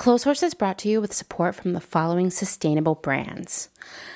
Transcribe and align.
Clotheshorse 0.00 0.42
is 0.42 0.54
brought 0.54 0.78
to 0.78 0.88
you 0.88 0.98
with 0.98 1.12
support 1.12 1.54
from 1.54 1.74
the 1.74 1.78
following 1.80 2.30
sustainable 2.30 2.94
brands. 2.94 3.68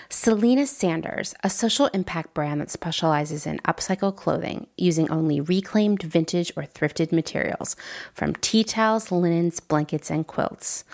Selena 0.08 0.66
Sanders, 0.66 1.34
a 1.44 1.50
social 1.50 1.88
impact 1.88 2.32
brand 2.32 2.62
that 2.62 2.70
specializes 2.70 3.46
in 3.46 3.58
upcycle 3.66 4.16
clothing 4.16 4.66
using 4.78 5.10
only 5.10 5.42
reclaimed 5.42 6.02
vintage 6.02 6.50
or 6.56 6.62
thrifted 6.62 7.12
materials 7.12 7.76
from 8.14 8.32
tea 8.36 8.64
towels, 8.64 9.12
linens, 9.12 9.60
blankets, 9.60 10.10
and 10.10 10.26
quilts. 10.26 10.84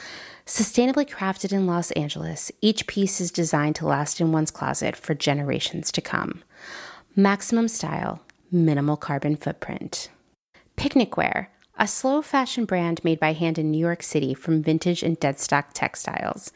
Sustainably 0.44 1.08
crafted 1.08 1.52
in 1.52 1.68
Los 1.68 1.92
Angeles, 1.92 2.50
each 2.60 2.88
piece 2.88 3.20
is 3.20 3.30
designed 3.30 3.76
to 3.76 3.86
last 3.86 4.20
in 4.20 4.32
one's 4.32 4.50
closet 4.50 4.96
for 4.96 5.14
generations 5.14 5.92
to 5.92 6.00
come. 6.00 6.42
Maximum 7.14 7.68
style, 7.68 8.22
minimal 8.50 8.96
carbon 8.96 9.36
footprint. 9.36 10.08
Picnic 10.74 11.16
wear 11.16 11.48
a 11.80 11.88
slow 11.88 12.20
fashion 12.20 12.66
brand 12.66 13.02
made 13.02 13.18
by 13.18 13.32
hand 13.32 13.58
in 13.58 13.70
New 13.70 13.78
York 13.78 14.02
City 14.02 14.34
from 14.34 14.62
vintage 14.62 15.02
and 15.02 15.18
deadstock 15.18 15.68
textiles. 15.72 16.52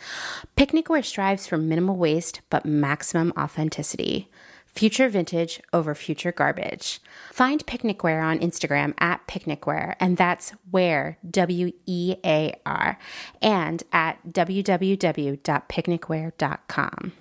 Picnicwear 0.55 1.03
strives 1.03 1.47
for 1.47 1.57
minimal 1.57 1.97
waste 1.97 2.43
but 2.51 2.67
maximum 2.67 3.33
authenticity. 3.37 4.29
Future 4.67 5.09
vintage 5.09 5.63
over 5.73 5.95
future 5.95 6.33
garbage. 6.33 7.01
Find 7.33 7.65
Picnicwear 7.65 8.23
on 8.23 8.41
Instagram 8.41 8.93
at 8.99 9.27
Picnicwear, 9.27 9.95
and 9.99 10.19
that's 10.19 10.51
where, 10.71 11.17
W 11.31 11.73
E 11.87 12.17
A 12.25 12.53
R, 12.67 12.99
and 13.41 13.83
at 13.93 14.19
www.picnicwear.com. 14.29 17.13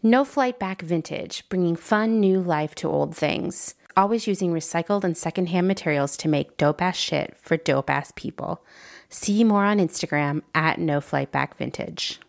No 0.00 0.24
Flight 0.24 0.60
Back 0.60 0.82
Vintage, 0.82 1.48
bringing 1.48 1.74
fun 1.74 2.20
new 2.20 2.40
life 2.40 2.76
to 2.76 2.88
old 2.88 3.16
things 3.16 3.74
always 3.96 4.26
using 4.26 4.52
recycled 4.52 5.04
and 5.04 5.16
secondhand 5.16 5.66
materials 5.66 6.16
to 6.18 6.28
make 6.28 6.56
dope 6.56 6.82
ass 6.82 6.96
shit 6.96 7.36
for 7.36 7.56
dope 7.56 7.90
ass 7.90 8.12
people. 8.14 8.64
See 9.08 9.44
more 9.44 9.64
on 9.64 9.78
Instagram 9.78 10.42
at 10.54 10.78
No 10.78 11.00
Flight 11.00 11.32
Back 11.32 11.56
Vintage. 11.56 12.20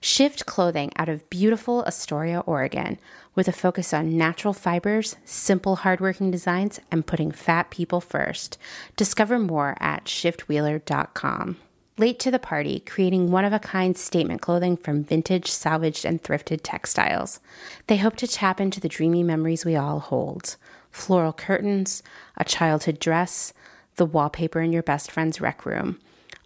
Shift 0.00 0.46
clothing 0.46 0.92
out 0.96 1.10
of 1.10 1.28
beautiful 1.28 1.84
Astoria, 1.84 2.40
Oregon, 2.40 2.98
with 3.34 3.48
a 3.48 3.52
focus 3.52 3.92
on 3.92 4.16
natural 4.16 4.54
fibers, 4.54 5.16
simple, 5.24 5.76
hardworking 5.76 6.30
designs, 6.30 6.80
and 6.90 7.06
putting 7.06 7.30
fat 7.30 7.70
people 7.70 8.00
first. 8.00 8.56
Discover 8.96 9.38
more 9.38 9.76
at 9.78 10.06
shiftwheeler.com 10.06 11.56
late 12.00 12.18
to 12.18 12.30
the 12.30 12.38
party, 12.38 12.80
creating 12.80 13.30
one 13.30 13.44
of 13.44 13.52
a 13.52 13.58
kind 13.58 13.96
statement 13.96 14.40
clothing 14.40 14.74
from 14.74 15.04
vintage, 15.04 15.50
salvaged, 15.50 16.06
and 16.06 16.22
thrifted 16.22 16.60
textiles. 16.62 17.40
They 17.88 17.98
hope 17.98 18.16
to 18.16 18.26
tap 18.26 18.58
into 18.58 18.80
the 18.80 18.88
dreamy 18.88 19.22
memories 19.22 19.66
we 19.66 19.76
all 19.76 20.00
hold 20.00 20.56
floral 20.90 21.32
curtains, 21.32 22.02
a 22.36 22.44
childhood 22.44 22.98
dress, 22.98 23.52
the 23.96 24.06
wallpaper 24.06 24.60
in 24.60 24.72
your 24.72 24.82
best 24.82 25.10
friend's 25.10 25.40
rec 25.40 25.64
room, 25.64 26.00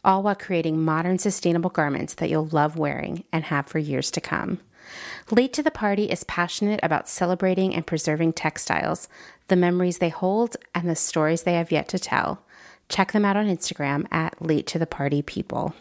all 0.04 0.22
while 0.22 0.34
creating 0.34 0.84
modern, 0.84 1.18
sustainable 1.18 1.70
garments 1.70 2.14
that 2.14 2.28
you'll 2.28 2.48
love 2.48 2.76
wearing 2.76 3.24
and 3.32 3.44
have 3.44 3.66
for 3.66 3.78
years 3.78 4.10
to 4.10 4.20
come. 4.20 4.58
Late 5.30 5.52
to 5.54 5.62
the 5.62 5.70
Party 5.70 6.10
is 6.10 6.24
passionate 6.24 6.80
about 6.82 7.08
celebrating 7.08 7.74
and 7.74 7.86
preserving 7.86 8.34
textiles, 8.34 9.08
the 9.48 9.56
memories 9.56 9.98
they 9.98 10.10
hold, 10.10 10.56
and 10.74 10.90
the 10.90 10.96
stories 10.96 11.44
they 11.44 11.54
have 11.54 11.72
yet 11.72 11.88
to 11.88 11.98
tell. 11.98 12.42
Check 12.94 13.10
them 13.10 13.24
out 13.24 13.36
on 13.36 13.46
Instagram 13.46 14.06
at 14.12 14.40
Late 14.40 14.68
to 14.68 14.78
the 14.78 14.86
Party 14.86 15.20
People. 15.20 15.74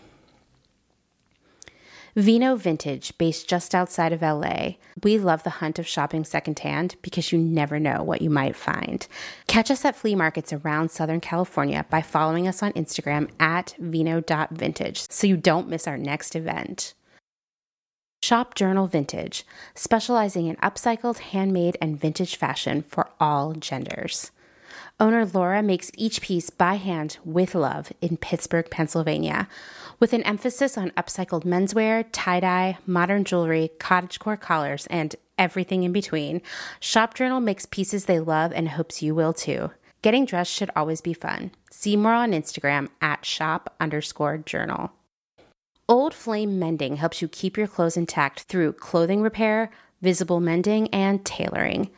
Vino 2.15 2.55
Vintage, 2.55 3.15
based 3.19 3.47
just 3.47 3.75
outside 3.75 4.11
of 4.11 4.23
LA. 4.23 4.77
We 5.03 5.19
love 5.19 5.43
the 5.43 5.51
hunt 5.61 5.77
of 5.77 5.85
shopping 5.85 6.23
secondhand 6.23 6.95
because 7.03 7.31
you 7.31 7.37
never 7.37 7.79
know 7.79 8.01
what 8.01 8.23
you 8.23 8.31
might 8.31 8.55
find. 8.55 9.05
Catch 9.45 9.69
us 9.69 9.85
at 9.85 9.95
flea 9.95 10.15
markets 10.15 10.51
around 10.51 10.89
Southern 10.89 11.21
California 11.21 11.85
by 11.87 12.01
following 12.01 12.47
us 12.47 12.63
on 12.63 12.73
Instagram 12.73 13.29
at 13.39 13.75
vino.vintage 13.77 15.11
so 15.11 15.27
you 15.27 15.37
don't 15.37 15.69
miss 15.69 15.87
our 15.87 15.99
next 15.99 16.35
event. 16.35 16.95
Shop 18.23 18.55
Journal 18.55 18.87
Vintage, 18.87 19.45
specializing 19.75 20.47
in 20.47 20.55
upcycled, 20.55 21.19
handmade, 21.19 21.77
and 21.79 21.99
vintage 21.99 22.37
fashion 22.37 22.81
for 22.81 23.07
all 23.19 23.53
genders. 23.53 24.31
Owner 25.03 25.25
Laura 25.25 25.61
makes 25.61 25.91
each 25.97 26.21
piece 26.21 26.49
by 26.49 26.75
hand 26.75 27.17
with 27.25 27.55
love 27.55 27.91
in 27.99 28.15
Pittsburgh, 28.15 28.69
Pennsylvania, 28.71 29.49
with 29.99 30.13
an 30.13 30.23
emphasis 30.23 30.77
on 30.77 30.91
upcycled 30.91 31.43
menswear, 31.43 32.05
tie 32.13 32.39
dye, 32.39 32.77
modern 32.85 33.25
jewelry, 33.25 33.69
cottagecore 33.79 34.39
collars, 34.39 34.87
and 34.87 35.13
everything 35.37 35.83
in 35.83 35.91
between. 35.91 36.41
Shop 36.79 37.15
Journal 37.15 37.41
makes 37.41 37.65
pieces 37.65 38.05
they 38.05 38.21
love 38.21 38.53
and 38.53 38.69
hopes 38.69 39.01
you 39.03 39.13
will 39.13 39.33
too. 39.33 39.71
Getting 40.01 40.23
dressed 40.23 40.53
should 40.53 40.71
always 40.73 41.01
be 41.01 41.13
fun. 41.13 41.51
See 41.69 41.97
more 41.97 42.13
on 42.13 42.31
Instagram 42.31 42.87
at 43.01 43.25
shop 43.25 43.75
underscore 43.81 44.37
journal. 44.37 44.93
Old 45.89 46.13
Flame 46.13 46.57
Mending 46.59 46.95
helps 46.95 47.21
you 47.21 47.27
keep 47.27 47.57
your 47.57 47.67
clothes 47.67 47.97
intact 47.97 48.43
through 48.43 48.71
clothing 48.71 49.21
repair, 49.21 49.69
visible 50.01 50.39
mending, 50.39 50.87
and 50.93 51.25
tailoring. 51.25 51.89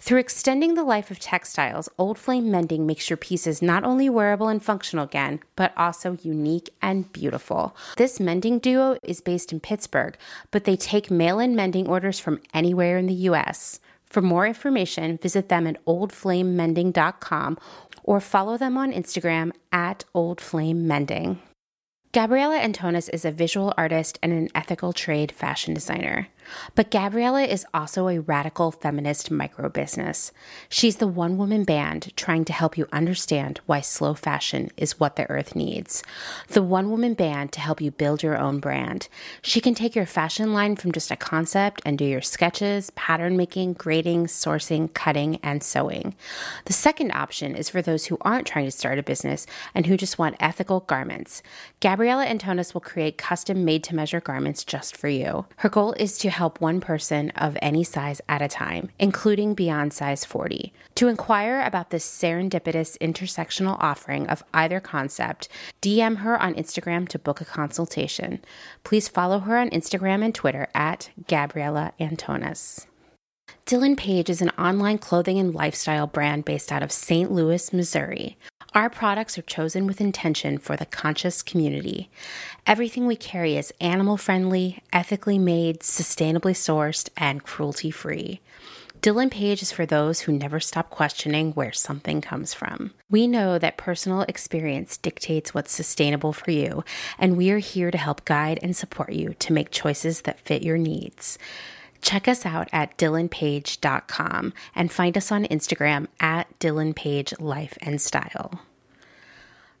Through 0.00 0.20
extending 0.20 0.74
the 0.74 0.82
life 0.82 1.10
of 1.10 1.18
textiles, 1.18 1.90
Old 1.98 2.18
Flame 2.18 2.50
Mending 2.50 2.86
makes 2.86 3.10
your 3.10 3.18
pieces 3.18 3.60
not 3.60 3.84
only 3.84 4.08
wearable 4.08 4.48
and 4.48 4.62
functional 4.62 5.04
again, 5.04 5.40
but 5.56 5.74
also 5.76 6.16
unique 6.22 6.70
and 6.80 7.12
beautiful. 7.12 7.76
This 7.98 8.18
mending 8.18 8.60
duo 8.60 8.96
is 9.02 9.20
based 9.20 9.52
in 9.52 9.60
Pittsburgh, 9.60 10.16
but 10.50 10.64
they 10.64 10.74
take 10.74 11.10
mail 11.10 11.38
in 11.38 11.54
mending 11.54 11.86
orders 11.86 12.18
from 12.18 12.40
anywhere 12.54 12.96
in 12.96 13.06
the 13.06 13.14
U.S. 13.28 13.78
For 14.06 14.22
more 14.22 14.46
information, 14.46 15.18
visit 15.18 15.50
them 15.50 15.66
at 15.66 15.84
oldflamemending.com 15.84 17.58
or 18.02 18.20
follow 18.20 18.56
them 18.56 18.78
on 18.78 18.92
Instagram 18.92 19.52
at 19.70 20.06
oldflamemending. 20.14 21.38
Gabriella 22.12 22.58
Antonis 22.58 23.08
is 23.12 23.24
a 23.24 23.30
visual 23.30 23.72
artist 23.78 24.18
and 24.20 24.32
an 24.32 24.48
ethical 24.52 24.92
trade 24.92 25.30
fashion 25.30 25.74
designer. 25.74 26.26
But 26.74 26.90
Gabriella 26.90 27.42
is 27.42 27.64
also 27.72 28.08
a 28.08 28.18
radical 28.18 28.72
feminist 28.72 29.30
micro 29.30 29.68
business. 29.68 30.32
She's 30.68 30.96
the 30.96 31.06
one 31.06 31.38
woman 31.38 31.62
band 31.62 32.12
trying 32.16 32.44
to 32.46 32.52
help 32.52 32.76
you 32.76 32.88
understand 32.92 33.60
why 33.66 33.82
slow 33.82 34.14
fashion 34.14 34.70
is 34.76 34.98
what 34.98 35.14
the 35.14 35.30
earth 35.30 35.54
needs. 35.54 36.02
The 36.48 36.62
one 36.62 36.90
woman 36.90 37.14
band 37.14 37.52
to 37.52 37.60
help 37.60 37.80
you 37.80 37.92
build 37.92 38.24
your 38.24 38.36
own 38.36 38.58
brand. 38.58 39.06
She 39.42 39.60
can 39.60 39.74
take 39.74 39.94
your 39.94 40.06
fashion 40.06 40.52
line 40.52 40.74
from 40.74 40.90
just 40.90 41.12
a 41.12 41.16
concept 41.16 41.80
and 41.84 41.96
do 41.96 42.04
your 42.04 42.22
sketches, 42.22 42.90
pattern 42.96 43.36
making, 43.36 43.74
grading, 43.74 44.26
sourcing, 44.26 44.92
cutting, 44.92 45.38
and 45.44 45.62
sewing. 45.62 46.16
The 46.64 46.72
second 46.72 47.12
option 47.12 47.54
is 47.54 47.68
for 47.68 47.82
those 47.82 48.06
who 48.06 48.18
aren't 48.22 48.48
trying 48.48 48.64
to 48.64 48.72
start 48.72 48.98
a 48.98 49.04
business 49.04 49.46
and 49.74 49.86
who 49.86 49.96
just 49.96 50.18
want 50.18 50.34
ethical 50.40 50.80
garments. 50.80 51.42
Gabriella 51.80 51.99
Antonis 52.06 52.74
will 52.74 52.80
create 52.80 53.18
custom 53.18 53.64
made 53.64 53.84
to 53.84 53.94
measure 53.94 54.20
garments 54.20 54.64
just 54.64 54.96
for 54.96 55.08
you. 55.08 55.46
Her 55.56 55.68
goal 55.68 55.92
is 55.94 56.18
to 56.18 56.30
help 56.30 56.60
one 56.60 56.80
person 56.80 57.30
of 57.30 57.58
any 57.60 57.84
size 57.84 58.20
at 58.28 58.42
a 58.42 58.48
time, 58.48 58.90
including 58.98 59.54
beyond 59.54 59.92
size 59.92 60.24
40. 60.24 60.72
To 60.96 61.08
inquire 61.08 61.60
about 61.60 61.90
this 61.90 62.04
serendipitous 62.04 62.96
intersectional 62.98 63.76
offering 63.80 64.26
of 64.28 64.42
either 64.54 64.80
concept, 64.80 65.48
DM 65.82 66.18
her 66.18 66.40
on 66.40 66.54
Instagram 66.54 67.08
to 67.08 67.18
book 67.18 67.40
a 67.40 67.44
consultation. 67.44 68.40
Please 68.84 69.08
follow 69.08 69.40
her 69.40 69.58
on 69.58 69.70
Instagram 69.70 70.24
and 70.24 70.34
Twitter 70.34 70.68
at 70.74 71.10
Gabriella 71.28 71.92
Antonis. 72.00 72.86
Dylan 73.66 73.96
Page 73.96 74.28
is 74.28 74.42
an 74.42 74.50
online 74.50 74.98
clothing 74.98 75.38
and 75.38 75.54
lifestyle 75.54 76.06
brand 76.06 76.44
based 76.44 76.72
out 76.72 76.82
of 76.82 76.90
St. 76.90 77.30
Louis, 77.30 77.72
Missouri. 77.72 78.36
Our 78.72 78.88
products 78.88 79.36
are 79.36 79.42
chosen 79.42 79.88
with 79.88 80.00
intention 80.00 80.56
for 80.58 80.76
the 80.76 80.86
conscious 80.86 81.42
community. 81.42 82.08
Everything 82.68 83.04
we 83.04 83.16
carry 83.16 83.56
is 83.56 83.72
animal 83.80 84.16
friendly, 84.16 84.80
ethically 84.92 85.40
made, 85.40 85.80
sustainably 85.80 86.54
sourced, 86.54 87.08
and 87.16 87.42
cruelty 87.42 87.90
free. 87.90 88.40
Dylan 89.00 89.30
Page 89.30 89.62
is 89.62 89.72
for 89.72 89.86
those 89.86 90.20
who 90.20 90.32
never 90.32 90.60
stop 90.60 90.88
questioning 90.90 91.50
where 91.52 91.72
something 91.72 92.20
comes 92.20 92.54
from. 92.54 92.92
We 93.08 93.26
know 93.26 93.58
that 93.58 93.76
personal 93.76 94.22
experience 94.22 94.98
dictates 94.98 95.52
what's 95.52 95.72
sustainable 95.72 96.32
for 96.32 96.52
you, 96.52 96.84
and 97.18 97.36
we 97.36 97.50
are 97.50 97.58
here 97.58 97.90
to 97.90 97.98
help 97.98 98.24
guide 98.24 98.60
and 98.62 98.76
support 98.76 99.12
you 99.12 99.34
to 99.40 99.52
make 99.52 99.70
choices 99.72 100.20
that 100.22 100.38
fit 100.38 100.62
your 100.62 100.78
needs. 100.78 101.38
Check 102.02 102.28
us 102.28 102.46
out 102.46 102.68
at 102.72 102.96
dylanpage.com 102.98 104.52
and 104.74 104.92
find 104.92 105.16
us 105.16 105.32
on 105.32 105.44
Instagram 105.44 106.06
at 106.18 106.58
dylanpage 106.58 107.40
life 107.40 107.76
and 107.80 108.00
style. 108.00 108.60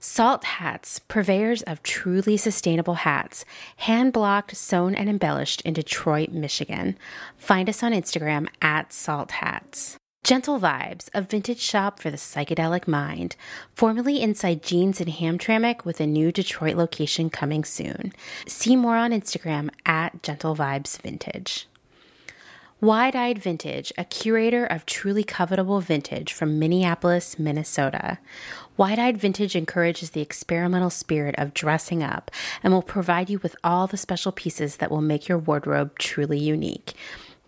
Salt 0.02 0.44
Hats, 0.44 0.98
purveyors 1.08 1.60
of 1.64 1.82
truly 1.82 2.38
sustainable 2.38 2.94
hats, 2.94 3.44
hand 3.76 4.14
blocked, 4.14 4.56
sewn, 4.56 4.94
and 4.94 5.10
embellished 5.10 5.60
in 5.60 5.74
Detroit, 5.74 6.30
Michigan. 6.30 6.96
Find 7.36 7.68
us 7.68 7.82
on 7.82 7.92
Instagram 7.92 8.48
at 8.62 8.94
Salt 8.94 9.30
Hats. 9.30 9.98
Gentle 10.24 10.58
Vibes, 10.58 11.10
a 11.12 11.20
vintage 11.20 11.60
shop 11.60 12.00
for 12.00 12.10
the 12.10 12.16
psychedelic 12.16 12.88
mind, 12.88 13.36
formerly 13.74 14.22
inside 14.22 14.62
Jeans 14.62 15.02
in 15.02 15.08
Hamtramck 15.08 15.84
with 15.84 16.00
a 16.00 16.06
new 16.06 16.32
Detroit 16.32 16.76
location 16.76 17.28
coming 17.28 17.62
soon. 17.62 18.14
See 18.46 18.76
more 18.76 18.96
on 18.96 19.10
Instagram 19.10 19.68
at 19.84 20.22
Gentle 20.22 20.56
Vibes 20.56 20.98
Vintage. 20.98 21.68
Wide 22.82 23.14
Eyed 23.14 23.38
Vintage, 23.38 23.92
a 23.98 24.06
curator 24.06 24.64
of 24.64 24.86
truly 24.86 25.22
covetable 25.22 25.82
vintage 25.82 26.32
from 26.32 26.58
Minneapolis, 26.58 27.38
Minnesota. 27.38 28.16
Wide 28.80 28.98
Eyed 28.98 29.18
Vintage 29.18 29.56
encourages 29.56 30.12
the 30.12 30.22
experimental 30.22 30.88
spirit 30.88 31.34
of 31.36 31.52
dressing 31.52 32.02
up 32.02 32.30
and 32.62 32.72
will 32.72 32.80
provide 32.80 33.28
you 33.28 33.38
with 33.40 33.54
all 33.62 33.86
the 33.86 33.98
special 33.98 34.32
pieces 34.32 34.76
that 34.76 34.90
will 34.90 35.02
make 35.02 35.28
your 35.28 35.36
wardrobe 35.36 35.98
truly 35.98 36.38
unique. 36.38 36.94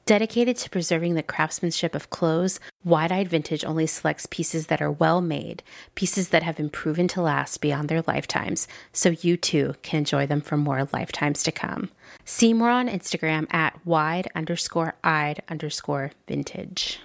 Dedicated 0.05 0.59
to 0.59 0.69
preserving 0.69 1.15
the 1.15 1.23
craftsmanship 1.23 1.95
of 1.95 2.11
clothes, 2.11 2.61
Wide 2.85 3.11
Eyed 3.11 3.29
Vintage 3.29 3.65
only 3.65 3.87
selects 3.87 4.27
pieces 4.27 4.67
that 4.67 4.83
are 4.83 4.91
well 4.91 5.23
made, 5.23 5.63
pieces 5.95 6.29
that 6.29 6.43
have 6.43 6.59
been 6.59 6.69
proven 6.69 7.09
to 7.09 7.23
last 7.23 7.63
beyond 7.63 7.89
their 7.89 8.03
lifetimes, 8.03 8.69
so 8.93 9.09
you 9.23 9.39
too 9.39 9.75
can 9.81 10.01
enjoy 10.01 10.27
them 10.27 10.43
for 10.43 10.59
more 10.59 10.87
lifetimes 10.93 11.43
to 11.45 11.51
come. 11.51 11.89
See 12.27 12.53
more 12.53 12.69
on 12.69 12.91
Instagram 12.91 13.47
at 13.55 13.87
wide 13.87 14.29
underscore 14.35 14.97
eyed 15.03 15.43
underscore 15.49 16.13
vintage. 16.29 17.01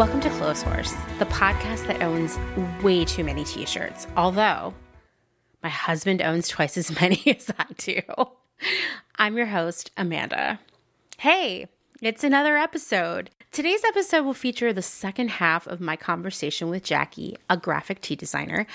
Welcome 0.00 0.20
to 0.20 0.30
Clothes 0.30 0.62
Horse, 0.62 0.94
the 1.18 1.26
podcast 1.26 1.86
that 1.86 2.00
owns 2.00 2.38
way 2.82 3.04
too 3.04 3.22
many 3.22 3.44
t 3.44 3.66
shirts, 3.66 4.06
although 4.16 4.72
my 5.62 5.68
husband 5.68 6.22
owns 6.22 6.48
twice 6.48 6.78
as 6.78 6.98
many 7.02 7.22
as 7.26 7.50
I 7.58 7.66
do. 7.76 8.00
I'm 9.16 9.36
your 9.36 9.44
host, 9.44 9.90
Amanda. 9.98 10.58
Hey, 11.18 11.66
it's 12.00 12.24
another 12.24 12.56
episode. 12.56 13.28
Today's 13.52 13.84
episode 13.84 14.24
will 14.24 14.32
feature 14.32 14.72
the 14.72 14.80
second 14.80 15.32
half 15.32 15.66
of 15.66 15.82
my 15.82 15.96
conversation 15.96 16.70
with 16.70 16.82
Jackie, 16.82 17.36
a 17.50 17.58
graphic 17.58 18.00
tee 18.00 18.16
designer. 18.16 18.66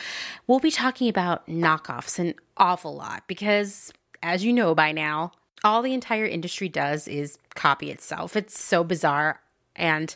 We'll 0.45 0.60
be 0.60 0.69
talking 0.69 1.10
about 1.10 1.48
knockoffs 1.48 2.19
an 2.19 2.36
awful 2.57 2.95
lot 2.95 3.24
because, 3.25 3.92
as 4.22 4.45
you 4.45 4.54
know 4.54 4.75
by 4.75 4.92
now, 4.92 5.31
all 5.63 5.81
the 5.81 5.95
entire 5.95 6.27
industry 6.27 6.69
does 6.69 7.07
is 7.07 7.39
copy 7.56 7.89
itself. 7.89 8.36
It's 8.36 8.63
so 8.63 8.83
bizarre 8.83 9.42
and 9.75 10.16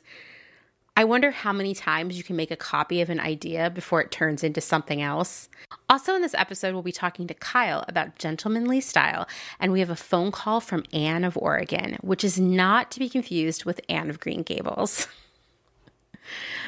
I 0.96 1.04
wonder 1.04 1.32
how 1.32 1.54
many 1.54 1.74
times 1.74 2.18
you 2.18 2.24
can 2.24 2.36
make 2.36 2.52
a 2.52 2.58
copy 2.58 3.02
of 3.02 3.10
an 3.10 3.20
idea 3.20 3.70
before 3.70 4.02
it 4.02 4.12
turns 4.12 4.44
into 4.44 4.62
something 4.62 5.02
else. 5.02 5.50
Also, 5.88 6.16
in 6.16 6.22
this 6.22 6.36
episode, 6.36 6.74
we'll 6.74 6.84
be 6.84 6.92
talking 6.92 7.26
to 7.28 7.34
Kyle 7.34 7.86
about 7.88 8.18
gentlemanly 8.18 8.82
style, 8.82 9.28
and 9.60 9.72
we 9.72 9.80
have 9.80 9.90
a 9.90 9.96
phone 9.96 10.32
call 10.32 10.60
from 10.60 10.84
Anne 10.92 11.24
of 11.24 11.38
Oregon, 11.38 11.98
which 12.02 12.24
is 12.24 12.40
not 12.40 12.92
to 12.92 13.00
be 13.00 13.10
confused 13.10 13.66
with 13.66 13.82
Anne 13.88 14.10
of 14.10 14.20
Green 14.20 14.44
Gables. 14.44 15.08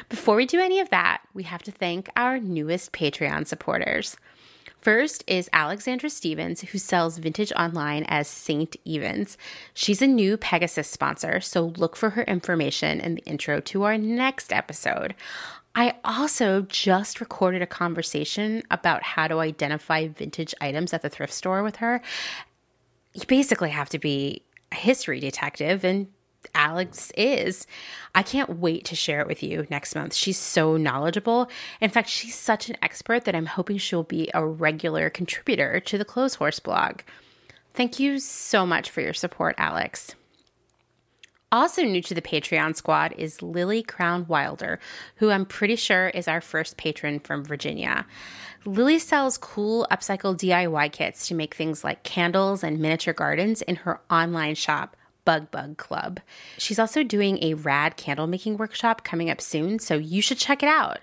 Before 0.08 0.36
we 0.36 0.46
do 0.46 0.60
any 0.60 0.80
of 0.80 0.90
that, 0.90 1.22
we 1.34 1.44
have 1.44 1.62
to 1.62 1.70
thank 1.70 2.08
our 2.16 2.38
newest 2.38 2.92
Patreon 2.92 3.46
supporters. 3.46 4.16
First 4.82 5.22
is 5.28 5.48
Alexandra 5.52 6.10
Stevens, 6.10 6.60
who 6.60 6.78
sells 6.78 7.18
vintage 7.18 7.52
online 7.52 8.02
as 8.08 8.26
Saint 8.26 8.74
Evens. 8.84 9.38
She's 9.74 10.02
a 10.02 10.08
new 10.08 10.36
Pegasus 10.36 10.88
sponsor, 10.88 11.40
so 11.40 11.66
look 11.76 11.94
for 11.94 12.10
her 12.10 12.24
information 12.24 13.00
in 13.00 13.14
the 13.14 13.22
intro 13.22 13.60
to 13.60 13.84
our 13.84 13.96
next 13.96 14.52
episode. 14.52 15.14
I 15.76 15.94
also 16.04 16.62
just 16.62 17.20
recorded 17.20 17.62
a 17.62 17.66
conversation 17.66 18.64
about 18.72 19.04
how 19.04 19.28
to 19.28 19.38
identify 19.38 20.08
vintage 20.08 20.52
items 20.60 20.92
at 20.92 21.02
the 21.02 21.08
thrift 21.08 21.32
store 21.32 21.62
with 21.62 21.76
her. 21.76 22.02
You 23.14 23.22
basically 23.28 23.70
have 23.70 23.88
to 23.90 24.00
be 24.00 24.42
a 24.72 24.74
history 24.74 25.20
detective 25.20 25.84
and 25.84 26.08
Alex 26.54 27.12
is. 27.16 27.66
I 28.14 28.22
can't 28.22 28.58
wait 28.58 28.84
to 28.86 28.96
share 28.96 29.20
it 29.20 29.26
with 29.26 29.42
you 29.42 29.66
next 29.70 29.94
month. 29.94 30.14
She's 30.14 30.38
so 30.38 30.76
knowledgeable. 30.76 31.48
In 31.80 31.90
fact, 31.90 32.08
she's 32.08 32.34
such 32.34 32.68
an 32.68 32.76
expert 32.82 33.24
that 33.24 33.34
I'm 33.34 33.46
hoping 33.46 33.78
she'll 33.78 34.02
be 34.02 34.30
a 34.34 34.44
regular 34.46 35.10
contributor 35.10 35.80
to 35.80 35.98
the 35.98 36.04
Clothes 36.04 36.36
Horse 36.36 36.60
blog. 36.60 37.00
Thank 37.74 37.98
you 37.98 38.18
so 38.18 38.66
much 38.66 38.90
for 38.90 39.00
your 39.00 39.14
support, 39.14 39.54
Alex. 39.58 40.14
Also 41.52 41.82
new 41.82 42.00
to 42.00 42.14
the 42.14 42.22
Patreon 42.22 42.74
squad 42.74 43.12
is 43.18 43.42
Lily 43.42 43.82
Crown 43.82 44.26
Wilder, 44.26 44.80
who 45.16 45.30
I'm 45.30 45.44
pretty 45.44 45.76
sure 45.76 46.08
is 46.08 46.26
our 46.26 46.40
first 46.40 46.78
patron 46.78 47.20
from 47.20 47.44
Virginia. 47.44 48.06
Lily 48.64 48.98
sells 48.98 49.36
cool 49.36 49.86
upcycle 49.90 50.34
DIY 50.34 50.92
kits 50.92 51.28
to 51.28 51.34
make 51.34 51.54
things 51.54 51.84
like 51.84 52.04
candles 52.04 52.64
and 52.64 52.78
miniature 52.78 53.12
gardens 53.12 53.60
in 53.60 53.76
her 53.76 54.00
online 54.10 54.54
shop, 54.54 54.96
Bug 55.24 55.50
Bug 55.50 55.76
Club. 55.76 56.20
She's 56.58 56.78
also 56.78 57.02
doing 57.02 57.42
a 57.42 57.54
rad 57.54 57.96
candle 57.96 58.26
making 58.26 58.56
workshop 58.56 59.04
coming 59.04 59.30
up 59.30 59.40
soon, 59.40 59.78
so 59.78 59.94
you 59.94 60.22
should 60.22 60.38
check 60.38 60.62
it 60.62 60.68
out. 60.68 60.98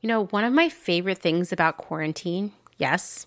You 0.00 0.08
know, 0.08 0.26
one 0.26 0.44
of 0.44 0.52
my 0.52 0.68
favorite 0.68 1.18
things 1.18 1.52
about 1.52 1.78
quarantine, 1.78 2.52
yes, 2.78 3.26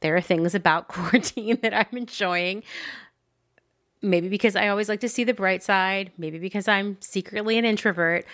there 0.00 0.16
are 0.16 0.20
things 0.20 0.54
about 0.54 0.88
quarantine 0.88 1.58
that 1.62 1.74
I'm 1.74 1.96
enjoying. 1.96 2.62
Maybe 4.00 4.28
because 4.28 4.54
I 4.54 4.68
always 4.68 4.88
like 4.88 5.00
to 5.00 5.08
see 5.08 5.24
the 5.24 5.34
bright 5.34 5.62
side, 5.62 6.12
maybe 6.16 6.38
because 6.38 6.68
I'm 6.68 6.96
secretly 7.00 7.58
an 7.58 7.64
introvert. 7.64 8.24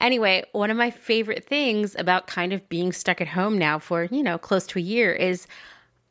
Anyway, 0.00 0.42
one 0.52 0.70
of 0.70 0.76
my 0.76 0.90
favorite 0.90 1.44
things 1.44 1.94
about 1.98 2.26
kind 2.26 2.52
of 2.52 2.66
being 2.70 2.92
stuck 2.92 3.20
at 3.20 3.28
home 3.28 3.58
now 3.58 3.78
for, 3.78 4.04
you 4.04 4.22
know, 4.22 4.38
close 4.38 4.66
to 4.68 4.78
a 4.78 4.82
year 4.82 5.12
is 5.12 5.46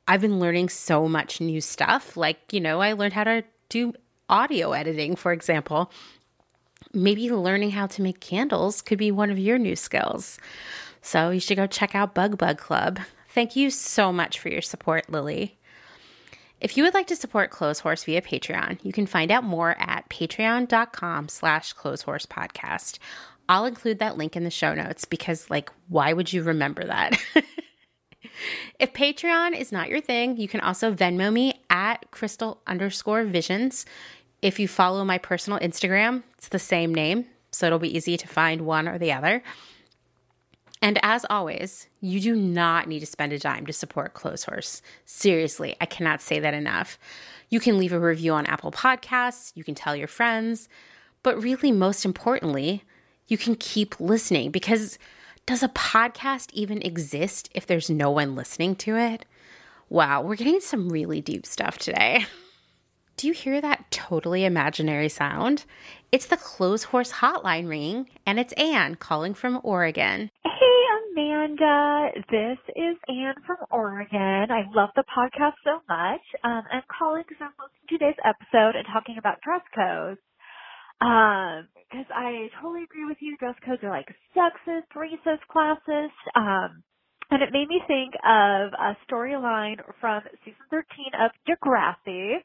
I've 0.08 0.22
been 0.22 0.40
learning 0.40 0.70
so 0.70 1.08
much 1.08 1.42
new 1.42 1.62
stuff. 1.62 2.16
Like, 2.16 2.54
you 2.54 2.60
know, 2.60 2.80
I 2.80 2.94
learned 2.94 3.14
how 3.14 3.24
to 3.24 3.44
do 3.70 3.94
audio 4.32 4.72
editing, 4.72 5.16
for 5.16 5.32
example, 5.32 5.92
maybe 6.94 7.30
learning 7.32 7.72
how 7.72 7.86
to 7.88 8.02
make 8.02 8.20
candles 8.20 8.82
could 8.82 8.98
be 8.98 9.12
one 9.12 9.30
of 9.30 9.38
your 9.38 9.60
new 9.60 9.76
skills. 9.76 10.40
So 11.02 11.30
you 11.30 11.40
should 11.40 11.58
go 11.58 11.68
check 11.68 11.94
out 11.94 12.16
Bug 12.16 12.38
Bug 12.38 12.58
Club. 12.58 13.00
Thank 13.30 13.56
you 13.56 13.70
so 13.70 14.12
much 14.12 14.40
for 14.40 14.50
your 14.50 14.62
support, 14.62 15.10
Lily. 15.10 15.58
If 16.60 16.78
you 16.78 16.84
would 16.84 16.94
like 16.94 17.08
to 17.08 17.16
support 17.16 17.50
Clothes 17.50 17.80
Horse 17.80 18.04
via 18.04 18.22
Patreon, 18.22 18.84
you 18.84 18.94
can 18.94 19.08
find 19.08 19.32
out 19.32 19.44
more 19.44 19.76
at 19.80 20.08
patreon.com 20.10 21.28
slash 21.28 21.74
clotheshorse 21.74 22.28
podcast. 22.28 23.00
I'll 23.50 23.66
include 23.66 24.00
that 24.00 24.16
link 24.16 24.36
in 24.36 24.44
the 24.44 24.52
show 24.52 24.76
notes 24.76 25.06
because, 25.06 25.50
like, 25.50 25.72
why 25.88 26.14
would 26.14 26.32
you 26.32 26.44
remember 26.44 26.86
that? 26.86 27.20
if 28.80 28.94
Patreon 28.94 29.60
is 29.60 29.72
not 29.72 29.90
your 29.90 30.02
thing, 30.02 30.38
you 30.38 30.48
can 30.48 30.62
also 30.62 30.94
Venmo 30.94 31.34
me 31.34 31.60
at 31.70 32.12
crystal 32.12 32.62
underscore 32.68 33.24
visions. 33.24 33.86
If 34.42 34.60
you 34.60 34.68
follow 34.68 35.06
my 35.06 35.20
personal 35.20 35.60
Instagram, 35.60 36.24
it's 36.38 36.48
the 36.48 36.60
same 36.60 36.96
name, 36.96 37.26
so 37.52 37.68
it'll 37.68 37.80
be 37.80 37.96
easy 37.96 38.18
to 38.18 38.28
find 38.28 38.62
one 38.62 38.88
or 38.88 38.98
the 38.98 39.12
other. 39.12 39.44
And 40.82 41.00
as 41.04 41.28
always, 41.30 41.88
you 42.00 42.20
do 42.20 42.36
not 42.36 42.88
need 42.88 43.02
to 43.02 43.06
spend 43.06 43.34
a 43.34 43.40
dime 43.40 43.68
to 43.68 43.74
support 43.74 44.16
Clothes 44.16 44.46
Horse. 44.46 44.82
Seriously, 45.06 45.76
I 45.80 45.86
cannot 45.86 46.22
say 46.22 46.40
that 46.40 46.56
enough. 46.56 46.98
You 47.50 47.60
can 47.60 47.78
leave 47.78 47.94
a 47.94 48.00
review 48.00 48.34
on 48.34 48.48
Apple 48.48 48.72
Podcasts, 48.72 49.52
you 49.54 49.64
can 49.64 49.76
tell 49.76 49.96
your 49.96 50.08
friends, 50.08 50.68
but 51.22 51.42
really, 51.42 51.72
most 51.72 52.04
importantly, 52.04 52.84
you 53.28 53.38
can 53.38 53.56
keep 53.56 54.00
listening 54.00 54.50
because 54.50 54.98
does 55.46 55.62
a 55.62 55.70
podcast 55.70 56.50
even 56.54 56.82
exist 56.82 57.50
if 57.54 57.68
there's 57.68 57.90
no 57.90 58.10
one 58.10 58.36
listening 58.36 58.76
to 58.78 58.96
it? 58.98 59.26
Wow, 59.90 60.24
we're 60.24 60.36
getting 60.36 60.62
some 60.62 60.90
really 60.90 61.22
deep 61.22 61.46
stuff 61.46 61.78
today. 61.78 62.26
Do 63.22 63.28
you 63.28 63.34
hear 63.34 63.62
that 63.62 63.92
totally 63.92 64.46
imaginary 64.46 65.08
sound? 65.08 65.66
It's 66.12 66.26
the 66.26 66.38
Clothes 66.38 66.86
Horse 66.86 67.12
hotline 67.12 67.70
ringing, 67.70 68.10
and 68.26 68.40
it's 68.40 68.52
Anne 68.54 68.96
calling 68.96 69.36
from 69.36 69.62
Oregon. 69.64 70.32
Hey, 70.44 70.82
Amanda. 71.14 72.14
This 72.32 72.58
is 72.76 72.98
Anne 73.08 73.36
from 73.46 73.58
Oregon. 73.70 74.50
I 74.50 74.66
love 74.74 74.90
the 74.96 75.04
podcast 75.04 75.54
so 75.64 75.84
much. 75.88 76.22
Um, 76.44 76.64
I'm 76.74 76.82
calling 76.90 77.22
because 77.30 77.38
I'm 77.46 77.54
listening 77.62 77.86
to 77.90 77.98
today's 78.00 78.22
episode 78.26 78.76
and 78.76 78.88
talking 78.92 79.20
about 79.20 79.38
dress 79.46 79.62
codes. 79.70 80.22
Um, 81.00 81.70
because 81.78 82.10
I 82.10 82.50
totally 82.60 82.86
agree 82.90 83.06
with 83.06 83.18
you. 83.22 83.38
Dress 83.38 83.54
codes 83.64 83.84
are 83.84 83.92
like 83.92 84.10
sexist, 84.34 84.90
racist, 84.98 85.46
classist. 85.46 86.18
Um, 86.34 86.82
and 87.30 87.44
it 87.44 87.54
made 87.54 87.70
me 87.70 87.82
think 87.86 88.16
of 88.26 88.74
a 88.74 88.98
storyline 89.06 89.78
from 90.02 90.24
season 90.44 90.66
13 90.72 91.14
of 91.22 91.30
Degrassi 91.46 92.42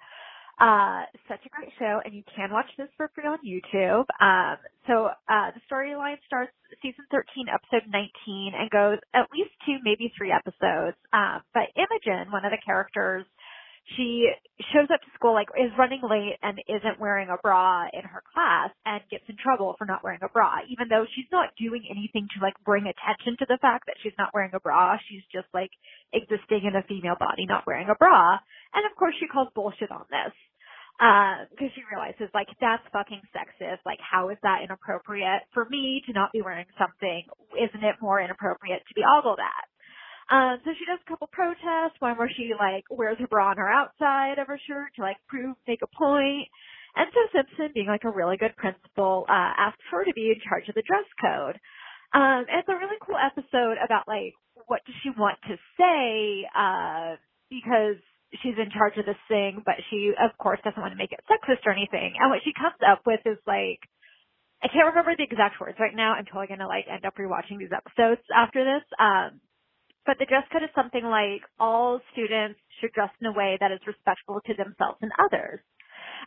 uh, 0.58 1.04
such 1.28 1.44
a 1.44 1.50
great 1.50 1.72
show, 1.78 2.00
and 2.04 2.14
you 2.14 2.22
can 2.34 2.50
watch 2.50 2.70
this 2.78 2.88
for 2.96 3.10
free 3.14 3.24
on 3.28 3.38
YouTube. 3.44 4.08
Um, 4.20 4.56
so 4.86 5.12
uh, 5.28 5.52
the 5.52 5.60
storyline 5.68 6.16
starts 6.26 6.52
season 6.82 7.04
13, 7.10 7.46
episode 7.52 7.84
19, 7.88 8.52
and 8.56 8.70
goes 8.70 8.98
at 9.12 9.28
least 9.32 9.52
two, 9.66 9.76
maybe 9.84 10.12
three 10.16 10.32
episodes. 10.32 10.96
Um, 11.12 11.42
but 11.52 11.68
Imogen, 11.76 12.32
one 12.32 12.44
of 12.44 12.52
the 12.52 12.62
characters, 12.64 13.26
she 13.94 14.26
shows 14.72 14.88
up 14.92 15.00
to 15.00 15.10
school 15.14 15.32
like 15.32 15.46
is 15.54 15.70
running 15.78 16.02
late 16.02 16.34
and 16.42 16.58
isn't 16.66 16.98
wearing 16.98 17.28
a 17.30 17.38
bra 17.38 17.86
in 17.92 18.02
her 18.02 18.22
class 18.34 18.70
and 18.84 19.00
gets 19.10 19.22
in 19.28 19.36
trouble 19.38 19.76
for 19.78 19.86
not 19.86 20.02
wearing 20.02 20.18
a 20.22 20.28
bra 20.28 20.58
even 20.68 20.88
though 20.88 21.06
she's 21.14 21.30
not 21.30 21.54
doing 21.54 21.86
anything 21.86 22.26
to 22.34 22.42
like 22.42 22.54
bring 22.64 22.82
attention 22.90 23.38
to 23.38 23.46
the 23.46 23.58
fact 23.62 23.86
that 23.86 23.94
she's 24.02 24.16
not 24.18 24.34
wearing 24.34 24.50
a 24.54 24.60
bra 24.60 24.96
she's 25.06 25.22
just 25.30 25.46
like 25.54 25.70
existing 26.12 26.66
in 26.66 26.74
a 26.74 26.82
female 26.88 27.14
body 27.14 27.46
not 27.46 27.66
wearing 27.66 27.86
a 27.88 27.94
bra 27.94 28.38
and 28.74 28.82
of 28.90 28.96
course 28.98 29.14
she 29.20 29.28
calls 29.28 29.48
bullshit 29.54 29.92
on 29.92 30.04
this 30.10 30.34
because 30.98 31.70
she 31.74 31.82
realizes 31.92 32.32
like 32.32 32.48
that's 32.60 32.82
fucking 32.92 33.20
sexist. 33.36 33.84
Like, 33.84 34.00
how 34.00 34.30
is 34.30 34.38
that 34.42 34.64
inappropriate 34.64 35.44
for 35.52 35.66
me 35.68 36.02
to 36.06 36.12
not 36.12 36.32
be 36.32 36.42
wearing 36.42 36.66
something? 36.78 37.24
Isn't 37.52 37.84
it 37.84 37.96
more 38.00 38.20
inappropriate 38.20 38.82
to 38.88 38.94
be 38.94 39.04
ogled 39.04 39.38
at? 39.38 39.66
Um, 40.26 40.58
so 40.64 40.72
she 40.74 40.84
does 40.86 40.98
a 41.06 41.08
couple 41.08 41.28
protests, 41.30 42.00
one 42.00 42.18
where 42.18 42.30
she 42.30 42.50
like 42.58 42.84
wears 42.90 43.18
her 43.20 43.28
bra 43.28 43.50
on 43.50 43.58
her 43.58 43.70
outside 43.70 44.38
of 44.38 44.48
her 44.48 44.58
shirt 44.66 44.90
to 44.96 45.02
like 45.02 45.18
prove, 45.28 45.54
make 45.68 45.82
a 45.82 45.96
point. 45.96 46.48
And 46.96 47.06
so 47.12 47.20
Simpson, 47.30 47.70
being 47.74 47.86
like 47.86 48.04
a 48.04 48.10
really 48.10 48.36
good 48.36 48.56
principal, 48.56 49.26
uh, 49.28 49.52
asks 49.54 49.84
her 49.92 50.04
to 50.04 50.12
be 50.14 50.32
in 50.34 50.40
charge 50.48 50.68
of 50.68 50.74
the 50.74 50.82
dress 50.82 51.06
code. 51.20 51.60
Um, 52.14 52.46
it's 52.48 52.68
a 52.68 52.74
really 52.74 52.96
cool 53.04 53.20
episode 53.20 53.76
about 53.84 54.08
like 54.08 54.32
what 54.66 54.80
does 54.86 54.96
she 55.02 55.10
want 55.10 55.38
to 55.46 55.54
say, 55.78 56.48
uh, 56.56 57.20
because 57.50 58.00
she's 58.42 58.58
in 58.58 58.70
charge 58.70 58.96
of 58.96 59.06
this 59.06 59.20
thing, 59.28 59.62
but 59.64 59.76
she 59.90 60.12
of 60.18 60.36
course 60.38 60.60
doesn't 60.64 60.80
want 60.80 60.92
to 60.92 60.98
make 60.98 61.12
it 61.12 61.20
sexist 61.30 61.66
or 61.66 61.72
anything. 61.72 62.14
And 62.18 62.30
what 62.30 62.40
she 62.44 62.52
comes 62.52 62.78
up 62.86 63.02
with 63.06 63.20
is 63.26 63.38
like, 63.46 63.80
I 64.62 64.68
can't 64.68 64.88
remember 64.88 65.14
the 65.16 65.24
exact 65.24 65.60
words 65.60 65.78
right 65.78 65.94
now. 65.94 66.14
I'm 66.14 66.24
totally 66.26 66.48
gonna 66.48 66.68
like 66.68 66.86
end 66.90 67.04
up 67.04 67.16
rewatching 67.16 67.58
these 67.58 67.74
episodes 67.74 68.22
after 68.34 68.64
this. 68.64 68.84
Um, 68.98 69.40
but 70.06 70.18
the 70.18 70.26
dress 70.26 70.44
code 70.52 70.62
is 70.62 70.70
something 70.74 71.04
like 71.04 71.42
all 71.58 72.00
students 72.12 72.60
should 72.80 72.92
dress 72.92 73.10
in 73.20 73.26
a 73.26 73.32
way 73.32 73.58
that 73.60 73.72
is 73.72 73.80
respectful 73.86 74.40
to 74.46 74.54
themselves 74.54 74.98
and 75.02 75.12
others. 75.18 75.60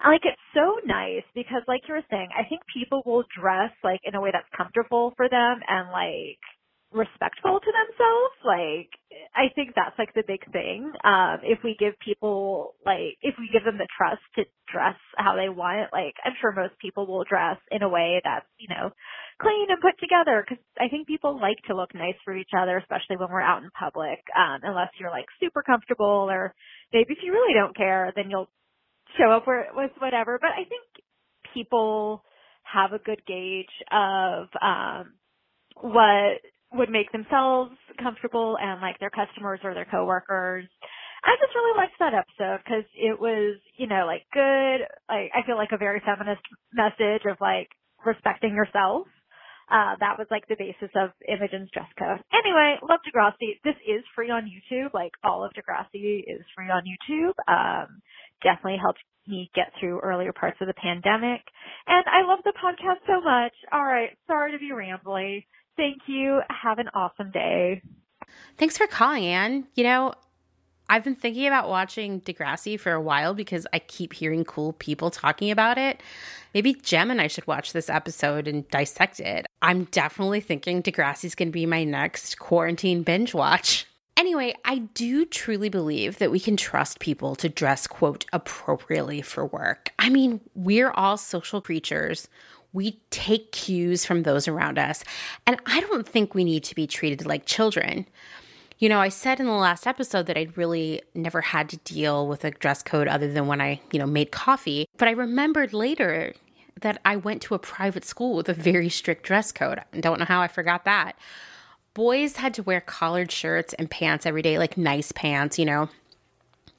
And 0.03 0.11
like 0.11 0.25
it's 0.25 0.41
so 0.53 0.79
nice 0.85 1.23
because 1.33 1.63
like 1.67 1.81
you 1.87 1.95
were 1.95 2.05
saying, 2.11 2.29
I 2.37 2.43
think 2.47 2.61
people 2.73 3.01
will 3.05 3.23
dress 3.39 3.71
like 3.83 4.01
in 4.03 4.15
a 4.15 4.21
way 4.21 4.31
that's 4.31 4.49
comfortable 4.55 5.13
for 5.17 5.29
them 5.29 5.59
and 5.67 5.91
like 5.91 6.39
respectful 6.91 7.59
to 7.59 7.71
themselves. 7.71 8.35
Like, 8.43 8.89
I 9.35 9.53
think 9.53 9.73
that's 9.75 9.97
like 9.97 10.13
the 10.13 10.23
big 10.25 10.41
thing. 10.51 10.91
Um, 11.03 11.37
if 11.43 11.59
we 11.63 11.75
give 11.79 11.93
people, 11.99 12.75
like, 12.85 13.17
if 13.21 13.35
we 13.37 13.49
give 13.51 13.63
them 13.63 13.77
the 13.77 13.87
trust 13.95 14.21
to 14.35 14.45
dress 14.71 14.97
how 15.15 15.35
they 15.35 15.49
want, 15.49 15.93
like, 15.93 16.15
I'm 16.25 16.33
sure 16.41 16.51
most 16.51 16.77
people 16.79 17.05
will 17.05 17.23
dress 17.29 17.57
in 17.71 17.83
a 17.83 17.89
way 17.89 18.21
that's, 18.23 18.45
you 18.57 18.67
know, 18.69 18.89
clean 19.41 19.67
and 19.69 19.81
put 19.81 19.99
together 19.99 20.43
because 20.43 20.63
I 20.79 20.89
think 20.89 21.07
people 21.07 21.39
like 21.39 21.57
to 21.67 21.75
look 21.75 21.93
nice 21.93 22.17
for 22.25 22.35
each 22.35 22.51
other, 22.57 22.77
especially 22.77 23.17
when 23.17 23.29
we're 23.29 23.41
out 23.41 23.63
in 23.63 23.69
public, 23.77 24.19
um, 24.35 24.59
unless 24.63 24.89
you're 24.99 25.11
like 25.11 25.25
super 25.39 25.61
comfortable 25.61 26.27
or 26.29 26.53
maybe 26.91 27.13
if 27.13 27.19
you 27.23 27.31
really 27.31 27.53
don't 27.53 27.75
care, 27.75 28.11
then 28.15 28.29
you'll 28.29 28.49
show 29.17 29.31
up 29.31 29.47
where, 29.47 29.67
with 29.75 29.91
whatever. 29.99 30.39
But 30.41 30.51
I 30.51 30.65
think 30.67 30.83
people 31.53 32.23
have 32.63 32.93
a 32.93 32.99
good 32.99 33.21
gauge 33.25 33.65
of, 33.91 34.47
um, 34.61 35.13
what 35.81 36.41
would 36.73 36.89
make 36.89 37.11
themselves 37.11 37.71
comfortable 38.01 38.57
and 38.61 38.81
like 38.81 38.99
their 38.99 39.09
customers 39.09 39.59
or 39.63 39.73
their 39.73 39.87
coworkers. 39.89 40.65
I 41.23 41.35
just 41.41 41.55
really 41.55 41.77
liked 41.77 41.99
that 41.99 42.13
episode 42.13 42.63
because 42.63 42.87
it 42.95 43.19
was, 43.19 43.59
you 43.75 43.87
know, 43.87 44.05
like 44.05 44.23
good. 44.33 44.85
Like 45.09 45.31
I 45.35 45.45
feel 45.45 45.57
like 45.57 45.73
a 45.73 45.77
very 45.77 46.01
feminist 46.05 46.41
message 46.73 47.23
of 47.29 47.37
like 47.41 47.67
respecting 48.05 48.55
yourself. 48.55 49.07
Uh, 49.69 49.93
that 49.99 50.17
was 50.17 50.25
like 50.31 50.47
the 50.47 50.57
basis 50.57 50.89
of 50.95 51.11
Imogen's 51.27 51.69
dress 51.71 51.89
code. 51.97 52.23
Anyway, 52.33 52.77
love 52.81 52.99
Degrassi. 53.05 53.61
This 53.63 53.77
is 53.85 54.01
free 54.15 54.31
on 54.31 54.49
YouTube. 54.49 54.93
Like 54.93 55.11
all 55.23 55.43
of 55.45 55.51
Degrassi 55.53 56.23
is 56.25 56.41
free 56.55 56.71
on 56.71 56.81
YouTube. 56.89 57.37
Um, 57.45 58.01
definitely 58.41 58.79
helped 58.81 58.99
me 59.27 59.51
get 59.53 59.71
through 59.79 59.99
earlier 59.99 60.33
parts 60.33 60.57
of 60.61 60.67
the 60.67 60.73
pandemic. 60.73 61.41
And 61.85 62.05
I 62.07 62.25
love 62.25 62.39
the 62.43 62.53
podcast 62.57 63.05
so 63.05 63.21
much. 63.21 63.53
All 63.71 63.85
right. 63.85 64.09
Sorry 64.25 64.53
to 64.53 64.57
be 64.57 64.71
rambly. 64.73 65.45
Thank 65.79 66.01
you. 66.07 66.41
Have 66.49 66.77
an 66.77 66.89
awesome 66.93 67.31
day. 67.31 67.81
Thanks 68.57 68.77
for 68.77 68.85
calling, 68.85 69.23
Anne. 69.23 69.65
You 69.75 69.85
know, 69.85 70.13
I've 70.89 71.05
been 71.05 71.15
thinking 71.15 71.47
about 71.47 71.69
watching 71.69 72.19
Degrassi 72.19 72.77
for 72.77 72.91
a 72.91 72.99
while 72.99 73.33
because 73.33 73.65
I 73.71 73.79
keep 73.79 74.11
hearing 74.11 74.43
cool 74.43 74.73
people 74.73 75.09
talking 75.09 75.51
about 75.51 75.77
it. 75.77 76.01
Maybe 76.53 76.73
Jem 76.73 77.11
and 77.11 77.21
I 77.21 77.27
should 77.27 77.47
watch 77.47 77.71
this 77.71 77.89
episode 77.89 78.45
and 78.45 78.67
dissect 78.67 79.21
it. 79.21 79.45
I'm 79.61 79.85
definitely 79.85 80.41
thinking 80.41 80.83
Degrassi's 80.83 81.33
going 81.33 81.47
to 81.47 81.53
be 81.53 81.65
my 81.65 81.85
next 81.85 82.39
quarantine 82.39 83.03
binge 83.03 83.33
watch. 83.33 83.85
Anyway, 84.17 84.53
I 84.65 84.79
do 84.79 85.25
truly 85.25 85.69
believe 85.69 86.17
that 86.17 86.29
we 86.29 86.41
can 86.41 86.57
trust 86.57 86.99
people 86.99 87.37
to 87.37 87.47
dress, 87.47 87.87
quote, 87.87 88.25
appropriately 88.33 89.21
for 89.21 89.45
work. 89.45 89.93
I 89.97 90.09
mean, 90.09 90.41
we're 90.55 90.91
all 90.91 91.15
social 91.15 91.61
creatures 91.61 92.27
we 92.73 92.99
take 93.09 93.51
cues 93.51 94.05
from 94.05 94.23
those 94.23 94.47
around 94.47 94.77
us. 94.77 95.03
And 95.47 95.59
I 95.65 95.81
don't 95.81 96.07
think 96.07 96.33
we 96.33 96.43
need 96.43 96.63
to 96.65 96.75
be 96.75 96.87
treated 96.87 97.25
like 97.25 97.45
children. 97.45 98.05
You 98.77 98.87
know, 98.87 98.99
I 98.99 99.09
said 99.09 99.39
in 99.39 99.45
the 99.45 99.51
last 99.51 99.85
episode 99.85 100.27
that 100.27 100.37
I'd 100.37 100.57
really 100.57 101.01
never 101.13 101.41
had 101.41 101.67
to 101.69 101.77
deal 101.77 102.27
with 102.27 102.45
a 102.45 102.51
dress 102.51 102.81
code 102.81 103.07
other 103.07 103.31
than 103.31 103.47
when 103.47 103.59
I, 103.59 103.81
you 103.91 103.99
know, 103.99 104.05
made 104.05 104.31
coffee. 104.31 104.87
But 104.97 105.07
I 105.07 105.11
remembered 105.11 105.73
later 105.73 106.33
that 106.81 107.01
I 107.03 107.17
went 107.17 107.41
to 107.43 107.55
a 107.55 107.59
private 107.59 108.05
school 108.05 108.35
with 108.35 108.47
a 108.47 108.53
very 108.53 108.87
strict 108.87 109.23
dress 109.23 109.51
code. 109.51 109.81
I 109.93 109.99
don't 109.99 110.19
know 110.19 110.25
how 110.25 110.41
I 110.41 110.47
forgot 110.47 110.85
that. 110.85 111.17
Boys 111.93 112.37
had 112.37 112.53
to 112.53 112.63
wear 112.63 112.79
collared 112.79 113.31
shirts 113.31 113.73
and 113.73 113.91
pants 113.91 114.25
every 114.25 114.41
day, 114.41 114.57
like 114.57 114.77
nice 114.77 115.11
pants, 115.11 115.59
you 115.59 115.65
know. 115.65 115.89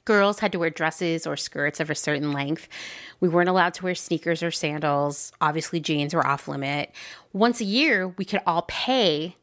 Girls 0.05 0.39
had 0.39 0.51
to 0.51 0.59
wear 0.59 0.69
dresses 0.69 1.27
or 1.27 1.37
skirts 1.37 1.79
of 1.79 1.89
a 1.89 1.95
certain 1.95 2.31
length. 2.31 2.67
We 3.19 3.29
weren't 3.29 3.49
allowed 3.49 3.73
to 3.75 3.83
wear 3.83 3.95
sneakers 3.95 4.41
or 4.41 4.51
sandals. 4.51 5.31
Obviously, 5.41 5.79
jeans 5.79 6.13
were 6.13 6.25
off 6.25 6.47
limit. 6.47 6.91
Once 7.33 7.61
a 7.61 7.65
year, 7.65 8.07
we 8.07 8.25
could 8.25 8.41
all 8.47 8.63
pay 8.63 9.35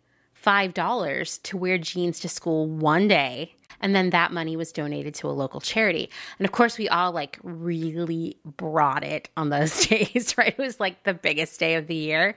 $5 0.45 1.43
to 1.43 1.57
wear 1.57 1.79
jeans 1.79 2.21
to 2.21 2.29
school 2.29 2.67
one 2.67 3.09
day. 3.09 3.55
And 3.81 3.95
then 3.95 4.11
that 4.11 4.33
money 4.33 4.57
was 4.57 4.73
donated 4.73 5.15
to 5.17 5.29
a 5.29 5.31
local 5.31 5.61
charity. 5.61 6.11
And 6.39 6.47
of 6.47 6.53
course, 6.53 6.79
we 6.79 6.89
all 6.89 7.13
like 7.13 7.39
really 7.43 8.37
brought 8.45 9.05
it 9.05 9.29
on 9.37 9.51
those 9.51 9.87
days, 9.87 10.35
right? 10.37 10.55
It 10.57 10.59
was 10.59 10.81
like 10.81 11.05
the 11.05 11.15
biggest 11.15 11.61
day 11.61 11.77
of 11.77 11.87
the 11.87 11.95
year. 11.95 12.35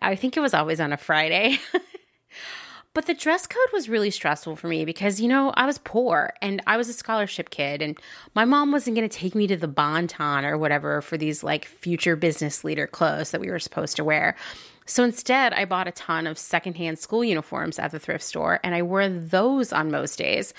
I 0.00 0.14
think 0.14 0.36
it 0.36 0.40
was 0.40 0.54
always 0.54 0.80
on 0.80 0.92
a 0.92 0.96
Friday. 0.96 1.58
But 2.94 3.06
the 3.06 3.14
dress 3.14 3.48
code 3.48 3.72
was 3.72 3.88
really 3.88 4.10
stressful 4.10 4.54
for 4.54 4.68
me 4.68 4.84
because, 4.84 5.20
you 5.20 5.26
know, 5.26 5.50
I 5.56 5.66
was 5.66 5.78
poor 5.78 6.32
and 6.40 6.62
I 6.68 6.76
was 6.76 6.88
a 6.88 6.92
scholarship 6.92 7.50
kid, 7.50 7.82
and 7.82 7.98
my 8.36 8.44
mom 8.44 8.70
wasn't 8.70 8.96
going 8.96 9.08
to 9.08 9.18
take 9.18 9.34
me 9.34 9.48
to 9.48 9.56
the 9.56 9.66
Bon-Ton 9.66 10.44
or 10.44 10.56
whatever 10.56 11.02
for 11.02 11.16
these 11.16 11.42
like 11.42 11.64
future 11.64 12.14
business 12.14 12.62
leader 12.62 12.86
clothes 12.86 13.32
that 13.32 13.40
we 13.40 13.50
were 13.50 13.58
supposed 13.58 13.96
to 13.96 14.04
wear. 14.04 14.36
So 14.86 15.02
instead, 15.02 15.52
I 15.54 15.64
bought 15.64 15.88
a 15.88 15.92
ton 15.92 16.26
of 16.26 16.38
secondhand 16.38 16.98
school 16.98 17.24
uniforms 17.24 17.78
at 17.78 17.90
the 17.90 17.98
thrift 17.98 18.22
store 18.22 18.60
and 18.62 18.74
I 18.74 18.82
wore 18.82 19.08
those 19.08 19.72
on 19.72 19.90
most 19.90 20.18
days 20.18 20.52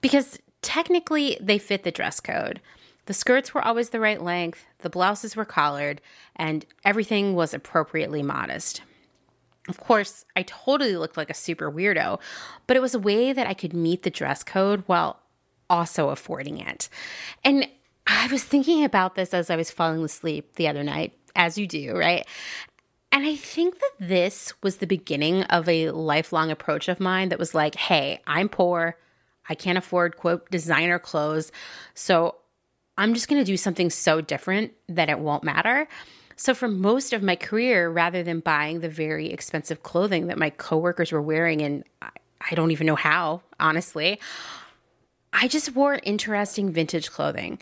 because 0.00 0.38
technically 0.62 1.36
they 1.40 1.58
fit 1.58 1.84
the 1.84 1.90
dress 1.90 2.18
code. 2.18 2.60
The 3.04 3.12
skirts 3.12 3.52
were 3.52 3.62
always 3.62 3.90
the 3.90 4.00
right 4.00 4.20
length, 4.20 4.64
the 4.78 4.90
blouses 4.90 5.36
were 5.36 5.44
collared, 5.44 6.00
and 6.34 6.64
everything 6.84 7.34
was 7.34 7.54
appropriately 7.54 8.22
modest. 8.22 8.80
Of 9.68 9.80
course, 9.80 10.24
I 10.36 10.42
totally 10.42 10.96
looked 10.96 11.16
like 11.16 11.30
a 11.30 11.34
super 11.34 11.70
weirdo, 11.70 12.20
but 12.66 12.76
it 12.76 12.80
was 12.80 12.94
a 12.94 13.00
way 13.00 13.32
that 13.32 13.46
I 13.46 13.54
could 13.54 13.72
meet 13.72 14.02
the 14.02 14.10
dress 14.10 14.44
code 14.44 14.84
while 14.86 15.20
also 15.68 16.10
affording 16.10 16.58
it. 16.58 16.88
And 17.44 17.68
I 18.06 18.28
was 18.28 18.44
thinking 18.44 18.84
about 18.84 19.16
this 19.16 19.34
as 19.34 19.50
I 19.50 19.56
was 19.56 19.70
falling 19.70 20.04
asleep 20.04 20.54
the 20.54 20.68
other 20.68 20.84
night, 20.84 21.18
as 21.34 21.58
you 21.58 21.66
do, 21.66 21.96
right? 21.96 22.24
And 23.10 23.26
I 23.26 23.34
think 23.34 23.78
that 23.80 23.92
this 23.98 24.52
was 24.62 24.76
the 24.76 24.86
beginning 24.86 25.42
of 25.44 25.68
a 25.68 25.90
lifelong 25.90 26.50
approach 26.50 26.88
of 26.88 27.00
mine 27.00 27.30
that 27.30 27.38
was 27.38 27.54
like, 27.54 27.74
hey, 27.74 28.20
I'm 28.26 28.48
poor. 28.48 28.96
I 29.48 29.54
can't 29.54 29.78
afford, 29.78 30.16
quote, 30.16 30.50
designer 30.50 30.98
clothes. 30.98 31.50
So 31.94 32.36
I'm 32.98 33.14
just 33.14 33.28
going 33.28 33.40
to 33.40 33.46
do 33.46 33.56
something 33.56 33.90
so 33.90 34.20
different 34.20 34.72
that 34.88 35.08
it 35.08 35.18
won't 35.18 35.44
matter. 35.44 35.88
So 36.36 36.54
for 36.54 36.68
most 36.68 37.14
of 37.14 37.22
my 37.22 37.34
career, 37.34 37.88
rather 37.88 38.22
than 38.22 38.40
buying 38.40 38.80
the 38.80 38.90
very 38.90 39.30
expensive 39.32 39.82
clothing 39.82 40.26
that 40.26 40.38
my 40.38 40.50
coworkers 40.50 41.10
were 41.10 41.22
wearing, 41.22 41.62
and 41.62 41.82
I 42.02 42.54
don't 42.54 42.70
even 42.70 42.86
know 42.86 42.94
how, 42.94 43.40
honestly, 43.58 44.20
I 45.32 45.48
just 45.48 45.74
wore 45.74 45.98
interesting 46.02 46.70
vintage 46.70 47.10
clothing. 47.10 47.58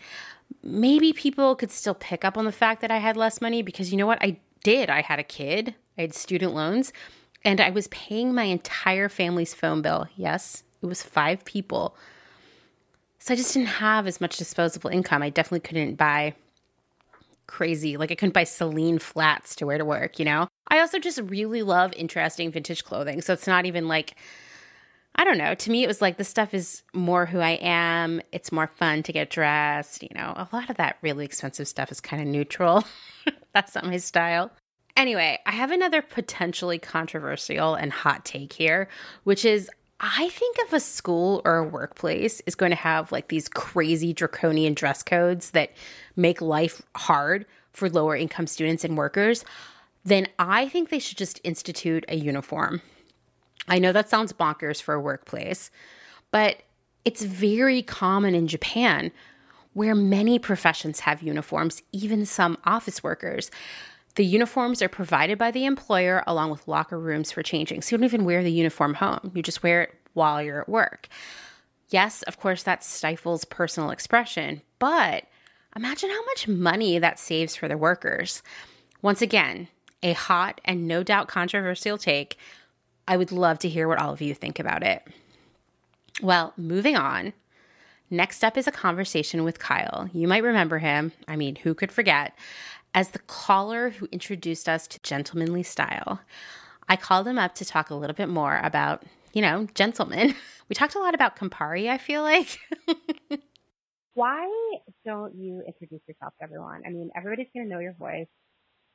Maybe 0.63 1.13
people 1.13 1.55
could 1.55 1.71
still 1.71 1.95
pick 1.95 2.25
up 2.25 2.37
on 2.37 2.45
the 2.45 2.53
fact 2.53 2.81
that 2.81 2.91
I 2.91 2.99
had 2.99 3.17
less 3.17 3.41
money 3.41 3.63
because 3.63 3.93
you 3.93 3.97
know 3.97 4.07
what? 4.07 4.23
I 4.23 4.39
did. 4.65 4.91
I 4.91 5.03
had 5.03 5.21
a 5.21 5.25
kid, 5.25 5.75
I 5.97 6.03
had 6.03 6.15
student 6.15 6.55
loans, 6.55 6.93
and 7.45 7.61
I 7.61 7.71
was 7.71 7.87
paying 7.89 8.35
my 8.35 8.45
entire 8.45 9.09
family's 9.09 9.55
phone 9.55 9.83
bill. 9.83 10.09
Yes, 10.17 10.65
it 10.83 10.87
was 10.87 11.03
five 11.03 11.45
people. 11.45 11.97
So 13.21 13.33
I 13.33 13.37
just 13.37 13.55
didn't 13.55 13.69
have 13.69 14.07
as 14.07 14.21
much 14.21 14.37
disposable 14.37 14.91
income. 14.91 15.23
I 15.23 15.31
definitely 15.31 15.61
couldn't 15.61 15.95
buy 15.95 16.35
crazy. 17.47 17.97
Like 17.97 18.11
I 18.11 18.15
couldn't 18.15 18.35
buy 18.35 18.45
Celine 18.45 18.99
flats 18.99 19.55
to 19.57 19.67
wear 19.67 19.79
to 19.79 19.85
work, 19.85 20.19
you 20.19 20.25
know? 20.25 20.49
I 20.69 20.81
also 20.81 20.99
just 20.99 21.21
really 21.25 21.63
love 21.63 21.93
interesting 21.95 22.51
vintage 22.51 22.85
clothing. 22.85 23.21
So 23.21 23.33
it's 23.33 23.47
not 23.47 23.67
even 23.67 23.89
like, 23.89 24.17
I 25.17 25.25
don't 25.25 25.39
know. 25.39 25.55
To 25.55 25.71
me, 25.71 25.85
it 25.85 25.87
was 25.87 26.03
like 26.03 26.17
this 26.17 26.29
stuff 26.29 26.55
is 26.55 26.83
more 26.93 27.27
who 27.27 27.39
I 27.39 27.59
am. 27.63 28.21
It's 28.33 28.51
more 28.51 28.67
fun 28.67 29.03
to 29.05 29.13
get 29.13 29.31
dressed. 29.31 30.03
You 30.03 30.11
know, 30.15 30.33
a 30.37 30.49
lot 30.53 30.71
of 30.71 30.77
that 30.77 30.99
really 31.03 31.25
expensive 31.25 31.69
stuff 31.69 31.93
is 31.93 32.01
kind 32.01 32.21
of 32.21 32.29
neutral. 32.29 32.85
That's 33.55 33.75
not 33.75 33.85
my 33.85 33.99
style. 33.99 34.51
Anyway, 34.97 35.39
I 35.47 35.53
have 35.53 35.71
another 35.71 36.03
potentially 36.03 36.79
controversial 36.79 37.75
and 37.75 37.93
hot 37.93 38.25
take 38.25 38.53
here, 38.53 38.89
which 39.25 39.45
is 39.45 39.69
I 40.01 40.29
think 40.31 40.59
if 40.59 40.73
a 40.73 40.81
school 40.81 41.41
or 41.45 41.57
a 41.57 41.69
workplace 41.69 42.41
is 42.47 42.55
going 42.55 42.71
to 42.71 42.77
have 42.77 43.13
like 43.13 43.29
these 43.29 43.49
crazy 43.49 44.13
draconian 44.13 44.75
dress 44.75 45.03
codes 45.03 45.53
that 45.53 45.73
make 46.17 46.41
life 46.41 46.83
hard 46.97 47.47
for 47.73 47.89
lower 47.89 48.17
income 48.17 48.47
students 48.47 48.85
and 48.85 48.97
workers, 48.97 49.45
then 50.05 50.27
I 50.39 50.69
think 50.69 50.91
they 50.91 50.99
should 50.99 51.17
just 51.17 51.41
institute 51.45 52.05
a 52.09 52.17
uniform. 52.17 52.83
I 53.69 53.79
know 53.79 53.93
that 53.93 54.11
sounds 54.11 54.33
bonkers 54.33 54.83
for 54.83 54.95
a 54.95 55.01
workplace, 55.01 55.71
but 56.31 56.63
it's 57.05 57.23
very 57.23 57.83
common 57.83 58.35
in 58.35 58.47
Japan 58.47 59.11
where 59.73 59.95
many 59.95 60.39
professions 60.39 61.01
have 61.01 61.23
uniforms, 61.23 61.83
even 61.93 62.27
some 62.27 62.57
office 62.65 63.03
workers. 63.03 63.51
The 64.17 64.25
uniforms 64.25 64.81
are 64.81 64.89
provided 64.89 65.39
by 65.39 65.51
the 65.51 65.65
employer 65.65 66.23
along 66.27 66.51
with 66.51 66.69
locker 66.69 66.99
rooms 66.99 67.33
for 67.33 67.43
changing. 67.43 67.83
So 67.83 67.95
you 67.95 67.99
don't 67.99 68.05
even 68.05 68.25
wear 68.25 68.43
the 68.43 68.53
uniform 68.53 68.95
home, 68.95 69.33
you 69.35 69.43
just 69.43 69.63
wear 69.63 69.83
it 69.83 69.95
while 70.13 70.43
you're 70.43 70.63
at 70.63 70.69
work. 70.69 71.09
Yes, 71.91 72.23
of 72.23 72.39
course, 72.39 72.63
that 72.63 72.85
stifles 72.85 73.45
personal 73.45 73.91
expression, 73.91 74.63
but 74.79 75.25
imagine 75.77 76.11
how 76.11 76.25
much 76.27 76.49
money 76.49 76.99
that 76.99 77.19
saves 77.19 77.57
for 77.57 77.69
the 77.69 77.77
workers. 77.77 78.43
Once 79.03 79.21
again, 79.21 79.69
a 80.03 80.13
hot 80.13 80.61
and 80.65 80.87
no 80.87 81.03
doubt 81.03 81.29
controversial 81.29 81.99
take. 81.99 82.39
I 83.07 83.17
would 83.17 83.33
love 83.33 83.59
to 83.61 83.69
hear 83.69 83.89
what 83.89 83.99
all 83.99 84.13
of 84.13 84.23
you 84.23 84.35
think 84.35 84.59
about 84.59 84.83
it. 84.83 85.07
Well, 86.23 86.53
moving 86.57 86.97
on. 86.97 87.33
Next 88.11 88.45
up 88.45 88.57
is 88.57 88.67
a 88.67 88.73
conversation 88.73 89.45
with 89.45 89.59
Kyle. 89.59 90.09
You 90.13 90.29
might 90.29 90.43
remember 90.43 90.79
him. 90.79 91.13
I 91.27 91.37
mean, 91.37 91.57
who 91.57 91.75
could 91.75 91.91
forget? 91.91 92.37
As 92.95 93.11
the 93.11 93.19
caller 93.19 93.91
who 93.91 94.07
introduced 94.13 94.69
us 94.69 94.87
to 94.87 95.01
gentlemanly 95.03 95.65
style. 95.65 96.21
I 96.89 96.97
called 96.97 97.27
him 97.27 97.39
up 97.39 97.55
to 97.57 97.65
talk 97.65 97.91
a 97.91 97.95
little 97.95 98.15
bit 98.15 98.29
more 98.29 98.61
about, 98.63 99.03
you 99.33 99.43
know, 99.43 99.67
gentlemen. 99.75 100.35
We 100.67 100.75
talked 100.75 100.95
a 100.95 100.99
lot 100.99 101.15
about 101.15 101.37
Campari, 101.37 101.91
I 101.91 101.99
feel 101.99 102.23
like. 102.23 102.59
Why 104.15 104.49
don't 105.05 105.35
you 105.35 105.63
introduce 105.67 106.01
yourself 106.09 106.33
to 106.39 106.45
everyone? 106.45 106.81
I 106.87 106.89
mean, 106.89 107.11
everybody's 107.15 107.49
going 107.53 107.67
to 107.67 107.71
know 107.71 107.81
your 107.81 107.93
voice 107.93 108.29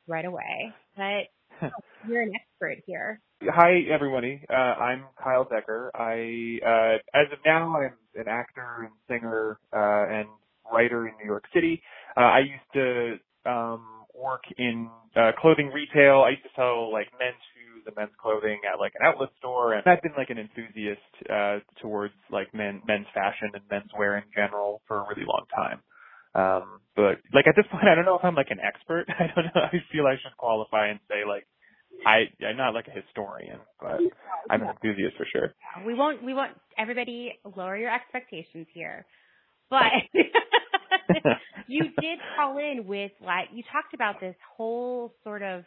right 0.08 0.26
away, 0.26 0.74
but 0.98 1.30
you're 2.10 2.24
an 2.24 2.34
expert 2.34 2.84
here. 2.88 3.22
Hi, 3.44 3.82
everybody. 3.94 4.44
Uh, 4.50 4.54
I'm 4.54 5.04
Kyle 5.24 5.44
Decker. 5.44 5.92
I, 5.94 6.58
uh, 6.66 6.98
as 7.14 7.32
of 7.32 7.38
now, 7.46 7.78
I'm 7.78 7.94
an 8.16 8.28
actor 8.28 8.90
and 8.90 8.92
singer 9.08 9.60
uh, 9.72 10.12
and 10.12 10.28
writer 10.74 11.08
in 11.08 11.14
New 11.20 11.26
York 11.28 11.44
City. 11.54 11.84
Uh, 12.18 12.22
I 12.22 12.40
used 12.40 12.74
to 12.74 13.18
um, 13.46 14.06
work 14.14 14.44
in 14.58 14.90
uh, 15.16 15.32
clothing 15.40 15.72
retail. 15.74 16.24
I 16.26 16.32
used 16.32 16.44
to 16.44 16.54
sell 16.56 16.92
like 16.92 17.08
men's 17.20 17.40
shoes 17.56 17.84
and 17.88 17.96
men's 17.96 18.16
clothing 18.22 18.62
at 18.68 18.80
like 18.80 18.94
an 19.00 19.06
outlet 19.06 19.30
store, 19.40 19.74
and 19.74 19.84
I've 19.86 20.02
been 20.02 20.18
like 20.18 20.30
an 20.30 20.38
enthusiast 20.38 21.12
uh, 21.30 21.60
towards 21.82 22.14
like 22.32 22.54
men 22.54 22.82
men's 22.88 23.08
fashion 23.14 23.52
and 23.54 23.64
men's 23.70 23.92
wear 23.98 24.18
in 24.18 24.28
general 24.36 24.82
for 24.88 25.00
a 25.00 25.06
really 25.08 25.26
long 25.26 25.46
time. 25.56 25.80
Um, 26.36 26.82
but 26.96 27.24
like 27.34 27.48
at 27.48 27.56
this 27.56 27.66
point, 27.72 27.88
I 27.88 27.96
don't 27.96 28.06
know 28.06 28.16
if 28.16 28.24
I'm 28.24 28.36
like 28.36 28.52
an 28.52 28.60
expert. 28.60 29.06
I 29.20 29.32
don't 29.34 29.46
know. 29.56 29.62
I 29.62 29.72
feel 29.92 30.06
I 30.06 30.16
should 30.22 30.36
qualify 30.38 30.90
and 30.90 31.00
say 31.08 31.26
like 31.28 31.48
I 32.06 32.30
I'm 32.46 32.58
not 32.58 32.74
like 32.74 32.88
a 32.88 32.92
historian, 32.92 33.60
but 33.80 34.00
I'm 34.50 34.62
an 34.62 34.70
enthusiast 34.70 35.18
for 35.18 35.26
sure. 35.32 35.54
We 35.86 35.94
won't 35.94 36.24
we 36.24 36.34
won't 36.34 36.54
everybody 36.78 37.40
lower 37.56 37.78
your 37.78 37.94
expectations 37.94 38.68
here. 38.74 39.06
But 39.70 39.84
you 41.68 41.84
did 42.00 42.20
call 42.36 42.58
in 42.58 42.86
with 42.86 43.12
like 43.26 43.50
you 43.54 43.64
talked 43.72 43.94
about 43.94 44.20
this 44.20 44.36
whole 44.56 45.14
sort 45.24 45.42
of 45.42 45.64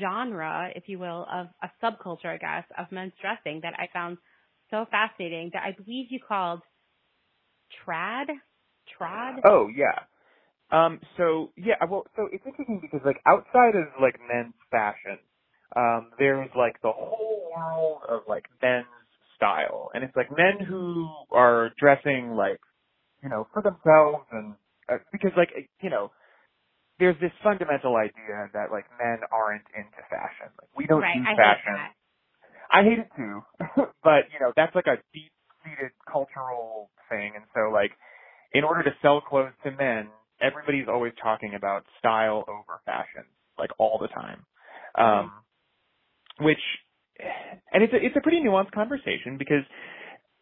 genre, 0.00 0.70
if 0.74 0.84
you 0.86 0.98
will, 0.98 1.26
of 1.32 1.48
a 1.62 1.70
subculture, 1.82 2.26
I 2.26 2.38
guess, 2.38 2.64
of 2.78 2.92
men's 2.92 3.12
dressing 3.20 3.60
that 3.62 3.74
I 3.74 3.88
found 3.92 4.18
so 4.70 4.86
fascinating 4.90 5.50
that 5.54 5.62
I 5.62 5.72
believe 5.72 6.06
you 6.10 6.20
called 6.26 6.60
trad. 7.84 8.26
Trad? 8.98 9.40
Oh 9.44 9.68
yeah. 9.74 10.04
Um, 10.72 11.00
so 11.16 11.50
yeah, 11.56 11.74
well, 11.88 12.06
so 12.16 12.28
it's 12.32 12.44
interesting 12.46 12.80
because 12.80 13.00
like 13.04 13.20
outside 13.26 13.76
of 13.76 13.88
like 14.00 14.18
men's 14.32 14.54
fashion, 14.70 15.18
um, 15.76 16.10
there's 16.18 16.48
like 16.56 16.80
the 16.82 16.92
whole 16.92 17.50
world 17.54 18.02
of 18.08 18.22
like 18.26 18.46
men's 18.62 18.86
style, 19.36 19.90
and 19.94 20.02
it's 20.02 20.16
like 20.16 20.30
men 20.30 20.64
who 20.66 21.08
are 21.30 21.70
dressing 21.78 22.30
like, 22.36 22.60
you 23.22 23.28
know, 23.28 23.46
for 23.52 23.62
themselves, 23.62 24.26
and 24.32 24.54
uh, 24.88 24.98
because 25.12 25.32
like 25.36 25.50
you 25.80 25.90
know, 25.90 26.10
there's 26.98 27.16
this 27.20 27.32
fundamental 27.42 27.96
idea 27.96 28.50
that 28.54 28.70
like 28.70 28.84
men 28.98 29.18
aren't 29.30 29.66
into 29.76 30.00
fashion, 30.10 30.50
like 30.60 30.70
we 30.76 30.86
don't 30.86 31.02
right, 31.02 31.16
do 31.16 31.24
I 31.24 31.36
fashion. 31.36 31.76
Hate. 31.76 31.96
I 32.72 32.82
hate 32.84 32.98
it 32.98 33.10
too, 33.16 33.42
but 34.02 34.30
you 34.32 34.40
know 34.40 34.52
that's 34.56 34.74
like 34.74 34.86
a 34.86 34.96
deep-seated 35.12 35.92
cultural 36.10 36.90
thing, 37.08 37.32
and 37.36 37.44
so 37.54 37.70
like 37.72 37.92
in 38.52 38.64
order 38.64 38.82
to 38.82 38.90
sell 39.00 39.20
clothes 39.20 39.52
to 39.64 39.70
men, 39.70 40.08
everybody's 40.40 40.86
always 40.88 41.12
talking 41.22 41.54
about 41.54 41.84
style 41.98 42.44
over 42.48 42.80
fashion, 42.84 43.24
like 43.58 43.70
all 43.78 43.98
the 44.00 44.08
time. 44.08 44.44
Um, 44.94 45.32
which, 46.40 46.58
and 47.72 47.82
it's 47.82 47.92
a, 47.92 47.96
it's 47.96 48.16
a 48.16 48.20
pretty 48.20 48.40
nuanced 48.40 48.72
conversation 48.72 49.36
because 49.38 49.64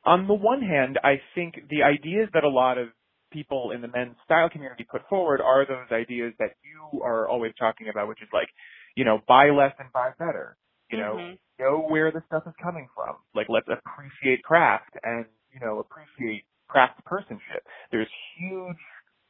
on 0.05 0.27
the 0.27 0.35
one 0.35 0.63
hand, 0.63 0.99
I 1.05 1.21
think 1.35 1.57
the 1.69 1.83
ideas 1.83 2.29
that 2.35 2.45
a 2.45 2.49
lot 2.49 2.79
of 2.79 2.89
people 3.33 3.71
in 3.73 3.81
the 3.81 3.89
men's 3.89 4.17
style 4.25 4.49
community 4.51 4.85
put 4.91 5.03
forward 5.09 5.41
are 5.41 5.65
those 5.67 5.91
ideas 5.93 6.35
that 6.39 6.57
you 6.65 7.01
are 7.03 7.29
always 7.29 7.53
talking 7.59 7.89
about, 7.89 8.09
which 8.09 8.23
is 8.23 8.29
like, 8.33 8.49
you 8.97 9.05
know, 9.05 9.21
buy 9.29 9.51
less 9.51 9.73
and 9.79 9.93
buy 9.93 10.11
better. 10.19 10.57
You 10.91 10.99
know, 10.99 11.17
Mhm. 11.17 11.39
know 11.61 11.79
where 11.79 12.11
the 12.11 12.23
stuff 12.27 12.47
is 12.47 12.55
coming 12.57 12.89
from. 12.95 13.17
Like, 13.35 13.49
let's 13.49 13.69
appreciate 13.69 14.43
craft 14.43 14.97
and, 15.05 15.27
you 15.53 15.61
know, 15.61 15.79
appreciate 15.79 16.45
craft 16.69 17.05
personship. 17.05 17.63
There's 17.91 18.11
huge 18.37 18.79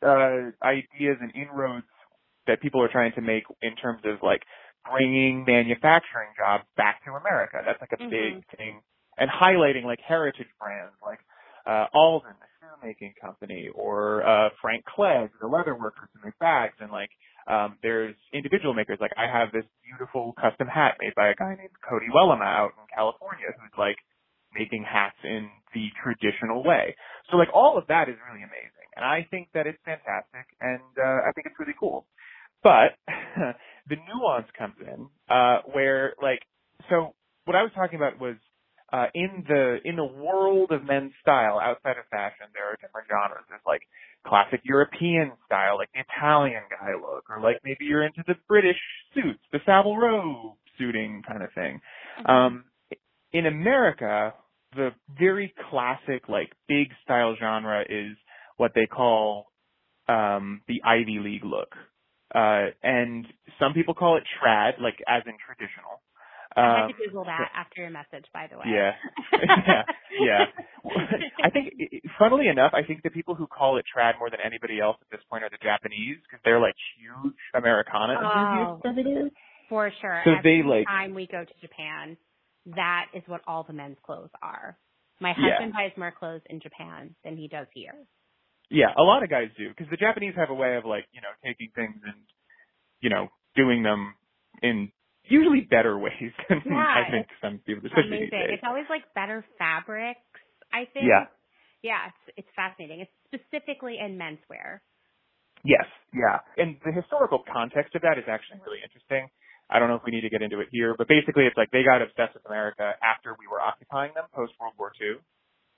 uh, 0.03 0.51
ideas 0.63 1.19
and 1.21 1.35
inroads 1.35 1.87
that 2.47 2.61
people 2.63 2.83
are 2.83 2.89
trying 2.89 3.13
to 3.13 3.21
make 3.21 3.45
in 3.61 3.77
terms 3.77 4.01
of 4.05 4.23
like 4.23 4.43
bringing 4.91 5.45
manufacturing 5.45 6.29
jobs 6.39 6.65
back 6.77 7.05
to 7.05 7.13
America. 7.13 7.61
That's 7.67 7.81
like 7.81 7.93
a 7.93 7.99
big 8.09 8.45
thing. 8.57 8.81
And 9.21 9.31
highlighting 9.31 9.85
like 9.85 10.01
heritage 10.01 10.49
brands 10.59 10.95
like 11.05 11.21
uh, 11.67 11.87
Alden, 11.95 12.33
the 12.41 12.49
shoemaking 12.61 13.15
company, 13.21 13.69
or 13.75 14.27
uh, 14.27 14.49
Frank 14.61 14.85
Clegg, 14.85 15.31
the 15.41 15.47
leather 15.47 15.75
workers 15.75 16.09
who 16.15 16.25
make 16.25 16.39
bags, 16.39 16.75
and 16.81 16.91
like 16.91 17.11
um, 17.47 17.77
there's 17.83 18.15
individual 18.33 18.75
makers. 18.75 18.99
Like 19.01 19.13
I 19.17 19.27
have 19.31 19.53
this 19.53 19.65
beautiful 19.85 20.35
custom 20.41 20.69
hat 20.69 20.97
made 21.01 21.15
by 21.15 21.29
a 21.29 21.35
guy 21.35 21.55
named 21.55 21.77
Cody 21.87 22.07
Wellama 22.15 22.47
out 22.47 22.73
in 22.79 22.87
California, 22.95 23.47
who's 23.53 23.77
like 23.79 23.97
making 24.55 24.85
hats 24.89 25.17
in 25.23 25.49
the 25.75 25.89
traditional 26.03 26.65
way. 26.65 26.97
So 27.31 27.37
like 27.37 27.49
all 27.55 27.79
of 27.79 27.87
that 27.89 28.09
is 28.09 28.17
really 28.27 28.43
amazing, 28.43 28.89
and 28.97 29.05
I 29.05 29.27
think 29.31 29.49
that 29.55 29.67
it's 29.67 29.79
fantastic, 29.85 30.49
and 30.61 30.83
uh, 30.99 31.29
I 31.29 31.33
think 31.35 31.47
it's 31.47 31.59
really 31.59 31.77
cool. 31.79 32.07
But 32.63 32.97
the 33.89 33.97
nuance 34.09 34.49
comes 34.57 34.77
in 34.81 35.09
uh, 35.29 35.61
where 35.73 36.15
like 36.23 36.41
so 36.89 37.15
what 37.45 37.57
I 37.57 37.63
was 37.63 37.73
talking 37.75 37.97
about 37.97 38.21
was 38.21 38.37
in 39.21 39.45
the 39.47 39.79
in 39.85 39.97
the 39.97 40.05
world 40.05 40.71
of 40.73 40.85
men's 40.85 41.13
style 41.21 41.61
outside 41.61 41.99
of 41.99 42.07
fashion, 42.11 42.47
there 42.55 42.67
are 42.71 42.77
different 42.81 43.09
genres. 43.09 43.45
There's 43.49 43.61
like 43.67 43.83
classic 44.27 44.61
European 44.65 45.33
style, 45.45 45.77
like 45.77 45.91
the 45.93 46.01
Italian 46.01 46.63
guy 46.71 46.93
look, 46.95 47.25
or 47.29 47.41
like 47.41 47.61
maybe 47.65 47.85
you're 47.85 48.05
into 48.05 48.25
the 48.27 48.35
British 48.49 48.81
suits, 49.15 49.41
the 49.53 49.61
Savile 49.67 49.97
Row 49.97 50.57
suiting 50.79 51.23
kind 51.29 51.43
of 51.43 51.51
thing. 51.55 51.81
Um, 52.25 52.65
in 53.33 53.47
America, 53.47 54.33
the 54.75 54.91
very 55.19 55.53
classic, 55.71 56.29
like 56.29 56.53
big 56.67 56.89
style 57.05 57.37
genre 57.39 57.83
is 57.83 58.17
what 58.57 58.73
they 58.75 58.87
call 58.87 59.53
um, 60.09 60.63
the 60.67 60.81
Ivy 60.85 61.19
League 61.23 61.45
look. 61.45 61.75
Uh, 62.35 62.71
and 62.83 63.27
some 63.59 63.75
people 63.75 63.95
call 63.95 64.17
it 64.17 64.23
trad, 64.41 64.81
like 64.81 64.97
as 65.09 65.23
in 65.27 65.35
traditional. 65.45 66.00
I 66.57 66.61
had 66.61 66.83
Um, 66.85 66.89
to 66.93 66.95
Google 67.07 67.25
that 67.25 67.51
after 67.55 67.81
your 67.81 67.91
message, 67.91 68.27
by 68.35 68.47
the 68.51 68.59
way. 68.59 68.65
yeah, 68.67 68.93
yeah, 69.33 69.83
yeah. 70.21 70.45
I 71.45 71.51
think, 71.51 71.75
funnily 72.19 72.49
enough, 72.49 72.73
I 72.75 72.83
think 72.83 73.03
the 73.03 73.11
people 73.11 73.35
who 73.35 73.47
call 73.47 73.77
it 73.79 73.85
trad 73.87 74.19
more 74.19 74.31
than 74.31 74.41
anybody 74.45 74.81
else 74.81 74.97
at 75.01 75.09
this 75.11 75.21
point 75.31 75.45
are 75.45 75.51
the 75.51 75.63
Japanese 75.63 76.19
because 76.23 76.41
they're 76.45 76.61
like 76.61 76.75
huge 76.99 77.35
Americana 77.55 78.15
Oh. 78.19 78.81
enthusiasts 78.81 78.85
of 78.87 78.99
it 78.99 79.09
is. 79.27 79.33
For 79.69 79.93
sure. 80.01 80.21
So 80.25 80.33
Every 80.39 80.63
they, 80.63 80.69
like- 80.69 80.87
time 80.89 81.15
we 81.15 81.27
go 81.31 81.45
to 81.45 81.55
Japan, 81.61 82.17
that 82.75 83.07
is 83.15 83.23
what 83.27 83.43
all 83.47 83.63
the 83.63 83.73
men's 83.73 83.99
clothes 84.03 84.31
are. 84.43 84.77
My 85.21 85.31
Yeah. 85.39 85.51
husband 85.53 85.73
buys 85.75 85.93
more 85.97 86.11
clothes 86.11 86.43
in 86.51 86.61
Japan 86.61 87.15
than 87.23 87.37
he 87.37 87.47
does 87.47 87.69
here. 87.75 87.95
Yeah, 88.71 88.93
a 88.97 89.03
lot 89.03 89.23
of 89.23 89.31
guys 89.31 89.51
do 89.57 89.69
because 89.69 89.89
the 89.91 89.97
Japanese 89.97 90.35
have 90.37 90.51
a 90.51 90.55
way 90.55 90.77
of 90.77 90.85
like 90.85 91.07
you 91.13 91.21
know 91.21 91.29
taking 91.45 91.71
things 91.75 92.01
and 92.05 92.15
you 93.01 93.11
know 93.11 93.29
doing 93.57 93.83
them 93.83 94.15
in 94.63 94.91
usually 95.31 95.63
better 95.63 95.99
ways 95.99 96.35
than 96.49 96.63
Yeah, 96.67 96.77
I 96.77 97.11
think 97.11 97.27
some 97.41 97.59
people, 97.65 97.87
especially 97.87 98.29
Amazing. 98.29 98.31
these 98.31 98.31
days. 98.31 98.51
It's 98.59 98.67
always 98.67 98.87
like 98.91 99.03
better 99.15 99.45
fabrics, 99.59 100.21
I 100.73 100.85
think. 100.93 101.07
Yeah. 101.07 101.31
Yeah, 101.81 102.13
it's 102.13 102.45
it's 102.45 102.53
fascinating. 102.53 103.01
It's 103.01 103.17
specifically 103.31 103.97
in 103.97 104.21
menswear. 104.21 104.85
Yes, 105.65 105.89
yeah. 106.13 106.41
And 106.61 106.77
the 106.85 106.93
historical 106.93 107.41
context 107.49 107.95
of 107.97 108.03
that 108.03 108.17
is 108.21 108.25
actually 108.29 108.61
really 108.65 108.81
interesting. 108.85 109.29
I 109.71 109.79
don't 109.79 109.89
know 109.89 109.97
if 109.97 110.05
we 110.05 110.11
need 110.13 110.27
to 110.27 110.33
get 110.33 110.43
into 110.43 110.61
it 110.61 110.69
here, 110.73 110.95
but 110.99 111.07
basically 111.09 111.47
it's 111.47 111.57
like 111.57 111.71
they 111.71 111.85
got 111.87 112.03
obsessed 112.03 112.35
with 112.35 112.45
America 112.45 112.93
after 113.01 113.37
we 113.39 113.47
were 113.47 113.61
occupying 113.63 114.13
them 114.19 114.25
post 114.35 114.53
World 114.61 114.75
War 114.77 114.93
II. 115.01 115.21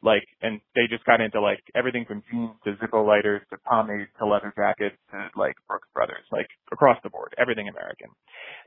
Like, 0.03 0.27
and 0.43 0.61
they 0.75 0.83
just 0.91 1.05
got 1.05 1.21
into 1.21 1.41
like 1.41 1.63
everything 1.75 2.05
from 2.07 2.23
jeans 2.31 2.57
to 2.65 2.75
Zippo 2.75 3.07
lighters 3.07 3.43
to 3.51 3.57
pomade 3.65 4.09
to 4.19 4.27
leather 4.27 4.53
jackets 4.57 4.97
to 5.13 5.29
like 5.37 5.55
Brooks 5.69 5.89
Brothers, 5.95 6.25
like 6.33 6.49
across 6.73 6.99
the 7.03 7.11
board, 7.11 7.35
everything 7.39 7.69
American. 7.69 8.09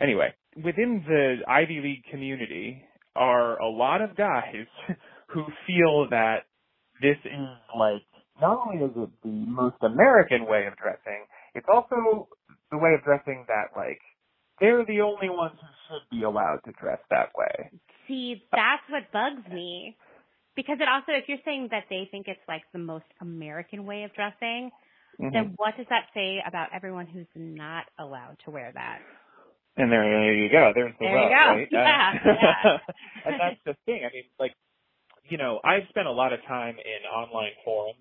Anyway, 0.01 0.33
within 0.63 1.03
the 1.07 1.37
Ivy 1.47 1.81
League 1.83 2.03
community 2.09 2.83
are 3.15 3.59
a 3.59 3.67
lot 3.67 4.01
of 4.01 4.15
guys 4.15 4.65
who 5.27 5.43
feel 5.67 6.07
that 6.09 6.47
this 7.01 7.17
is 7.25 7.47
like 7.77 8.03
not 8.41 8.67
only 8.67 8.83
is 8.85 8.91
it 8.95 9.09
the 9.23 9.45
most 9.47 9.75
American 9.81 10.45
way 10.45 10.65
of 10.67 10.77
dressing, 10.77 11.25
it's 11.53 11.67
also 11.71 12.27
the 12.71 12.77
way 12.77 12.93
of 12.97 13.03
dressing 13.03 13.45
that 13.47 13.75
like 13.75 13.99
they're 14.59 14.85
the 14.85 15.01
only 15.01 15.29
ones 15.29 15.55
who 15.59 15.67
should 15.87 16.17
be 16.17 16.23
allowed 16.23 16.59
to 16.65 16.71
dress 16.79 16.99
that 17.09 17.31
way. 17.35 17.71
See, 18.07 18.43
that's 18.51 18.83
what 18.89 19.11
bugs 19.11 19.45
me. 19.51 19.97
Because 20.55 20.77
it 20.79 20.87
also, 20.87 21.11
if 21.11 21.25
you're 21.27 21.43
saying 21.43 21.69
that 21.71 21.83
they 21.89 22.07
think 22.11 22.27
it's 22.27 22.39
like 22.47 22.63
the 22.71 22.79
most 22.79 23.05
American 23.21 23.85
way 23.85 24.03
of 24.03 24.13
dressing, 24.13 24.71
mm-hmm. 25.19 25.33
then 25.33 25.53
what 25.57 25.75
does 25.77 25.85
that 25.89 26.07
say 26.13 26.39
about 26.47 26.69
everyone 26.73 27.07
who's 27.07 27.27
not 27.35 27.85
allowed 27.99 28.37
to 28.45 28.51
wear 28.51 28.71
that? 28.73 28.99
And 29.77 29.91
there 29.91 30.33
you 30.33 30.49
go. 30.49 30.71
There's 30.73 30.93
the 30.99 31.05
there 31.05 31.15
rub, 31.15 31.29
you 31.29 31.35
go. 31.35 31.45
right? 31.51 31.67
Yeah, 31.71 32.13
yeah. 32.23 32.77
and 33.25 33.35
that's 33.39 33.59
the 33.65 33.75
thing. 33.85 34.07
I 34.07 34.13
mean, 34.13 34.23
like, 34.39 34.53
you 35.27 35.37
know, 35.37 35.59
I've 35.65 35.83
spent 35.89 36.07
a 36.07 36.11
lot 36.11 36.31
of 36.31 36.39
time 36.47 36.75
in 36.79 37.03
online 37.11 37.51
forums 37.65 37.99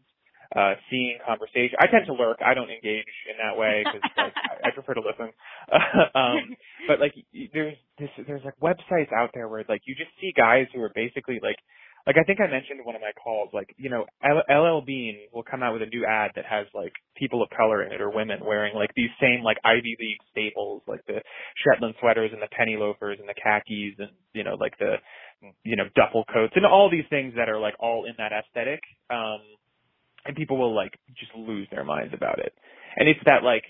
uh, 0.54 0.74
seeing 0.88 1.18
conversation. 1.26 1.74
I 1.80 1.86
tend 1.88 2.06
to 2.06 2.12
lurk. 2.12 2.38
I 2.44 2.54
don't 2.54 2.70
engage 2.70 3.10
in 3.26 3.36
that 3.42 3.58
way 3.58 3.82
because 3.84 4.00
like, 4.16 4.32
I, 4.64 4.68
I 4.68 4.70
prefer 4.70 4.94
to 4.94 5.00
listen. 5.00 5.32
um, 6.14 6.54
but 6.86 7.00
like, 7.00 7.14
there's 7.52 7.74
this, 7.98 8.10
there's 8.26 8.44
like 8.44 8.54
websites 8.62 9.12
out 9.12 9.30
there 9.34 9.48
where 9.48 9.64
like 9.68 9.82
you 9.84 9.94
just 9.96 10.10
see 10.20 10.32
guys 10.36 10.66
who 10.72 10.80
are 10.80 10.92
basically 10.94 11.40
like, 11.42 11.56
like 12.06 12.16
I 12.18 12.24
think 12.24 12.40
I 12.40 12.50
mentioned 12.50 12.80
in 12.80 12.84
one 12.84 12.96
of 12.96 13.00
my 13.00 13.12
calls, 13.12 13.50
like 13.52 13.74
you 13.76 13.90
know, 13.90 14.06
LL 14.22 14.84
Bean 14.84 15.18
will 15.32 15.42
come 15.42 15.62
out 15.62 15.72
with 15.72 15.82
a 15.82 15.86
new 15.86 16.04
ad 16.04 16.32
that 16.36 16.44
has 16.44 16.66
like 16.74 16.92
people 17.16 17.42
of 17.42 17.48
color 17.50 17.82
in 17.82 17.92
it 17.92 18.00
or 18.00 18.10
women 18.10 18.44
wearing 18.44 18.74
like 18.74 18.90
these 18.94 19.10
same 19.20 19.42
like 19.42 19.58
Ivy 19.64 19.96
League 19.98 20.22
staples, 20.30 20.82
like 20.86 21.04
the 21.06 21.20
Shetland 21.64 21.94
sweaters 22.00 22.30
and 22.32 22.42
the 22.42 22.48
penny 22.56 22.76
loafers 22.76 23.18
and 23.20 23.28
the 23.28 23.34
khakis 23.34 23.96
and 23.98 24.10
you 24.32 24.44
know 24.44 24.56
like 24.60 24.76
the 24.78 24.96
you 25.64 25.76
know 25.76 25.84
duffel 25.94 26.24
coats 26.32 26.52
and 26.56 26.66
all 26.66 26.90
these 26.90 27.08
things 27.10 27.34
that 27.36 27.48
are 27.48 27.60
like 27.60 27.74
all 27.80 28.04
in 28.04 28.14
that 28.18 28.32
aesthetic. 28.32 28.80
Um, 29.10 29.40
and 30.24 30.36
people 30.36 30.56
will 30.56 30.74
like 30.74 30.98
just 31.18 31.34
lose 31.36 31.68
their 31.70 31.84
minds 31.84 32.14
about 32.14 32.38
it. 32.38 32.52
And 32.96 33.08
it's 33.08 33.20
that 33.26 33.42
like, 33.42 33.64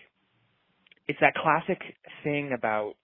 it's 1.08 1.18
that 1.20 1.34
classic 1.34 1.80
thing 2.22 2.52
about, 2.56 2.94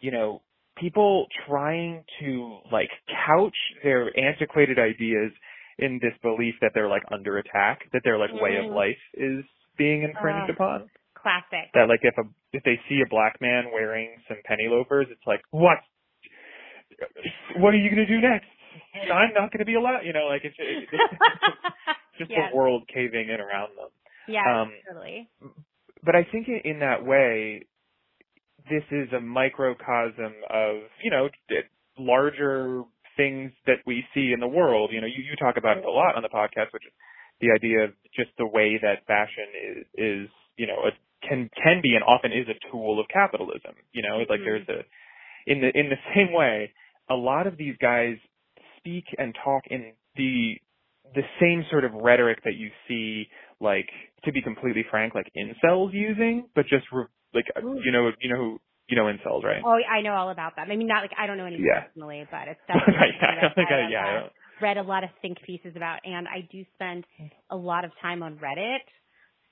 you 0.00 0.10
know, 0.10 0.42
people 0.80 1.26
trying 1.46 2.04
to 2.20 2.58
like 2.72 2.90
couch 3.26 3.56
their 3.82 4.10
antiquated 4.18 4.78
ideas 4.78 5.32
in 5.78 6.00
this 6.02 6.12
belief 6.22 6.54
that 6.60 6.72
they're 6.74 6.88
like 6.88 7.02
under 7.12 7.38
attack, 7.38 7.82
that 7.92 8.02
their 8.04 8.18
like 8.18 8.30
mm. 8.30 8.42
way 8.42 8.56
of 8.56 8.70
mm. 8.70 8.74
life 8.74 8.98
is 9.14 9.44
being 9.76 10.02
infringed 10.02 10.50
uh, 10.50 10.54
upon. 10.54 10.90
Classic. 11.14 11.70
That 11.74 11.88
like 11.88 12.00
if 12.02 12.14
a 12.18 12.28
if 12.52 12.62
they 12.64 12.80
see 12.88 13.00
a 13.04 13.08
black 13.08 13.40
man 13.40 13.66
wearing 13.72 14.16
some 14.26 14.38
penny 14.44 14.68
loafers, 14.68 15.06
it's 15.10 15.26
like 15.26 15.40
what? 15.50 15.78
What 17.56 17.74
are 17.74 17.78
you 17.78 17.90
gonna 17.90 18.06
do 18.06 18.20
next? 18.20 18.46
I'm 18.94 19.34
not 19.34 19.52
gonna 19.52 19.64
be 19.64 19.74
allowed. 19.74 20.02
You 20.02 20.12
know, 20.12 20.26
like 20.26 20.42
it's, 20.44 20.56
it's 20.58 20.90
just 22.18 22.30
yes. 22.30 22.50
the 22.50 22.56
world 22.56 22.84
caving 22.92 23.28
in 23.28 23.40
around 23.40 23.70
them. 23.76 23.90
Yeah, 24.26 24.62
um, 24.62 24.72
totally. 24.86 25.28
But 26.04 26.14
I 26.14 26.26
think 26.30 26.48
in 26.48 26.80
that 26.80 27.04
way, 27.04 27.66
this 28.70 28.84
is 28.90 29.12
a 29.12 29.20
microcosm 29.20 30.34
of 30.50 30.76
you 31.02 31.10
know 31.10 31.28
larger 31.98 32.82
things 33.16 33.52
that 33.66 33.78
we 33.86 34.04
see 34.14 34.32
in 34.32 34.40
the 34.40 34.48
world. 34.48 34.90
You 34.92 35.00
know, 35.00 35.06
you, 35.06 35.24
you 35.28 35.36
talk 35.36 35.56
about 35.56 35.78
it 35.78 35.84
a 35.84 35.90
lot 35.90 36.16
on 36.16 36.22
the 36.22 36.28
podcast, 36.28 36.72
which 36.72 36.86
is 36.86 36.92
the 37.40 37.50
idea 37.54 37.84
of 37.84 37.90
just 38.14 38.30
the 38.38 38.46
way 38.46 38.78
that 38.80 39.06
fashion 39.06 39.48
is, 39.68 39.86
is 39.94 40.28
you 40.56 40.66
know, 40.66 40.86
a, 40.86 40.90
can 41.26 41.50
can 41.62 41.80
be 41.82 41.94
and 41.94 42.04
often 42.04 42.32
is 42.32 42.46
a 42.48 42.70
tool 42.70 43.00
of 43.00 43.06
capitalism. 43.12 43.74
You 43.92 44.02
know, 44.02 44.22
mm-hmm. 44.22 44.30
like 44.30 44.40
there's 44.44 44.68
a 44.68 44.86
in 45.50 45.60
the 45.60 45.70
in 45.74 45.90
the 45.90 46.00
same 46.14 46.32
way, 46.32 46.72
a 47.10 47.14
lot 47.14 47.46
of 47.46 47.56
these 47.56 47.74
guys 47.80 48.16
speak 48.78 49.04
and 49.18 49.34
talk 49.44 49.64
in 49.68 49.92
the 50.16 50.54
the 51.14 51.22
same 51.40 51.64
sort 51.70 51.84
of 51.84 51.92
rhetoric 51.94 52.38
that 52.44 52.54
you 52.54 52.70
see, 52.86 53.28
like 53.60 53.88
to 54.24 54.32
be 54.32 54.42
completely 54.42 54.84
frank, 54.90 55.14
like 55.14 55.30
incels 55.36 55.92
using, 55.92 56.46
but 56.54 56.66
just 56.68 56.84
re- 56.92 57.06
like 57.34 57.46
Ooh. 57.62 57.80
you 57.84 57.92
know 57.92 58.10
you 58.20 58.30
know 58.30 58.36
who 58.36 58.60
you 58.88 58.96
know 58.96 59.04
incels, 59.04 59.44
right? 59.44 59.62
Oh, 59.64 59.78
I 59.90 60.00
know 60.00 60.14
all 60.14 60.30
about 60.30 60.56
them. 60.56 60.66
I 60.70 60.76
mean, 60.76 60.88
not 60.88 61.02
like 61.02 61.12
I 61.18 61.26
don't 61.26 61.36
know 61.36 61.46
any 61.46 61.58
yeah. 61.60 61.84
personally, 61.84 62.26
but 62.30 62.48
it's 62.48 62.60
definitely 62.66 62.94
right, 62.94 63.14
yeah, 63.20 63.48
I 63.48 63.54
think 63.54 63.68
I, 63.70 63.88
yeah, 63.90 64.04
I 64.04 64.62
read 64.62 64.76
a 64.76 64.82
lot 64.82 65.04
of 65.04 65.10
think 65.22 65.38
pieces 65.42 65.74
about, 65.76 66.00
and 66.04 66.26
I 66.26 66.48
do 66.50 66.64
spend 66.74 67.04
a 67.50 67.56
lot 67.56 67.84
of 67.84 67.92
time 68.00 68.22
on 68.22 68.36
Reddit. 68.36 68.84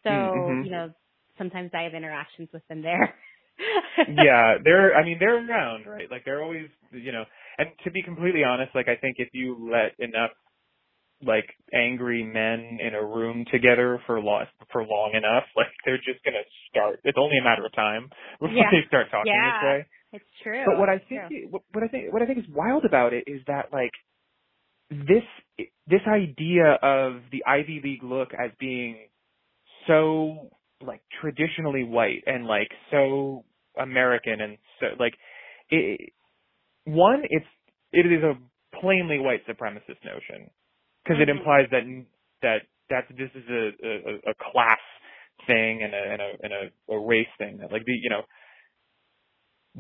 So 0.03 0.11
mm-hmm. 0.11 0.65
you 0.65 0.71
know, 0.71 0.91
sometimes 1.39 1.71
I 1.75 1.83
have 1.83 1.95
interactions 1.95 2.49
with 2.53 2.67
them 2.69 2.83
there. 2.83 3.15
yeah, 4.09 4.57
they're. 4.63 4.95
I 4.95 5.05
mean, 5.05 5.17
they're 5.19 5.37
around, 5.37 5.87
right? 5.87 6.11
Like 6.11 6.25
they're 6.25 6.43
always, 6.43 6.69
you 6.93 7.13
know. 7.13 7.25
And 7.59 7.69
to 7.85 7.91
be 7.91 8.03
completely 8.03 8.45
honest, 8.45 8.75
like 8.75 8.89
I 8.89 8.97
think 8.97 9.17
if 9.19 9.29
you 9.33 9.71
let 9.71 9.99
enough 9.99 10.31
like 11.25 11.49
angry 11.73 12.23
men 12.23 12.79
in 12.81 12.95
a 12.95 13.05
room 13.05 13.45
together 13.51 14.01
for 14.07 14.21
long 14.21 14.45
for 14.73 14.83
long 14.83 15.13
enough, 15.15 15.45
like 15.57 15.73
they're 15.85 15.99
just 15.99 16.25
gonna 16.25 16.45
start. 16.69 17.01
It's 17.05 17.19
only 17.19 17.39
a 17.39 17.45
matter 17.45 17.65
of 17.65 17.73
time 17.75 18.11
before 18.41 18.55
yeah. 18.55 18.71
they 18.71 18.87
start 18.89 19.07
talking 19.11 19.33
yeah, 19.33 19.53
this 19.53 19.65
way. 19.65 19.87
It's 20.13 20.25
true. 20.43 20.63
But 20.67 20.79
what 20.79 20.89
I 20.89 20.99
think, 21.09 21.51
what, 21.51 21.63
what 21.73 21.85
I 21.85 21.89
think, 21.89 22.13
what 22.13 22.23
I 22.23 22.27
think 22.27 22.39
is 22.39 22.45
wild 22.53 22.85
about 22.85 23.13
it 23.13 23.25
is 23.27 23.41
that 23.47 23.73
like 23.73 23.93
this 24.91 25.25
this 25.87 26.01
idea 26.07 26.79
of 26.83 27.23
the 27.33 27.45
Ivy 27.47 27.81
League 27.83 28.05
look 28.05 28.29
as 28.33 28.51
being 28.61 28.97
so 29.87 30.51
like 30.85 31.01
traditionally 31.21 31.85
white 31.85 32.25
and 32.27 32.47
like 32.47 32.69
so 32.91 33.45
American 33.81 34.41
and 34.41 34.59
so 34.81 34.87
like 34.99 35.15
it 35.71 36.13
one 36.85 37.23
it's 37.25 37.47
it 37.93 38.07
is 38.07 38.23
a 38.23 38.35
plainly 38.81 39.19
white 39.19 39.47
supremacist 39.47 40.05
notion 40.05 40.51
because 41.07 41.23
it 41.23 41.29
implies 41.29 41.67
that 41.71 41.83
that 42.43 42.67
that 42.91 43.05
this 43.11 43.31
is 43.35 43.45
a, 43.49 43.71
a, 43.87 44.31
a 44.31 44.35
class 44.53 44.83
thing 45.47 45.83
and 45.83 45.95
a 45.95 46.03
and 46.13 46.23
a 46.23 46.31
and 46.43 46.53
a, 46.53 46.95
a 46.95 47.07
race 47.07 47.31
thing 47.39 47.59
that 47.59 47.71
like 47.71 47.85
the 47.85 47.93
you 47.93 48.11
know 48.11 48.23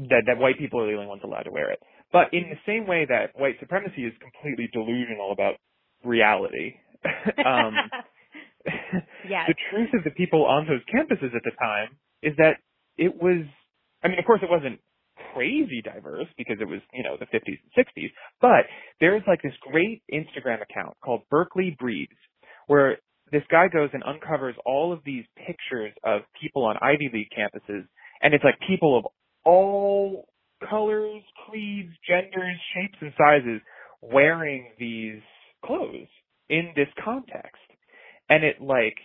that 0.08 0.22
that 0.26 0.38
white 0.38 0.58
people 0.58 0.80
are 0.80 0.86
the 0.86 0.94
only 0.94 1.06
ones 1.06 1.22
allowed 1.24 1.44
to 1.44 1.50
wear 1.50 1.70
it. 1.70 1.80
But 2.12 2.32
in 2.32 2.50
the 2.50 2.60
same 2.66 2.86
way 2.86 3.06
that 3.08 3.32
white 3.34 3.56
supremacy 3.58 4.04
is 4.04 4.12
completely 4.20 4.68
delusional 4.72 5.32
about 5.32 5.54
reality, 6.04 6.76
um, 7.44 7.74
yes. 9.28 9.48
the 9.48 9.54
truth 9.70 9.90
of 9.94 10.04
the 10.04 10.10
people 10.10 10.44
on 10.44 10.66
those 10.66 10.82
campuses 10.86 11.34
at 11.34 11.42
the 11.44 11.52
time 11.58 11.96
is 12.22 12.34
that 12.38 12.58
it 12.96 13.20
was. 13.20 13.44
I 14.02 14.08
mean, 14.08 14.18
of 14.18 14.24
course, 14.24 14.40
it 14.42 14.50
wasn't 14.50 14.78
crazy 15.36 15.82
diverse 15.82 16.26
because 16.38 16.56
it 16.60 16.68
was, 16.68 16.80
you 16.92 17.02
know, 17.02 17.16
the 17.18 17.26
50s 17.26 17.58
and 17.76 17.86
60s. 17.86 18.10
But 18.40 18.64
there's 19.00 19.22
like 19.26 19.42
this 19.42 19.52
great 19.60 20.02
Instagram 20.12 20.62
account 20.62 20.96
called 21.04 21.22
Berkeley 21.30 21.76
Breeds 21.78 22.12
where 22.66 22.98
this 23.32 23.42
guy 23.50 23.68
goes 23.68 23.90
and 23.92 24.02
uncovers 24.04 24.54
all 24.64 24.92
of 24.92 25.00
these 25.04 25.24
pictures 25.36 25.92
of 26.04 26.22
people 26.40 26.64
on 26.64 26.76
Ivy 26.80 27.10
League 27.12 27.28
campuses 27.36 27.86
and 28.22 28.34
it's 28.34 28.44
like 28.44 28.58
people 28.66 28.98
of 28.98 29.06
all 29.44 30.26
colors, 30.68 31.22
creeds, 31.46 31.92
genders, 32.06 32.56
shapes 32.74 32.98
and 33.00 33.12
sizes 33.16 33.60
wearing 34.00 34.70
these 34.78 35.20
clothes 35.64 36.08
in 36.48 36.72
this 36.74 36.88
context. 37.04 37.62
And 38.28 38.42
it 38.42 38.60
like 38.60 38.96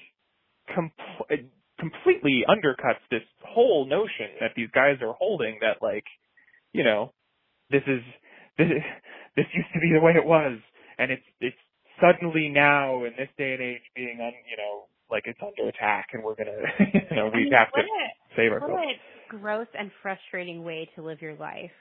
compl- 0.75 1.49
completely 1.79 2.43
undercuts 2.47 3.01
this 3.09 3.21
whole 3.43 3.85
notion 3.85 4.37
that 4.39 4.51
these 4.55 4.69
guys 4.73 4.97
are 5.01 5.13
holding 5.17 5.57
that 5.61 5.81
like 5.81 6.05
you 6.73 6.83
know, 6.83 7.13
this 7.69 7.83
is 7.87 8.01
this 8.57 8.67
this 9.35 9.45
used 9.53 9.71
to 9.73 9.79
be 9.79 9.91
the 9.93 10.03
way 10.03 10.13
it 10.13 10.25
was, 10.25 10.57
and 10.97 11.11
it's 11.11 11.23
it's 11.39 11.57
suddenly 11.99 12.49
now 12.49 13.03
in 13.05 13.13
this 13.17 13.29
day 13.37 13.53
and 13.53 13.61
age 13.61 13.81
being 13.95 14.19
un 14.21 14.33
you 14.49 14.57
know 14.57 14.85
like 15.09 15.23
it's 15.25 15.39
under 15.41 15.69
attack, 15.69 16.09
and 16.13 16.23
we're 16.23 16.35
gonna 16.35 16.51
you 16.79 17.15
know 17.15 17.25
we 17.25 17.31
I 17.31 17.43
mean, 17.43 17.53
have 17.53 17.71
to 17.73 17.81
a, 17.81 18.35
save 18.35 18.51
ourselves. 18.51 18.73
What 18.73 18.83
a 18.83 19.39
gross 19.39 19.67
and 19.77 19.91
frustrating 20.01 20.63
way 20.63 20.89
to 20.95 21.01
live 21.01 21.21
your 21.21 21.35
life. 21.35 21.71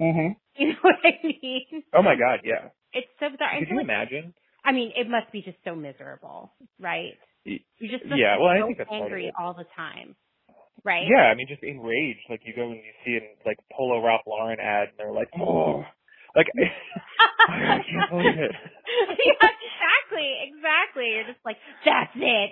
Mhm. 0.00 0.36
You 0.58 0.68
know 0.68 0.78
what 0.80 0.94
I 1.04 1.12
mean? 1.22 1.82
Oh 1.92 2.00
my 2.00 2.16
God, 2.16 2.40
yeah. 2.42 2.70
It's 2.94 3.06
so 3.20 3.28
bizarre. 3.28 3.58
Could 3.58 3.68
you 3.68 3.76
like, 3.76 3.84
imagine? 3.84 4.32
I 4.64 4.72
mean, 4.72 4.90
it 4.96 5.06
must 5.06 5.30
be 5.30 5.42
just 5.42 5.58
so 5.66 5.74
miserable, 5.74 6.54
right? 6.80 7.12
You 7.44 7.58
just 7.82 8.04
yeah. 8.06 8.38
Well, 8.40 8.48
so 8.56 8.64
I 8.64 8.66
think 8.66 8.78
that's 8.78 8.90
angry 8.90 9.30
all 9.38 9.52
the 9.52 9.66
time 9.76 10.16
right? 10.84 11.06
Yeah, 11.08 11.30
I 11.30 11.34
mean, 11.34 11.46
just 11.48 11.62
enraged. 11.62 12.26
Like 12.28 12.40
you 12.44 12.54
go 12.54 12.70
and 12.70 12.76
you 12.76 12.94
see 13.04 13.18
a 13.18 13.48
like 13.48 13.58
Polo 13.72 14.04
Ralph 14.04 14.22
Lauren 14.26 14.58
ad, 14.60 14.88
and 14.88 14.98
they're 14.98 15.12
like, 15.12 15.28
oh, 15.38 15.84
like 16.34 16.46
I 17.48 17.80
can't 17.80 18.10
believe 18.10 18.38
it. 18.38 18.52
yeah, 19.26 19.48
exactly, 19.48 20.28
exactly. 20.52 21.06
You're 21.14 21.26
just 21.26 21.44
like, 21.44 21.56
that's 21.84 22.12
it. 22.16 22.50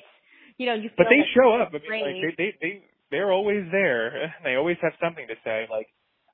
You 0.56 0.66
know, 0.66 0.74
you. 0.74 0.90
but 0.96 1.06
they 1.10 1.22
show 1.34 1.54
up. 1.60 1.70
I 1.74 1.78
mean, 1.78 2.02
like 2.02 2.36
they 2.38 2.44
they 2.44 2.50
they 2.60 2.82
they're 3.10 3.32
always 3.32 3.64
there. 3.70 4.34
They 4.44 4.54
always 4.56 4.76
have 4.82 4.92
something 5.02 5.26
to 5.28 5.34
say. 5.44 5.66
Like 5.70 5.86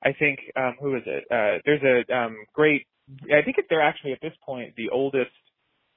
I 0.03 0.13
think 0.13 0.39
um 0.55 0.75
who 0.79 0.95
is 0.95 1.03
it? 1.05 1.23
Uh 1.29 1.59
there's 1.65 1.83
a 1.83 2.13
um 2.13 2.37
great 2.53 2.87
I 3.25 3.41
think 3.43 3.57
they're 3.69 3.81
actually 3.81 4.13
at 4.13 4.21
this 4.21 4.33
point 4.45 4.73
the 4.77 4.89
oldest 4.89 5.31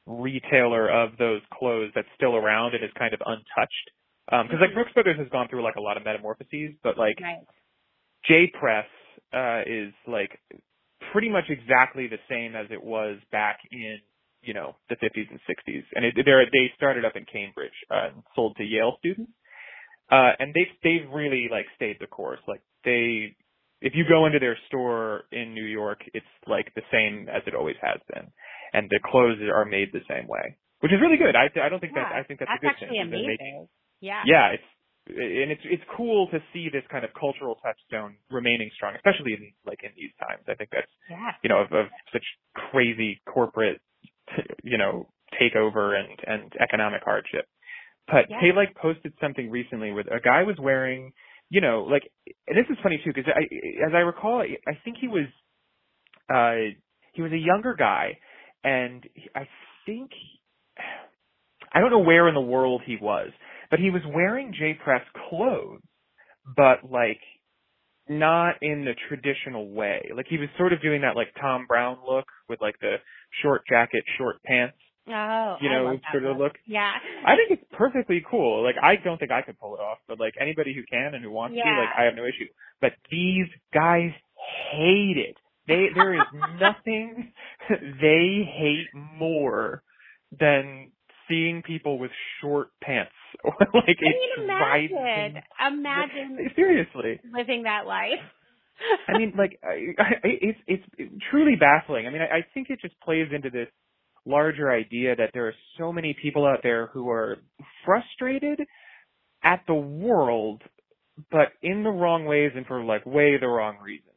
retailer 0.06 0.90
of 0.90 1.16
those 1.18 1.40
clothes 1.52 1.90
that's 1.94 2.08
still 2.16 2.36
around 2.36 2.74
and 2.74 2.84
is 2.84 2.90
kind 2.98 3.14
of 3.14 3.20
untouched. 3.24 3.90
Um 4.32 4.46
because 4.46 4.60
like 4.60 4.70
Mhm. 4.70 4.74
Brooks 4.74 4.92
Brothers 4.92 5.18
has 5.18 5.28
gone 5.28 5.48
through 5.48 5.62
like 5.62 5.76
a 5.76 5.80
lot 5.80 5.96
of 5.96 6.04
metamorphoses, 6.04 6.76
but 6.82 6.96
like 6.98 7.20
Right. 7.20 7.44
J 8.24 8.46
Press 8.48 8.86
uh 9.32 9.62
is 9.66 9.92
like 10.06 10.40
pretty 11.12 11.28
much 11.28 11.50
exactly 11.50 12.06
the 12.08 12.18
same 12.28 12.56
as 12.56 12.66
it 12.70 12.82
was 12.82 13.18
back 13.30 13.60
in 13.70 14.00
you 14.42 14.54
know 14.54 14.76
the 14.88 14.96
50s 14.96 15.30
and 15.30 15.40
60s, 15.48 15.84
and 15.94 16.04
it, 16.04 16.14
they're 16.24 16.44
they 16.52 16.70
started 16.76 17.04
up 17.04 17.16
in 17.16 17.24
Cambridge 17.24 17.72
uh, 17.90 18.08
and 18.12 18.22
sold 18.34 18.56
to 18.56 18.64
Yale 18.64 18.96
students, 18.98 19.32
uh, 20.10 20.32
and 20.38 20.52
they've 20.54 20.74
they've 20.82 21.10
really 21.12 21.48
like 21.50 21.66
stayed 21.76 21.96
the 22.00 22.06
course. 22.06 22.40
Like 22.46 22.60
they, 22.84 23.34
if 23.80 23.94
you 23.94 24.04
go 24.08 24.26
into 24.26 24.38
their 24.38 24.58
store 24.68 25.24
in 25.32 25.54
New 25.54 25.64
York, 25.64 26.00
it's 26.12 26.26
like 26.46 26.72
the 26.74 26.82
same 26.92 27.28
as 27.28 27.42
it 27.46 27.54
always 27.54 27.76
has 27.80 28.00
been, 28.12 28.26
and 28.74 28.88
the 28.90 29.00
clothes 29.04 29.38
are 29.52 29.64
made 29.64 29.92
the 29.92 30.04
same 30.08 30.26
way, 30.28 30.56
which 30.80 30.92
is 30.92 31.00
really 31.00 31.16
good. 31.16 31.34
I 31.36 31.48
I 31.64 31.68
don't 31.70 31.80
think 31.80 31.94
Yeah. 31.96 32.04
that 32.04 32.12
I 32.12 32.22
think 32.24 32.40
that's, 32.40 32.50
That's 32.50 32.62
a 32.62 32.66
good 32.66 32.70
actually 32.70 32.98
thing. 32.98 33.08
Amazing. 33.08 33.68
Yeah. 34.04 34.22
yeah, 34.26 34.46
it's 34.56 34.68
and 35.08 35.48
it's 35.52 35.64
it's 35.64 35.82
cool 35.96 36.28
to 36.32 36.38
see 36.52 36.68
this 36.72 36.84
kind 36.90 37.04
of 37.04 37.10
cultural 37.18 37.56
touchstone 37.64 38.16
remaining 38.30 38.70
strong, 38.76 38.94
especially 38.96 39.32
in 39.34 39.52
like 39.64 39.80
in 39.82 39.90
these 39.96 40.12
times. 40.20 40.44
I 40.48 40.54
think 40.54 40.70
that's 40.72 40.92
Yeah. 41.08 41.32
you 41.42 41.48
know 41.48 41.60
of, 41.64 41.72
of 41.72 41.86
such 42.12 42.24
crazy 42.70 43.20
corporate 43.26 43.80
you 44.62 44.78
know 44.78 45.08
takeover 45.40 45.96
and 45.98 46.08
and 46.26 46.52
economic 46.60 47.02
hardship. 47.04 47.46
But 48.06 48.28
Yeah. 48.28 48.40
they 48.42 48.52
like 48.52 48.74
posted 48.76 49.12
something 49.20 49.50
recently 49.50 49.90
where 49.92 50.04
a 50.10 50.20
guy 50.20 50.42
was 50.44 50.56
wearing 50.58 51.12
you 51.50 51.60
know 51.60 51.84
like 51.88 52.04
and 52.48 52.56
this 52.56 52.68
is 52.70 52.76
funny 52.82 52.98
too 53.04 53.12
because 53.14 53.28
I 53.34 53.42
as 53.86 53.92
I 53.94 54.02
recall 54.12 54.40
I 54.40 54.56
I 54.66 54.74
think 54.84 54.96
he 55.00 55.08
was 55.08 55.28
uh 56.32 56.72
he 57.12 57.22
was 57.22 57.32
a 57.32 57.38
younger 57.50 57.74
guy 57.74 58.18
and 58.62 59.04
he- 59.14 59.30
I 59.34 59.48
think 59.86 60.10
I 61.74 61.80
don't 61.80 61.90
know 61.90 61.98
where 62.10 62.28
in 62.28 62.34
the 62.34 62.40
world 62.56 62.82
he 62.86 62.96
was, 63.00 63.30
but 63.74 63.80
he 63.80 63.90
was 63.90 64.02
wearing 64.06 64.54
J 64.56 64.74
Press 64.84 65.02
clothes, 65.28 65.80
but 66.54 66.88
like 66.88 67.18
not 68.08 68.54
in 68.62 68.84
the 68.84 68.94
traditional 69.08 69.68
way. 69.68 70.12
Like 70.14 70.26
he 70.28 70.38
was 70.38 70.48
sort 70.56 70.72
of 70.72 70.80
doing 70.80 71.00
that 71.00 71.16
like 71.16 71.34
Thom 71.40 71.66
Browne 71.66 71.96
look 72.08 72.26
with 72.48 72.60
like 72.60 72.76
the 72.80 72.98
short 73.42 73.62
jacket, 73.68 74.04
short 74.16 74.40
pants, 74.44 74.76
Oh, 75.08 75.56
you 75.60 75.68
I 75.68 75.72
know, 75.72 75.98
sort 76.12 76.24
of 76.24 76.36
look. 76.36 76.52
Yeah. 76.68 76.92
I 77.26 77.34
think 77.34 77.58
it's 77.58 77.68
perfectly 77.76 78.24
cool. 78.30 78.62
Like 78.62 78.76
I 78.80 78.94
don't 78.94 79.18
think 79.18 79.32
I 79.32 79.42
could 79.42 79.58
pull 79.58 79.74
it 79.74 79.80
off, 79.80 79.98
but 80.06 80.20
like 80.20 80.34
anybody 80.40 80.72
who 80.72 80.82
can 80.88 81.16
and 81.16 81.24
who 81.24 81.32
wants 81.32 81.56
to, 81.56 81.80
like 81.80 81.88
I 81.98 82.04
have 82.04 82.14
no 82.14 82.22
issue. 82.22 82.46
But 82.80 82.92
these 83.10 83.46
guys 83.74 84.12
hate 84.70 85.16
it. 85.16 85.36
They 85.66 85.86
there 85.96 86.14
is 86.14 86.26
nothing 86.60 87.32
they 87.68 88.48
hate 88.56 88.86
more 88.94 89.82
than 90.38 90.92
seeing 91.28 91.62
people 91.62 91.98
with 91.98 92.10
short 92.40 92.68
pants. 92.82 93.12
Or 93.42 93.52
like 93.74 93.98
I 94.00 94.10
mean, 94.10 94.44
imagine, 94.44 95.42
imagine 95.66 96.50
seriously. 96.54 97.20
living 97.32 97.64
that 97.64 97.86
life. 97.86 98.20
I 99.08 99.18
mean, 99.18 99.32
like, 99.36 99.58
I, 99.62 100.02
I, 100.02 100.10
it's 100.24 100.58
it's 100.66 100.84
truly 101.30 101.56
baffling. 101.56 102.06
I 102.06 102.10
mean, 102.10 102.22
I, 102.22 102.38
I 102.38 102.46
think 102.54 102.70
it 102.70 102.80
just 102.80 102.98
plays 103.00 103.28
into 103.32 103.50
this 103.50 103.68
larger 104.26 104.70
idea 104.70 105.14
that 105.16 105.30
there 105.34 105.46
are 105.46 105.54
so 105.78 105.92
many 105.92 106.16
people 106.20 106.46
out 106.46 106.60
there 106.62 106.86
who 106.88 107.10
are 107.10 107.36
frustrated 107.84 108.60
at 109.42 109.62
the 109.66 109.74
world, 109.74 110.62
but 111.30 111.48
in 111.62 111.82
the 111.82 111.90
wrong 111.90 112.24
ways 112.24 112.52
and 112.56 112.66
for 112.66 112.82
like 112.82 113.04
way 113.04 113.36
the 113.38 113.46
wrong 113.46 113.76
reasons. 113.82 114.08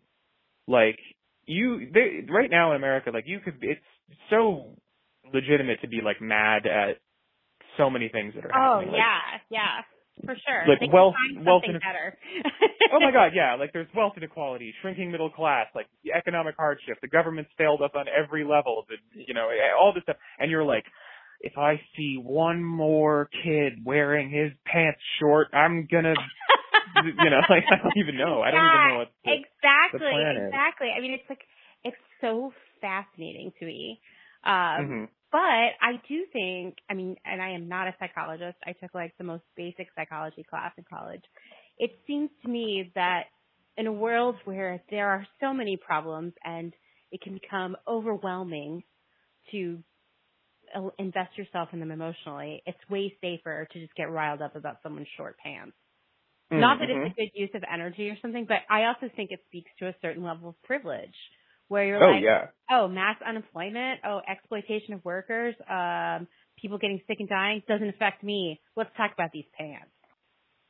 Like 0.68 1.00
you, 1.46 1.90
they, 1.94 2.26
right 2.32 2.50
now 2.50 2.72
in 2.72 2.78
America, 2.78 3.12
like 3.14 3.26
you 3.28 3.40
could, 3.40 3.56
it's 3.62 3.82
so 4.30 4.78
legitimate 5.34 5.82
to 5.82 5.88
be 5.88 6.02
like 6.04 6.22
mad 6.22 6.66
at 6.66 6.98
so 7.78 7.90
many 7.90 8.10
things 8.10 8.34
that 8.36 8.46
are 8.46 8.52
oh 8.56 8.80
happening. 8.80 8.92
Like, 8.94 9.00
yeah, 9.00 9.22
yeah, 9.50 10.26
for 10.26 10.36
sure. 10.48 10.64
like 10.68 10.80
they 10.80 10.90
wealth- 10.92 11.16
wealth 11.46 11.64
and- 11.68 11.80
better. 11.80 12.18
oh 12.94 13.00
my 13.00 13.12
god, 13.12 13.32
yeah, 13.36 13.56
like 13.56 13.72
there's 13.74 13.88
wealth 13.96 14.14
inequality, 14.18 14.74
shrinking 14.82 15.12
middle 15.12 15.30
class, 15.30 15.68
like 15.76 15.88
the 16.04 16.14
economic 16.14 16.56
hardship, 16.58 16.98
the 17.02 17.08
government's 17.08 17.52
failed 17.58 17.82
us 17.82 17.92
on 17.96 18.06
every 18.08 18.44
level, 18.44 18.86
the, 18.90 18.96
you 19.28 19.34
know, 19.34 19.48
all 19.80 19.94
this 19.94 20.04
stuff, 20.04 20.18
and 20.40 20.50
you're 20.50 20.64
like, 20.64 20.86
if 21.42 21.58
I 21.58 21.80
see 21.96 22.18
one 22.20 22.64
more 22.64 23.30
kid 23.44 23.74
wearing 23.86 24.32
his 24.32 24.52
pants 24.66 25.00
short, 25.20 25.50
I'm 25.54 25.88
gonna, 25.92 26.16
you 27.06 27.30
know, 27.30 27.42
like 27.50 27.64
I 27.72 27.78
don't 27.84 27.98
even 27.98 28.18
know, 28.18 28.42
I 28.42 28.50
don't 28.52 28.62
Yeah, 28.62 28.74
even 28.74 28.94
know 28.94 28.98
what. 29.00 29.12
The, 29.24 29.32
exactly, 29.34 30.10
plan 30.12 30.36
is. 30.38 30.48
exactly. 30.48 30.88
I 30.98 31.00
mean, 31.02 31.12
it's 31.14 31.30
like 31.30 31.42
it's 31.84 31.98
so 32.22 32.54
fascinating 32.82 33.52
to 33.60 33.66
me. 33.66 34.00
Um, 34.44 34.52
Mhm. 34.82 35.08
But 35.38 35.44
I 35.44 36.02
do 36.10 36.26
think, 36.34 36.78
I 36.90 36.96
mean, 36.96 37.16
and 37.24 37.40
I 37.40 37.52
am 37.52 37.70
not 37.70 37.88
a 37.88 37.96
psychologist. 38.00 38.58
I 38.66 38.74
took 38.74 38.96
like 38.96 39.14
the 39.20 39.24
most 39.24 39.44
basic 39.56 39.86
psychology 39.96 40.44
class 40.50 40.72
in 40.80 40.84
college. 40.90 41.22
It 41.78 41.92
seems 42.08 42.32
to 42.42 42.50
me 42.50 42.92
that 42.96 43.26
in 43.78 43.86
a 43.86 43.92
world 43.92 44.38
where 44.46 44.82
there 44.90 45.08
are 45.10 45.28
so 45.40 45.54
many 45.54 45.78
problems 45.78 46.34
and 46.44 46.74
it 47.12 47.22
can 47.22 47.36
become 47.36 47.76
overwhelming 47.88 48.82
to 49.52 49.78
uh, 50.76 50.90
invest 50.98 51.38
yourself 51.38 51.70
in 51.72 51.82
them 51.82 51.92
emotionally, 51.92 52.64
it's 52.66 52.80
way 52.90 53.16
safer 53.22 53.68
to 53.72 53.80
just 53.80 53.94
get 53.94 54.10
riled 54.10 54.42
up 54.42 54.56
about 54.56 54.78
someone's 54.82 55.06
short 55.18 55.38
pants. 55.38 55.78
Not 56.50 56.80
that 56.80 56.90
it's 56.90 57.14
a 57.14 57.16
good 57.16 57.30
use 57.36 57.52
of 57.54 57.62
energy 57.72 58.10
or 58.10 58.18
something, 58.24 58.46
but 58.48 58.62
I 58.72 58.86
also 58.86 59.14
think 59.16 59.30
it 59.30 59.42
speaks 59.46 59.70
to 59.78 59.88
a 59.88 59.96
certain 60.02 60.24
level 60.24 60.50
of 60.50 60.64
privilege 60.64 61.14
where 61.68 61.86
you're 61.86 62.04
Oh 62.04 62.12
like, 62.12 62.24
yeah. 62.24 62.48
oh, 62.72 62.88
mass 62.88 63.18
unemployment, 63.28 64.02
oh, 64.06 64.22
exploitation 64.30 64.94
of 64.94 65.06
workers, 65.06 65.56
um, 65.70 66.28
people 66.62 66.78
getting 66.78 67.02
sick 67.08 67.18
and 67.20 67.30
dying 67.30 67.62
doesn't 67.68 67.90
affect 67.90 68.24
me. 68.24 68.60
Let's 68.76 68.90
talk 68.98 69.12
about 69.14 69.32
these 69.34 69.46
pants. 69.58 69.92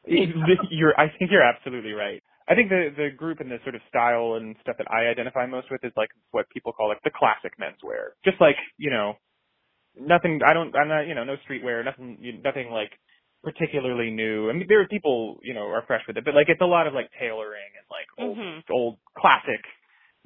you're 0.07 0.99
I 0.99 1.07
think 1.19 1.31
you're 1.31 1.43
absolutely 1.43 1.91
right. 1.93 2.21
I 2.49 2.55
think 2.55 2.69
the 2.69 2.89
the 2.95 3.09
group 3.15 3.39
and 3.39 3.51
the 3.51 3.57
sort 3.63 3.75
of 3.75 3.81
style 3.89 4.35
and 4.35 4.55
stuff 4.61 4.77
that 4.77 4.89
I 4.91 5.07
identify 5.07 5.45
most 5.45 5.67
with 5.71 5.83
is 5.83 5.91
like 5.97 6.09
what 6.31 6.49
people 6.49 6.71
call 6.73 6.89
like 6.89 7.01
the 7.03 7.11
classic 7.11 7.53
menswear. 7.59 8.15
Just 8.25 8.39
like, 8.39 8.55
you 8.77 8.89
know, 8.89 9.13
nothing 9.95 10.39
I 10.45 10.53
don't 10.53 10.75
I'm 10.75 10.87
not, 10.87 11.01
you 11.07 11.15
know, 11.15 11.23
no 11.23 11.35
streetwear, 11.49 11.83
nothing 11.85 12.41
nothing 12.43 12.69
like 12.71 12.91
particularly 13.43 14.11
new. 14.11 14.49
I 14.49 14.53
mean 14.53 14.65
there 14.69 14.81
are 14.81 14.87
people, 14.87 15.39
you 15.43 15.53
know, 15.53 15.67
are 15.67 15.83
fresh 15.87 16.03
with 16.07 16.17
it, 16.17 16.25
but 16.25 16.35
like 16.35 16.49
it's 16.49 16.61
a 16.61 16.65
lot 16.65 16.87
of 16.87 16.93
like 16.93 17.09
tailoring 17.19 17.71
and 17.77 17.85
like 17.91 18.07
old 18.19 18.37
Mhm. 18.37 18.63
old 18.71 18.97
classic 19.17 19.61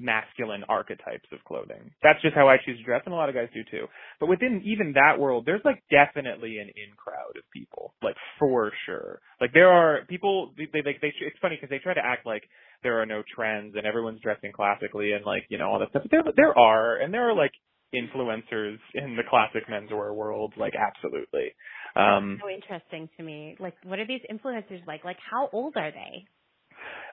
masculine 0.02 0.64
archetypes 0.68 1.30
of 1.32 1.44
clothing. 1.46 1.92
That's 2.02 2.22
just 2.22 2.36
how 2.36 2.50
I 2.50 2.58
choose 2.66 2.78
to 2.78 2.84
dress 2.84 3.04
and 3.06 3.14
a 3.14 3.18
lot 3.18 3.30
of 3.30 3.36
guys 3.36 3.50
do 3.54 3.62
too. 3.70 3.86
But 4.20 4.30
within 4.30 4.62
even 4.66 4.94
that 4.94 5.20
world, 5.20 5.46
there's 5.46 5.62
like 5.64 5.84
definitely 5.90 6.58
an 6.58 6.70
in 6.70 6.96
crowd 6.98 7.38
of 7.38 7.44
people, 7.54 7.94
like 8.02 8.16
for 8.40 8.72
sure. 8.86 9.22
Like 9.40 9.54
there 9.54 9.70
are 9.70 10.06
people, 10.10 10.54
they, 10.58 10.66
they, 10.74 10.82
they 11.02 11.14
it's 11.22 11.38
funny 11.42 11.56
because 11.56 11.70
they 11.70 11.80
try 11.80 11.94
to 11.94 12.06
act 12.06 12.26
like 12.26 12.44
there 12.84 13.02
are 13.02 13.06
no 13.06 13.22
trends 13.36 13.76
and 13.78 13.86
everyone's 13.86 14.22
dressing 14.22 14.52
classically 14.52 15.14
and 15.14 15.24
like, 15.26 15.46
you 15.50 15.58
know, 15.58 15.70
all 15.70 15.80
that 15.80 15.90
stuff. 15.90 16.04
But 16.04 16.12
there, 16.12 16.24
there 16.36 16.58
are, 16.58 16.98
and 16.98 17.14
there 17.14 17.30
are 17.30 17.36
like 17.36 17.52
influencers 17.94 18.80
in 18.96 19.16
the 19.16 19.24
classic 19.30 19.68
menswear 19.70 20.16
world, 20.16 20.54
like 20.58 20.74
absolutely. 20.76 21.54
Um, 21.96 22.40
so 22.42 22.50
interesting 22.50 23.10
to 23.18 23.24
me. 23.24 23.58
Like, 23.60 23.76
what 23.84 24.00
are 24.00 24.08
these 24.08 24.22
influencers 24.32 24.86
like? 24.88 25.04
Like, 25.04 25.18
how 25.30 25.50
old 25.52 25.76
are 25.76 25.92
they? 25.92 26.26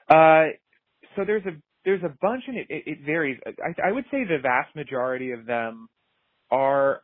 Uh, 0.09 0.53
so 1.15 1.25
there's 1.25 1.45
a 1.45 1.51
there's 1.89 2.03
a 2.03 2.15
bunch, 2.21 2.43
and 2.47 2.55
it, 2.57 2.67
it, 2.69 2.83
it 2.85 2.97
varies. 3.03 3.39
I, 3.47 3.89
I 3.89 3.91
would 3.91 4.05
say 4.11 4.23
the 4.23 4.37
vast 4.41 4.75
majority 4.75 5.31
of 5.31 5.47
them 5.47 5.89
are 6.51 7.01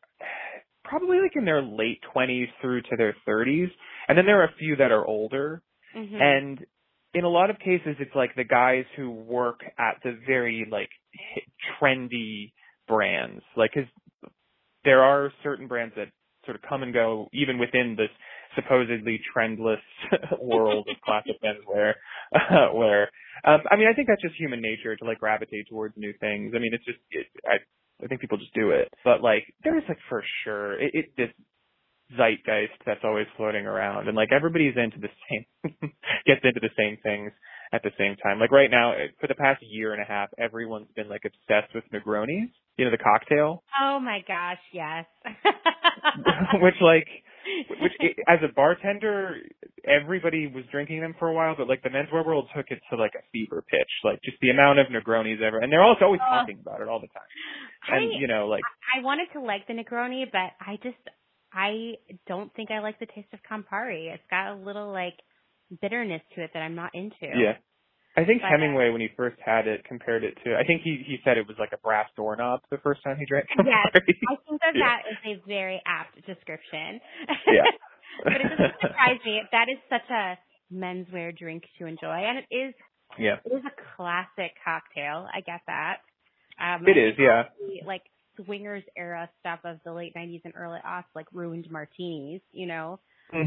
probably 0.84 1.17
like 1.17 1.32
in 1.36 1.43
their 1.43 1.63
late 1.63 2.00
20s 2.15 2.45
through 2.62 2.84
to 2.84 2.95
their 2.95 3.15
30s, 3.28 3.71
and 4.08 4.15
then 4.15 4.28
there 4.28 4.41
are 4.41 4.45
a 4.45 4.56
few 4.60 4.76
that 4.76 4.91
are 4.91 5.06
older. 5.06 5.63
Mm-hmm. 5.98 6.15
And 6.21 6.65
in 7.15 7.24
a 7.24 7.30
lot 7.30 7.50
of 7.50 7.58
cases, 7.58 7.95
it's 8.00 8.13
like 8.13 8.36
the 8.36 8.43
guys 8.43 8.84
who 8.95 9.10
work 9.10 9.62
at 9.80 9.95
the 10.04 10.19
very 10.28 10.67
like 10.69 10.89
trendy 11.82 12.52
brands, 12.88 13.41
like 13.58 13.71
because 13.74 13.89
there 14.84 15.02
are 15.02 15.32
certain 15.41 15.67
brands 15.67 15.95
that 15.95 16.10
sort 16.45 16.56
of 16.56 16.62
come 16.69 16.84
and 16.84 16.93
go 16.93 17.28
even 17.34 17.58
within 17.58 17.95
this 17.98 18.10
supposedly 18.56 19.20
trendless 19.36 19.82
world 20.41 20.88
of 20.89 20.96
classic 21.04 21.36
menswear, 21.44 21.94
uh, 22.34 22.74
where 22.74 23.10
um, 23.46 23.62
I 23.70 23.76
mean 23.76 23.88
I 23.88 23.94
think 23.94 24.08
that's 24.08 24.22
just 24.22 24.36
human 24.36 24.62
nature 24.62 24.96
to 24.96 25.06
like 25.06 25.20
gravitate 25.20 25.68
towards 25.70 25.96
new 25.98 26.13
things. 26.20 26.54
I 26.56 26.60
mean 26.60 26.74
it's 26.74 26.86
just 26.86 27.00
it, 27.12 27.28
I 27.46 27.58
I 28.04 28.08
think 28.08 28.22
people 28.22 28.38
just 28.38 28.54
do 28.54 28.72
it, 28.72 28.91
but 29.04 29.22
like 29.22 29.44
there's 29.63 29.84
like 29.88 30.00
for 30.10 30.24
sure 30.44 30.80
it, 30.82 30.91
it 30.94 31.06
this 31.18 31.30
zeitgeist 32.18 32.78
that's 32.86 33.02
always 33.04 33.26
floating 33.36 33.65
around 33.65 34.08
and 34.08 34.15
like 34.15 34.30
everybody's 34.32 34.76
into 34.78 35.00
the 35.00 35.10
same 35.30 35.91
gets 36.28 36.41
into 36.44 36.60
the 36.60 36.70
same 36.78 36.98
things 37.02 37.32
at 37.74 37.82
the 37.82 37.89
same 37.98 38.15
time 38.18 38.39
like 38.39 38.52
right 38.52 38.70
now 38.70 38.94
for 39.20 39.26
the 39.26 39.34
past 39.34 39.60
year 39.63 39.91
and 39.91 40.00
a 40.00 40.06
half 40.06 40.30
everyone's 40.38 40.86
been 40.96 41.10
like 41.10 41.24
obsessed 41.26 41.74
with 41.74 41.84
negronis 41.91 42.46
you 42.78 42.86
know 42.86 42.91
the 42.91 42.98
cocktail 42.98 43.63
oh 43.82 44.00
my 44.00 44.20
gosh, 44.28 44.60
yes. 44.74 45.06
which 46.62 46.76
like 46.82 47.08
which 47.82 47.92
as 48.28 48.40
a 48.44 48.52
bartender 48.54 49.38
everybody 49.88 50.48
was 50.48 50.64
drinking 50.72 51.02
them 51.02 51.16
for 51.20 51.28
a 51.30 51.34
while, 51.34 51.56
but 51.58 51.68
like 51.68 51.82
the 51.84 51.90
menswear 51.90 52.26
world 52.26 52.50
took 52.56 52.66
it 52.70 52.80
to 52.90 52.96
like 52.98 53.14
a 53.16 53.24
fever 53.32 53.64
pitch, 53.70 53.90
like 54.04 54.20
just 54.24 54.38
the 54.42 54.50
amount 54.50 54.80
of 54.80 54.88
Negronis 54.88 55.42
ever, 55.42 55.60
and 55.60 55.72
they're 55.72 55.84
also 55.84 56.06
always 56.06 56.22
Uh, 56.22 56.40
talking 56.42 56.60
about 56.60 56.82
it 56.82 56.88
all 56.88 57.00
the 57.00 57.08
time. 57.08 57.24
And 57.88 58.12
I- 58.14 58.18
you 58.18 58.28
know, 58.28 58.48
like 58.48 58.64
I 58.96 59.02
wanted 59.02 59.32
to 59.34 59.42
like 59.42 59.68
the 59.68 59.74
Negroni, 59.74 60.26
but 60.32 60.54
I 60.60 60.78
just 60.84 60.98
I 61.54 61.98
don't 62.28 62.54
think 62.56 62.72
I 62.72 62.80
like 62.80 63.00
the 63.00 63.06
taste 63.06 63.34
of 63.34 63.40
Campari. 63.44 64.14
It's 64.14 64.26
got 64.30 64.52
a 64.52 64.56
little 64.56 64.92
like 64.92 65.16
bitterness 65.82 66.22
to 66.36 66.44
it 66.44 66.52
that 66.54 66.62
I'm 66.62 66.76
not 66.76 66.94
into. 66.94 67.16
yeah. 67.22 67.58
I 68.17 68.23
think 68.23 68.41
But, 68.41 68.47
uh, 68.47 68.49
Hemingway, 68.51 68.89
when 68.91 69.01
he 69.01 69.10
first 69.17 69.38
had 69.43 69.67
it, 69.67 69.84
compared 69.84 70.23
it 70.23 70.38
to. 70.45 70.56
I 70.56 70.63
think 70.63 70.82
he 70.84 71.04
he 71.06 71.17
said 71.23 71.38
it 71.38 71.47
was 71.47 71.58
like 71.60 71.71
a 71.73 71.78
brass 71.78 72.08
doorknob 72.15 72.62
the 72.71 72.78
first 72.78 73.04
time 73.04 73.17
he 73.17 73.25
drank 73.25 73.47
Yes, 73.49 73.60
Campari. 73.60 73.95
I 73.95 73.99
think 74.47 74.62
that 74.62 74.71
Yeah. 74.75 74.97
that 74.97 75.01
is 75.12 75.17
a 75.41 75.47
very 75.47 75.82
apt 75.86 76.15
description. 76.25 77.01
Yeah. 77.47 77.63
but 78.23 78.34
it 78.39 78.49
doesn't 78.49 78.80
surprise 78.82 79.19
me. 79.25 79.41
That 79.51 79.67
is 79.69 79.78
such 79.89 80.10
a 80.10 80.38
menswear 80.73 81.38
drink 81.38 81.63
to 81.80 81.86
enjoy, 81.86 82.23
and 82.23 82.39
it 82.39 82.47
is 82.56 82.73
yeah. 83.19 83.36
it 83.45 83.51
is 83.54 83.63
a 83.65 83.75
classic 83.95 84.56
cocktail. 84.63 85.28
I 85.34 85.41
get 85.41 85.62
that. 85.67 85.97
Um, 86.60 86.88
It 86.88 86.97
is, 86.97 87.15
yeah. 87.19 87.43
the, 87.60 87.86
like 87.86 88.04
swingers 88.45 88.84
era 88.97 89.30
stuff 89.41 89.60
of 89.65 89.80
the 89.84 89.91
late 89.93 90.13
'90s 90.15 90.41
and 90.45 90.54
early 90.56 90.80
aughts, 90.88 91.12
like 91.15 91.28
ruined 91.34 91.67
martinis. 91.69 92.41
You 92.51 92.67
know, 92.67 92.99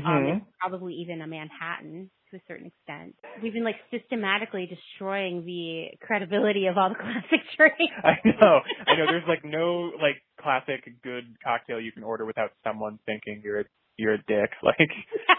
um, 0.04 0.24
Mhm. 0.24 0.28
it's 0.28 0.40
probably 0.60 0.94
even 0.94 1.22
a 1.22 1.26
Manhattan 1.26 2.10
to 2.30 2.36
a 2.36 2.40
certain 2.48 2.66
extent. 2.66 3.14
We've 3.42 3.52
been 3.52 3.64
like 3.64 3.76
systematically 3.90 4.66
destroying 4.66 5.44
the 5.44 5.96
credibility 6.06 6.66
of 6.66 6.76
all 6.78 6.90
the 6.90 6.94
classic 7.00 7.40
drinks. 7.56 7.94
I 8.04 8.16
know. 8.24 8.60
I 8.86 8.94
know. 8.96 9.06
There's 9.08 9.26
like 9.28 9.44
no 9.44 9.92
like 10.00 10.22
classic 10.40 10.84
good 11.02 11.36
cocktail 11.44 11.80
you 11.80 11.92
can 11.92 12.04
order 12.04 12.24
without 12.26 12.52
someone 12.64 12.98
thinking 13.06 13.42
you're 13.44 13.60
a 13.60 13.64
you're 13.96 14.14
a 14.14 14.18
dick. 14.18 14.50
Like 14.62 14.90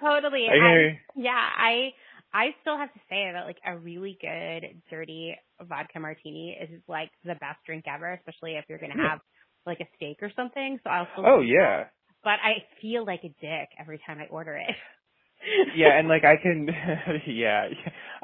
totally, 0.00 0.48
totally. 0.48 0.48
I 0.48 1.00
yeah, 1.16 1.32
I 1.58 1.90
I 2.32 2.54
still 2.62 2.76
have 2.76 2.92
to 2.92 3.00
say 3.08 3.30
that 3.32 3.46
like 3.46 3.58
a 3.66 3.76
really 3.78 4.18
good 4.20 4.82
dirty 4.90 5.36
vodka 5.60 6.00
martini 6.00 6.56
is 6.60 6.80
like 6.88 7.10
the 7.24 7.34
best 7.34 7.58
drink 7.66 7.84
ever, 7.92 8.12
especially 8.14 8.54
if 8.56 8.64
you're 8.68 8.78
gonna 8.78 8.94
have 8.96 9.20
like 9.66 9.80
a 9.80 9.88
steak 9.96 10.18
or 10.22 10.30
something. 10.36 10.78
So 10.84 10.90
I'll 10.90 11.08
still 11.12 11.24
Oh 11.26 11.40
yeah. 11.40 11.84
But 12.24 12.38
I 12.42 12.64
feel 12.80 13.04
like 13.06 13.20
a 13.24 13.28
dick 13.40 13.68
every 13.78 14.00
time 14.06 14.18
I 14.20 14.26
order 14.30 14.56
it. 14.56 14.70
Yeah, 15.76 15.96
and 15.96 16.08
like 16.08 16.24
I 16.24 16.36
can, 16.36 16.66
yeah, 17.26 17.68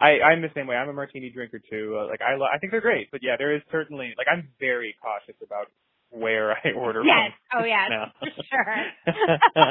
I 0.00 0.18
I'm 0.20 0.42
the 0.42 0.50
same 0.54 0.66
way. 0.66 0.74
I'm 0.74 0.88
a 0.88 0.92
martini 0.92 1.30
drinker 1.30 1.60
too. 1.60 1.96
Like 2.10 2.20
I 2.20 2.34
lo- 2.34 2.50
I 2.52 2.58
think 2.58 2.72
they're 2.72 2.80
great, 2.80 3.08
but 3.12 3.20
yeah, 3.22 3.36
there 3.38 3.54
is 3.54 3.62
certainly 3.70 4.14
like 4.18 4.26
I'm 4.30 4.48
very 4.58 4.96
cautious 5.00 5.40
about 5.40 5.68
where 6.14 6.52
I 6.52 6.70
order 6.76 7.02
yes. 7.04 7.32
from. 7.50 7.62
Oh 7.62 7.64
yes, 7.64 7.88
now. 7.90 8.12
for 8.18 8.28
sure. 8.50 9.64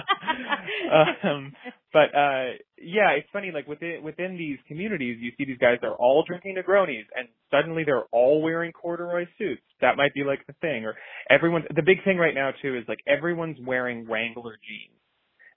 um, 1.23 1.53
but 1.91 2.13
uh 2.15 2.53
yeah, 2.77 3.11
it's 3.17 3.27
funny. 3.31 3.51
Like 3.53 3.67
within 3.67 4.01
within 4.03 4.37
these 4.37 4.57
communities, 4.67 5.17
you 5.21 5.31
see 5.37 5.45
these 5.45 5.57
guys 5.57 5.77
they're 5.81 5.91
all 5.95 6.23
drinking 6.27 6.55
Negronis, 6.55 7.05
and 7.15 7.27
suddenly 7.51 7.83
they're 7.85 8.05
all 8.11 8.41
wearing 8.41 8.71
corduroy 8.71 9.25
suits. 9.37 9.61
That 9.81 9.97
might 9.97 10.13
be 10.13 10.23
like 10.23 10.45
the 10.47 10.53
thing, 10.61 10.85
or 10.85 10.95
everyone's 11.29 11.65
the 11.73 11.81
big 11.83 12.03
thing 12.03 12.17
right 12.17 12.35
now 12.35 12.51
too 12.61 12.75
is 12.77 12.83
like 12.87 12.99
everyone's 13.07 13.57
wearing 13.65 14.07
Wrangler 14.09 14.57
jeans. 14.67 14.99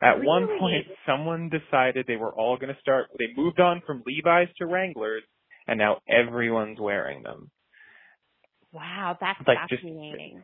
At 0.02 0.22
one 0.22 0.46
point, 0.60 0.86
someone 1.06 1.48
decided 1.48 2.04
they 2.06 2.16
were 2.16 2.32
all 2.34 2.58
going 2.58 2.68
to 2.74 2.80
start. 2.82 3.06
They 3.18 3.28
moved 3.34 3.60
on 3.60 3.80
from 3.86 4.02
Levi's 4.06 4.48
to 4.58 4.66
Wranglers, 4.66 5.22
and 5.66 5.78
now 5.78 6.00
everyone's 6.06 6.78
wearing 6.78 7.22
them. 7.22 7.50
wow, 8.72 9.16
that's 9.18 9.38
Like, 9.46 9.56
fascinating. 9.70 10.34
Y- 10.36 10.42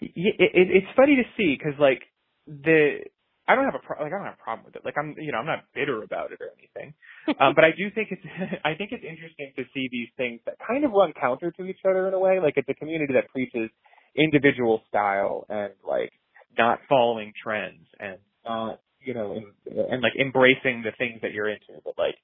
it, 0.00 0.36
it, 0.38 0.68
it's 0.70 0.92
funny 0.96 1.16
to 1.16 1.24
see 1.36 1.56
because 1.56 1.78
like 1.78 2.02
the 2.46 3.00
I 3.48 3.54
don't 3.54 3.64
have 3.64 3.74
a 3.74 3.84
pro- 3.84 4.02
like 4.02 4.12
I 4.12 4.16
don't 4.16 4.24
have 4.24 4.38
a 4.38 4.42
problem 4.42 4.66
with 4.66 4.76
it. 4.76 4.84
Like 4.84 4.94
I'm 4.98 5.14
you 5.18 5.32
know 5.32 5.38
I'm 5.38 5.46
not 5.46 5.64
bitter 5.74 6.02
about 6.02 6.32
it 6.32 6.40
or 6.40 6.50
anything, 6.58 6.94
um, 7.40 7.52
but 7.56 7.64
I 7.64 7.70
do 7.76 7.90
think 7.90 8.08
it's 8.10 8.22
I 8.64 8.74
think 8.74 8.92
it's 8.92 9.04
interesting 9.04 9.52
to 9.56 9.64
see 9.74 9.88
these 9.90 10.08
things 10.16 10.40
that 10.46 10.56
kind 10.66 10.84
of 10.84 10.92
run 10.92 11.12
counter 11.18 11.50
to 11.52 11.64
each 11.64 11.80
other 11.84 12.08
in 12.08 12.14
a 12.14 12.18
way. 12.18 12.38
Like 12.40 12.54
it's 12.56 12.68
a 12.68 12.74
community 12.74 13.14
that 13.14 13.28
preaches 13.28 13.70
individual 14.16 14.82
style 14.88 15.46
and 15.48 15.72
like 15.86 16.12
not 16.56 16.78
following 16.88 17.32
trends 17.42 17.86
and 17.98 18.18
not 18.44 18.80
you 19.00 19.14
know 19.14 19.32
and, 19.32 19.46
and 19.66 20.02
like 20.02 20.14
embracing 20.20 20.82
the 20.82 20.92
things 20.98 21.20
that 21.22 21.32
you're 21.32 21.48
into, 21.48 21.80
but 21.84 21.94
like 21.98 22.16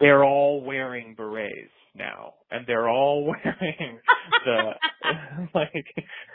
they're 0.00 0.24
all 0.24 0.62
wearing 0.62 1.14
berets 1.14 1.72
now 1.94 2.34
and 2.50 2.66
they're 2.66 2.88
all 2.88 3.24
wearing 3.44 3.98
the 4.44 4.70
like 5.54 5.86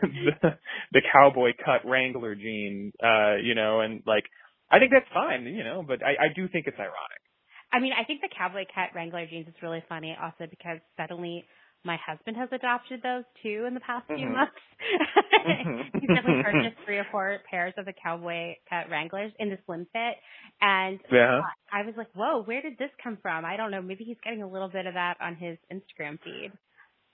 the, 0.01 0.57
the 0.91 1.01
cowboy 1.11 1.51
cut 1.63 1.87
Wrangler 1.89 2.35
jean, 2.35 2.91
uh, 3.03 3.35
you 3.41 3.55
know, 3.55 3.81
and 3.81 4.03
like 4.05 4.25
I 4.71 4.79
think 4.79 4.91
that's 4.91 5.11
fine, 5.13 5.45
you 5.45 5.63
know, 5.63 5.83
but 5.87 6.03
I, 6.03 6.25
I 6.25 6.33
do 6.35 6.47
think 6.47 6.67
it's 6.67 6.79
ironic. 6.79 7.21
I 7.71 7.79
mean, 7.79 7.93
I 7.99 8.03
think 8.03 8.21
the 8.21 8.29
cowboy 8.35 8.65
cut 8.73 8.95
Wrangler 8.95 9.25
jeans 9.25 9.47
is 9.47 9.53
really 9.61 9.83
funny 9.89 10.15
also 10.21 10.45
because 10.49 10.79
suddenly 10.97 11.45
my 11.85 11.97
husband 12.05 12.37
has 12.37 12.49
adopted 12.51 13.01
those 13.03 13.23
too 13.41 13.65
in 13.67 13.73
the 13.73 13.79
past 13.81 14.05
few 14.07 14.27
Mhm. 14.27 14.31
months. 14.31 14.55
He's 15.99 16.07
definitely 16.09 16.43
purchased 16.43 16.77
three 16.85 16.97
or 16.97 17.05
four 17.11 17.39
pairs 17.49 17.73
of 17.77 17.85
the 17.85 17.93
cowboy 17.93 18.55
cut 18.69 18.89
Wranglers 18.89 19.31
in 19.39 19.49
the 19.49 19.57
slim 19.65 19.85
fit. 19.91 20.15
And 20.61 20.99
Yeah. 21.11 21.41
I 21.71 21.81
was 21.83 21.95
like, 21.97 22.07
whoa, 22.13 22.43
where 22.43 22.61
did 22.61 22.77
this 22.77 22.91
come 23.03 23.17
from? 23.21 23.43
I 23.45 23.57
don't 23.57 23.71
know. 23.71 23.81
Maybe 23.81 24.03
he's 24.03 24.19
getting 24.23 24.43
a 24.43 24.47
little 24.47 24.69
bit 24.69 24.85
of 24.85 24.93
that 24.93 25.17
on 25.19 25.35
his 25.35 25.57
Instagram 25.71 26.19
feed. 26.21 26.51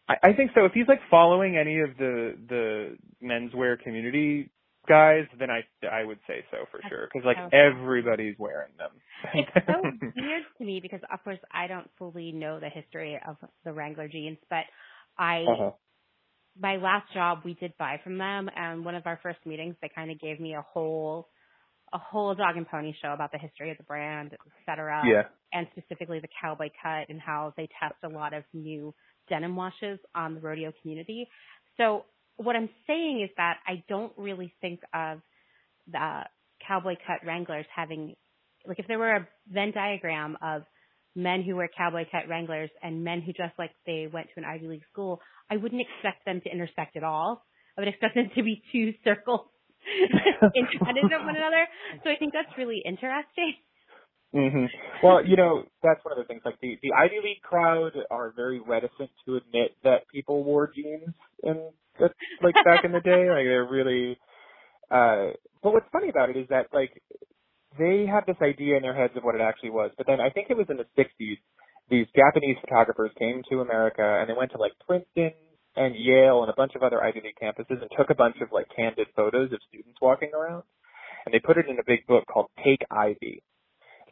I, 0.07 0.15
I 0.23 0.33
think 0.33 0.51
so. 0.53 0.65
If 0.65 0.73
he's 0.73 0.87
like 0.87 1.01
following 1.09 1.57
any 1.57 1.79
of 1.79 1.97
the 1.97 2.35
the 2.47 2.97
menswear 3.23 3.79
community 3.81 4.49
guys, 4.89 5.25
then 5.39 5.49
I 5.51 5.61
I 5.87 6.03
would 6.03 6.19
say 6.27 6.43
so 6.51 6.65
for 6.71 6.81
sure 6.89 7.07
because 7.13 7.25
like 7.25 7.37
Okay. 7.37 7.57
everybody's 7.57 8.35
wearing 8.39 8.73
them. 8.77 8.91
It's 9.33 9.51
so 9.67 9.81
weird 10.15 10.43
to 10.57 10.65
me 10.65 10.79
because, 10.81 11.01
of 11.11 11.23
course, 11.23 11.39
I 11.53 11.67
don't 11.67 11.89
fully 11.99 12.31
know 12.33 12.59
the 12.59 12.69
history 12.69 13.19
of 13.27 13.37
the 13.65 13.73
Wrangler 13.73 14.09
jeans, 14.09 14.39
but 14.49 14.65
I 15.17 15.43
uh-huh. 15.43 15.71
my 16.59 16.77
last 16.77 17.13
job 17.13 17.39
we 17.45 17.53
did 17.55 17.73
buy 17.77 17.99
from 18.03 18.17
them 18.17 18.49
and 18.55 18.85
one 18.85 18.95
of 18.95 19.03
our 19.07 19.19
first 19.23 19.39
meetings 19.45 19.75
they 19.81 19.89
kind 19.93 20.11
of 20.11 20.19
gave 20.19 20.39
me 20.39 20.55
a 20.55 20.61
whole 20.61 21.29
a 21.93 21.97
whole 21.97 22.35
dog 22.35 22.57
and 22.57 22.67
pony 22.67 22.93
show 23.01 23.13
about 23.13 23.31
the 23.31 23.37
history 23.37 23.71
of 23.71 23.77
the 23.77 23.83
brand 23.83 24.33
et 24.33 24.39
cetera 24.65 25.01
Yeah. 25.05 25.23
and 25.53 25.67
specifically 25.77 26.19
the 26.19 26.29
cowboy 26.41 26.69
cut 26.81 27.09
and 27.09 27.19
how 27.21 27.53
they 27.57 27.67
test 27.79 27.95
a 28.03 28.09
lot 28.09 28.33
of 28.33 28.43
new 28.53 28.93
denim 29.29 29.55
washes 29.55 29.99
on 30.15 30.35
the 30.35 30.41
rodeo 30.41 30.73
community 30.81 31.27
so 31.77 32.05
what 32.39 32.55
i'm 32.55 32.69
saying 32.87 33.21
is 33.23 33.29
that 33.37 33.57
i 33.67 33.83
don't 33.87 34.13
really 34.17 34.53
think 34.61 34.79
of 34.93 35.19
the 35.91 36.21
cowboy 36.67 36.95
cut 37.05 37.25
wranglers 37.25 37.65
having 37.75 38.15
like 38.67 38.79
if 38.79 38.87
there 38.87 38.99
were 38.99 39.15
a 39.15 39.27
venn 39.51 39.71
diagram 39.71 40.37
of 40.41 40.63
men 41.15 41.41
who 41.43 41.55
wear 41.55 41.69
cowboy 41.75 42.05
cut 42.11 42.27
wranglers 42.29 42.69
and 42.83 43.03
men 43.03 43.21
who 43.21 43.33
dress 43.33 43.51
like 43.57 43.71
they 43.85 44.07
went 44.11 44.27
to 44.27 44.39
an 44.39 44.45
ivy 44.45 44.67
league 44.67 44.83
school 44.91 45.19
I 45.49 45.57
wouldn't 45.57 45.81
expect 45.81 46.25
them 46.25 46.41
to 46.41 46.51
intersect 46.51 46.95
at 46.95 47.03
all. 47.03 47.45
I 47.77 47.81
would 47.81 47.87
expect 47.87 48.15
them 48.15 48.29
to 48.35 48.43
be 48.43 48.61
two 48.71 48.93
circles 49.03 49.47
independent 50.55 51.13
of 51.13 51.25
one 51.25 51.35
another. 51.35 51.65
So 52.03 52.09
I 52.11 52.15
think 52.17 52.33
that's 52.33 52.51
really 52.57 52.81
interesting. 52.85 53.55
hmm 54.33 54.65
Well, 55.01 55.25
you 55.25 55.35
know, 55.35 55.63
that's 55.81 56.03
one 56.03 56.11
of 56.11 56.17
the 56.19 56.25
things. 56.25 56.41
Like 56.45 56.59
the 56.61 56.77
the 56.83 56.91
Ivy 56.93 57.15
League 57.23 57.41
crowd 57.41 57.93
are 58.11 58.31
very 58.35 58.59
reticent 58.59 59.09
to 59.25 59.37
admit 59.37 59.75
that 59.83 60.07
people 60.13 60.43
wore 60.43 60.71
jeans 60.73 61.15
in 61.43 61.71
like 62.43 62.55
back 62.65 62.83
in 62.85 62.91
the 62.91 63.01
day. 63.01 63.29
Like 63.29 63.45
they're 63.45 63.67
really. 63.69 64.17
uh 64.91 65.35
But 65.63 65.73
what's 65.73 65.89
funny 65.91 66.09
about 66.09 66.29
it 66.29 66.37
is 66.37 66.47
that 66.49 66.67
like 66.73 67.01
they 67.77 68.05
have 68.07 68.25
this 68.25 68.37
idea 68.41 68.75
in 68.77 68.81
their 68.81 68.95
heads 68.95 69.13
of 69.15 69.23
what 69.23 69.35
it 69.35 69.41
actually 69.41 69.69
was. 69.71 69.91
But 69.97 70.07
then 70.07 70.19
I 70.19 70.29
think 70.29 70.47
it 70.49 70.57
was 70.57 70.67
in 70.69 70.77
the 70.77 70.87
'60s. 70.97 71.37
These 71.89 72.07
Japanese 72.15 72.57
photographers 72.61 73.11
came 73.17 73.41
to 73.49 73.61
America 73.61 74.03
and 74.03 74.29
they 74.29 74.33
went 74.37 74.51
to 74.51 74.57
like 74.57 74.73
Princeton 74.85 75.33
and 75.75 75.95
Yale 75.95 76.41
and 76.43 76.49
a 76.51 76.55
bunch 76.55 76.73
of 76.75 76.83
other 76.83 77.03
Ivy 77.03 77.21
League 77.23 77.39
campuses 77.41 77.81
and 77.81 77.89
took 77.97 78.09
a 78.09 78.15
bunch 78.15 78.35
of 78.41 78.49
like 78.51 78.67
candid 78.75 79.07
photos 79.15 79.51
of 79.51 79.59
students 79.69 79.97
walking 80.01 80.31
around. 80.33 80.63
And 81.25 81.33
they 81.33 81.39
put 81.39 81.57
it 81.57 81.67
in 81.67 81.79
a 81.79 81.83
big 81.85 82.05
book 82.07 82.25
called 82.31 82.47
Take 82.63 82.81
Ivy. 82.91 83.43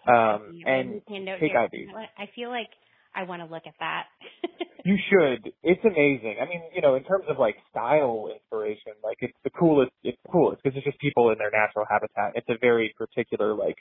Um, 0.07 0.61
and 0.65 0.89
need 0.89 1.03
to 1.07 1.19
note 1.19 1.39
take 1.39 1.51
here. 1.51 1.59
ID. 1.59 1.77
You 1.77 1.87
know 1.87 1.93
what? 1.93 2.09
I 2.17 2.29
feel 2.35 2.49
like 2.49 2.69
I 3.13 3.23
want 3.23 3.41
to 3.41 3.53
look 3.53 3.63
at 3.67 3.73
that. 3.79 4.05
You 4.87 4.95
should. 5.09 5.51
It's 5.63 5.83
amazing. 5.83 6.37
I 6.41 6.47
mean, 6.47 6.61
you 6.73 6.81
know, 6.81 6.95
in 6.95 7.03
terms 7.03 7.25
of 7.27 7.37
like 7.37 7.55
style 7.69 8.29
inspiration, 8.33 8.93
like 9.03 9.17
it's 9.19 9.37
the 9.43 9.49
coolest. 9.49 9.91
It's 10.01 10.17
the 10.23 10.31
coolest 10.31 10.63
because 10.63 10.77
it's 10.77 10.85
just 10.85 10.97
people 10.99 11.29
in 11.31 11.37
their 11.37 11.51
natural 11.51 11.85
habitat. 11.89 12.31
It's 12.35 12.47
a 12.47 12.57
very 12.61 12.95
particular 12.97 13.53
like 13.53 13.75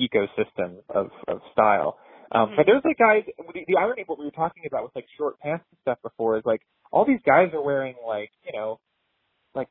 ecosystem 0.00 0.78
of 0.88 1.10
of 1.28 1.40
style. 1.52 1.98
Um, 2.32 2.54
But 2.56 2.64
there's 2.64 2.80
like 2.82 2.96
guys. 2.96 3.24
The, 3.26 3.60
the 3.68 3.76
irony 3.76 4.02
of 4.02 4.08
what 4.08 4.18
we 4.18 4.24
were 4.24 4.30
talking 4.30 4.62
about 4.66 4.84
with 4.84 4.92
like 4.96 5.04
short 5.18 5.38
pants 5.40 5.66
and 5.70 5.78
stuff 5.82 5.98
before 6.02 6.38
is 6.38 6.44
like 6.46 6.62
all 6.90 7.04
these 7.04 7.20
guys 7.26 7.48
are 7.52 7.62
wearing 7.62 7.96
like 8.06 8.30
you 8.46 8.58
know, 8.58 8.80
like 9.54 9.68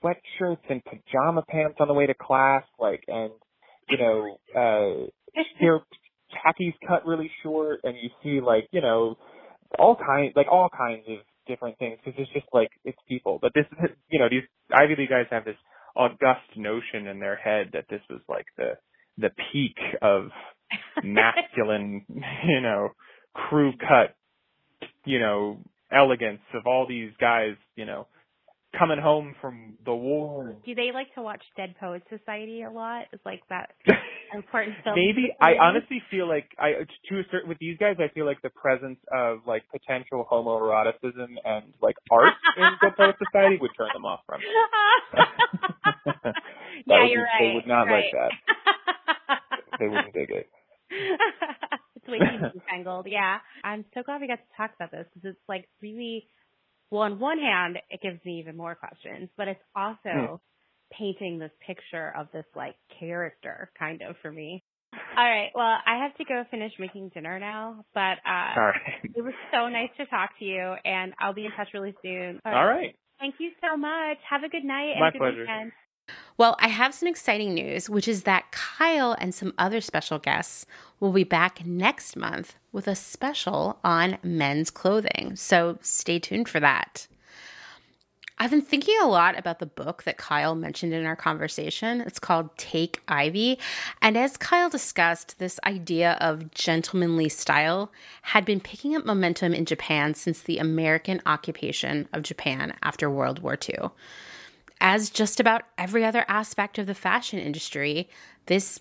sweatshirts 0.00 0.64
and 0.70 0.80
pajama 0.86 1.44
pants 1.50 1.76
on 1.80 1.88
the 1.88 1.94
way 1.94 2.06
to 2.06 2.14
class, 2.14 2.64
like 2.78 3.04
and 3.08 3.32
you 3.90 3.98
know, 3.98 4.38
uh 4.56 5.06
their 5.60 5.80
khakis 6.42 6.72
cut 6.88 7.04
really 7.04 7.30
short 7.42 7.80
and 7.84 7.94
you 8.00 8.08
see 8.22 8.40
like 8.40 8.66
you 8.72 8.80
know 8.80 9.18
all 9.78 9.96
kinds 9.96 10.32
like 10.36 10.46
all 10.50 10.68
kinds 10.68 11.04
of 11.08 11.18
different 11.46 11.78
things 11.78 11.98
because 12.04 12.18
it's 12.18 12.32
just 12.32 12.46
like 12.52 12.70
it's 12.84 12.98
people. 13.08 13.38
But 13.40 13.52
this 13.54 13.66
you 14.08 14.18
know 14.18 14.28
these 14.28 14.44
ivy 14.72 14.96
league 14.96 15.10
guys 15.10 15.26
have 15.30 15.44
this 15.44 15.56
august 15.96 16.56
notion 16.56 17.06
in 17.06 17.20
their 17.20 17.36
head 17.36 17.70
that 17.72 17.84
this 17.88 18.00
was 18.10 18.20
like 18.28 18.46
the 18.56 18.72
the 19.18 19.30
peak 19.52 19.76
of 20.02 20.28
masculine, 21.04 22.04
you 22.46 22.60
know, 22.60 22.90
crew 23.34 23.72
cut, 23.78 24.16
you 25.04 25.18
know, 25.18 25.58
elegance 25.92 26.40
of 26.54 26.66
all 26.66 26.86
these 26.88 27.10
guys, 27.20 27.54
you 27.76 27.84
know, 27.84 28.06
coming 28.78 28.98
home 28.98 29.34
from 29.40 29.74
the 29.84 29.94
war. 29.94 30.56
Do 30.64 30.74
they 30.74 30.90
like 30.92 31.12
to 31.14 31.22
watch 31.22 31.42
Dead 31.56 31.74
Poets 31.78 32.04
Society 32.08 32.62
a 32.62 32.70
lot? 32.70 33.04
Is 33.12 33.20
like 33.24 33.42
that 33.48 33.70
important 34.34 34.76
film? 34.84 34.96
Maybe 34.96 35.34
I 35.40 35.54
honestly 35.60 36.02
feel 36.10 36.28
like 36.28 36.48
I 36.58 36.72
to 37.08 37.18
a 37.18 37.22
certain 37.30 37.48
with 37.48 37.58
these 37.58 37.78
guys 37.78 37.96
I 37.98 38.12
feel 38.12 38.26
like 38.26 38.42
the 38.42 38.50
presence 38.50 38.98
of 39.12 39.38
like 39.46 39.62
potential 39.70 40.26
homoeroticism 40.30 41.36
and 41.44 41.72
like 41.80 41.96
art 42.10 42.34
in 42.56 42.64
Dead 42.82 42.96
Poets 42.96 43.18
Society 43.24 43.58
would 43.60 43.70
turn 43.76 43.88
them 43.92 44.04
off 44.04 44.20
from 44.26 44.40
it. 44.40 44.46
yeah, 46.86 47.02
would, 47.02 47.10
you're 47.10 47.22
right. 47.22 47.40
They 47.40 47.54
would 47.54 47.66
not 47.66 47.84
right. 47.84 48.04
like 48.04 48.12
that. 48.12 48.30
They 49.78 49.88
wouldn't 49.88 50.14
dig 50.14 50.30
it. 50.30 50.48
it's 50.90 52.06
way 52.06 52.18
too 52.18 52.60
tangled. 52.68 53.06
Yeah, 53.08 53.38
I'm 53.62 53.84
so 53.94 54.02
glad 54.02 54.20
we 54.20 54.28
got 54.28 54.38
to 54.38 54.56
talk 54.56 54.70
about 54.76 54.90
this 54.90 55.06
because 55.14 55.30
it's 55.30 55.48
like 55.48 55.68
really 55.82 56.26
well, 56.94 57.02
on 57.04 57.20
one 57.20 57.38
hand, 57.40 57.78
it 57.90 58.00
gives 58.02 58.24
me 58.24 58.40
even 58.40 58.56
more 58.56 58.76
questions, 58.76 59.30
but 59.36 59.48
it's 59.48 59.60
also 59.76 60.12
Hmm. 60.12 60.36
painting 60.92 61.38
this 61.40 61.52
picture 61.66 62.14
of 62.16 62.28
this 62.32 62.46
like 62.56 62.76
character 63.00 63.72
kind 63.78 64.02
of 64.02 64.16
for 64.22 64.32
me. 64.32 64.64
All 65.16 65.24
right. 65.24 65.50
Well, 65.54 65.66
I 65.86 66.04
have 66.04 66.16
to 66.18 66.24
go 66.24 66.44
finish 66.50 66.72
making 66.78 67.10
dinner 67.14 67.38
now, 67.40 67.84
but 67.94 68.18
uh 68.26 68.56
All 68.56 68.64
right. 68.66 69.14
it 69.14 69.22
was 69.22 69.34
so 69.52 69.68
nice 69.68 69.90
to 69.98 70.06
talk 70.06 70.30
to 70.40 70.44
you 70.46 70.74
and 70.84 71.14
I'll 71.20 71.34
be 71.34 71.46
in 71.46 71.52
touch 71.52 71.68
really 71.74 71.94
soon. 72.02 72.40
All 72.46 72.66
right. 72.66 72.94
Thank 73.20 73.36
you 73.40 73.50
so 73.62 73.76
much. 73.76 74.18
Have 74.30 74.44
a 74.44 74.50
good 74.50 74.64
night 74.64 74.92
and 74.96 75.00
My 75.00 75.08
a 75.08 75.12
good 75.12 75.18
pleasure. 75.20 75.42
weekend. 75.46 75.72
Well, 76.36 76.56
I 76.58 76.68
have 76.68 76.94
some 76.94 77.08
exciting 77.08 77.54
news, 77.54 77.88
which 77.88 78.08
is 78.08 78.24
that 78.24 78.50
Kyle 78.50 79.16
and 79.18 79.34
some 79.34 79.54
other 79.56 79.80
special 79.80 80.18
guests 80.18 80.66
will 80.98 81.12
be 81.12 81.24
back 81.24 81.64
next 81.64 82.16
month 82.16 82.56
with 82.72 82.88
a 82.88 82.96
special 82.96 83.78
on 83.84 84.18
men's 84.22 84.70
clothing. 84.70 85.36
So 85.36 85.78
stay 85.80 86.18
tuned 86.18 86.48
for 86.48 86.58
that. 86.60 87.06
I've 88.36 88.50
been 88.50 88.62
thinking 88.62 88.96
a 89.00 89.06
lot 89.06 89.38
about 89.38 89.60
the 89.60 89.66
book 89.66 90.02
that 90.02 90.16
Kyle 90.16 90.56
mentioned 90.56 90.92
in 90.92 91.06
our 91.06 91.14
conversation. 91.14 92.00
It's 92.00 92.18
called 92.18 92.50
Take 92.56 93.00
Ivy. 93.06 93.60
And 94.02 94.16
as 94.16 94.36
Kyle 94.36 94.68
discussed, 94.68 95.38
this 95.38 95.60
idea 95.64 96.18
of 96.20 96.50
gentlemanly 96.50 97.28
style 97.28 97.92
had 98.22 98.44
been 98.44 98.58
picking 98.58 98.96
up 98.96 99.04
momentum 99.04 99.54
in 99.54 99.66
Japan 99.66 100.14
since 100.14 100.40
the 100.40 100.58
American 100.58 101.22
occupation 101.26 102.08
of 102.12 102.22
Japan 102.24 102.74
after 102.82 103.08
World 103.08 103.38
War 103.38 103.56
II 103.56 103.90
as 104.84 105.08
just 105.08 105.40
about 105.40 105.62
every 105.78 106.04
other 106.04 106.26
aspect 106.28 106.78
of 106.78 106.86
the 106.86 106.94
fashion 106.94 107.38
industry, 107.38 108.06
this 108.46 108.80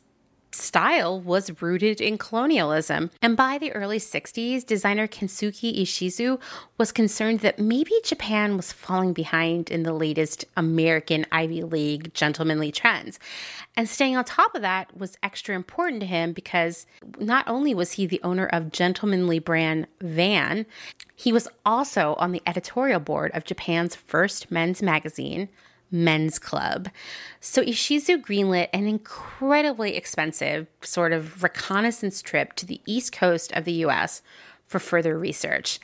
style 0.51 1.19
was 1.19 1.61
rooted 1.61 2.01
in 2.01 2.17
colonialism. 2.17 3.09
And 3.21 3.37
by 3.37 3.57
the 3.57 3.71
early 3.71 3.99
60s, 3.99 4.65
designer 4.65 5.07
Kensuke 5.07 5.81
Ishizu 5.81 6.41
was 6.77 6.91
concerned 6.91 7.39
that 7.39 7.57
maybe 7.57 7.93
Japan 8.03 8.57
was 8.57 8.73
falling 8.73 9.13
behind 9.13 9.71
in 9.71 9.83
the 9.83 9.93
latest 9.93 10.43
American 10.57 11.25
Ivy 11.31 11.63
League 11.63 12.13
gentlemanly 12.13 12.71
trends. 12.71 13.17
And 13.77 13.87
staying 13.87 14.17
on 14.17 14.25
top 14.25 14.55
of 14.55 14.61
that 14.61 14.95
was 14.95 15.17
extra 15.23 15.55
important 15.55 16.01
to 16.01 16.05
him 16.05 16.33
because 16.33 16.85
not 17.17 17.47
only 17.47 17.73
was 17.73 17.93
he 17.93 18.05
the 18.05 18.21
owner 18.23 18.47
of 18.47 18.73
gentlemanly 18.73 19.39
brand 19.39 19.87
Van, 20.01 20.65
he 21.15 21.31
was 21.31 21.47
also 21.65 22.15
on 22.19 22.33
the 22.33 22.41
editorial 22.45 22.99
board 22.99 23.31
of 23.33 23.45
Japan's 23.45 23.95
first 23.95 24.51
men's 24.51 24.81
magazine, 24.81 25.47
Men's 25.93 26.39
Club. 26.39 26.89
So 27.39 27.61
Ishizu 27.61 28.19
greenlit 28.19 28.67
an 28.73 28.87
incredibly 28.87 29.95
expensive 29.95 30.67
sort 30.81 31.13
of 31.13 31.43
reconnaissance 31.43 32.21
trip 32.21 32.53
to 32.53 32.65
the 32.65 32.81
east 32.85 33.13
coast 33.13 33.53
of 33.53 33.63
the 33.63 33.85
US 33.85 34.21
for 34.65 34.79
further 34.79 35.17
research. 35.17 35.79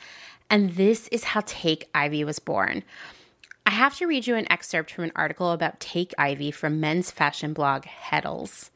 And 0.50 0.70
this 0.70 1.08
is 1.08 1.24
how 1.24 1.42
Take 1.46 1.88
Ivy 1.94 2.24
was 2.24 2.40
born. 2.40 2.82
I 3.64 3.70
have 3.70 3.96
to 3.98 4.06
read 4.06 4.26
you 4.26 4.34
an 4.34 4.50
excerpt 4.50 4.90
from 4.90 5.04
an 5.04 5.12
article 5.14 5.52
about 5.52 5.78
Take 5.78 6.12
Ivy 6.18 6.50
from 6.50 6.80
men's 6.80 7.12
fashion 7.12 7.52
blog 7.52 7.84
Heddels. 7.84 8.70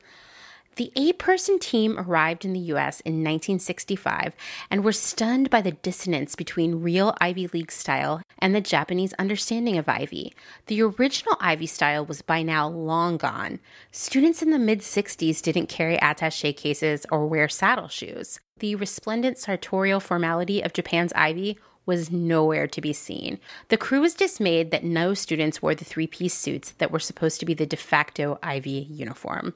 The 0.76 0.90
eight 0.96 1.18
person 1.18 1.60
team 1.60 1.96
arrived 1.98 2.44
in 2.44 2.52
the 2.52 2.72
US 2.74 2.98
in 3.00 3.22
1965 3.22 4.34
and 4.70 4.82
were 4.82 4.92
stunned 4.92 5.48
by 5.48 5.60
the 5.60 5.70
dissonance 5.70 6.34
between 6.34 6.82
real 6.82 7.14
Ivy 7.20 7.46
League 7.48 7.70
style 7.70 8.22
and 8.40 8.54
the 8.54 8.60
Japanese 8.60 9.12
understanding 9.12 9.78
of 9.78 9.88
Ivy. 9.88 10.34
The 10.66 10.82
original 10.82 11.36
Ivy 11.38 11.66
style 11.66 12.04
was 12.04 12.22
by 12.22 12.42
now 12.42 12.66
long 12.68 13.18
gone. 13.18 13.60
Students 13.92 14.42
in 14.42 14.50
the 14.50 14.58
mid 14.58 14.80
60s 14.80 15.40
didn't 15.40 15.68
carry 15.68 15.96
attache 16.00 16.52
cases 16.54 17.06
or 17.08 17.26
wear 17.26 17.48
saddle 17.48 17.88
shoes. 17.88 18.40
The 18.58 18.74
resplendent 18.74 19.38
sartorial 19.38 20.00
formality 20.00 20.60
of 20.60 20.72
Japan's 20.72 21.12
Ivy 21.12 21.56
was 21.86 22.10
nowhere 22.10 22.66
to 22.66 22.80
be 22.80 22.92
seen. 22.92 23.38
The 23.68 23.76
crew 23.76 24.00
was 24.00 24.14
dismayed 24.14 24.72
that 24.72 24.82
no 24.82 25.14
students 25.14 25.62
wore 25.62 25.74
the 25.74 25.84
three 25.84 26.06
piece 26.08 26.34
suits 26.34 26.72
that 26.78 26.90
were 26.90 26.98
supposed 26.98 27.38
to 27.40 27.46
be 27.46 27.54
the 27.54 27.66
de 27.66 27.76
facto 27.76 28.38
Ivy 28.42 28.88
uniform. 28.90 29.54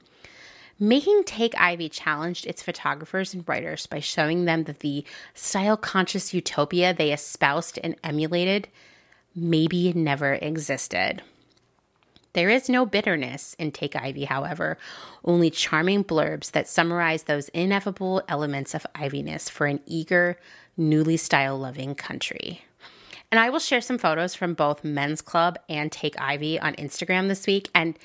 Making 0.81 1.23
Take 1.25 1.53
Ivy 1.59 1.89
challenged 1.89 2.47
its 2.47 2.63
photographers 2.63 3.33
and 3.33 3.47
writers 3.47 3.85
by 3.85 3.99
showing 3.99 4.45
them 4.45 4.63
that 4.63 4.79
the 4.79 5.03
style 5.33 5.75
conscious 5.75 6.33
utopia 6.33 6.93
they 6.93 7.11
espoused 7.11 7.77
and 7.83 7.95
emulated 8.01 8.69
maybe 9.35 9.91
never 9.91 10.35
existed. 10.35 11.21
There 12.33 12.49
is 12.49 12.69
no 12.69 12.85
bitterness 12.85 13.55
in 13.59 13.71
Take 13.71 13.95
Ivy, 13.95 14.25
however, 14.25 14.77
only 15.25 15.49
charming 15.49 16.03
blurbs 16.03 16.51
that 16.51 16.69
summarize 16.69 17.23
those 17.23 17.49
ineffable 17.49 18.21
elements 18.29 18.73
of 18.73 18.85
Iviness 18.95 19.49
for 19.49 19.65
an 19.65 19.81
eager, 19.85 20.37
newly 20.77 21.17
style 21.17 21.59
loving 21.59 21.95
country. 21.95 22.63
And 23.31 23.39
I 23.39 23.49
will 23.49 23.59
share 23.59 23.81
some 23.81 23.97
photos 23.97 24.35
from 24.35 24.53
both 24.53 24.83
Men's 24.83 25.21
Club 25.21 25.59
and 25.67 25.91
Take 25.91 26.19
Ivy 26.21 26.59
on 26.59 26.75
Instagram 26.75 27.27
this 27.27 27.45
week. 27.45 27.69
And 27.75 27.97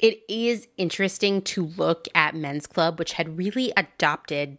it 0.00 0.22
is 0.28 0.66
interesting 0.78 1.42
to 1.42 1.66
look 1.76 2.08
at 2.14 2.34
Men's 2.34 2.66
Club, 2.66 2.98
which 2.98 3.12
had 3.12 3.36
really 3.36 3.72
adopted 3.76 4.58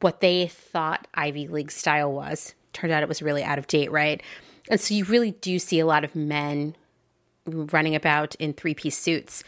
what 0.00 0.20
they 0.20 0.46
thought 0.46 1.08
Ivy 1.14 1.48
League 1.48 1.70
style 1.70 2.12
was. 2.12 2.54
Turned 2.74 2.92
out 2.92 3.02
it 3.02 3.08
was 3.08 3.22
really 3.22 3.42
out 3.42 3.58
of 3.58 3.66
date, 3.66 3.90
right? 3.90 4.22
And 4.68 4.78
so 4.78 4.94
you 4.94 5.04
really 5.04 5.30
do 5.30 5.58
see 5.58 5.80
a 5.80 5.86
lot 5.86 6.04
of 6.04 6.14
men 6.14 6.76
running 7.46 7.94
about 7.94 8.34
in 8.36 8.52
three 8.52 8.74
piece 8.74 8.98
suits. 8.98 9.42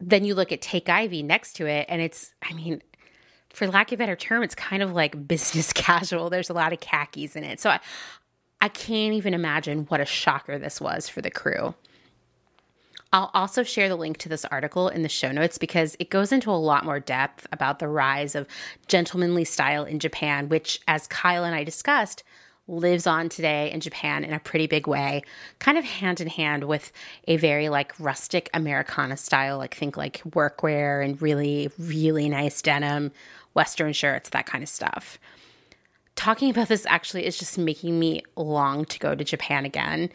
Then 0.00 0.24
you 0.24 0.34
look 0.34 0.52
at 0.52 0.60
Take 0.60 0.88
Ivy 0.88 1.22
next 1.22 1.54
to 1.54 1.66
it, 1.66 1.86
and 1.88 2.00
it's, 2.00 2.32
I 2.42 2.52
mean, 2.52 2.82
for 3.50 3.66
lack 3.66 3.90
of 3.90 3.96
a 3.96 3.98
better 3.98 4.16
term, 4.16 4.44
it's 4.44 4.54
kind 4.54 4.82
of 4.84 4.92
like 4.92 5.26
business 5.28 5.72
casual. 5.72 6.30
There's 6.30 6.50
a 6.50 6.54
lot 6.54 6.72
of 6.72 6.78
khakis 6.78 7.34
in 7.34 7.42
it. 7.42 7.58
So 7.58 7.70
I, 7.70 7.80
I 8.60 8.68
can't 8.68 9.14
even 9.14 9.34
imagine 9.34 9.86
what 9.86 10.00
a 10.00 10.04
shocker 10.04 10.58
this 10.58 10.80
was 10.80 11.08
for 11.08 11.20
the 11.22 11.30
crew. 11.30 11.74
I'll 13.12 13.30
also 13.34 13.64
share 13.64 13.88
the 13.88 13.96
link 13.96 14.18
to 14.18 14.28
this 14.28 14.44
article 14.46 14.88
in 14.88 15.02
the 15.02 15.08
show 15.08 15.32
notes 15.32 15.58
because 15.58 15.96
it 15.98 16.10
goes 16.10 16.30
into 16.30 16.50
a 16.50 16.52
lot 16.52 16.84
more 16.84 17.00
depth 17.00 17.46
about 17.50 17.80
the 17.80 17.88
rise 17.88 18.36
of 18.36 18.46
gentlemanly 18.86 19.44
style 19.44 19.84
in 19.84 19.98
Japan, 19.98 20.48
which, 20.48 20.80
as 20.86 21.08
Kyle 21.08 21.42
and 21.42 21.54
I 21.54 21.64
discussed, 21.64 22.22
lives 22.68 23.08
on 23.08 23.28
today 23.28 23.70
in 23.72 23.80
Japan 23.80 24.22
in 24.22 24.32
a 24.32 24.38
pretty 24.38 24.68
big 24.68 24.86
way, 24.86 25.22
kind 25.58 25.76
of 25.76 25.84
hand 25.84 26.20
in 26.20 26.28
hand 26.28 26.64
with 26.64 26.92
a 27.26 27.36
very 27.36 27.68
like 27.68 27.98
rustic 27.98 28.48
Americana 28.54 29.16
style, 29.16 29.58
like 29.58 29.74
think 29.74 29.96
like 29.96 30.22
workwear 30.28 31.04
and 31.04 31.20
really, 31.20 31.68
really 31.78 32.28
nice 32.28 32.62
denim, 32.62 33.10
Western 33.54 33.92
shirts, 33.92 34.30
that 34.30 34.46
kind 34.46 34.62
of 34.62 34.68
stuff. 34.68 35.18
Talking 36.14 36.50
about 36.50 36.68
this 36.68 36.86
actually 36.86 37.26
is 37.26 37.38
just 37.38 37.58
making 37.58 37.98
me 37.98 38.22
long 38.36 38.84
to 38.84 38.98
go 38.98 39.14
to 39.14 39.24
Japan 39.24 39.64
again. 39.64 40.10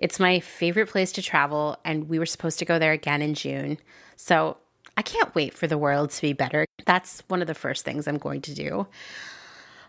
It's 0.00 0.18
my 0.18 0.40
favorite 0.40 0.88
place 0.88 1.12
to 1.12 1.22
travel, 1.22 1.78
and 1.84 2.08
we 2.08 2.18
were 2.18 2.26
supposed 2.26 2.58
to 2.58 2.64
go 2.64 2.78
there 2.78 2.92
again 2.92 3.20
in 3.20 3.34
June. 3.34 3.78
So 4.16 4.56
I 4.96 5.02
can't 5.02 5.34
wait 5.34 5.54
for 5.54 5.66
the 5.66 5.78
world 5.78 6.10
to 6.10 6.22
be 6.22 6.32
better. 6.32 6.64
That's 6.86 7.22
one 7.28 7.42
of 7.42 7.46
the 7.46 7.54
first 7.54 7.84
things 7.84 8.08
I'm 8.08 8.18
going 8.18 8.40
to 8.42 8.54
do. 8.54 8.86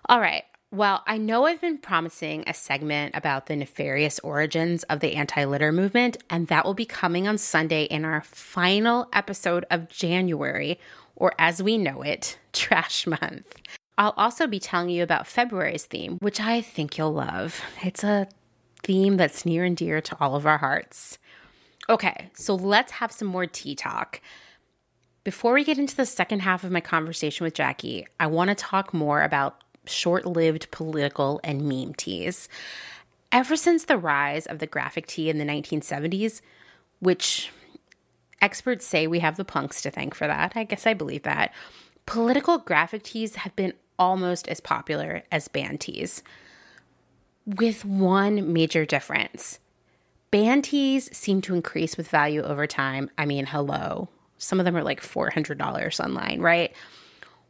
All 0.07 0.19
right. 0.19 0.43
Well, 0.73 1.03
I 1.07 1.17
know 1.17 1.45
I've 1.45 1.61
been 1.61 1.77
promising 1.77 2.43
a 2.45 2.53
segment 2.53 3.15
about 3.15 3.45
the 3.45 3.55
nefarious 3.55 4.19
origins 4.19 4.83
of 4.83 4.99
the 4.99 5.15
anti 5.15 5.45
litter 5.45 5.71
movement, 5.71 6.17
and 6.29 6.47
that 6.47 6.65
will 6.65 6.73
be 6.73 6.85
coming 6.85 7.27
on 7.27 7.37
Sunday 7.37 7.83
in 7.85 8.03
our 8.03 8.21
final 8.21 9.07
episode 9.13 9.65
of 9.71 9.89
January, 9.89 10.77
or 11.15 11.33
as 11.39 11.63
we 11.63 11.77
know 11.77 12.01
it, 12.01 12.37
Trash 12.53 13.07
Month. 13.07 13.55
I'll 13.97 14.13
also 14.17 14.47
be 14.47 14.59
telling 14.59 14.89
you 14.89 15.03
about 15.03 15.27
February's 15.27 15.85
theme, 15.85 16.17
which 16.19 16.39
I 16.39 16.61
think 16.61 16.97
you'll 16.97 17.13
love. 17.13 17.61
It's 17.83 18.03
a 18.03 18.27
theme 18.83 19.17
that's 19.17 19.45
near 19.45 19.63
and 19.63 19.75
dear 19.77 20.01
to 20.01 20.17
all 20.19 20.35
of 20.35 20.45
our 20.45 20.57
hearts. 20.57 21.17
Okay, 21.89 22.29
so 22.33 22.55
let's 22.55 22.93
have 22.93 23.11
some 23.11 23.27
more 23.27 23.45
tea 23.45 23.75
talk. 23.75 24.21
Before 25.23 25.53
we 25.53 25.63
get 25.63 25.77
into 25.77 25.95
the 25.95 26.05
second 26.05 26.39
half 26.39 26.63
of 26.63 26.71
my 26.71 26.81
conversation 26.81 27.43
with 27.43 27.53
Jackie, 27.53 28.07
I 28.19 28.27
want 28.27 28.49
to 28.49 28.55
talk 28.55 28.93
more 28.93 29.21
about 29.21 29.63
short 29.85 30.25
lived 30.25 30.71
political 30.71 31.39
and 31.43 31.67
meme 31.67 31.93
tees. 31.93 32.47
Ever 33.31 33.55
since 33.55 33.85
the 33.85 33.97
rise 33.97 34.45
of 34.45 34.59
the 34.59 34.67
graphic 34.67 35.07
tee 35.07 35.29
in 35.29 35.37
the 35.37 35.45
1970s, 35.45 36.41
which 36.99 37.51
Experts 38.41 38.87
say 38.87 39.05
we 39.05 39.19
have 39.19 39.37
the 39.37 39.45
punks 39.45 39.81
to 39.83 39.91
thank 39.91 40.15
for 40.15 40.25
that. 40.25 40.53
I 40.55 40.63
guess 40.63 40.87
I 40.87 40.95
believe 40.95 41.23
that. 41.23 41.53
Political 42.07 42.59
graphic 42.59 43.03
tees 43.03 43.35
have 43.35 43.55
been 43.55 43.73
almost 43.99 44.47
as 44.47 44.59
popular 44.59 45.21
as 45.31 45.47
band 45.47 45.79
tees, 45.79 46.23
with 47.59 47.85
one 47.85 48.53
major 48.53 48.85
difference. 48.85 49.59
Band 50.31 50.63
tees 50.63 51.15
seem 51.15 51.41
to 51.41 51.55
increase 51.55 51.97
with 51.97 52.07
value 52.07 52.41
over 52.41 52.65
time. 52.65 53.09
I 53.17 53.25
mean, 53.25 53.45
hello. 53.45 54.09
Some 54.37 54.59
of 54.59 54.65
them 54.65 54.77
are 54.77 54.83
like 54.83 55.01
$400 55.01 55.99
online, 55.99 56.39
right? 56.39 56.73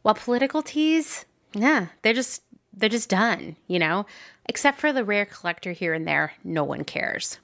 While 0.02 0.14
political 0.14 0.62
tees, 0.62 1.24
yeah, 1.54 1.88
they're 2.02 2.12
just 2.12 2.42
they're 2.74 2.88
just 2.88 3.10
done, 3.10 3.56
you 3.66 3.78
know? 3.78 4.06
Except 4.46 4.78
for 4.78 4.92
the 4.92 5.04
rare 5.04 5.26
collector 5.26 5.72
here 5.72 5.92
and 5.92 6.08
there, 6.08 6.32
no 6.42 6.64
one 6.64 6.84
cares. 6.84 7.38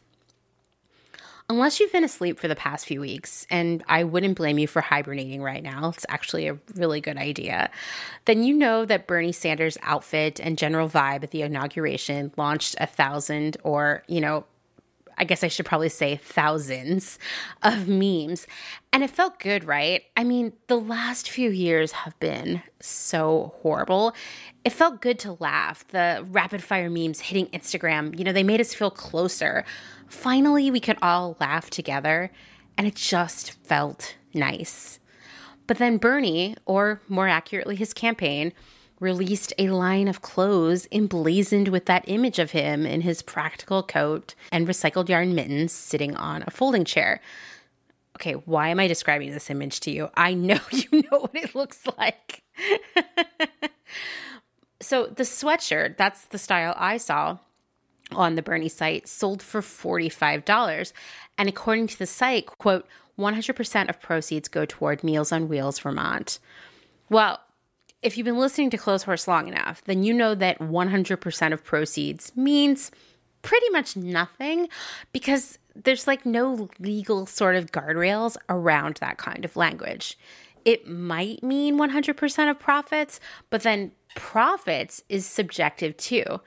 Unless 1.51 1.81
you've 1.81 1.93
been 1.93 2.05
asleep 2.05 2.39
for 2.39 2.47
the 2.47 2.55
past 2.55 2.85
few 2.85 3.01
weeks, 3.01 3.47
and 3.49 3.83
I 3.89 4.05
wouldn't 4.05 4.37
blame 4.37 4.59
you 4.59 4.67
for 4.67 4.83
hibernating 4.83 5.43
right 5.43 5.63
now, 5.63 5.89
it's 5.89 6.05
actually 6.11 6.47
a 6.47 6.59
really 6.75 7.01
good 7.01 7.17
idea, 7.17 7.71
then 8.27 8.43
you 8.43 8.53
know 8.53 8.85
that 8.85 9.07
Bernie 9.07 9.33
Sanders' 9.33 9.79
outfit 9.81 10.41
and 10.41 10.59
general 10.59 10.91
vibe 10.91 11.23
at 11.23 11.31
the 11.31 11.41
inauguration 11.41 12.33
launched 12.37 12.75
a 12.79 12.87
thousand 12.87 13.57
or, 13.65 14.03
you 14.09 14.21
know, 14.21 14.45
I 15.17 15.25
guess 15.25 15.43
I 15.43 15.49
should 15.49 15.67
probably 15.67 15.89
say 15.89 16.17
thousands 16.17 17.19
of 17.63 17.89
memes. 17.89 18.47
And 18.93 19.03
it 19.03 19.11
felt 19.11 19.41
good, 19.41 19.65
right? 19.65 20.03
I 20.17 20.25
mean, 20.25 20.53
the 20.69 20.79
last 20.79 21.31
few 21.31 21.51
years 21.51 21.93
have 21.93 22.19
been 22.21 22.63
so 22.81 23.55
horrible. 23.63 24.15
It 24.65 24.71
felt 24.71 25.01
good 25.01 25.19
to 25.21 25.37
laugh. 25.41 25.87
The 25.89 26.25
rapid 26.31 26.63
fire 26.63 26.91
memes 26.91 27.21
hitting 27.21 27.47
Instagram, 27.47 28.17
you 28.19 28.25
know, 28.25 28.33
they 28.33 28.45
made 28.45 28.61
us 28.61 28.75
feel 28.75 28.91
closer. 28.91 29.65
Finally, 30.09 30.71
we 30.71 30.81
could 30.81 30.99
all 31.03 31.37
laugh 31.41 31.71
together, 31.71 32.31
and 32.77 32.87
it 32.87 32.95
just 32.95 33.53
felt 33.53 34.17
nice. 34.35 34.99
But 35.67 35.79
then 35.79 35.99
Bernie, 35.99 36.57
or 36.65 37.01
more 37.09 37.29
accurately, 37.29 37.77
his 37.77 37.93
campaign, 37.93 38.53
released 39.01 39.53
a 39.59 39.69
line 39.71 40.09
of 40.09 40.23
clothes 40.23 40.89
emblazoned 40.91 41.69
with 41.69 41.87
that 41.87 42.05
image 42.09 42.39
of 42.39 42.51
him 42.51 42.85
in 42.85 43.03
his 43.03 43.23
practical 43.23 43.83
coat 43.83 44.35
and 44.51 44.67
recycled 44.67 45.09
yarn 45.09 45.35
mittens 45.35 45.73
sitting 45.73 46.17
on 46.17 46.43
a 46.47 46.51
folding 46.51 46.85
chair. 46.85 47.21
Okay, 48.17 48.33
why 48.33 48.69
am 48.69 48.81
I 48.81 48.89
describing 48.89 49.31
this 49.31 49.51
image 49.51 49.81
to 49.81 49.91
you? 49.91 50.09
I 50.15 50.35
know 50.35 50.59
you 50.73 51.03
know 51.03 51.21
what 51.21 51.37
it 51.37 51.55
looks 51.55 51.87
like. 51.99 52.43
so, 54.81 55.07
the 55.07 55.23
sweatshirt, 55.23 55.97
that's 55.97 56.25
the 56.25 56.39
style 56.39 56.75
I 56.77 56.97
saw 56.97 57.39
on 58.13 58.35
the 58.35 58.43
Bernie 58.43 58.69
site, 58.69 59.09
sold 59.09 59.43
for 59.43 59.61
$45. 59.61 60.93
And 61.37 61.49
according 61.49 61.87
to 61.89 61.99
the 61.99 62.07
site, 62.07 62.47
quote, 62.47 62.87
100% 63.19 63.89
of 63.89 64.01
proceeds 64.01 64.49
go 64.49 64.65
toward 64.65 65.03
Meals 65.03 65.33
on 65.33 65.49
Wheels 65.49 65.79
Vermont. 65.79 66.39
Well, 67.11 67.41
if 68.03 68.17
you've 68.17 68.25
been 68.25 68.39
listening 68.39 68.71
to 68.71 68.79
Clothes 68.79 69.03
Horse 69.03 69.27
long 69.27 69.49
enough, 69.49 69.83
then 69.85 70.05
you 70.05 70.15
know 70.15 70.35
that 70.37 70.61
100% 70.61 71.53
of 71.53 71.65
proceeds 71.65 72.37
means 72.37 72.91
pretty 73.43 73.69
much 73.71 73.97
nothing 73.97 74.69
because 75.13 75.59
there's 75.75 76.07
like 76.07 76.25
no 76.25 76.69
legal 76.79 77.27
sort 77.27 77.57
of 77.57 77.73
guardrails 77.73 78.37
around 78.49 78.97
that 78.97 79.19
kind 79.19 79.45
of 79.45 79.57
language. 79.57 80.19
It 80.65 80.89
might 80.89 81.43
mean 81.43 81.79
100% 81.79 82.51
of 82.51 82.59
profits, 82.59 83.21
but 83.51 83.63
then 83.63 83.93
profits 84.15 85.03
is 85.09 85.27
subjective 85.27 85.97
too. 85.97 86.41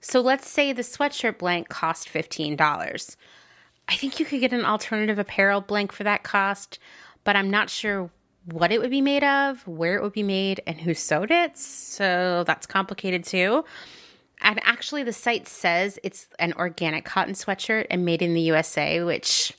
So 0.00 0.20
let's 0.20 0.48
say 0.48 0.72
the 0.72 0.82
sweatshirt 0.82 1.38
blank 1.38 1.68
cost 1.68 2.08
$15. 2.08 3.16
I 3.88 3.94
think 3.94 4.18
you 4.18 4.26
could 4.26 4.40
get 4.40 4.52
an 4.52 4.64
alternative 4.64 5.18
apparel 5.18 5.60
blank 5.60 5.92
for 5.92 6.04
that 6.04 6.22
cost, 6.22 6.78
but 7.24 7.36
I'm 7.36 7.50
not 7.50 7.70
sure 7.70 8.10
what 8.46 8.72
it 8.72 8.80
would 8.80 8.90
be 8.90 9.00
made 9.00 9.24
of, 9.24 9.66
where 9.66 9.96
it 9.96 10.02
would 10.02 10.12
be 10.12 10.22
made, 10.22 10.60
and 10.66 10.80
who 10.80 10.94
sewed 10.94 11.30
it. 11.30 11.56
So 11.58 12.44
that's 12.46 12.66
complicated 12.66 13.24
too. 13.24 13.64
And 14.40 14.60
actually, 14.64 15.02
the 15.02 15.12
site 15.12 15.48
says 15.48 15.98
it's 16.02 16.28
an 16.38 16.52
organic 16.54 17.04
cotton 17.04 17.34
sweatshirt 17.34 17.86
and 17.90 18.04
made 18.04 18.22
in 18.22 18.34
the 18.34 18.42
USA, 18.42 19.02
which, 19.02 19.52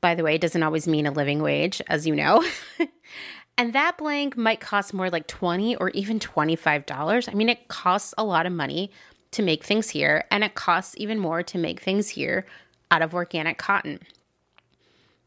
by 0.00 0.14
the 0.14 0.22
way, 0.22 0.38
doesn't 0.38 0.62
always 0.62 0.86
mean 0.86 1.06
a 1.06 1.10
living 1.10 1.42
wage, 1.42 1.80
as 1.88 2.06
you 2.06 2.14
know. 2.14 2.44
and 3.58 3.72
that 3.72 3.96
blank 3.96 4.36
might 4.36 4.60
cost 4.60 4.92
more 4.92 5.08
like 5.08 5.26
20 5.26 5.76
or 5.76 5.90
even 5.90 6.18
$25. 6.18 7.28
I 7.28 7.34
mean, 7.34 7.48
it 7.48 7.68
costs 7.68 8.12
a 8.18 8.24
lot 8.24 8.46
of 8.46 8.52
money 8.52 8.90
to 9.32 9.42
make 9.42 9.64
things 9.64 9.90
here, 9.90 10.24
and 10.30 10.42
it 10.42 10.54
costs 10.54 10.94
even 10.98 11.18
more 11.18 11.42
to 11.42 11.58
make 11.58 11.80
things 11.80 12.10
here 12.10 12.46
out 12.90 13.02
of 13.02 13.14
organic 13.14 13.58
cotton 13.58 14.00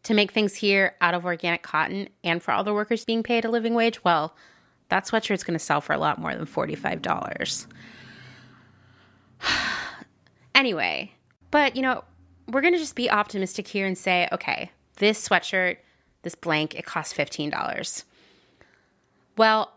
to 0.04 0.14
make 0.14 0.32
things 0.32 0.56
here 0.56 0.95
out 1.01 1.14
of 1.14 1.26
organic 1.26 1.64
cotton 1.64 2.10
and 2.24 2.43
for 2.43 2.51
all 2.51 2.64
the 2.64 2.74
workers 2.74 3.06
being 3.06 3.24
paid 3.24 3.45
a 3.45 3.49
living 3.49 3.74
wage, 3.74 4.04
well, 4.04 4.36
that 4.89 5.06
sweatshirt's 5.06 5.43
going 5.43 5.58
to 5.58 5.64
sell 5.64 5.82
for 5.82 5.93
a 5.93 5.97
lot 5.97 6.20
more 6.20 6.36
than 6.36 6.45
$45. 6.45 7.68
anyway, 10.56 11.12
but 11.51 11.76
you 11.76 11.82
know, 11.82 12.04
we're 12.49 12.62
going 12.62 12.74
to 12.74 12.80
just 12.80 12.95
be 12.95 13.10
optimistic 13.10 13.68
here 13.68 13.86
and 13.86 13.97
say, 13.97 14.28
okay, 14.32 14.70
this 14.97 15.28
sweatshirt, 15.28 15.78
this 16.24 16.36
blank, 16.36 16.76
it 16.76 16.86
costs 16.86 17.14
$15. 17.14 18.04
Well, 19.38 19.72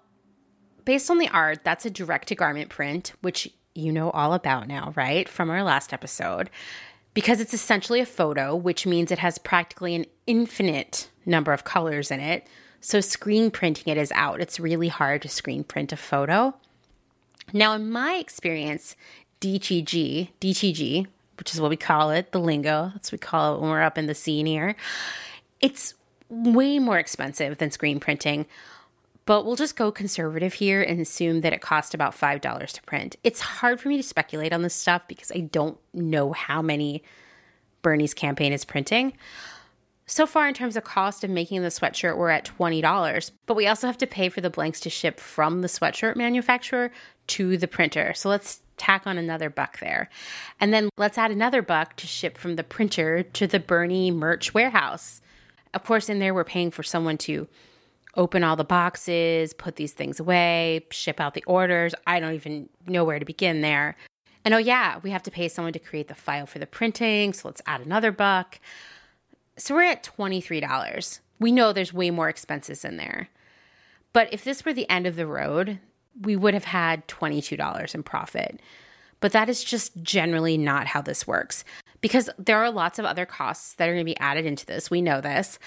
based 0.85 1.11
on 1.11 1.19
the 1.19 1.29
art, 1.29 1.63
that's 1.63 1.87
a 1.87 1.91
direct 1.91 2.29
to 2.29 2.35
garment 2.35 2.69
print, 2.69 3.13
which 3.23 3.49
you 3.77 3.93
know 3.93 4.11
all 4.11 4.33
about 4.33 4.69
now, 4.69 4.93
right? 4.97 5.29
From 5.29 5.51
our 5.51 5.63
last 5.63 5.93
episode 5.93 6.51
because 7.17 7.41
it's 7.41 7.55
essentially 7.55 7.99
a 7.99 8.05
photo, 8.05 8.55
which 8.55 8.85
means 8.85 9.11
it 9.11 9.21
has 9.21 9.39
practically 9.39 9.95
an 9.95 10.05
infinite 10.27 11.09
number 11.25 11.55
of 11.55 11.65
colors 11.65 12.11
in 12.11 12.21
it. 12.21 12.47
So 12.83 13.01
screen 13.01 13.51
printing 13.51 13.91
it 13.91 13.97
is 13.97 14.13
out. 14.13 14.43
It's 14.43 14.61
really 14.61 14.89
hard 14.89 15.23
to 15.23 15.29
screen 15.31 15.65
print 15.65 15.95
a 15.95 15.97
photo. 15.97 16.55
Now, 17.55 17.73
in 17.73 17.91
my 17.91 18.17
experience, 18.17 18.97
DTG, 19.41 20.29
DTG, 20.43 21.07
which 21.39 21.55
is 21.55 21.61
what 21.61 21.71
we 21.71 21.79
call 21.79 22.11
it, 22.11 22.33
the 22.33 22.39
lingo, 22.39 22.91
that's 22.93 23.11
what 23.11 23.19
we 23.19 23.27
call 23.27 23.55
it 23.55 23.61
when 23.63 23.71
we're 23.71 23.81
up 23.81 23.97
in 23.97 24.05
the 24.05 24.15
scene 24.15 24.45
here, 24.45 24.77
it's 25.63 25.95
way 26.29 26.79
more 26.79 26.99
expensive 26.99 27.57
than 27.57 27.71
screen 27.71 27.99
printing 27.99 28.45
but 29.27 29.45
we'll 29.45 29.57
just 29.57 29.77
go 29.77 29.93
conservative 29.93 30.55
here 30.55 30.81
and 30.81 31.01
assume 31.01 31.43
that 31.43 31.53
it 31.53 31.61
cost 31.61 31.95
about 31.95 32.17
$5 32.19 32.73
to 32.73 32.83
print. 32.83 33.17
It's 33.23 33.41
hard 33.41 33.81
for 33.81 33.89
me 33.89 33.97
to 33.97 34.03
speculate 34.03 34.53
on 34.53 34.63
this 34.63 34.75
stuff 34.75 35.03
because 35.09 35.31
I 35.33 35.41
don't 35.41 35.79
know 35.93 36.33
how 36.33 36.63
many 36.63 37.03
Bernie's 37.83 38.15
campaign 38.15 38.53
is 38.53 38.65
printing. 38.65 39.13
So 40.07 40.25
far, 40.25 40.47
in 40.47 40.55
terms 40.55 40.77
of 40.77 40.85
cost 40.85 41.25
of 41.25 41.31
making 41.31 41.63
the 41.63 41.69
sweatshirt, 41.69 42.17
we're 42.17 42.31
at 42.31 42.51
$20, 42.57 43.33
but 43.47 43.55
we 43.55 43.67
also 43.67 43.89
have 43.89 43.99
to 43.99 44.07
pay 44.07 44.29
for 44.29 44.41
the 44.41 44.51
blanks 44.51 44.79
to 44.81 44.91
ship 44.91 45.19
from 45.19 45.63
the 45.63 45.69
sweatshirt 45.69 46.15
manufacturer 46.15 46.93
to 47.27 47.57
the 47.57 47.67
printer. 47.67 48.15
So 48.15 48.29
let's 48.29 48.61
tack 48.77 49.07
on 49.07 49.19
another 49.19 49.51
buck 49.51 49.81
there. 49.81 50.09
And 50.61 50.73
then 50.73 50.91
let's 50.97 51.19
add 51.19 51.33
another 51.33 51.61
buck 51.61 51.97
to 51.97 52.07
ship 52.07 52.39
from 52.39 52.55
the 52.55 52.63
printer 52.63 53.25
to 53.25 53.49
the 53.49 53.59
Bernie 53.59 54.13
merch 54.13 54.55
warehouse. 54.55 55.21
Of 55.75 55.83
course, 55.83 56.09
in 56.09 56.21
there, 56.21 56.33
we're 56.33 56.45
paying 56.45 56.71
for 56.71 56.85
someone 56.85 57.19
to 57.19 57.49
open 58.17 58.43
all 58.43 58.57
the 58.57 58.65
boxes, 58.65 59.53
put 59.53 59.77
these 59.77 59.93
things 59.93 60.21
away, 60.21 60.87
ship 60.91 61.21
out 61.21 61.35
the 61.35 61.45
orders. 61.45 61.95
I 62.07 62.21
don't 62.21 62.35
even 62.35 62.69
know 62.87 63.05
where 63.05 63.19
to 63.19 63.25
begin 63.25 63.61
there. 63.61 63.97
And 64.45 64.55
oh, 64.55 64.59
yeah, 64.59 65.01
we 65.03 65.11
have 65.11 65.23
to 65.25 65.31
pay 65.31 65.49
someone 65.49 65.73
to 65.73 65.79
create 65.79 66.09
the 66.09 66.15
file 66.15 66.47
for 66.47 66.59
the 66.59 66.67
printing. 66.67 67.33
So 67.33 67.49
let's 67.49 67.63
add 67.67 67.81
another 67.81 68.13
buck. 68.13 68.61
So 69.57 69.75
we're 69.75 69.83
at 69.83 70.05
$23. 70.05 71.21
We 71.41 71.53
know 71.53 71.73
there's 71.73 71.93
way 71.93 72.11
more 72.11 72.29
expenses 72.29 72.85
in 72.85 72.97
there. 72.97 73.29
But 74.13 74.33
if 74.33 74.45
this 74.45 74.65
were 74.65 74.73
the 74.73 74.89
end 74.89 75.07
of 75.07 75.17
the 75.17 75.27
road, 75.27 75.81
we 76.23 76.37
would 76.37 76.55
have 76.55 76.65
had 76.65 77.07
$22 77.09 77.95
in 77.95 78.03
profit. 78.03 78.61
But 79.21 79.33
that 79.33 79.49
is 79.49 79.65
just 79.65 80.03
generally 80.03 80.57
not 80.57 80.87
how 80.87 81.03
this 81.03 81.27
works 81.27 81.65
because 82.01 82.31
there 82.39 82.59
are 82.59 82.71
lots 82.71 82.99
of 82.99 83.05
other 83.05 83.27
costs 83.27 83.75
that 83.75 83.89
are 83.89 83.93
going 83.93 84.05
to 84.05 84.13
be 84.13 84.19
added 84.19 84.47
into 84.47 84.67
this. 84.67 84.91
We 84.91 85.03
know 85.03 85.21
this. 85.21 85.59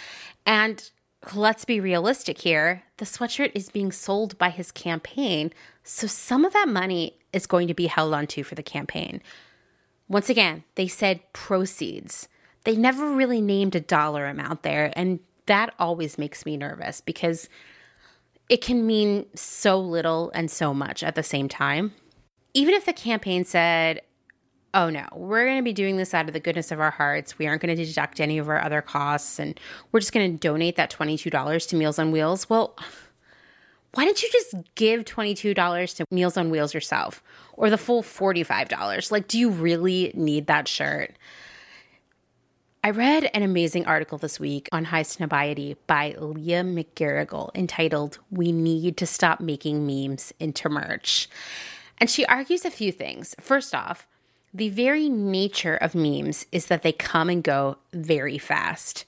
And 0.45 0.89
let's 1.33 1.65
be 1.65 1.79
realistic 1.79 2.39
here. 2.39 2.83
The 2.97 3.05
sweatshirt 3.05 3.51
is 3.53 3.69
being 3.69 3.91
sold 3.91 4.37
by 4.37 4.49
his 4.49 4.71
campaign, 4.71 5.51
so 5.83 6.07
some 6.07 6.45
of 6.45 6.53
that 6.53 6.69
money 6.69 7.17
is 7.33 7.45
going 7.45 7.67
to 7.67 7.73
be 7.73 7.87
held 7.87 8.13
onto 8.13 8.43
for 8.43 8.55
the 8.55 8.63
campaign. 8.63 9.21
Once 10.07 10.29
again, 10.29 10.63
they 10.75 10.87
said 10.87 11.21
proceeds. 11.33 12.27
They 12.63 12.75
never 12.75 13.09
really 13.09 13.41
named 13.41 13.75
a 13.75 13.79
dollar 13.79 14.25
amount 14.25 14.63
there, 14.63 14.91
and 14.95 15.19
that 15.45 15.73
always 15.79 16.17
makes 16.17 16.45
me 16.45 16.57
nervous 16.57 17.01
because 17.01 17.49
it 18.49 18.61
can 18.61 18.87
mean 18.87 19.25
so 19.35 19.79
little 19.79 20.31
and 20.33 20.49
so 20.49 20.73
much 20.73 21.03
at 21.03 21.15
the 21.15 21.23
same 21.23 21.47
time. 21.47 21.93
Even 22.53 22.73
if 22.73 22.85
the 22.85 22.93
campaign 22.93 23.45
said, 23.45 24.01
oh 24.73 24.89
no, 24.89 25.07
we're 25.13 25.45
going 25.45 25.57
to 25.57 25.63
be 25.63 25.73
doing 25.73 25.97
this 25.97 26.13
out 26.13 26.27
of 26.27 26.33
the 26.33 26.39
goodness 26.39 26.71
of 26.71 26.79
our 26.79 26.91
hearts. 26.91 27.37
We 27.37 27.47
aren't 27.47 27.61
going 27.61 27.75
to 27.75 27.85
deduct 27.85 28.19
any 28.19 28.37
of 28.37 28.49
our 28.49 28.61
other 28.61 28.81
costs 28.81 29.39
and 29.39 29.59
we're 29.91 29.99
just 29.99 30.13
going 30.13 30.31
to 30.31 30.37
donate 30.37 30.75
that 30.75 30.91
$22 30.91 31.67
to 31.69 31.75
Meals 31.75 31.99
on 31.99 32.11
Wheels. 32.11 32.49
Well, 32.49 32.75
why 33.95 34.05
don't 34.05 34.21
you 34.21 34.29
just 34.31 34.55
give 34.75 35.03
$22 35.05 35.95
to 35.95 36.05
Meals 36.11 36.37
on 36.37 36.51
Wheels 36.51 36.73
yourself 36.73 37.23
or 37.53 37.69
the 37.69 37.77
full 37.77 38.03
$45? 38.03 39.11
Like, 39.11 39.27
do 39.27 39.39
you 39.39 39.49
really 39.49 40.11
need 40.13 40.47
that 40.47 40.67
shirt? 40.67 41.17
I 42.81 42.91
read 42.91 43.29
an 43.33 43.43
amazing 43.43 43.87
article 43.87 44.17
this 44.17 44.39
week 44.39 44.69
on 44.71 44.85
Highsnobiety 44.85 45.75
by 45.85 46.15
Leah 46.17 46.63
McGarrigle 46.63 47.53
entitled 47.53 48.19
We 48.31 48.53
Need 48.53 48.95
to 48.97 49.05
Stop 49.05 49.41
Making 49.41 49.85
Memes 49.85 50.33
into 50.39 50.69
Merch. 50.69 51.27
And 51.97 52.09
she 52.09 52.25
argues 52.27 52.63
a 52.63 52.71
few 52.71 52.93
things. 52.93 53.35
First 53.41 53.75
off, 53.75 54.07
the 54.53 54.69
very 54.69 55.09
nature 55.09 55.75
of 55.75 55.95
memes 55.95 56.45
is 56.51 56.67
that 56.67 56.81
they 56.81 56.91
come 56.91 57.29
and 57.29 57.43
go 57.43 57.77
very 57.93 58.37
fast. 58.37 59.05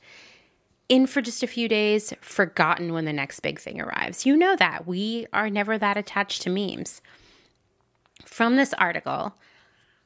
In 0.89 1.07
for 1.07 1.21
just 1.21 1.41
a 1.41 1.47
few 1.47 1.67
days, 1.67 2.13
forgotten 2.21 2.93
when 2.93 3.05
the 3.05 3.13
next 3.13 3.39
big 3.39 3.59
thing 3.59 3.79
arrives. 3.79 4.25
You 4.25 4.35
know 4.35 4.55
that. 4.57 4.85
We 4.85 5.27
are 5.31 5.49
never 5.49 5.77
that 5.77 5.97
attached 5.97 6.41
to 6.43 6.49
memes. 6.49 7.01
From 8.25 8.55
this 8.55 8.73
article, 8.73 9.33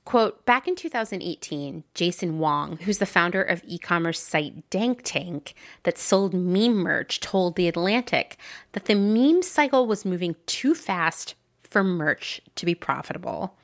Quote, 0.06 0.46
back 0.46 0.68
in 0.68 0.76
2018, 0.76 1.84
Jason 1.96 2.38
Wong, 2.38 2.78
who's 2.78 3.00
the 3.00 3.08
founder 3.08 3.42
of 3.42 3.64
e 3.66 3.80
commerce 3.80 4.20
site 4.20 4.70
Dank 4.70 5.02
Tank 5.04 5.56
that 5.82 5.98
sold 5.98 6.32
meme 6.32 6.76
merch, 6.76 7.20
told 7.20 7.56
The 7.56 7.68
Atlantic 7.68 8.38
that 8.74 8.86
the 8.86 8.94
meme 8.94 9.42
cycle 9.42 9.88
was 9.88 10.06
moving 10.06 10.36
too 10.46 10.76
fast 10.76 11.34
for 11.64 11.84
merch 11.84 12.40
to 12.56 12.68
be 12.68 12.76
profitable. 12.76 13.58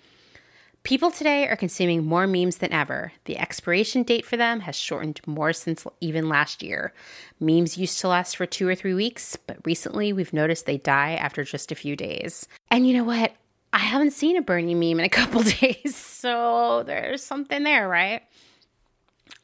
People 0.83 1.11
today 1.11 1.47
are 1.47 1.55
consuming 1.55 2.03
more 2.03 2.25
memes 2.25 2.57
than 2.57 2.73
ever. 2.73 3.13
The 3.25 3.37
expiration 3.37 4.01
date 4.01 4.25
for 4.25 4.35
them 4.35 4.61
has 4.61 4.75
shortened 4.75 5.21
more 5.27 5.53
since 5.53 5.85
even 5.99 6.27
last 6.27 6.63
year. 6.63 6.91
Memes 7.39 7.77
used 7.77 7.99
to 7.99 8.07
last 8.07 8.35
for 8.35 8.47
two 8.47 8.67
or 8.67 8.73
three 8.73 8.95
weeks, 8.95 9.37
but 9.45 9.57
recently 9.63 10.11
we've 10.11 10.33
noticed 10.33 10.65
they 10.65 10.77
die 10.77 11.11
after 11.11 11.43
just 11.43 11.71
a 11.71 11.75
few 11.75 11.95
days. 11.95 12.47
And 12.71 12.87
you 12.87 12.97
know 12.97 13.03
what? 13.03 13.33
I 13.71 13.77
haven't 13.77 14.11
seen 14.11 14.37
a 14.37 14.41
Bernie 14.41 14.73
meme 14.73 14.99
in 14.99 15.05
a 15.05 15.09
couple 15.21 15.43
days, 15.43 15.95
so 15.95 16.81
there's 16.87 17.23
something 17.23 17.63
there, 17.63 17.87
right? 17.87 18.23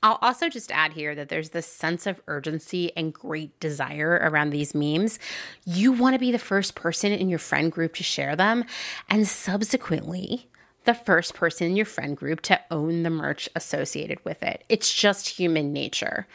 I'll 0.01 0.19
also 0.23 0.49
just 0.49 0.71
add 0.71 0.93
here 0.93 1.13
that 1.13 1.29
there's 1.29 1.49
this 1.49 1.67
sense 1.67 2.07
of 2.07 2.19
urgency 2.27 2.91
and 2.97 3.13
great 3.13 3.59
desire 3.59 4.19
around 4.23 4.49
these 4.49 4.73
memes. 4.73 5.19
You 5.65 5.91
want 5.91 6.13
to 6.13 6.19
be 6.19 6.31
the 6.31 6.39
first 6.39 6.73
person 6.73 7.11
in 7.11 7.29
your 7.29 7.39
friend 7.39 7.71
group 7.71 7.93
to 7.95 8.03
share 8.03 8.35
them, 8.35 8.65
and 9.07 9.27
subsequently, 9.27 10.49
the 10.87 10.93
first 10.93 11.33
person 11.33 11.67
in 11.67 11.75
your 11.75 11.85
friend 11.85 12.15
group 12.15 12.39
to 12.39 12.57
own 12.71 13.03
the 13.03 13.09
merch 13.09 13.49
associated 13.57 14.23
with 14.23 14.41
it. 14.41 14.63
It's 14.69 14.91
just 14.91 15.27
human 15.27 15.73
nature. 15.73 16.25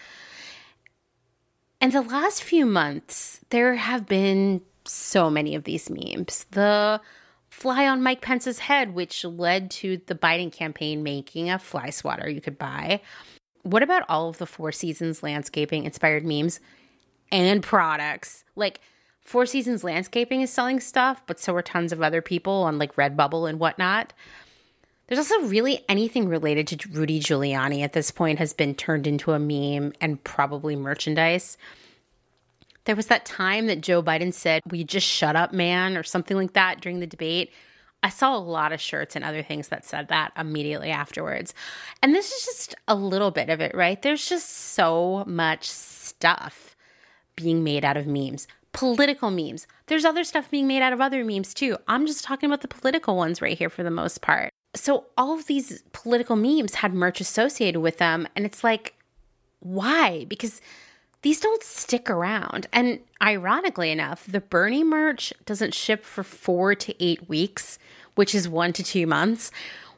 In 1.81 1.91
the 1.91 2.03
last 2.03 2.43
few 2.43 2.67
months, 2.67 3.41
there 3.49 3.75
have 3.77 4.07
been 4.07 4.61
so 4.85 5.31
many 5.31 5.55
of 5.55 5.65
these 5.65 5.89
memes. 5.89 6.45
The 6.51 7.01
fly 7.49 7.89
on 7.89 8.03
Mike 8.03 8.21
Pence's 8.21 8.59
head, 8.59 8.93
which 8.93 9.25
led 9.25 9.71
to 9.71 10.03
the 10.05 10.15
Biden 10.15 10.53
campaign 10.53 11.03
making 11.03 11.49
a 11.49 11.59
fly 11.59 11.89
swatter 11.89 12.29
you 12.29 12.43
could 12.43 12.59
buy. 12.59 13.01
What 13.63 13.83
about 13.83 14.05
all 14.07 14.29
of 14.29 14.37
the 14.37 14.47
Four 14.47 14.71
Seasons 14.71 15.23
landscaping 15.23 15.85
inspired 15.85 16.27
memes 16.27 16.61
and 17.31 17.63
products? 17.63 18.45
Like, 18.55 18.81
Four 19.25 19.47
Seasons 19.47 19.85
Landscaping 19.85 20.41
is 20.41 20.53
selling 20.53 20.81
stuff, 20.81 21.23
but 21.27 21.39
so 21.39 21.55
are 21.55 21.63
tons 21.63 21.93
of 21.93 22.03
other 22.03 22.21
people 22.21 22.63
on 22.65 22.79
like 22.79 22.97
Redbubble 22.97 23.49
and 23.49 23.59
whatnot. 23.59 24.13
There's 25.07 25.19
also 25.19 25.47
really 25.49 25.85
anything 25.89 26.29
related 26.29 26.67
to 26.69 26.89
Rudy 26.89 27.21
Giuliani 27.21 27.83
at 27.83 27.93
this 27.93 28.11
point 28.11 28.39
has 28.39 28.53
been 28.53 28.75
turned 28.75 29.07
into 29.07 29.33
a 29.33 29.39
meme 29.39 29.93
and 30.01 30.23
probably 30.25 30.75
merchandise. 30.75 31.59
There 32.85 32.97
was 32.97 33.07
that 33.07 33.25
time 33.25 33.67
that 33.67 33.81
Joe 33.81 34.03
Biden 34.03 34.33
said, 34.33 34.63
We 34.71 34.85
just 34.85 35.07
shut 35.07 35.37
up, 35.37 35.53
man, 35.53 35.97
or 35.97 36.03
something 36.03 36.37
like 36.37 36.55
that 36.55 36.81
during 36.81 37.01
the 37.01 37.07
debate. 37.07 37.53
I 38.03 38.09
saw 38.09 38.37
a 38.37 38.39
lot 38.39 38.73
of 38.73 38.81
shirts 38.81 39.15
and 39.15 39.25
other 39.25 39.43
things 39.43 39.69
that 39.69 39.85
said 39.85 40.09
that 40.09 40.33
immediately 40.37 40.91
afterwards. 40.91 41.55
And 42.03 42.15
this 42.15 42.33
is 42.33 42.45
just 42.45 42.75
a 42.89 42.97
little 42.97 43.31
bit 43.31 43.49
of 43.49 43.61
it, 43.61 43.75
right? 43.77 44.01
There's 44.01 44.29
just 44.29 44.49
so 44.49 45.25
much 45.27 45.71
stuff 45.71 46.75
being 47.37 47.63
made 47.63 47.85
out 47.85 47.97
of 47.97 48.09
memes. 48.09 48.49
Political 48.73 49.31
memes. 49.31 49.67
There's 49.87 50.05
other 50.05 50.25
stuff 50.25 50.51
being 50.51 50.67
made 50.67 50.83
out 50.83 50.93
of 50.93 51.01
other 51.01 51.25
memes 51.25 51.55
too. 51.55 51.77
I'm 51.89 52.07
just 52.07 52.25
talking 52.25 52.49
about 52.49 52.63
the 52.63 52.69
political 52.69 53.17
ones 53.17 53.43
right 53.43 53.57
here 53.57 53.71
for 53.71 53.83
the 53.83 53.91
most 53.91 54.23
part. 54.23 54.51
So, 54.75 55.07
all 55.19 55.35
of 55.39 55.47
these 55.47 55.83
political 55.93 56.37
memes 56.37 56.77
had 56.77 56.95
merch 56.95 57.21
associated 57.21 57.81
with 57.81 57.99
them. 57.99 58.27
And 58.35 58.47
it's 58.47 58.65
like, 58.65 58.95
why? 59.61 60.25
Because 60.25 60.63
these 61.23 61.41
don't 61.41 61.63
stick 61.63 62.11
around. 62.11 62.67
And 62.73 63.01
ironically 63.23 63.91
enough, 63.91 64.27
the 64.27 64.41
Bernie 64.41 64.85
merch 64.85 65.33
doesn't 65.45 65.75
ship 65.75 66.05
for 66.05 66.23
four 66.23 66.75
to 66.75 67.05
eight 67.05 67.29
weeks, 67.29 67.79
which 68.15 68.35
is 68.35 68.49
one 68.49 68.73
to 68.75 68.83
two 68.83 69.07
months, 69.07 69.51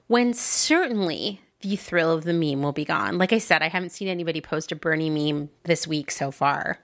when 0.06 0.34
certainly 0.34 1.40
the 1.60 1.76
thrill 1.76 2.12
of 2.12 2.24
the 2.24 2.34
meme 2.34 2.62
will 2.62 2.72
be 2.72 2.84
gone. 2.84 3.16
Like 3.16 3.32
I 3.32 3.38
said, 3.38 3.62
I 3.62 3.68
haven't 3.68 3.92
seen 3.92 4.08
anybody 4.08 4.40
post 4.42 4.70
a 4.70 4.76
Bernie 4.76 5.08
meme 5.08 5.48
this 5.62 5.86
week 5.86 6.10
so 6.10 6.30
far. 6.30 6.78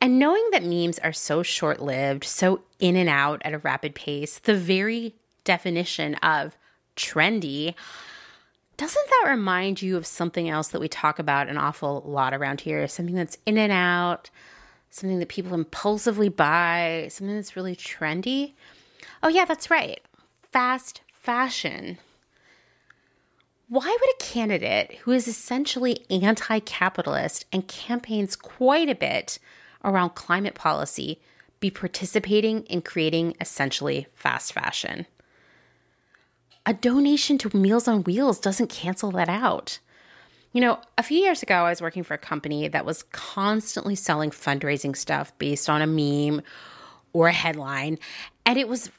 And 0.00 0.18
knowing 0.18 0.46
that 0.52 0.64
memes 0.64 0.98
are 1.00 1.12
so 1.12 1.42
short 1.42 1.80
lived, 1.80 2.24
so 2.24 2.62
in 2.78 2.96
and 2.96 3.08
out 3.08 3.42
at 3.44 3.52
a 3.52 3.58
rapid 3.58 3.94
pace, 3.94 4.38
the 4.38 4.54
very 4.54 5.14
definition 5.44 6.14
of 6.16 6.56
trendy 6.96 7.74
doesn't 8.80 9.10
that 9.10 9.30
remind 9.30 9.82
you 9.82 9.98
of 9.98 10.06
something 10.06 10.48
else 10.48 10.68
that 10.68 10.80
we 10.80 10.88
talk 10.88 11.18
about 11.18 11.50
an 11.50 11.58
awful 11.58 12.02
lot 12.06 12.32
around 12.32 12.62
here? 12.62 12.88
Something 12.88 13.14
that's 13.14 13.36
in 13.44 13.58
and 13.58 13.70
out, 13.70 14.30
something 14.88 15.18
that 15.18 15.28
people 15.28 15.52
impulsively 15.52 16.30
buy, 16.30 17.08
something 17.10 17.36
that's 17.36 17.56
really 17.56 17.76
trendy? 17.76 18.54
Oh, 19.22 19.28
yeah, 19.28 19.44
that's 19.44 19.68
right. 19.68 20.00
Fast 20.50 21.02
fashion. 21.12 21.98
Why 23.68 23.84
would 23.84 24.14
a 24.14 24.24
candidate 24.24 25.00
who 25.02 25.12
is 25.12 25.28
essentially 25.28 26.06
anti 26.08 26.60
capitalist 26.60 27.44
and 27.52 27.68
campaigns 27.68 28.34
quite 28.34 28.88
a 28.88 28.94
bit 28.94 29.38
around 29.84 30.10
climate 30.10 30.54
policy 30.54 31.20
be 31.60 31.70
participating 31.70 32.62
in 32.64 32.82
creating 32.82 33.34
essentially 33.40 34.06
fast 34.14 34.52
fashion? 34.52 35.06
a 36.66 36.74
donation 36.74 37.38
to 37.38 37.56
Meals 37.56 37.88
on 37.88 38.04
Wheels 38.04 38.38
doesn't 38.38 38.68
cancel 38.70 39.10
that 39.12 39.28
out. 39.28 39.78
You 40.52 40.60
know, 40.60 40.80
a 40.98 41.02
few 41.02 41.18
years 41.18 41.42
ago, 41.42 41.54
I 41.54 41.70
was 41.70 41.80
working 41.80 42.02
for 42.02 42.14
a 42.14 42.18
company 42.18 42.68
that 42.68 42.84
was 42.84 43.04
constantly 43.04 43.94
selling 43.94 44.30
fundraising 44.30 44.96
stuff 44.96 45.36
based 45.38 45.70
on 45.70 45.80
a 45.80 45.86
meme 45.86 46.42
or 47.12 47.28
a 47.28 47.32
headline. 47.32 47.98
And 48.44 48.58
it 48.58 48.68
was, 48.68 48.90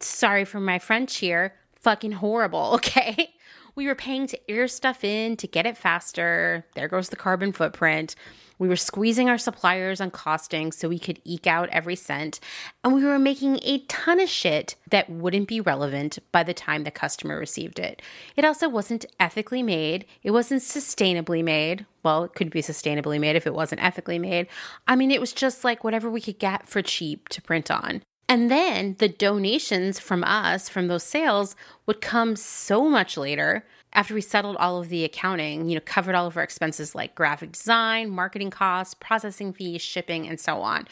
sorry 0.00 0.44
for 0.44 0.60
my 0.60 0.78
French 0.78 1.16
here, 1.16 1.54
fucking 1.80 2.12
horrible, 2.12 2.72
okay? 2.74 3.33
We 3.76 3.86
were 3.86 3.94
paying 3.94 4.26
to 4.28 4.50
air 4.50 4.68
stuff 4.68 5.02
in 5.02 5.36
to 5.38 5.48
get 5.48 5.66
it 5.66 5.76
faster. 5.76 6.64
There 6.74 6.88
goes 6.88 7.08
the 7.08 7.16
carbon 7.16 7.52
footprint. 7.52 8.14
We 8.58 8.68
were 8.68 8.76
squeezing 8.76 9.28
our 9.28 9.38
suppliers 9.38 10.00
on 10.00 10.12
costing 10.12 10.70
so 10.70 10.88
we 10.88 11.00
could 11.00 11.20
eke 11.24 11.48
out 11.48 11.68
every 11.70 11.96
cent. 11.96 12.38
And 12.84 12.94
we 12.94 13.04
were 13.04 13.18
making 13.18 13.58
a 13.62 13.80
ton 13.88 14.20
of 14.20 14.28
shit 14.28 14.76
that 14.90 15.10
wouldn't 15.10 15.48
be 15.48 15.60
relevant 15.60 16.20
by 16.30 16.44
the 16.44 16.54
time 16.54 16.84
the 16.84 16.92
customer 16.92 17.36
received 17.36 17.80
it. 17.80 18.00
It 18.36 18.44
also 18.44 18.68
wasn't 18.68 19.06
ethically 19.18 19.62
made, 19.62 20.06
it 20.22 20.30
wasn't 20.30 20.62
sustainably 20.62 21.42
made. 21.42 21.84
Well, 22.04 22.24
it 22.24 22.34
could 22.34 22.50
be 22.50 22.62
sustainably 22.62 23.18
made 23.18 23.34
if 23.34 23.46
it 23.46 23.54
wasn't 23.54 23.82
ethically 23.82 24.18
made. 24.18 24.46
I 24.86 24.94
mean, 24.94 25.10
it 25.10 25.20
was 25.20 25.32
just 25.32 25.64
like 25.64 25.82
whatever 25.82 26.08
we 26.08 26.20
could 26.20 26.38
get 26.38 26.68
for 26.68 26.80
cheap 26.80 27.28
to 27.30 27.42
print 27.42 27.70
on. 27.70 28.02
And 28.28 28.50
then 28.50 28.96
the 28.98 29.08
donations 29.08 29.98
from 29.98 30.24
us, 30.24 30.68
from 30.68 30.88
those 30.88 31.04
sales, 31.04 31.54
would 31.86 32.00
come 32.00 32.36
so 32.36 32.88
much 32.88 33.16
later 33.16 33.66
after 33.92 34.14
we 34.14 34.20
settled 34.20 34.56
all 34.56 34.80
of 34.80 34.88
the 34.88 35.04
accounting, 35.04 35.68
you 35.68 35.74
know, 35.74 35.82
covered 35.84 36.14
all 36.14 36.26
of 36.26 36.36
our 36.36 36.42
expenses 36.42 36.94
like 36.94 37.14
graphic 37.14 37.52
design, 37.52 38.10
marketing 38.10 38.50
costs, 38.50 38.94
processing 38.94 39.52
fees, 39.52 39.82
shipping, 39.82 40.26
and 40.26 40.40
so 40.40 40.62
on. 40.62 40.88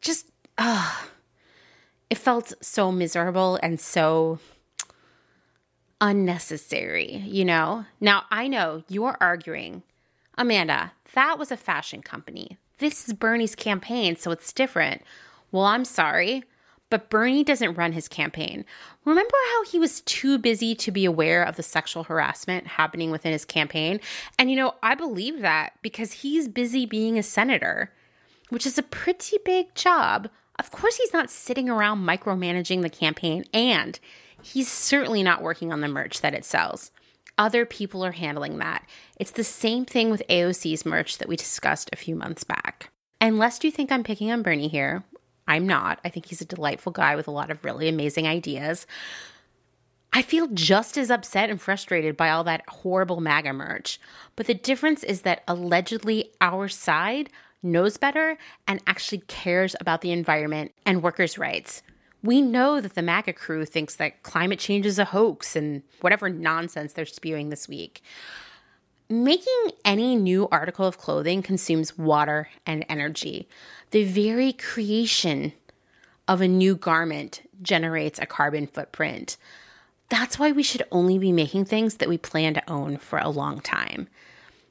Just, 0.00 0.30
uh, 0.56 1.02
it 2.08 2.16
felt 2.16 2.52
so 2.62 2.92
miserable 2.92 3.58
and 3.62 3.80
so 3.80 4.38
unnecessary, 6.00 7.16
you 7.26 7.44
know? 7.44 7.84
Now, 8.00 8.24
I 8.30 8.48
know 8.48 8.82
you're 8.88 9.16
arguing, 9.20 9.82
Amanda, 10.38 10.92
that 11.14 11.38
was 11.38 11.50
a 11.50 11.56
fashion 11.56 12.02
company. 12.02 12.56
This 12.78 13.08
is 13.08 13.14
Bernie's 13.14 13.54
campaign, 13.54 14.16
so 14.16 14.30
it's 14.30 14.52
different. 14.52 15.02
Well, 15.50 15.64
I'm 15.64 15.84
sorry. 15.84 16.44
But 16.92 17.08
Bernie 17.08 17.42
doesn't 17.42 17.78
run 17.78 17.92
his 17.92 18.06
campaign. 18.06 18.66
Remember 19.06 19.34
how 19.48 19.64
he 19.64 19.78
was 19.78 20.02
too 20.02 20.36
busy 20.36 20.74
to 20.74 20.90
be 20.90 21.06
aware 21.06 21.42
of 21.42 21.56
the 21.56 21.62
sexual 21.62 22.04
harassment 22.04 22.66
happening 22.66 23.10
within 23.10 23.32
his 23.32 23.46
campaign? 23.46 23.98
And 24.38 24.50
you 24.50 24.56
know, 24.56 24.74
I 24.82 24.94
believe 24.94 25.40
that 25.40 25.72
because 25.80 26.12
he's 26.12 26.48
busy 26.48 26.84
being 26.84 27.16
a 27.16 27.22
senator, 27.22 27.94
which 28.50 28.66
is 28.66 28.76
a 28.76 28.82
pretty 28.82 29.38
big 29.42 29.74
job. 29.74 30.28
Of 30.58 30.70
course, 30.70 30.98
he's 30.98 31.14
not 31.14 31.30
sitting 31.30 31.70
around 31.70 32.06
micromanaging 32.06 32.82
the 32.82 32.90
campaign, 32.90 33.46
and 33.54 33.98
he's 34.42 34.70
certainly 34.70 35.22
not 35.22 35.40
working 35.40 35.72
on 35.72 35.80
the 35.80 35.88
merch 35.88 36.20
that 36.20 36.34
it 36.34 36.44
sells. 36.44 36.90
Other 37.38 37.64
people 37.64 38.04
are 38.04 38.12
handling 38.12 38.58
that. 38.58 38.86
It's 39.18 39.30
the 39.30 39.44
same 39.44 39.86
thing 39.86 40.10
with 40.10 40.22
AOC's 40.28 40.84
merch 40.84 41.16
that 41.16 41.28
we 41.28 41.36
discussed 41.36 41.88
a 41.90 41.96
few 41.96 42.14
months 42.16 42.44
back. 42.44 42.90
And 43.18 43.38
lest 43.38 43.64
you 43.64 43.70
think 43.70 43.90
I'm 43.90 44.04
picking 44.04 44.30
on 44.30 44.42
Bernie 44.42 44.68
here, 44.68 45.04
I'm 45.46 45.66
not. 45.66 46.00
I 46.04 46.08
think 46.08 46.26
he's 46.26 46.40
a 46.40 46.46
delightful 46.46 46.92
guy 46.92 47.16
with 47.16 47.26
a 47.26 47.32
lot 47.32 47.50
of 47.50 47.64
really 47.64 47.88
amazing 47.88 48.26
ideas. 48.26 48.86
I 50.12 50.22
feel 50.22 50.46
just 50.48 50.98
as 50.98 51.10
upset 51.10 51.48
and 51.48 51.60
frustrated 51.60 52.16
by 52.16 52.30
all 52.30 52.44
that 52.44 52.68
horrible 52.68 53.20
MAGA 53.20 53.52
merch. 53.54 53.98
But 54.36 54.46
the 54.46 54.54
difference 54.54 55.02
is 55.02 55.22
that 55.22 55.42
allegedly 55.48 56.32
our 56.40 56.68
side 56.68 57.30
knows 57.62 57.96
better 57.96 58.36
and 58.66 58.82
actually 58.86 59.22
cares 59.26 59.74
about 59.80 60.02
the 60.02 60.12
environment 60.12 60.72
and 60.84 61.02
workers' 61.02 61.38
rights. 61.38 61.82
We 62.22 62.42
know 62.42 62.80
that 62.80 62.94
the 62.94 63.02
MAGA 63.02 63.32
crew 63.32 63.64
thinks 63.64 63.96
that 63.96 64.22
climate 64.22 64.58
change 64.58 64.86
is 64.86 64.98
a 64.98 65.06
hoax 65.06 65.56
and 65.56 65.82
whatever 66.02 66.28
nonsense 66.28 66.92
they're 66.92 67.06
spewing 67.06 67.48
this 67.48 67.68
week. 67.68 68.02
Making 69.12 69.72
any 69.84 70.16
new 70.16 70.48
article 70.50 70.86
of 70.86 70.96
clothing 70.96 71.42
consumes 71.42 71.98
water 71.98 72.48
and 72.64 72.82
energy. 72.88 73.46
The 73.90 74.04
very 74.04 74.54
creation 74.54 75.52
of 76.26 76.40
a 76.40 76.48
new 76.48 76.74
garment 76.76 77.46
generates 77.60 78.18
a 78.18 78.24
carbon 78.24 78.66
footprint. 78.66 79.36
That's 80.08 80.38
why 80.38 80.50
we 80.50 80.62
should 80.62 80.84
only 80.90 81.18
be 81.18 81.30
making 81.30 81.66
things 81.66 81.96
that 81.96 82.08
we 82.08 82.16
plan 82.16 82.54
to 82.54 82.70
own 82.70 82.96
for 82.96 83.18
a 83.18 83.28
long 83.28 83.60
time. 83.60 84.08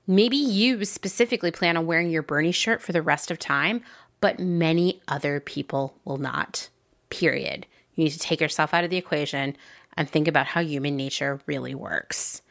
Maybe 0.07 0.37
you 0.37 0.85
specifically 0.85 1.51
plan 1.51 1.77
on 1.77 1.85
wearing 1.85 2.09
your 2.09 2.23
Bernie 2.23 2.51
shirt 2.51 2.81
for 2.81 2.93
the 2.93 3.03
rest 3.03 3.29
of 3.29 3.37
time, 3.37 3.83
but 4.21 4.39
many 4.39 5.03
other 5.07 5.39
people 5.39 5.93
will 6.03 6.17
not. 6.17 6.67
Period. 7.11 7.67
You 7.93 8.05
need 8.05 8.09
to 8.13 8.17
take 8.17 8.41
yourself 8.41 8.73
out 8.73 8.83
of 8.83 8.89
the 8.89 8.97
equation 8.97 9.55
and 9.95 10.09
think 10.09 10.27
about 10.27 10.47
how 10.47 10.61
human 10.61 10.95
nature 10.95 11.41
really 11.45 11.75
works. 11.75 12.41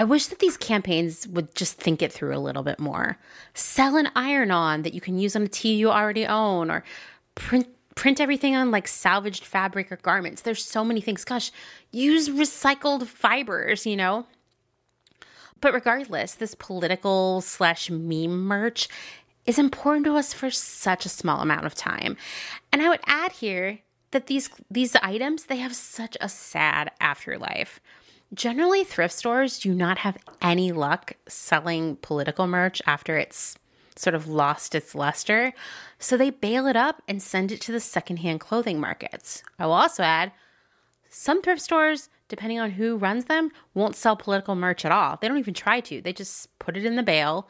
I 0.00 0.04
wish 0.04 0.28
that 0.28 0.38
these 0.38 0.56
campaigns 0.56 1.28
would 1.28 1.54
just 1.54 1.74
think 1.74 2.00
it 2.00 2.10
through 2.10 2.34
a 2.34 2.40
little 2.40 2.62
bit 2.62 2.80
more. 2.80 3.18
Sell 3.52 3.98
an 3.98 4.08
iron 4.16 4.50
on 4.50 4.80
that 4.80 4.94
you 4.94 5.00
can 5.02 5.18
use 5.18 5.36
on 5.36 5.42
a 5.42 5.46
tee 5.46 5.74
you 5.74 5.90
already 5.90 6.26
own, 6.26 6.70
or 6.70 6.84
print 7.34 7.68
print 7.96 8.18
everything 8.18 8.56
on 8.56 8.70
like 8.70 8.88
salvaged 8.88 9.44
fabric 9.44 9.92
or 9.92 9.96
garments. 9.96 10.40
There's 10.40 10.64
so 10.64 10.86
many 10.86 11.02
things. 11.02 11.22
Gosh, 11.26 11.52
use 11.92 12.30
recycled 12.30 13.06
fibers, 13.08 13.84
you 13.84 13.94
know? 13.94 14.24
But 15.60 15.74
regardless, 15.74 16.32
this 16.32 16.54
political 16.54 17.42
slash 17.42 17.90
meme 17.90 18.46
merch 18.46 18.88
is 19.44 19.58
important 19.58 20.06
to 20.06 20.16
us 20.16 20.32
for 20.32 20.50
such 20.50 21.04
a 21.04 21.10
small 21.10 21.42
amount 21.42 21.66
of 21.66 21.74
time. 21.74 22.16
And 22.72 22.80
I 22.80 22.88
would 22.88 23.00
add 23.04 23.32
here 23.32 23.80
that 24.12 24.28
these 24.28 24.48
these 24.70 24.96
items 24.96 25.44
they 25.44 25.58
have 25.58 25.76
such 25.76 26.16
a 26.22 26.28
sad 26.30 26.90
afterlife. 27.02 27.80
Generally, 28.32 28.84
thrift 28.84 29.14
stores 29.14 29.58
do 29.58 29.74
not 29.74 29.98
have 29.98 30.16
any 30.40 30.70
luck 30.70 31.14
selling 31.26 31.96
political 31.96 32.46
merch 32.46 32.80
after 32.86 33.16
it's 33.16 33.56
sort 33.96 34.14
of 34.14 34.28
lost 34.28 34.74
its 34.74 34.94
luster. 34.94 35.52
So 35.98 36.16
they 36.16 36.30
bail 36.30 36.66
it 36.66 36.76
up 36.76 37.02
and 37.08 37.22
send 37.22 37.52
it 37.52 37.60
to 37.62 37.72
the 37.72 37.80
secondhand 37.80 38.40
clothing 38.40 38.80
markets. 38.80 39.42
I 39.58 39.66
will 39.66 39.74
also 39.74 40.02
add 40.02 40.32
some 41.08 41.42
thrift 41.42 41.60
stores, 41.60 42.08
depending 42.28 42.60
on 42.60 42.70
who 42.70 42.96
runs 42.96 43.24
them, 43.24 43.50
won't 43.74 43.96
sell 43.96 44.16
political 44.16 44.54
merch 44.54 44.84
at 44.84 44.92
all. 44.92 45.18
They 45.20 45.26
don't 45.26 45.38
even 45.38 45.54
try 45.54 45.80
to. 45.80 46.00
They 46.00 46.12
just 46.12 46.56
put 46.60 46.76
it 46.76 46.84
in 46.84 46.94
the 46.96 47.02
bale 47.02 47.48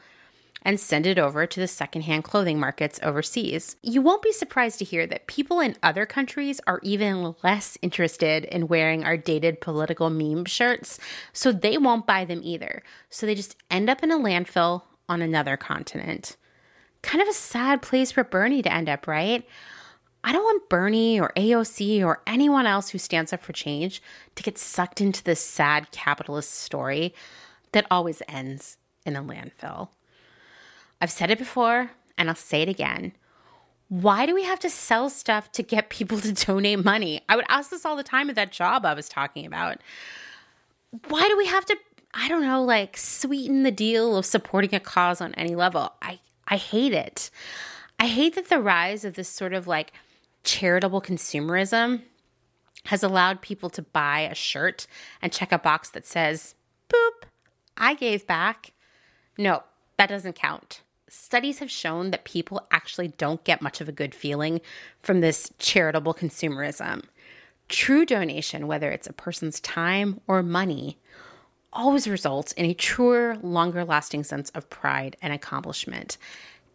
and 0.63 0.79
send 0.79 1.07
it 1.07 1.17
over 1.17 1.45
to 1.45 1.59
the 1.59 1.67
secondhand 1.67 2.23
clothing 2.23 2.59
markets 2.59 2.99
overseas. 3.01 3.75
You 3.81 4.01
won't 4.01 4.21
be 4.21 4.31
surprised 4.31 4.79
to 4.79 4.85
hear 4.85 5.07
that 5.07 5.27
people 5.27 5.59
in 5.59 5.75
other 5.81 6.05
countries 6.05 6.61
are 6.67 6.79
even 6.83 7.35
less 7.43 7.77
interested 7.81 8.45
in 8.45 8.67
wearing 8.67 9.03
our 9.03 9.17
dated 9.17 9.61
political 9.61 10.09
meme 10.09 10.45
shirts, 10.45 10.99
so 11.33 11.51
they 11.51 11.77
won't 11.77 12.07
buy 12.07 12.25
them 12.25 12.41
either. 12.43 12.83
So 13.09 13.25
they 13.25 13.35
just 13.35 13.55
end 13.69 13.89
up 13.89 14.03
in 14.03 14.11
a 14.11 14.17
landfill 14.17 14.83
on 15.09 15.21
another 15.21 15.57
continent. 15.57 16.37
Kind 17.01 17.21
of 17.21 17.27
a 17.27 17.33
sad 17.33 17.81
place 17.81 18.11
for 18.11 18.23
Bernie 18.23 18.61
to 18.61 18.71
end 18.71 18.87
up, 18.87 19.07
right? 19.07 19.45
I 20.23 20.31
don't 20.31 20.43
want 20.43 20.69
Bernie 20.69 21.19
or 21.19 21.33
AOC 21.35 22.05
or 22.05 22.21
anyone 22.27 22.67
else 22.67 22.89
who 22.89 22.99
stands 22.99 23.33
up 23.33 23.41
for 23.41 23.53
change 23.53 24.03
to 24.35 24.43
get 24.43 24.57
sucked 24.57 25.01
into 25.01 25.23
this 25.23 25.41
sad 25.41 25.89
capitalist 25.91 26.53
story 26.53 27.15
that 27.71 27.87
always 27.89 28.21
ends 28.27 28.77
in 29.03 29.15
a 29.15 29.23
landfill. 29.23 29.89
I've 31.01 31.11
said 31.11 31.31
it 31.31 31.39
before 31.39 31.91
and 32.17 32.29
I'll 32.29 32.35
say 32.35 32.61
it 32.61 32.69
again. 32.69 33.13
Why 33.89 34.25
do 34.27 34.35
we 34.35 34.43
have 34.43 34.59
to 34.59 34.69
sell 34.69 35.09
stuff 35.09 35.51
to 35.53 35.63
get 35.63 35.89
people 35.89 36.19
to 36.19 36.31
donate 36.31 36.85
money? 36.85 37.21
I 37.27 37.35
would 37.35 37.45
ask 37.49 37.71
this 37.71 37.85
all 37.85 37.97
the 37.97 38.03
time 38.03 38.29
at 38.29 38.35
that 38.35 38.51
job 38.51 38.85
I 38.85 38.93
was 38.93 39.09
talking 39.09 39.45
about. 39.45 39.79
Why 41.07 41.27
do 41.27 41.35
we 41.37 41.47
have 41.47 41.65
to, 41.65 41.77
I 42.13 42.29
don't 42.29 42.43
know, 42.43 42.63
like 42.63 42.95
sweeten 42.97 43.63
the 43.63 43.71
deal 43.71 44.15
of 44.15 44.25
supporting 44.25 44.75
a 44.75 44.79
cause 44.79 45.19
on 45.19 45.33
any 45.33 45.55
level? 45.55 45.91
I, 46.01 46.19
I 46.47 46.57
hate 46.57 46.93
it. 46.93 47.31
I 47.99 48.07
hate 48.07 48.35
that 48.35 48.49
the 48.49 48.59
rise 48.59 49.03
of 49.03 49.15
this 49.15 49.29
sort 49.29 49.53
of 49.53 49.67
like 49.67 49.93
charitable 50.43 51.01
consumerism 51.01 52.01
has 52.85 53.03
allowed 53.03 53.41
people 53.41 53.69
to 53.69 53.81
buy 53.81 54.21
a 54.21 54.35
shirt 54.35 54.87
and 55.21 55.31
check 55.31 55.51
a 55.51 55.57
box 55.57 55.89
that 55.91 56.05
says, 56.05 56.55
boop, 56.89 57.23
I 57.77 57.93
gave 57.93 58.27
back. 58.27 58.73
No, 59.37 59.63
that 59.97 60.09
doesn't 60.09 60.35
count 60.35 60.81
studies 61.11 61.59
have 61.59 61.69
shown 61.69 62.11
that 62.11 62.23
people 62.23 62.65
actually 62.71 63.09
don't 63.09 63.43
get 63.43 63.61
much 63.61 63.81
of 63.81 63.89
a 63.89 63.91
good 63.91 64.15
feeling 64.15 64.61
from 65.01 65.19
this 65.19 65.51
charitable 65.59 66.13
consumerism. 66.13 67.03
True 67.67 68.05
donation, 68.05 68.65
whether 68.65 68.89
it's 68.89 69.07
a 69.07 69.13
person's 69.13 69.59
time 69.59 70.21
or 70.25 70.41
money, 70.41 70.97
always 71.73 72.07
results 72.07 72.53
in 72.53 72.65
a 72.65 72.73
truer, 72.73 73.37
longer 73.41 73.83
lasting 73.83 74.23
sense 74.23 74.51
of 74.51 74.69
pride 74.69 75.17
and 75.21 75.33
accomplishment. 75.33 76.17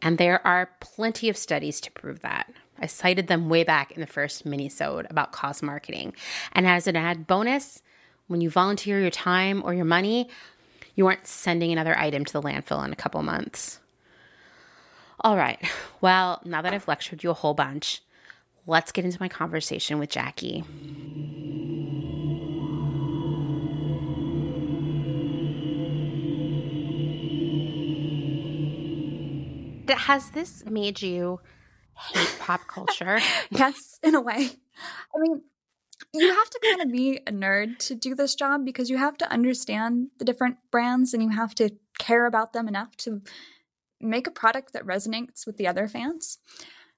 And 0.02 0.18
there 0.18 0.46
are 0.46 0.70
plenty 0.80 1.30
of 1.30 1.38
studies 1.38 1.80
to 1.80 1.90
prove 1.92 2.20
that. 2.20 2.52
I 2.78 2.86
cited 2.86 3.28
them 3.28 3.48
way 3.48 3.64
back 3.64 3.92
in 3.92 4.02
the 4.02 4.06
first 4.06 4.44
mini-sode 4.44 5.06
about 5.08 5.32
cause 5.32 5.62
marketing. 5.62 6.12
And 6.52 6.66
as 6.66 6.86
an 6.86 6.94
add 6.96 7.26
bonus, 7.26 7.80
when 8.26 8.42
you 8.42 8.50
volunteer 8.50 9.00
your 9.00 9.10
time 9.10 9.62
or 9.64 9.72
your 9.72 9.86
money, 9.86 10.28
you 10.94 11.06
aren't 11.06 11.26
sending 11.26 11.72
another 11.72 11.98
item 11.98 12.26
to 12.26 12.32
the 12.34 12.42
landfill 12.42 12.84
in 12.84 12.92
a 12.92 12.96
couple 12.96 13.22
months. 13.22 13.80
All 15.26 15.36
right. 15.36 15.58
Well, 16.02 16.42
now 16.44 16.60
that 16.60 16.74
I've 16.74 16.86
lectured 16.86 17.24
you 17.24 17.30
a 17.30 17.34
whole 17.34 17.54
bunch, 17.54 18.02
let's 18.66 18.92
get 18.92 19.06
into 19.06 19.16
my 19.18 19.28
conversation 19.28 19.98
with 19.98 20.10
Jackie. 20.10 20.62
Has 29.88 30.30
this 30.30 30.64
made 30.66 31.00
you 31.00 31.40
hate 31.94 32.36
pop 32.38 32.60
culture? 32.68 33.18
yes, 33.50 33.98
in 34.02 34.14
a 34.14 34.20
way. 34.20 34.50
I 35.14 35.18
mean, 35.18 35.40
you 36.12 36.28
have 36.28 36.50
to 36.50 36.60
kind 36.62 36.82
of 36.82 36.92
be 36.92 37.16
a 37.26 37.32
nerd 37.32 37.78
to 37.78 37.94
do 37.94 38.14
this 38.14 38.34
job 38.34 38.66
because 38.66 38.90
you 38.90 38.98
have 38.98 39.16
to 39.18 39.32
understand 39.32 40.08
the 40.18 40.26
different 40.26 40.58
brands 40.70 41.14
and 41.14 41.22
you 41.22 41.30
have 41.30 41.54
to 41.54 41.70
care 41.98 42.26
about 42.26 42.52
them 42.52 42.68
enough 42.68 42.94
to 42.98 43.22
make 44.00 44.26
a 44.26 44.32
product 44.32 44.72
that 44.72 44.86
resonates 44.86 45.46
with 45.46 45.56
the 45.56 45.66
other 45.66 45.88
fans. 45.88 46.38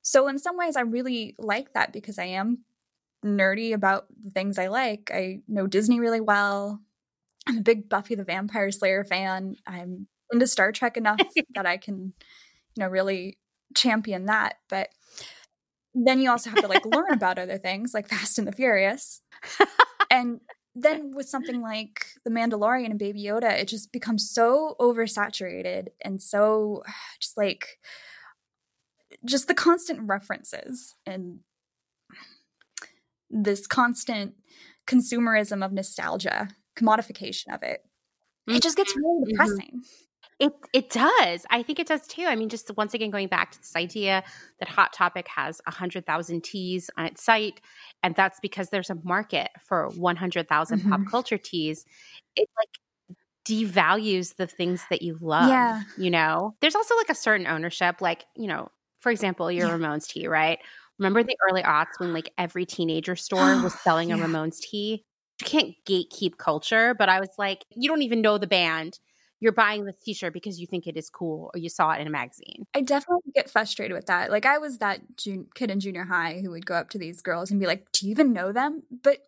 So 0.03 0.29
in 0.29 0.39
some 0.39 0.57
ways 0.57 0.77
I 0.77 0.83
really 0.83 1.35
like 1.39 1.73
that 1.75 1.93
because 1.93 2.19
I 2.19 2.25
am 2.25 2.65
nerdy 3.25 3.73
about 3.73 4.07
the 4.23 4.31
things 4.31 4.59
I 4.59 4.69
like. 4.69 5.11
I 5.13 5.41
know 5.49 5.67
Disney 5.67 6.01
really 6.01 6.21
well. 6.21 6.81
I'm 7.47 7.59
a 7.59 7.63
big 7.63 7.89
Buffy 7.89 8.15
the 8.15 8.25
Vampire 8.25 8.71
Slayer 8.71 9.05
fan. 9.05 9.57
I'm 9.67 10.07
into 10.33 10.47
Star 10.47 10.73
Trek 10.73 10.97
enough 10.97 11.21
that 11.55 11.67
I 11.67 11.77
can, 11.77 12.13
you 12.77 12.83
know, 12.83 12.89
really 12.89 13.39
champion 13.77 14.27
that. 14.27 14.57
But 14.69 14.91
then 15.95 16.21
you 16.21 16.31
also 16.31 16.51
have 16.51 16.61
to 16.61 16.69
like 16.69 16.85
learn 16.85 17.13
about 17.13 17.39
other 17.39 17.59
things 17.59 17.93
like 17.95 18.09
Fast 18.09 18.39
and 18.39 18.47
the 18.47 18.53
Furious. 18.53 19.23
and 20.11 20.41
then 20.83 21.13
with 21.15 21.29
something 21.29 21.61
like 21.61 22.07
The 22.25 22.31
Mandalorian 22.31 22.91
and 22.91 22.99
Baby 22.99 23.25
Yoda, 23.25 23.51
it 23.51 23.69
just 23.69 23.93
becomes 23.93 24.31
so 24.31 24.77
oversaturated 24.81 25.89
and 26.03 26.23
so 26.23 26.83
just 27.21 27.37
like 27.37 27.79
just 29.25 29.49
the 29.49 29.55
constant 29.55 30.01
references 30.09 30.95
and 31.07 31.41
this 33.31 33.67
constant 33.67 34.35
consumerism 34.87 35.65
of 35.65 35.73
nostalgia, 35.73 36.49
commodification 36.77 37.55
of 37.55 37.63
it. 37.63 37.85
It 38.47 38.63
just 38.63 38.77
gets 38.77 38.97
really 38.97 39.23
mm-hmm. 39.23 39.31
depressing. 39.31 39.71
Mm-hmm. 39.77 40.08
It 40.39 40.53
it 40.73 40.91
does. 40.91 41.45
I 41.51 41.65
think 41.65 41.81
it 41.81 41.89
does 41.89 42.07
too. 42.07 42.25
I 42.25 42.37
mean, 42.37 42.49
just 42.49 42.71
once 42.77 42.95
again 42.95 43.11
going 43.11 43.27
back 43.27 43.51
to 43.53 43.59
this 43.59 43.75
idea 43.75 44.23
that 44.61 44.69
Hot 44.69 44.93
Topic 44.93 45.27
has 45.29 45.61
a 45.67 45.73
hundred 45.73 46.07
thousand 46.07 46.45
tees 46.45 46.91
on 46.97 47.07
its 47.07 47.25
site, 47.25 47.61
and 48.05 48.15
that's 48.15 48.39
because 48.39 48.71
there's 48.71 48.91
a 48.91 48.97
market 49.03 49.51
for 49.61 49.89
one 49.97 50.15
hundred 50.15 50.49
thousand 50.49 50.79
mm 50.79 50.83
mm-hmm. 50.83 51.03
pop 51.05 51.11
culture 51.11 51.39
tees. 51.39 51.85
It 52.37 52.49
like 52.57 52.69
devalues 53.49 54.37
the 54.37 54.47
things 54.47 54.85
that 54.91 55.03
you 55.03 55.19
love. 55.21 55.49
Yeah. 55.49 55.83
You 55.97 56.11
know, 56.11 56.55
there's 56.61 56.77
also 56.77 56.95
like 56.97 57.09
a 57.09 57.15
certain 57.17 57.49
ownership. 57.49 58.01
Like 58.01 58.27
you 58.37 58.47
know, 58.47 58.69
for 59.01 59.11
example, 59.11 59.51
your 59.51 59.67
yeah. 59.67 59.75
Ramones 59.75 60.07
tee, 60.07 60.29
right? 60.29 60.61
Remember 60.99 61.25
the 61.25 61.37
early 61.51 61.63
aughts 61.63 61.99
when 61.99 62.13
like 62.13 62.31
every 62.39 62.65
teenager 62.65 63.17
store 63.17 63.61
was 63.61 63.75
selling 63.83 64.11
yeah. 64.11 64.17
a 64.17 64.19
Ramones 64.19 64.61
tee? 64.61 65.05
You 65.41 65.47
can't 65.47 65.75
gatekeep 65.85 66.37
culture, 66.37 66.95
but 66.95 67.09
I 67.09 67.19
was 67.19 67.31
like, 67.39 67.65
you 67.71 67.89
don't 67.89 68.03
even 68.03 68.21
know 68.21 68.39
the 68.39 68.47
band 68.47 68.99
you're 69.41 69.53
buying 69.53 69.85
this 69.85 69.97
t-shirt 70.05 70.33
because 70.33 70.61
you 70.61 70.67
think 70.67 70.87
it 70.87 70.97
is 70.97 71.09
cool 71.11 71.51
or 71.55 71.59
you 71.59 71.69
saw 71.69 71.93
it 71.93 72.01
in 72.01 72.07
a 72.07 72.11
magazine. 72.11 72.65
I 72.75 72.81
definitely 72.81 73.33
get 73.35 73.51
frustrated 73.51 73.95
with 73.95 74.07
that. 74.07 74.31
Like 74.31 74.47
I 74.47 74.59
was 74.59 74.79
that 74.79 75.01
jun- 75.17 75.47
kid 75.55 75.71
in 75.71 75.81
junior 75.81 76.05
high 76.05 76.41
who 76.43 76.51
would 76.51 76.67
go 76.67 76.75
up 76.75 76.91
to 76.91 76.99
these 76.99 77.23
girls 77.23 77.51
and 77.51 77.61
be 77.61 77.67
like, 77.67 77.91
"Do 77.93 78.07
you 78.07 78.11
even 78.11 78.33
know 78.33 78.53
them?" 78.53 78.83
But 78.91 79.19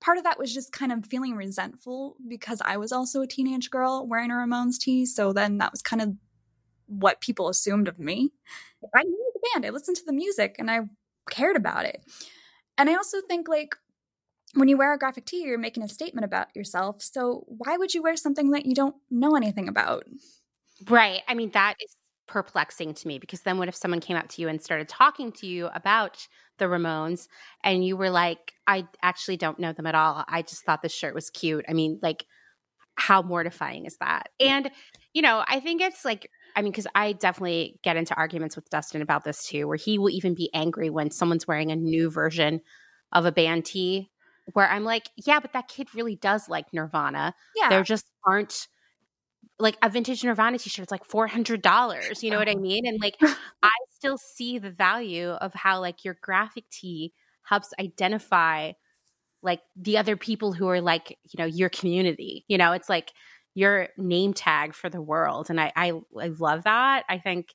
part 0.00 0.18
of 0.18 0.24
that 0.24 0.38
was 0.38 0.52
just 0.52 0.72
kind 0.72 0.92
of 0.92 1.06
feeling 1.06 1.34
resentful 1.34 2.16
because 2.28 2.60
I 2.64 2.76
was 2.76 2.92
also 2.92 3.22
a 3.22 3.26
teenage 3.26 3.70
girl 3.70 4.06
wearing 4.06 4.30
a 4.30 4.34
Ramones 4.34 4.78
tee. 4.78 5.06
So 5.06 5.32
then 5.32 5.58
that 5.58 5.72
was 5.72 5.82
kind 5.82 6.02
of 6.02 6.14
what 6.86 7.20
people 7.20 7.48
assumed 7.48 7.88
of 7.88 7.98
me. 7.98 8.32
I 8.94 9.02
knew 9.02 9.32
the 9.34 9.48
band, 9.52 9.66
I 9.66 9.70
listened 9.70 9.96
to 9.96 10.04
the 10.04 10.12
music, 10.12 10.56
and 10.58 10.70
I 10.70 10.80
cared 11.30 11.56
about 11.56 11.86
it. 11.86 12.04
And 12.76 12.90
I 12.90 12.94
also 12.94 13.18
think 13.28 13.48
like 13.48 13.76
when 14.54 14.68
you 14.68 14.76
wear 14.76 14.92
a 14.92 14.98
graphic 14.98 15.26
tee, 15.26 15.42
you're 15.42 15.58
making 15.58 15.82
a 15.82 15.88
statement 15.88 16.24
about 16.24 16.48
yourself. 16.54 17.02
So 17.02 17.44
why 17.46 17.76
would 17.76 17.94
you 17.94 18.02
wear 18.02 18.16
something 18.16 18.50
that 18.50 18.66
you 18.66 18.74
don't 18.74 18.96
know 19.10 19.36
anything 19.36 19.68
about? 19.68 20.04
Right. 20.88 21.22
I 21.28 21.34
mean, 21.34 21.50
that 21.52 21.74
is 21.80 21.96
perplexing 22.26 22.94
to 22.94 23.08
me 23.08 23.18
because 23.18 23.42
then 23.42 23.58
what 23.58 23.68
if 23.68 23.74
someone 23.74 24.00
came 24.00 24.16
up 24.16 24.28
to 24.28 24.40
you 24.40 24.48
and 24.48 24.60
started 24.62 24.88
talking 24.88 25.30
to 25.32 25.46
you 25.46 25.68
about 25.74 26.26
the 26.58 26.66
Ramones 26.66 27.28
and 27.62 27.84
you 27.84 27.96
were 27.96 28.10
like, 28.10 28.52
I 28.66 28.86
actually 29.02 29.36
don't 29.36 29.58
know 29.58 29.72
them 29.72 29.86
at 29.86 29.94
all. 29.94 30.24
I 30.26 30.42
just 30.42 30.64
thought 30.64 30.82
this 30.82 30.94
shirt 30.94 31.14
was 31.14 31.30
cute. 31.30 31.64
I 31.68 31.72
mean, 31.72 31.98
like, 32.02 32.24
how 32.96 33.22
mortifying 33.22 33.86
is 33.86 33.96
that? 33.98 34.28
And, 34.38 34.70
you 35.12 35.22
know, 35.22 35.42
I 35.46 35.60
think 35.60 35.82
it's 35.82 36.04
like, 36.04 36.30
I 36.56 36.62
mean, 36.62 36.70
because 36.70 36.86
I 36.94 37.12
definitely 37.12 37.80
get 37.82 37.96
into 37.96 38.14
arguments 38.14 38.54
with 38.54 38.70
Dustin 38.70 39.02
about 39.02 39.24
this 39.24 39.44
too, 39.44 39.66
where 39.66 39.76
he 39.76 39.98
will 39.98 40.10
even 40.10 40.34
be 40.34 40.48
angry 40.54 40.90
when 40.90 41.10
someone's 41.10 41.48
wearing 41.48 41.72
a 41.72 41.76
new 41.76 42.08
version 42.08 42.60
of 43.12 43.26
a 43.26 43.32
band 43.32 43.64
tee, 43.64 44.10
where 44.52 44.68
I'm 44.68 44.84
like, 44.84 45.08
yeah, 45.16 45.40
but 45.40 45.52
that 45.54 45.68
kid 45.68 45.94
really 45.94 46.16
does 46.16 46.48
like 46.48 46.72
Nirvana. 46.72 47.34
Yeah. 47.56 47.68
There 47.70 47.82
just 47.82 48.06
aren't 48.26 48.68
like 49.58 49.76
a 49.82 49.88
vintage 49.88 50.24
Nirvana 50.24 50.58
t-shirt 50.58 50.84
is 50.86 50.90
like 50.90 51.04
four 51.04 51.26
hundred 51.26 51.62
dollars. 51.62 52.22
You 52.22 52.30
know 52.30 52.38
what 52.38 52.48
I 52.48 52.54
mean? 52.70 52.86
And 52.86 53.00
like 53.00 53.16
I 53.62 53.70
still 53.90 54.18
see 54.18 54.58
the 54.58 54.70
value 54.70 55.30
of 55.30 55.54
how 55.54 55.80
like 55.80 56.04
your 56.04 56.16
graphic 56.20 56.68
tee 56.70 57.12
helps 57.42 57.72
identify 57.78 58.72
like 59.42 59.60
the 59.76 59.98
other 59.98 60.16
people 60.16 60.52
who 60.52 60.68
are 60.68 60.80
like, 60.80 61.10
you 61.24 61.38
know, 61.38 61.44
your 61.44 61.68
community. 61.68 62.44
You 62.48 62.58
know, 62.58 62.72
it's 62.72 62.88
like 62.88 63.12
your 63.54 63.88
name 63.96 64.34
tag 64.34 64.74
for 64.74 64.90
the 64.90 65.00
world. 65.02 65.48
And 65.50 65.60
I 65.60 65.72
I, 65.76 65.92
I 66.20 66.28
love 66.38 66.64
that. 66.64 67.04
I 67.08 67.18
think 67.18 67.54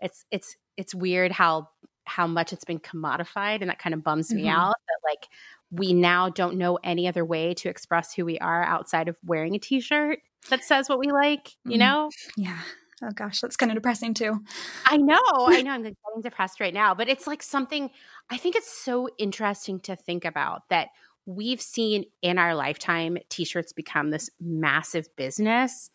it's 0.00 0.24
it's 0.30 0.56
it's 0.76 0.94
weird 0.94 1.32
how 1.32 1.68
how 2.04 2.26
much 2.26 2.52
it's 2.52 2.64
been 2.64 2.80
commodified 2.80 3.60
and 3.60 3.70
that 3.70 3.78
kind 3.78 3.94
of 3.94 4.02
bums 4.02 4.32
me 4.32 4.44
Mhm. 4.44 4.52
out 4.52 4.74
that 4.88 4.98
like 5.10 5.28
we 5.72 5.92
now 5.94 6.28
don't 6.28 6.56
know 6.58 6.78
any 6.84 7.08
other 7.08 7.24
way 7.24 7.54
to 7.54 7.68
express 7.68 8.14
who 8.14 8.24
we 8.24 8.38
are 8.38 8.62
outside 8.62 9.08
of 9.08 9.16
wearing 9.24 9.54
a 9.54 9.58
t-shirt 9.58 10.20
that 10.50 10.62
says 10.62 10.88
what 10.88 10.98
we 10.98 11.10
like, 11.10 11.56
you 11.64 11.76
Mhm. 11.76 11.78
know? 11.80 12.10
Yeah. 12.36 12.60
Oh 13.02 13.10
gosh, 13.10 13.40
that's 13.40 13.56
kind 13.56 13.72
of 13.72 13.76
depressing 13.76 14.14
too. 14.14 14.38
I 14.86 14.96
know, 14.96 15.18
I 15.48 15.62
know 15.62 15.70
I'm 15.72 15.82
like, 15.82 15.96
getting 16.06 16.22
depressed 16.22 16.60
right 16.60 16.74
now, 16.74 16.94
but 16.94 17.08
it's 17.08 17.26
like 17.26 17.42
something 17.42 17.90
I 18.30 18.36
think 18.36 18.54
it's 18.54 18.70
so 18.72 19.08
interesting 19.18 19.80
to 19.80 19.96
think 19.96 20.24
about 20.24 20.68
that 20.68 20.88
we've 21.26 21.60
seen 21.60 22.04
in 22.20 22.38
our 22.38 22.54
lifetime 22.54 23.16
t-shirts 23.28 23.72
become 23.72 24.10
this 24.10 24.28
massive 24.40 25.08
business, 25.16 25.90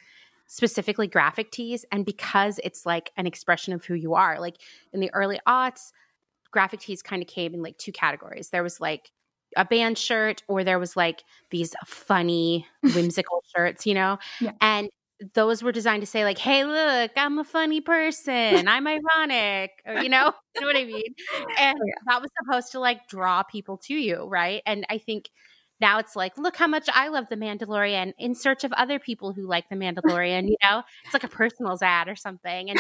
specifically 0.48 1.08
graphic 1.08 1.52
tees, 1.52 1.86
and 1.92 2.06
because 2.06 2.60
it's 2.64 2.86
like 2.86 3.12
an 3.18 3.28
expression 3.28 3.74
of 3.74 3.84
who 3.86 3.94
you 3.94 4.14
are. 4.16 4.40
Like 4.40 4.56
in 4.94 5.00
the 5.02 5.12
early 5.14 5.40
aughts, 5.48 5.92
graphic 6.52 6.80
tees 6.80 7.02
kind 7.02 7.22
of 7.22 7.28
came 7.28 7.54
in 7.54 7.62
like 7.62 7.78
two 7.78 7.92
categories. 7.92 8.50
There 8.50 8.64
was 8.64 8.80
like 8.80 9.12
a 9.58 9.66
band 9.66 9.98
shirt 9.98 10.44
or 10.48 10.64
there 10.64 10.80
was 10.80 10.96
like 10.96 11.24
these 11.52 11.74
funny 11.86 12.66
whimsical 12.96 13.44
shirts, 13.56 13.86
you 13.86 13.94
know? 13.94 14.18
Yeah. 14.40 14.54
And 14.62 14.90
those 15.34 15.64
were 15.64 15.72
designed 15.72 16.02
to 16.02 16.08
say 16.08 16.24
like, 16.24 16.38
"Hey, 16.38 16.64
look, 16.64 17.12
I'm 17.18 17.40
a 17.40 17.44
funny 17.44 17.82
person. 17.82 18.68
I'm 18.68 18.86
ironic." 18.88 19.72
Or, 19.86 19.96
you 19.96 20.10
know, 20.10 20.32
you 20.56 20.62
know 20.62 20.68
what 20.68 20.78
I 20.78 20.86
mean? 20.86 21.16
And 21.58 21.78
yeah. 21.84 21.94
that 22.08 22.22
was 22.22 22.30
supposed 22.40 22.72
to 22.74 22.80
like 22.80 23.08
draw 23.08 23.44
people 23.44 23.78
to 23.86 23.96
you, 23.96 24.26
right? 24.26 24.62
And 24.66 24.86
I 24.90 25.00
think 25.00 25.30
now 25.80 26.00
it's 26.00 26.16
like, 26.16 26.38
look 26.38 26.56
how 26.56 26.68
much 26.68 26.90
I 26.94 27.08
love 27.10 27.26
the 27.30 27.36
Mandalorian 27.36 28.14
in 28.18 28.34
search 28.36 28.64
of 28.64 28.74
other 28.74 29.00
people 29.00 29.34
who 29.34 29.46
like 29.46 29.70
the 29.70 29.76
Mandalorian, 29.76 30.48
you 30.48 30.58
know? 30.64 30.84
It's 31.06 31.14
like 31.14 31.24
a 31.24 31.28
personals 31.28 31.82
ad 31.82 32.08
or 32.08 32.16
something. 32.16 32.70
And 32.70 32.80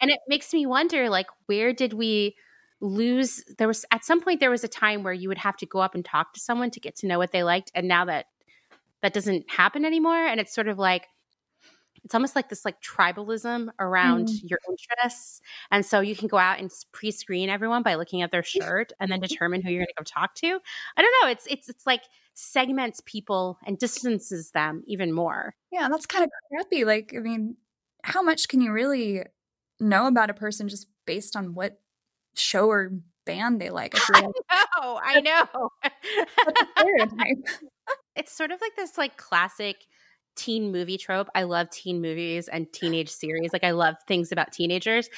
and 0.00 0.10
it 0.10 0.20
makes 0.28 0.52
me 0.52 0.66
wonder 0.66 1.08
like 1.10 1.28
where 1.46 1.72
did 1.72 1.92
we 1.92 2.36
lose 2.80 3.42
there 3.58 3.68
was 3.68 3.84
at 3.90 4.04
some 4.04 4.20
point 4.20 4.38
there 4.40 4.50
was 4.50 4.64
a 4.64 4.68
time 4.68 5.02
where 5.02 5.12
you 5.12 5.28
would 5.28 5.38
have 5.38 5.56
to 5.56 5.66
go 5.66 5.78
up 5.78 5.94
and 5.94 6.04
talk 6.04 6.34
to 6.34 6.40
someone 6.40 6.70
to 6.70 6.80
get 6.80 6.94
to 6.96 7.06
know 7.06 7.18
what 7.18 7.32
they 7.32 7.42
liked 7.42 7.70
and 7.74 7.88
now 7.88 8.04
that 8.04 8.26
that 9.02 9.12
doesn't 9.14 9.48
happen 9.50 9.84
anymore 9.84 10.26
and 10.26 10.40
it's 10.40 10.54
sort 10.54 10.68
of 10.68 10.78
like 10.78 11.06
it's 12.04 12.14
almost 12.14 12.36
like 12.36 12.48
this 12.50 12.64
like 12.64 12.80
tribalism 12.82 13.68
around 13.80 14.28
Mm. 14.28 14.50
your 14.50 14.58
interests 14.68 15.40
and 15.70 15.84
so 15.86 16.00
you 16.00 16.14
can 16.14 16.28
go 16.28 16.36
out 16.36 16.58
and 16.60 16.70
pre-screen 16.92 17.48
everyone 17.48 17.82
by 17.82 17.94
looking 17.94 18.22
at 18.22 18.30
their 18.30 18.42
shirt 18.44 18.92
and 19.00 19.10
then 19.10 19.20
determine 19.20 19.62
who 19.62 19.70
you're 19.70 19.80
going 19.80 19.86
to 19.86 19.94
go 19.98 20.04
talk 20.04 20.34
to 20.34 20.60
i 20.96 21.02
don't 21.02 21.14
know 21.22 21.30
it's 21.30 21.46
it's 21.46 21.68
it's 21.68 21.86
like 21.86 22.02
segments 22.34 23.00
people 23.06 23.58
and 23.66 23.78
distances 23.78 24.50
them 24.50 24.82
even 24.86 25.10
more 25.12 25.54
Yeah, 25.72 25.88
that's 25.88 26.04
kind 26.04 26.22
of 26.24 26.30
crappy. 26.52 26.84
Like, 26.84 27.14
I 27.16 27.20
mean, 27.20 27.56
how 28.04 28.20
much 28.22 28.48
can 28.48 28.60
you 28.60 28.72
really 28.72 29.22
know 29.80 30.06
about 30.06 30.28
a 30.28 30.34
person 30.34 30.68
just 30.68 30.86
based 31.06 31.34
on 31.34 31.54
what 31.54 31.80
show 32.36 32.68
or 32.68 32.92
band 33.24 33.60
they 33.60 33.70
like? 33.70 33.94
I 33.96 34.20
like 34.20 35.02
i 35.04 35.20
know 35.20 35.70
a 35.84 35.90
stereotype. 36.76 37.46
it's 38.16 38.32
sort 38.32 38.50
of 38.50 38.60
like 38.60 38.76
this 38.76 38.96
like 38.96 39.16
classic 39.16 39.76
teen 40.36 40.70
movie 40.70 40.98
trope. 40.98 41.28
I 41.34 41.44
love 41.44 41.70
teen 41.70 42.00
movies 42.00 42.48
and 42.48 42.70
teenage 42.72 43.08
series. 43.08 43.52
Like 43.52 43.64
I 43.64 43.70
love 43.72 43.96
things 44.06 44.30
about 44.32 44.52
teenagers. 44.52 45.08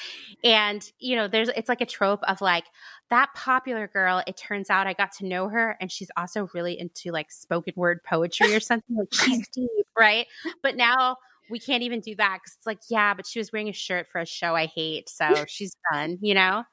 And 0.43 0.81
you 0.97 1.15
know, 1.15 1.27
there's 1.27 1.49
it's 1.49 1.69
like 1.69 1.81
a 1.81 1.85
trope 1.85 2.23
of 2.23 2.41
like 2.41 2.65
that 3.09 3.29
popular 3.35 3.87
girl, 3.87 4.23
it 4.25 4.37
turns 4.37 4.69
out 4.69 4.87
I 4.87 4.93
got 4.93 5.11
to 5.17 5.27
know 5.27 5.49
her 5.49 5.77
and 5.79 5.91
she's 5.91 6.09
also 6.17 6.49
really 6.53 6.79
into 6.79 7.11
like 7.11 7.31
spoken 7.31 7.73
word 7.75 7.99
poetry 8.03 8.55
or 8.55 8.59
something. 8.59 8.95
Like 8.95 9.13
she's 9.13 9.47
deep, 9.49 9.69
right? 9.97 10.25
But 10.63 10.75
now 10.75 11.17
we 11.49 11.59
can't 11.59 11.83
even 11.83 11.99
do 11.99 12.15
that 12.15 12.39
because 12.41 12.55
it's 12.57 12.65
like, 12.65 12.79
yeah, 12.89 13.13
but 13.13 13.25
she 13.25 13.39
was 13.39 13.51
wearing 13.51 13.69
a 13.69 13.73
shirt 13.73 14.07
for 14.11 14.19
a 14.19 14.25
show 14.25 14.55
I 14.55 14.67
hate, 14.67 15.09
so 15.09 15.27
she's 15.47 15.75
done, 15.91 16.17
you 16.21 16.33
know? 16.33 16.63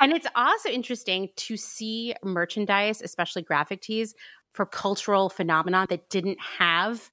And 0.00 0.12
it's 0.12 0.26
also 0.34 0.68
interesting 0.68 1.28
to 1.36 1.56
see 1.56 2.14
merchandise, 2.24 3.02
especially 3.02 3.42
graphic 3.42 3.82
tees, 3.82 4.14
for 4.52 4.66
cultural 4.66 5.30
phenomena 5.30 5.86
that 5.88 6.10
didn't 6.10 6.38
have 6.58 7.10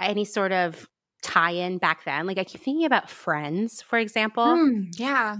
any 0.00 0.24
sort 0.24 0.52
of 0.52 0.88
tie-in 1.22 1.78
back 1.78 2.04
then. 2.04 2.26
Like 2.26 2.38
I 2.38 2.44
keep 2.44 2.60
thinking 2.60 2.86
about 2.86 3.10
Friends, 3.10 3.82
for 3.82 3.98
example. 3.98 4.56
Hmm, 4.56 4.82
yeah. 4.96 5.36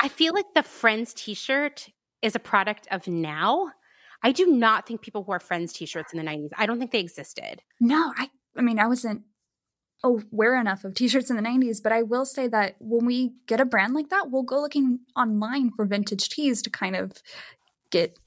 I 0.00 0.08
feel 0.08 0.34
like 0.34 0.44
the 0.54 0.62
Friends 0.62 1.14
t-shirt 1.14 1.88
is 2.22 2.36
a 2.36 2.40
product 2.40 2.86
of 2.90 3.08
now. 3.08 3.70
I 4.22 4.32
do 4.32 4.46
not 4.46 4.86
think 4.86 5.00
people 5.00 5.24
wore 5.24 5.40
Friends 5.40 5.72
t-shirts 5.72 6.12
in 6.12 6.18
the 6.18 6.30
90s. 6.30 6.50
I 6.56 6.66
don't 6.66 6.78
think 6.78 6.90
they 6.90 7.00
existed. 7.00 7.62
No, 7.80 8.12
I 8.16 8.28
I 8.56 8.62
mean, 8.62 8.78
I 8.78 8.86
wasn't 8.86 9.22
aware 10.02 10.58
enough 10.60 10.84
of 10.84 10.94
t-shirts 10.94 11.30
in 11.30 11.36
the 11.36 11.42
90s, 11.42 11.82
but 11.82 11.92
I 11.92 12.02
will 12.02 12.24
say 12.24 12.48
that 12.48 12.76
when 12.80 13.04
we 13.06 13.32
get 13.46 13.60
a 13.60 13.64
brand 13.64 13.94
like 13.94 14.08
that, 14.10 14.30
we'll 14.30 14.42
go 14.42 14.60
looking 14.60 15.00
online 15.16 15.70
for 15.72 15.84
vintage 15.84 16.28
tees 16.28 16.62
to 16.62 16.70
kind 16.70 16.96
of 16.96 17.12
get 17.90 18.18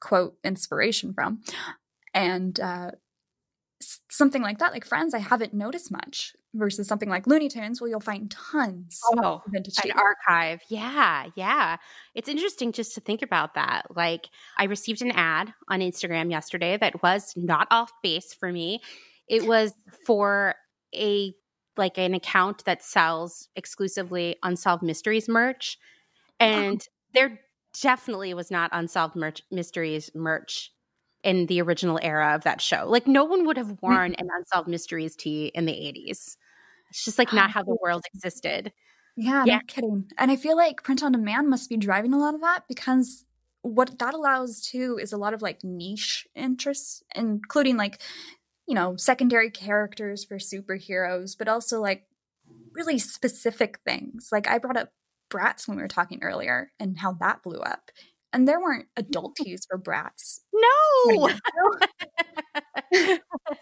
quote 0.00 0.36
inspiration 0.44 1.12
from. 1.14 1.40
And 2.14 2.58
uh 2.60 2.90
something 4.10 4.42
like 4.42 4.58
that, 4.58 4.72
like 4.72 4.84
Friends, 4.84 5.14
I 5.14 5.18
haven't 5.18 5.54
noticed 5.54 5.90
much 5.90 6.34
versus 6.54 6.86
something 6.86 7.08
like 7.08 7.26
Looney 7.26 7.48
Tunes, 7.48 7.80
where 7.80 7.90
you'll 7.90 7.98
find 8.00 8.30
tons 8.30 9.00
Oh, 9.16 9.42
of 9.44 9.52
vintage 9.52 9.74
an 9.78 9.82
tees. 9.84 9.92
archive. 9.96 10.60
Yeah, 10.68 11.26
yeah. 11.34 11.78
It's 12.14 12.28
interesting 12.28 12.72
just 12.72 12.94
to 12.94 13.00
think 13.00 13.22
about 13.22 13.54
that. 13.54 13.86
Like, 13.96 14.28
I 14.58 14.64
received 14.64 15.02
an 15.02 15.10
ad 15.12 15.52
on 15.68 15.80
Instagram 15.80 16.30
yesterday 16.30 16.76
that 16.76 17.02
was 17.02 17.32
not 17.36 17.66
off 17.70 17.90
base 18.02 18.34
for 18.34 18.52
me. 18.52 18.82
It 19.28 19.46
was 19.46 19.72
for 20.06 20.54
a 20.94 21.34
like 21.76 21.96
an 21.96 22.14
account 22.14 22.64
that 22.66 22.82
sells 22.82 23.48
exclusively 23.56 24.36
unsolved 24.42 24.82
mysteries 24.82 25.28
merch, 25.28 25.78
and 26.38 26.86
there 27.14 27.40
definitely 27.80 28.34
was 28.34 28.50
not 28.50 28.70
unsolved 28.72 29.16
merch 29.16 29.42
mysteries 29.50 30.10
merch 30.14 30.70
in 31.22 31.46
the 31.46 31.62
original 31.62 31.98
era 32.02 32.34
of 32.34 32.44
that 32.44 32.60
show. 32.60 32.84
Like, 32.88 33.06
no 33.06 33.24
one 33.24 33.46
would 33.46 33.56
have 33.56 33.68
mm. 33.68 33.78
worn 33.80 34.14
an 34.14 34.28
unsolved 34.36 34.68
mysteries 34.68 35.16
tee 35.16 35.52
in 35.54 35.64
the 35.66 35.72
eighties. 35.72 36.36
It's 36.90 37.04
just 37.04 37.18
like 37.18 37.32
not 37.32 37.50
how 37.50 37.62
the 37.62 37.76
world 37.80 38.04
existed. 38.12 38.72
Yeah, 39.16 39.44
Yeah. 39.46 39.56
no 39.56 39.60
kidding. 39.66 40.10
And 40.18 40.30
I 40.30 40.36
feel 40.36 40.56
like 40.56 40.82
print 40.82 41.02
on 41.02 41.12
demand 41.12 41.48
must 41.48 41.70
be 41.70 41.76
driving 41.76 42.12
a 42.12 42.18
lot 42.18 42.34
of 42.34 42.40
that 42.42 42.64
because 42.68 43.24
what 43.62 43.98
that 43.98 44.12
allows 44.14 44.60
too 44.60 44.98
is 45.00 45.12
a 45.12 45.16
lot 45.16 45.32
of 45.32 45.40
like 45.40 45.62
niche 45.62 46.26
interests, 46.34 47.02
including 47.14 47.76
like, 47.76 48.02
you 48.66 48.74
know, 48.74 48.96
secondary 48.96 49.50
characters 49.50 50.24
for 50.24 50.36
superheroes, 50.38 51.36
but 51.38 51.48
also 51.48 51.80
like 51.80 52.04
really 52.74 52.98
specific 52.98 53.78
things. 53.84 54.28
Like 54.32 54.48
I 54.48 54.58
brought 54.58 54.76
up 54.76 54.90
Bratz 55.30 55.66
when 55.66 55.76
we 55.76 55.82
were 55.82 55.88
talking 55.88 56.20
earlier 56.22 56.70
and 56.78 56.98
how 56.98 57.14
that 57.20 57.42
blew 57.42 57.58
up. 57.58 57.90
And 58.32 58.48
there 58.48 58.60
weren't 58.60 58.86
adult 58.96 59.36
tees 59.36 59.66
for 59.68 59.78
Bratz. 59.78 60.40
No. 60.54 61.14
20 61.16 61.30
years 61.32 61.40
ago. 62.92 63.18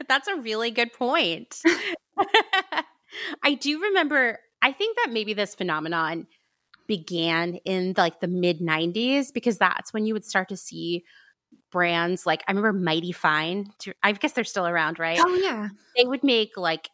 That's 0.08 0.28
a 0.28 0.36
really 0.36 0.70
good 0.70 0.92
point. 0.92 1.60
I 3.42 3.54
do 3.54 3.80
remember, 3.80 4.38
I 4.62 4.72
think 4.72 4.96
that 4.98 5.12
maybe 5.12 5.34
this 5.34 5.54
phenomenon 5.54 6.26
began 6.86 7.54
in 7.64 7.94
like 7.96 8.20
the 8.20 8.28
mid 8.28 8.60
90s 8.60 9.32
because 9.32 9.58
that's 9.58 9.92
when 9.92 10.06
you 10.06 10.14
would 10.14 10.24
start 10.24 10.48
to 10.48 10.56
see 10.56 11.04
brands 11.70 12.26
like 12.26 12.42
I 12.46 12.52
remember 12.52 12.72
Mighty 12.72 13.12
Fine. 13.12 13.72
I 14.02 14.12
guess 14.12 14.32
they're 14.32 14.44
still 14.44 14.66
around, 14.66 14.98
right? 14.98 15.18
Oh 15.20 15.34
yeah. 15.34 15.68
They 15.96 16.04
would 16.04 16.24
make 16.24 16.56
like 16.56 16.88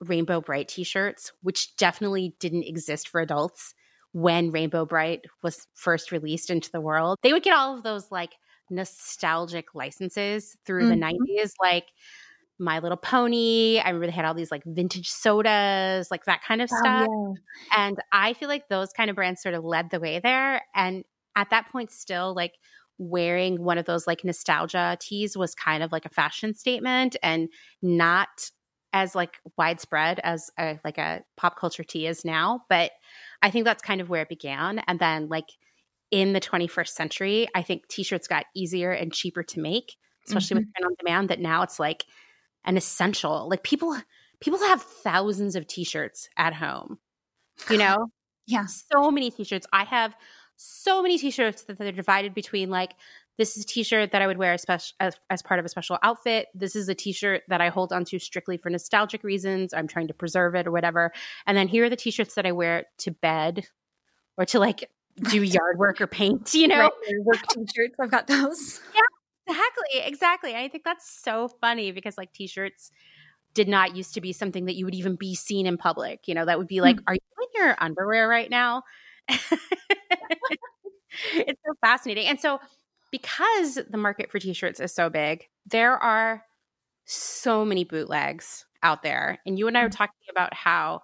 Rainbow 0.00 0.40
Brite 0.40 0.68
t-shirts, 0.68 1.32
which 1.42 1.76
definitely 1.76 2.34
didn't 2.40 2.64
exist 2.64 3.08
for 3.08 3.20
adults 3.20 3.74
when 4.12 4.50
Rainbow 4.50 4.84
Brite 4.84 5.24
was 5.42 5.66
first 5.74 6.12
released 6.12 6.50
into 6.50 6.70
the 6.70 6.80
world. 6.80 7.18
They 7.22 7.32
would 7.32 7.42
get 7.42 7.54
all 7.54 7.76
of 7.76 7.82
those 7.82 8.10
like 8.10 8.34
nostalgic 8.70 9.74
licenses 9.74 10.56
through 10.66 10.90
mm-hmm. 10.90 11.00
the 11.00 11.42
90s 11.42 11.52
like 11.60 11.86
my 12.58 12.78
Little 12.78 12.96
Pony. 12.96 13.80
I 13.80 13.88
remember 13.88 14.06
they 14.06 14.12
had 14.12 14.24
all 14.24 14.34
these 14.34 14.50
like 14.50 14.62
vintage 14.64 15.10
sodas, 15.10 16.10
like 16.10 16.24
that 16.26 16.42
kind 16.46 16.62
of 16.62 16.70
oh, 16.72 16.78
stuff. 16.78 17.08
Yeah. 17.08 17.86
And 17.86 17.98
I 18.12 18.34
feel 18.34 18.48
like 18.48 18.68
those 18.68 18.92
kind 18.92 19.10
of 19.10 19.16
brands 19.16 19.42
sort 19.42 19.54
of 19.54 19.64
led 19.64 19.90
the 19.90 20.00
way 20.00 20.20
there. 20.20 20.62
And 20.74 21.04
at 21.34 21.50
that 21.50 21.70
point, 21.70 21.90
still 21.90 22.34
like 22.34 22.54
wearing 23.08 23.62
one 23.62 23.78
of 23.78 23.86
those 23.86 24.06
like 24.06 24.24
nostalgia 24.24 24.96
tees 25.00 25.36
was 25.36 25.54
kind 25.54 25.82
of 25.82 25.92
like 25.92 26.04
a 26.04 26.10
fashion 26.10 26.54
statement 26.54 27.16
and 27.22 27.48
not 27.80 28.50
as 28.92 29.14
like 29.14 29.38
widespread 29.56 30.20
as 30.20 30.50
a, 30.58 30.78
like 30.84 30.98
a 30.98 31.22
pop 31.36 31.58
culture 31.58 31.84
tee 31.84 32.06
is 32.06 32.24
now. 32.24 32.64
But 32.68 32.92
I 33.42 33.50
think 33.50 33.64
that's 33.64 33.82
kind 33.82 34.00
of 34.00 34.08
where 34.08 34.22
it 34.22 34.28
began. 34.28 34.80
And 34.86 34.98
then 34.98 35.28
like 35.28 35.48
in 36.10 36.34
the 36.34 36.40
21st 36.40 36.88
century, 36.88 37.48
I 37.54 37.62
think 37.62 37.88
t-shirts 37.88 38.28
got 38.28 38.44
easier 38.54 38.92
and 38.92 39.12
cheaper 39.12 39.42
to 39.42 39.60
make, 39.60 39.96
especially 40.26 40.56
mm-hmm. 40.56 40.66
with 40.66 40.74
print 40.74 40.86
on 40.86 40.94
demand. 40.98 41.30
That 41.30 41.40
now 41.40 41.62
it's 41.62 41.80
like 41.80 42.04
an 42.64 42.76
essential. 42.76 43.48
Like 43.48 43.62
people 43.62 43.96
people 44.40 44.60
have 44.60 44.82
thousands 44.82 45.56
of 45.56 45.66
t-shirts 45.66 46.28
at 46.36 46.52
home. 46.52 46.98
You 47.70 47.78
know? 47.78 48.08
yeah. 48.46 48.66
So 48.66 49.10
many 49.10 49.30
t-shirts. 49.30 49.66
I 49.72 49.84
have 49.84 50.14
so 50.62 51.02
many 51.02 51.18
t-shirts 51.18 51.64
that 51.64 51.78
they're 51.78 51.92
divided 51.92 52.34
between 52.34 52.70
like 52.70 52.94
this 53.38 53.56
is 53.56 53.64
a 53.64 53.66
t-shirt 53.66 54.12
that 54.12 54.20
I 54.20 54.26
would 54.26 54.36
wear 54.36 54.52
as, 54.52 54.64
as, 55.00 55.16
as 55.30 55.42
part 55.42 55.58
of 55.58 55.64
a 55.64 55.68
special 55.68 55.98
outfit. 56.02 56.48
This 56.54 56.76
is 56.76 56.88
a 56.88 56.94
t-shirt 56.94 57.42
that 57.48 57.60
I 57.60 57.70
hold 57.70 57.92
onto 57.92 58.18
strictly 58.18 58.58
for 58.58 58.68
nostalgic 58.68 59.24
reasons. 59.24 59.72
I'm 59.72 59.88
trying 59.88 60.08
to 60.08 60.14
preserve 60.14 60.54
it 60.54 60.66
or 60.66 60.70
whatever. 60.70 61.12
And 61.46 61.56
then 61.56 61.66
here 61.66 61.84
are 61.84 61.90
the 61.90 61.96
t-shirts 61.96 62.34
that 62.34 62.46
I 62.46 62.52
wear 62.52 62.84
to 62.98 63.10
bed 63.10 63.66
or 64.36 64.44
to 64.46 64.58
like 64.58 64.90
do 65.30 65.42
yard 65.42 65.78
work 65.78 66.00
or 66.00 66.06
paint, 66.06 66.52
you 66.52 66.68
know? 66.68 66.80
Right, 66.80 66.92
work 67.24 67.40
t-shirts. 67.48 67.96
I've 68.00 68.10
got 68.10 68.26
those. 68.26 68.80
Yeah, 68.94 69.00
Exactly, 69.48 70.00
exactly. 70.06 70.54
I 70.54 70.68
think 70.68 70.84
that's 70.84 71.10
so 71.10 71.48
funny 71.60 71.90
because 71.90 72.16
like 72.16 72.32
t-shirts 72.32 72.92
did 73.54 73.68
not 73.68 73.96
used 73.96 74.14
to 74.14 74.20
be 74.20 74.32
something 74.32 74.66
that 74.66 74.76
you 74.76 74.84
would 74.84 74.94
even 74.94 75.16
be 75.16 75.34
seen 75.34 75.66
in 75.66 75.76
public. 75.76 76.28
You 76.28 76.34
know, 76.34 76.44
that 76.44 76.58
would 76.58 76.68
be 76.68 76.80
like, 76.80 76.96
mm. 76.96 77.02
are 77.06 77.14
you 77.14 77.20
in 77.40 77.60
your 77.60 77.76
underwear 77.78 78.28
right 78.28 78.48
now? 78.48 78.84
it's 81.34 81.60
so 81.64 81.74
fascinating. 81.80 82.26
And 82.26 82.40
so 82.40 82.60
because 83.10 83.78
the 83.88 83.98
market 83.98 84.30
for 84.30 84.38
t-shirts 84.38 84.80
is 84.80 84.92
so 84.92 85.10
big, 85.10 85.46
there 85.66 85.96
are 85.96 86.44
so 87.04 87.64
many 87.64 87.84
bootlegs 87.84 88.64
out 88.82 89.02
there. 89.02 89.38
And 89.46 89.58
you 89.58 89.68
and 89.68 89.76
I 89.76 89.82
were 89.82 89.88
mm. 89.88 89.96
talking 89.96 90.14
about 90.30 90.54
how 90.54 91.02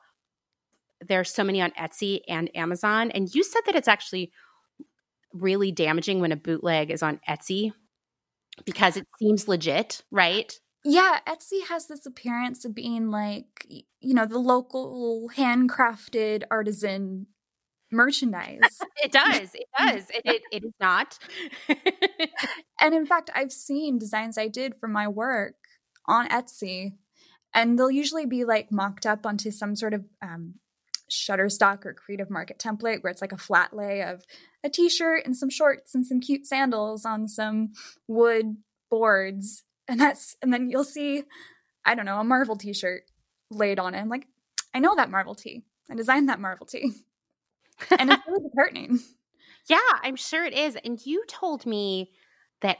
there's 1.06 1.30
so 1.32 1.44
many 1.44 1.60
on 1.60 1.70
Etsy 1.72 2.20
and 2.28 2.50
Amazon. 2.56 3.10
And 3.12 3.32
you 3.32 3.44
said 3.44 3.60
that 3.66 3.76
it's 3.76 3.88
actually 3.88 4.32
really 5.32 5.70
damaging 5.70 6.20
when 6.20 6.32
a 6.32 6.36
bootleg 6.36 6.90
is 6.90 7.02
on 7.02 7.20
Etsy 7.28 7.72
because 8.64 8.96
it 8.96 9.06
seems 9.18 9.46
legit, 9.46 10.02
right? 10.10 10.58
Yeah, 10.84 11.18
Etsy 11.26 11.66
has 11.68 11.86
this 11.86 12.06
appearance 12.06 12.64
of 12.64 12.74
being 12.74 13.10
like, 13.10 13.66
you 13.68 14.14
know, 14.14 14.26
the 14.26 14.38
local 14.38 15.30
handcrafted 15.36 16.44
artisan 16.50 17.26
merchandise. 17.90 18.60
it 19.02 19.12
does. 19.12 19.54
It 19.54 19.66
does. 19.78 20.04
It, 20.10 20.22
it, 20.24 20.42
it 20.52 20.64
is 20.64 20.72
not. 20.80 21.18
and 22.80 22.94
in 22.94 23.06
fact, 23.06 23.30
I've 23.34 23.52
seen 23.52 23.98
designs 23.98 24.38
I 24.38 24.48
did 24.48 24.74
for 24.76 24.88
my 24.88 25.08
work 25.08 25.54
on 26.06 26.28
Etsy, 26.28 26.94
and 27.54 27.78
they'll 27.78 27.90
usually 27.90 28.26
be 28.26 28.44
like 28.44 28.72
mocked 28.72 29.06
up 29.06 29.26
onto 29.26 29.50
some 29.50 29.76
sort 29.76 29.94
of 29.94 30.04
um, 30.22 30.54
Shutterstock 31.10 31.84
or 31.84 31.94
Creative 31.94 32.30
Market 32.30 32.58
template 32.58 33.02
where 33.02 33.10
it's 33.10 33.22
like 33.22 33.32
a 33.32 33.38
flat 33.38 33.74
lay 33.74 34.02
of 34.02 34.24
a 34.62 34.68
t-shirt 34.68 35.24
and 35.24 35.36
some 35.36 35.50
shorts 35.50 35.94
and 35.94 36.06
some 36.06 36.20
cute 36.20 36.46
sandals 36.46 37.04
on 37.04 37.28
some 37.28 37.72
wood 38.06 38.56
boards 38.90 39.64
and 39.86 40.00
that's 40.00 40.36
and 40.42 40.52
then 40.52 40.68
you'll 40.70 40.84
see 40.84 41.22
I 41.84 41.94
don't 41.94 42.04
know 42.04 42.20
a 42.20 42.24
Marvel 42.24 42.56
t-shirt 42.56 43.02
laid 43.50 43.78
on 43.78 43.94
it. 43.94 44.00
I'm 44.00 44.08
like 44.08 44.26
I 44.74 44.80
know 44.80 44.94
that 44.96 45.10
Marvel 45.10 45.34
tee. 45.34 45.64
I 45.90 45.94
designed 45.94 46.28
that 46.28 46.40
Marvel 46.40 46.66
tee. 46.66 46.92
And 47.98 48.10
it's 48.10 48.22
really 48.26 48.48
disheartening. 48.48 49.00
Yeah, 49.68 49.78
I'm 50.02 50.16
sure 50.16 50.44
it 50.44 50.54
is. 50.54 50.76
And 50.84 51.04
you 51.04 51.24
told 51.28 51.66
me 51.66 52.10
that 52.62 52.78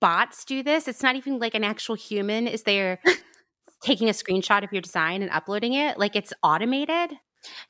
bots 0.00 0.44
do 0.44 0.62
this. 0.62 0.88
It's 0.88 1.02
not 1.02 1.16
even 1.16 1.38
like 1.38 1.54
an 1.54 1.64
actual 1.64 1.94
human 1.94 2.46
is 2.46 2.62
there 2.62 3.00
taking 3.82 4.08
a 4.08 4.12
screenshot 4.12 4.64
of 4.64 4.72
your 4.72 4.82
design 4.82 5.22
and 5.22 5.30
uploading 5.30 5.74
it. 5.74 5.98
Like 5.98 6.16
it's 6.16 6.32
automated. 6.42 7.18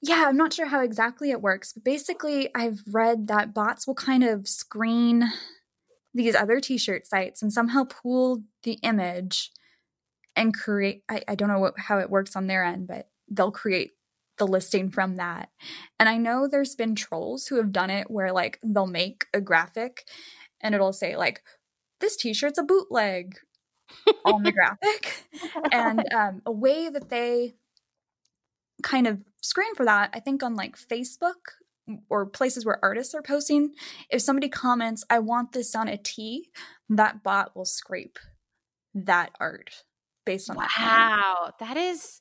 Yeah, 0.00 0.24
I'm 0.28 0.36
not 0.36 0.52
sure 0.52 0.66
how 0.66 0.80
exactly 0.80 1.30
it 1.30 1.42
works, 1.42 1.72
but 1.72 1.84
basically, 1.84 2.48
I've 2.54 2.82
read 2.90 3.26
that 3.26 3.52
bots 3.52 3.86
will 3.86 3.94
kind 3.94 4.24
of 4.24 4.48
screen 4.48 5.24
these 6.14 6.34
other 6.34 6.60
t 6.60 6.78
shirt 6.78 7.06
sites 7.06 7.42
and 7.42 7.52
somehow 7.52 7.84
pool 7.84 8.42
the 8.62 8.78
image 8.82 9.50
and 10.34 10.54
create. 10.54 11.02
I, 11.08 11.22
I 11.28 11.34
don't 11.34 11.48
know 11.48 11.58
what, 11.58 11.74
how 11.78 11.98
it 11.98 12.10
works 12.10 12.36
on 12.36 12.46
their 12.46 12.64
end, 12.64 12.86
but 12.86 13.08
they'll 13.28 13.50
create 13.50 13.92
the 14.38 14.46
listing 14.46 14.90
from 14.90 15.16
that. 15.16 15.50
And 15.98 16.08
I 16.08 16.16
know 16.16 16.46
there's 16.46 16.74
been 16.74 16.94
trolls 16.94 17.46
who 17.46 17.56
have 17.56 17.72
done 17.72 17.90
it 17.90 18.10
where 18.10 18.32
like 18.32 18.58
they'll 18.62 18.86
make 18.86 19.26
a 19.32 19.40
graphic 19.40 20.04
and 20.60 20.74
it'll 20.74 20.92
say 20.92 21.16
like 21.16 21.42
this 22.00 22.16
t-shirt's 22.16 22.58
a 22.58 22.62
bootleg 22.62 23.36
on 24.24 24.42
the 24.42 24.52
graphic. 24.52 25.28
And 25.72 26.04
um, 26.14 26.42
a 26.44 26.52
way 26.52 26.88
that 26.88 27.08
they 27.08 27.54
kind 28.82 29.06
of 29.06 29.20
screen 29.40 29.74
for 29.74 29.84
that, 29.84 30.10
I 30.12 30.20
think 30.20 30.42
on 30.42 30.54
like 30.54 30.76
Facebook 30.76 31.34
or 32.08 32.26
places 32.26 32.64
where 32.64 32.80
artists 32.82 33.14
are 33.14 33.22
posting, 33.22 33.72
if 34.10 34.20
somebody 34.22 34.48
comments, 34.48 35.04
I 35.08 35.20
want 35.20 35.52
this 35.52 35.74
on 35.74 35.88
a 35.88 35.96
tee, 35.96 36.50
that 36.88 37.22
bot 37.22 37.56
will 37.56 37.64
scrape 37.64 38.18
that 38.94 39.30
art 39.40 39.84
based 40.24 40.50
on 40.50 40.56
wow, 40.56 40.66
that. 40.76 40.84
Wow. 40.84 41.52
That 41.60 41.76
is, 41.76 42.20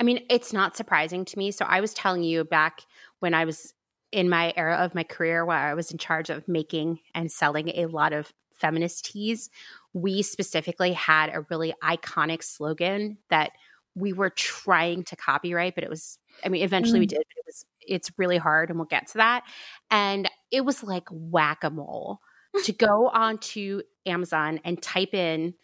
I 0.00 0.02
mean, 0.02 0.24
it's 0.30 0.52
not 0.52 0.76
surprising 0.76 1.26
to 1.26 1.38
me. 1.38 1.50
So 1.50 1.66
I 1.66 1.80
was 1.80 1.92
telling 1.92 2.22
you 2.22 2.42
back 2.42 2.80
when 3.18 3.34
I 3.34 3.44
was 3.44 3.74
in 4.12 4.28
my 4.28 4.52
era 4.56 4.76
of 4.76 4.94
my 4.94 5.04
career 5.04 5.44
where 5.44 5.56
I 5.56 5.74
was 5.74 5.92
in 5.92 5.98
charge 5.98 6.30
of 6.30 6.48
making 6.48 7.00
and 7.14 7.30
selling 7.30 7.68
a 7.68 7.86
lot 7.86 8.12
of 8.12 8.32
feminist 8.54 9.04
tees, 9.04 9.50
we 9.92 10.22
specifically 10.22 10.92
had 10.92 11.30
a 11.32 11.46
really 11.50 11.74
iconic 11.82 12.42
slogan 12.42 13.18
that 13.28 13.52
we 13.94 14.12
were 14.12 14.30
trying 14.30 15.04
to 15.04 15.16
copyright, 15.16 15.74
but 15.74 15.84
it 15.84 15.90
was, 15.90 16.18
I 16.44 16.48
mean, 16.48 16.62
eventually 16.62 16.98
mm. 16.98 17.02
we 17.02 17.06
did, 17.06 17.18
but 17.18 17.38
it 17.38 17.44
was, 17.46 17.64
it's 17.80 18.10
really 18.16 18.38
hard 18.38 18.70
and 18.70 18.78
we'll 18.78 18.86
get 18.86 19.08
to 19.08 19.18
that. 19.18 19.42
And 19.90 20.30
it 20.50 20.64
was 20.64 20.82
like 20.82 21.08
whack 21.10 21.62
a 21.62 21.70
mole 21.70 22.20
to 22.64 22.72
go 22.72 23.08
onto 23.08 23.82
Amazon 24.06 24.60
and 24.64 24.80
type 24.80 25.14
in 25.14 25.54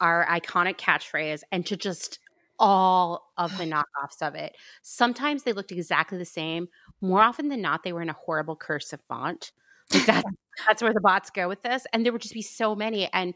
our 0.00 0.26
iconic 0.26 0.76
catchphrase 0.76 1.42
and 1.52 1.64
to 1.66 1.76
just 1.76 2.18
all 2.58 3.32
of 3.36 3.56
the 3.58 3.64
knockoffs 3.72 4.22
of 4.22 4.34
it. 4.34 4.56
Sometimes 4.82 5.42
they 5.42 5.52
looked 5.52 5.72
exactly 5.72 6.18
the 6.18 6.24
same. 6.24 6.68
More 7.00 7.22
often 7.22 7.48
than 7.48 7.62
not, 7.62 7.82
they 7.82 7.92
were 7.92 8.02
in 8.02 8.10
a 8.10 8.14
horrible 8.14 8.56
cursive 8.56 9.00
font. 9.08 9.52
Like 9.92 10.06
that's 10.06 10.28
that's 10.66 10.82
where 10.82 10.94
the 10.94 11.00
bots 11.00 11.30
go 11.30 11.48
with 11.48 11.62
this. 11.62 11.86
And 11.92 12.04
there 12.04 12.12
would 12.12 12.22
just 12.22 12.34
be 12.34 12.42
so 12.42 12.74
many. 12.74 13.12
And 13.12 13.34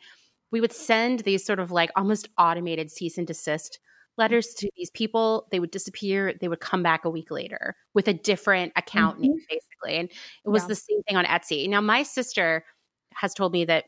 we 0.50 0.60
would 0.60 0.72
send 0.72 1.20
these 1.20 1.44
sort 1.44 1.60
of 1.60 1.70
like 1.70 1.90
almost 1.96 2.28
automated 2.38 2.90
cease 2.90 3.18
and 3.18 3.26
desist 3.26 3.80
letters 4.16 4.48
to 4.54 4.68
these 4.76 4.90
people 4.90 5.46
they 5.52 5.60
would 5.60 5.70
disappear 5.70 6.34
they 6.40 6.48
would 6.48 6.60
come 6.60 6.82
back 6.82 7.04
a 7.04 7.10
week 7.10 7.30
later 7.30 7.76
with 7.94 8.08
a 8.08 8.12
different 8.12 8.72
account 8.74 9.14
mm-hmm. 9.14 9.28
name 9.28 9.38
basically 9.48 9.96
and 9.96 10.10
it 10.44 10.48
was 10.50 10.64
yeah. 10.64 10.68
the 10.68 10.74
same 10.74 11.02
thing 11.04 11.16
on 11.16 11.24
etsy 11.24 11.68
now 11.68 11.80
my 11.80 12.02
sister 12.02 12.64
has 13.14 13.32
told 13.32 13.52
me 13.52 13.64
that 13.64 13.84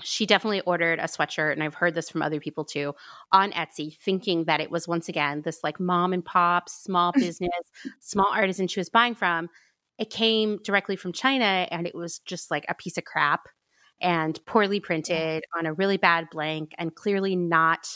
she 0.00 0.26
definitely 0.26 0.60
ordered 0.62 0.98
a 0.98 1.04
sweatshirt 1.04 1.52
and 1.52 1.62
i've 1.62 1.74
heard 1.74 1.94
this 1.94 2.08
from 2.08 2.22
other 2.22 2.40
people 2.40 2.64
too 2.64 2.94
on 3.30 3.52
etsy 3.52 3.96
thinking 3.98 4.44
that 4.44 4.60
it 4.60 4.70
was 4.70 4.88
once 4.88 5.08
again 5.08 5.42
this 5.42 5.62
like 5.62 5.78
mom 5.78 6.12
and 6.12 6.24
pop 6.24 6.68
small 6.68 7.12
business 7.16 7.50
small 8.00 8.30
artisan 8.32 8.66
she 8.66 8.80
was 8.80 8.88
buying 8.88 9.14
from 9.14 9.48
it 9.98 10.10
came 10.10 10.58
directly 10.64 10.96
from 10.96 11.12
china 11.12 11.66
and 11.70 11.86
it 11.86 11.94
was 11.94 12.18
just 12.20 12.50
like 12.50 12.64
a 12.68 12.74
piece 12.74 12.96
of 12.96 13.04
crap 13.04 13.48
and 14.00 14.44
poorly 14.46 14.80
printed 14.80 15.44
on 15.56 15.66
a 15.66 15.72
really 15.72 15.96
bad 15.96 16.26
blank 16.30 16.74
and 16.76 16.94
clearly 16.94 17.36
not 17.36 17.86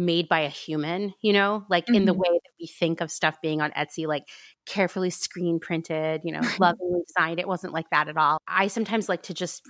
made 0.00 0.28
by 0.28 0.40
a 0.40 0.48
human, 0.48 1.12
you 1.20 1.32
know, 1.32 1.64
like 1.68 1.84
mm-hmm. 1.84 1.94
in 1.94 2.04
the 2.06 2.12
mm-hmm. 2.12 2.20
way 2.20 2.30
that 2.32 2.50
we 2.58 2.66
think 2.66 3.00
of 3.00 3.10
stuff 3.10 3.40
being 3.42 3.60
on 3.60 3.70
Etsy, 3.72 4.06
like 4.06 4.24
carefully 4.66 5.10
screen 5.10 5.60
printed, 5.60 6.22
you 6.24 6.32
know, 6.32 6.40
lovingly 6.58 7.02
designed. 7.06 7.38
It 7.38 7.46
wasn't 7.46 7.74
like 7.74 7.88
that 7.90 8.08
at 8.08 8.16
all. 8.16 8.38
I 8.48 8.66
sometimes 8.66 9.08
like 9.08 9.22
to 9.24 9.34
just 9.34 9.62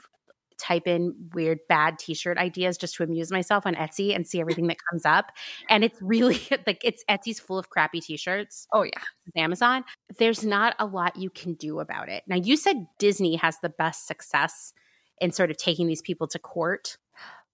type 0.61 0.87
in 0.87 1.15
weird 1.33 1.59
bad 1.69 1.99
t-shirt 1.99 2.39
ideas 2.39 2.77
just 2.77 2.95
to 2.97 3.03
amuse 3.03 3.31
myself 3.31 3.67
on 3.67 3.75
Etsy 3.75 4.15
and 4.15 4.27
see 4.27 4.41
everything 4.41 4.67
that 4.69 4.77
comes 4.91 5.05
up. 5.05 5.33
And 5.69 5.83
it's 5.83 5.99
really 6.01 6.41
like 6.67 6.81
it's 6.85 7.05
Etsy's 7.09 7.41
full 7.41 7.59
of 7.59 7.71
crappy 7.71 8.01
t-shirts. 8.01 8.67
Oh 8.73 8.83
yeah. 8.83 9.03
Amazon. 9.37 9.85
There's 10.19 10.45
not 10.45 10.75
a 10.79 10.87
lot 10.87 11.17
you 11.17 11.31
can 11.31 11.55
do 11.55 11.81
about 11.81 12.09
it. 12.09 12.25
Now 12.27 12.37
you 12.37 12.57
said 12.57 12.87
Disney 12.99 13.37
has 13.37 13.59
the 13.63 13.69
best 13.69 14.07
success 14.07 14.73
in 15.21 15.33
sort 15.33 15.51
of 15.51 15.57
taking 15.57 15.87
these 15.87 16.03
people 16.03 16.27
to 16.29 16.39
court 16.39 16.97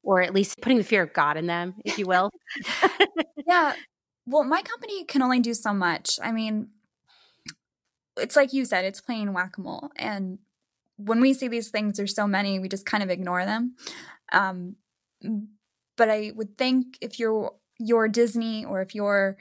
or 0.02 0.22
at 0.22 0.32
least 0.32 0.60
putting 0.62 0.78
the 0.78 0.84
fear 0.84 1.02
of 1.02 1.12
God 1.12 1.36
in 1.36 1.46
them, 1.46 1.74
if 1.84 1.98
you 1.98 2.06
will. 2.06 2.30
yeah. 3.46 3.74
Well, 4.24 4.44
my 4.44 4.62
company 4.62 5.04
can 5.04 5.20
only 5.20 5.40
do 5.40 5.52
so 5.52 5.74
much. 5.74 6.18
I 6.22 6.30
mean, 6.30 6.68
it's 8.16 8.36
like 8.36 8.52
you 8.52 8.64
said, 8.64 8.84
it's 8.84 9.00
playing 9.00 9.32
whack 9.32 9.58
a 9.58 9.60
mole. 9.60 9.90
And 9.96 10.38
when 10.96 11.20
we 11.20 11.34
see 11.34 11.48
these 11.48 11.70
things, 11.70 11.96
there's 11.96 12.14
so 12.14 12.26
many, 12.26 12.58
we 12.58 12.68
just 12.68 12.86
kind 12.86 13.02
of 13.02 13.10
ignore 13.10 13.44
them. 13.44 13.74
Um, 14.32 14.76
but 15.96 16.10
I 16.10 16.32
would 16.34 16.56
think 16.58 16.98
if 17.00 17.18
you're 17.18 17.52
you're 17.78 18.08
Disney 18.08 18.64
or 18.64 18.80
if 18.80 18.94
you're 18.94 19.36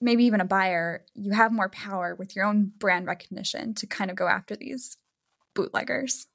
maybe 0.00 0.24
even 0.24 0.40
a 0.40 0.46
buyer, 0.46 1.04
you 1.14 1.32
have 1.32 1.52
more 1.52 1.68
power 1.68 2.14
with 2.14 2.34
your 2.34 2.46
own 2.46 2.72
brand 2.78 3.06
recognition 3.06 3.74
to 3.74 3.86
kind 3.86 4.10
of 4.10 4.16
go 4.16 4.26
after 4.28 4.56
these 4.56 4.96
bootleggers. 5.54 6.26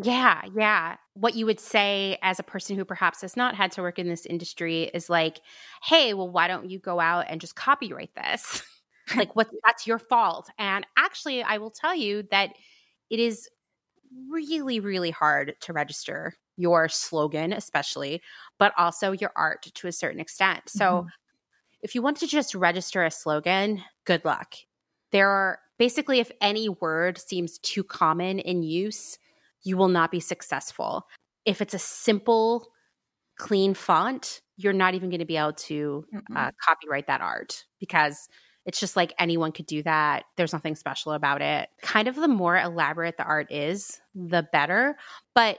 Yeah, 0.00 0.42
yeah. 0.56 0.96
What 1.14 1.34
you 1.34 1.44
would 1.46 1.58
say 1.58 2.18
as 2.22 2.38
a 2.38 2.44
person 2.44 2.76
who 2.76 2.84
perhaps 2.84 3.22
has 3.22 3.36
not 3.36 3.56
had 3.56 3.72
to 3.72 3.82
work 3.82 3.98
in 3.98 4.08
this 4.08 4.26
industry 4.26 4.84
is 4.94 5.10
like, 5.10 5.40
hey, 5.82 6.14
well, 6.14 6.28
why 6.30 6.46
don't 6.46 6.70
you 6.70 6.78
go 6.78 7.00
out 7.00 7.26
and 7.28 7.40
just 7.40 7.56
copyright 7.56 8.14
this? 8.14 8.62
like, 9.16 9.34
what? 9.34 9.48
That's 9.66 9.86
your 9.88 9.98
fault. 9.98 10.50
And 10.56 10.86
actually, 10.96 11.42
I 11.42 11.58
will 11.58 11.72
tell 11.72 11.96
you 11.96 12.24
that 12.30 12.52
it 13.10 13.20
is 13.20 13.48
really, 14.30 14.80
really 14.80 15.10
hard 15.10 15.54
to 15.60 15.72
register 15.72 16.34
your 16.56 16.88
slogan, 16.88 17.52
especially, 17.52 18.20
but 18.58 18.72
also 18.76 19.12
your 19.12 19.32
art 19.36 19.62
to 19.74 19.86
a 19.86 19.92
certain 19.92 20.20
extent. 20.20 20.62
So, 20.66 20.84
mm-hmm. 20.84 21.08
if 21.82 21.94
you 21.94 22.02
want 22.02 22.18
to 22.18 22.26
just 22.26 22.54
register 22.54 23.04
a 23.04 23.10
slogan, 23.10 23.82
good 24.04 24.24
luck. 24.24 24.54
There 25.12 25.28
are 25.28 25.60
basically, 25.78 26.18
if 26.18 26.30
any 26.40 26.68
word 26.68 27.18
seems 27.18 27.58
too 27.58 27.84
common 27.84 28.40
in 28.40 28.62
use, 28.62 29.18
you 29.62 29.76
will 29.76 29.88
not 29.88 30.10
be 30.10 30.20
successful. 30.20 31.06
If 31.44 31.62
it's 31.62 31.74
a 31.74 31.78
simple, 31.78 32.68
clean 33.38 33.74
font, 33.74 34.42
you're 34.56 34.72
not 34.72 34.94
even 34.94 35.08
going 35.08 35.20
to 35.20 35.24
be 35.24 35.36
able 35.36 35.52
to 35.52 36.04
uh, 36.34 36.50
copyright 36.60 37.06
that 37.06 37.20
art 37.20 37.64
because 37.78 38.28
it's 38.68 38.78
just 38.78 38.96
like 38.96 39.14
anyone 39.18 39.50
could 39.50 39.64
do 39.64 39.82
that. 39.84 40.24
There's 40.36 40.52
nothing 40.52 40.76
special 40.76 41.12
about 41.12 41.40
it. 41.40 41.70
Kind 41.80 42.06
of 42.06 42.16
the 42.16 42.28
more 42.28 42.54
elaborate 42.54 43.16
the 43.16 43.24
art 43.24 43.50
is, 43.50 43.98
the 44.14 44.46
better. 44.52 44.98
But 45.34 45.58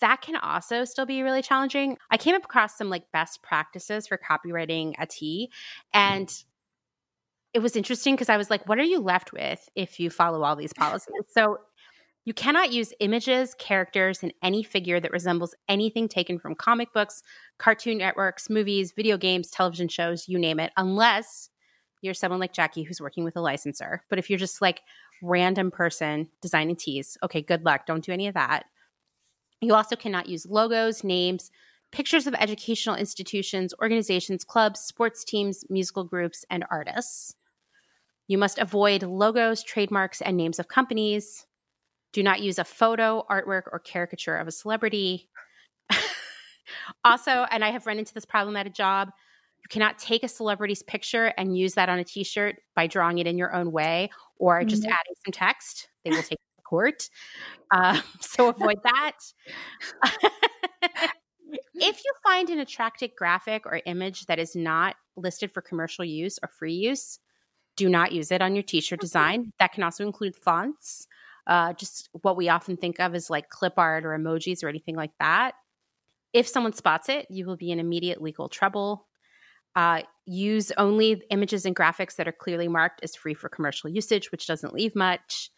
that 0.00 0.20
can 0.20 0.36
also 0.36 0.84
still 0.84 1.06
be 1.06 1.22
really 1.22 1.40
challenging. 1.40 1.96
I 2.10 2.18
came 2.18 2.34
across 2.34 2.76
some 2.76 2.90
like 2.90 3.10
best 3.14 3.42
practices 3.42 4.06
for 4.06 4.18
copyrighting 4.18 4.94
a 4.98 5.06
tee 5.06 5.50
and 5.94 6.30
it 7.54 7.60
was 7.60 7.76
interesting 7.76 8.14
because 8.14 8.28
I 8.28 8.36
was 8.36 8.50
like, 8.50 8.68
what 8.68 8.78
are 8.78 8.84
you 8.84 9.00
left 9.00 9.32
with 9.32 9.66
if 9.74 9.98
you 9.98 10.10
follow 10.10 10.42
all 10.42 10.54
these 10.54 10.74
policies? 10.74 11.14
So 11.28 11.58
you 12.26 12.34
cannot 12.34 12.72
use 12.72 12.92
images, 13.00 13.54
characters, 13.58 14.22
and 14.22 14.34
any 14.42 14.62
figure 14.62 15.00
that 15.00 15.12
resembles 15.12 15.54
anything 15.68 16.08
taken 16.08 16.38
from 16.38 16.54
comic 16.54 16.92
books, 16.92 17.22
cartoon 17.58 17.98
networks, 17.98 18.50
movies, 18.50 18.92
video 18.94 19.16
games, 19.16 19.50
television 19.50 19.88
shows, 19.88 20.28
you 20.28 20.38
name 20.38 20.58
it, 20.58 20.72
unless 20.76 21.50
you're 22.04 22.14
someone 22.14 22.40
like 22.40 22.52
Jackie 22.52 22.82
who's 22.82 23.00
working 23.00 23.24
with 23.24 23.36
a 23.36 23.40
licensor. 23.40 24.04
But 24.10 24.18
if 24.18 24.28
you're 24.28 24.38
just 24.38 24.60
like 24.60 24.82
random 25.22 25.70
person 25.70 26.28
designing 26.42 26.76
tees, 26.76 27.16
okay, 27.22 27.40
good 27.40 27.64
luck. 27.64 27.86
Don't 27.86 28.04
do 28.04 28.12
any 28.12 28.28
of 28.28 28.34
that. 28.34 28.66
You 29.60 29.74
also 29.74 29.96
cannot 29.96 30.28
use 30.28 30.46
logos, 30.46 31.02
names, 31.02 31.50
pictures 31.90 32.26
of 32.26 32.34
educational 32.34 32.96
institutions, 32.96 33.72
organizations, 33.80 34.44
clubs, 34.44 34.80
sports 34.80 35.24
teams, 35.24 35.64
musical 35.70 36.04
groups, 36.04 36.44
and 36.50 36.64
artists. 36.70 37.34
You 38.26 38.36
must 38.36 38.58
avoid 38.58 39.02
logos, 39.02 39.62
trademarks, 39.62 40.20
and 40.20 40.36
names 40.36 40.58
of 40.58 40.68
companies. 40.68 41.46
Do 42.12 42.22
not 42.22 42.42
use 42.42 42.58
a 42.58 42.64
photo, 42.64 43.24
artwork, 43.30 43.62
or 43.72 43.78
caricature 43.78 44.36
of 44.36 44.48
a 44.48 44.52
celebrity. 44.52 45.28
also, 47.04 47.46
and 47.50 47.64
I 47.64 47.70
have 47.70 47.86
run 47.86 47.98
into 47.98 48.14
this 48.14 48.24
problem 48.24 48.56
at 48.56 48.66
a 48.66 48.70
job, 48.70 49.10
you 49.64 49.68
cannot 49.70 49.98
take 49.98 50.22
a 50.22 50.28
celebrity's 50.28 50.82
picture 50.82 51.32
and 51.38 51.56
use 51.56 51.74
that 51.74 51.88
on 51.88 51.98
a 51.98 52.04
t 52.04 52.22
shirt 52.22 52.56
by 52.76 52.86
drawing 52.86 53.18
it 53.18 53.26
in 53.26 53.38
your 53.38 53.54
own 53.54 53.72
way 53.72 54.10
or 54.38 54.62
just 54.64 54.82
mm-hmm. 54.82 54.92
adding 54.92 55.14
some 55.24 55.32
text. 55.32 55.88
They 56.04 56.10
will 56.10 56.22
take 56.22 56.32
it 56.32 56.56
to 56.56 56.62
court. 56.62 57.08
Uh, 57.70 58.00
so 58.20 58.48
avoid 58.48 58.78
that. 58.84 59.18
if 61.74 62.04
you 62.04 62.12
find 62.22 62.50
an 62.50 62.58
attractive 62.58 63.10
graphic 63.16 63.64
or 63.66 63.80
image 63.86 64.26
that 64.26 64.38
is 64.38 64.54
not 64.54 64.96
listed 65.16 65.50
for 65.50 65.62
commercial 65.62 66.04
use 66.04 66.38
or 66.42 66.48
free 66.48 66.74
use, 66.74 67.18
do 67.76 67.88
not 67.88 68.12
use 68.12 68.30
it 68.30 68.42
on 68.42 68.54
your 68.54 68.62
t 68.62 68.80
shirt 68.80 69.00
design. 69.00 69.52
That 69.58 69.72
can 69.72 69.82
also 69.82 70.04
include 70.06 70.36
fonts 70.36 71.08
uh, 71.46 71.72
just 71.74 72.08
what 72.22 72.36
we 72.36 72.48
often 72.48 72.76
think 72.76 73.00
of 73.00 73.14
as 73.14 73.30
like 73.30 73.48
clip 73.48 73.74
art 73.76 74.04
or 74.04 74.10
emojis 74.10 74.64
or 74.64 74.68
anything 74.68 74.96
like 74.96 75.12
that. 75.18 75.54
If 76.32 76.48
someone 76.48 76.72
spots 76.72 77.08
it, 77.08 77.26
you 77.30 77.46
will 77.46 77.56
be 77.56 77.70
in 77.70 77.78
immediate 77.78 78.22
legal 78.22 78.48
trouble. 78.48 79.06
Uh, 79.76 80.02
use 80.26 80.70
only 80.78 81.22
images 81.30 81.66
and 81.66 81.74
graphics 81.74 82.16
that 82.16 82.28
are 82.28 82.32
clearly 82.32 82.68
marked 82.68 83.00
as 83.02 83.16
free 83.16 83.34
for 83.34 83.48
commercial 83.48 83.90
usage, 83.90 84.30
which 84.30 84.46
doesn't 84.46 84.72
leave 84.72 84.94
much. 84.94 85.50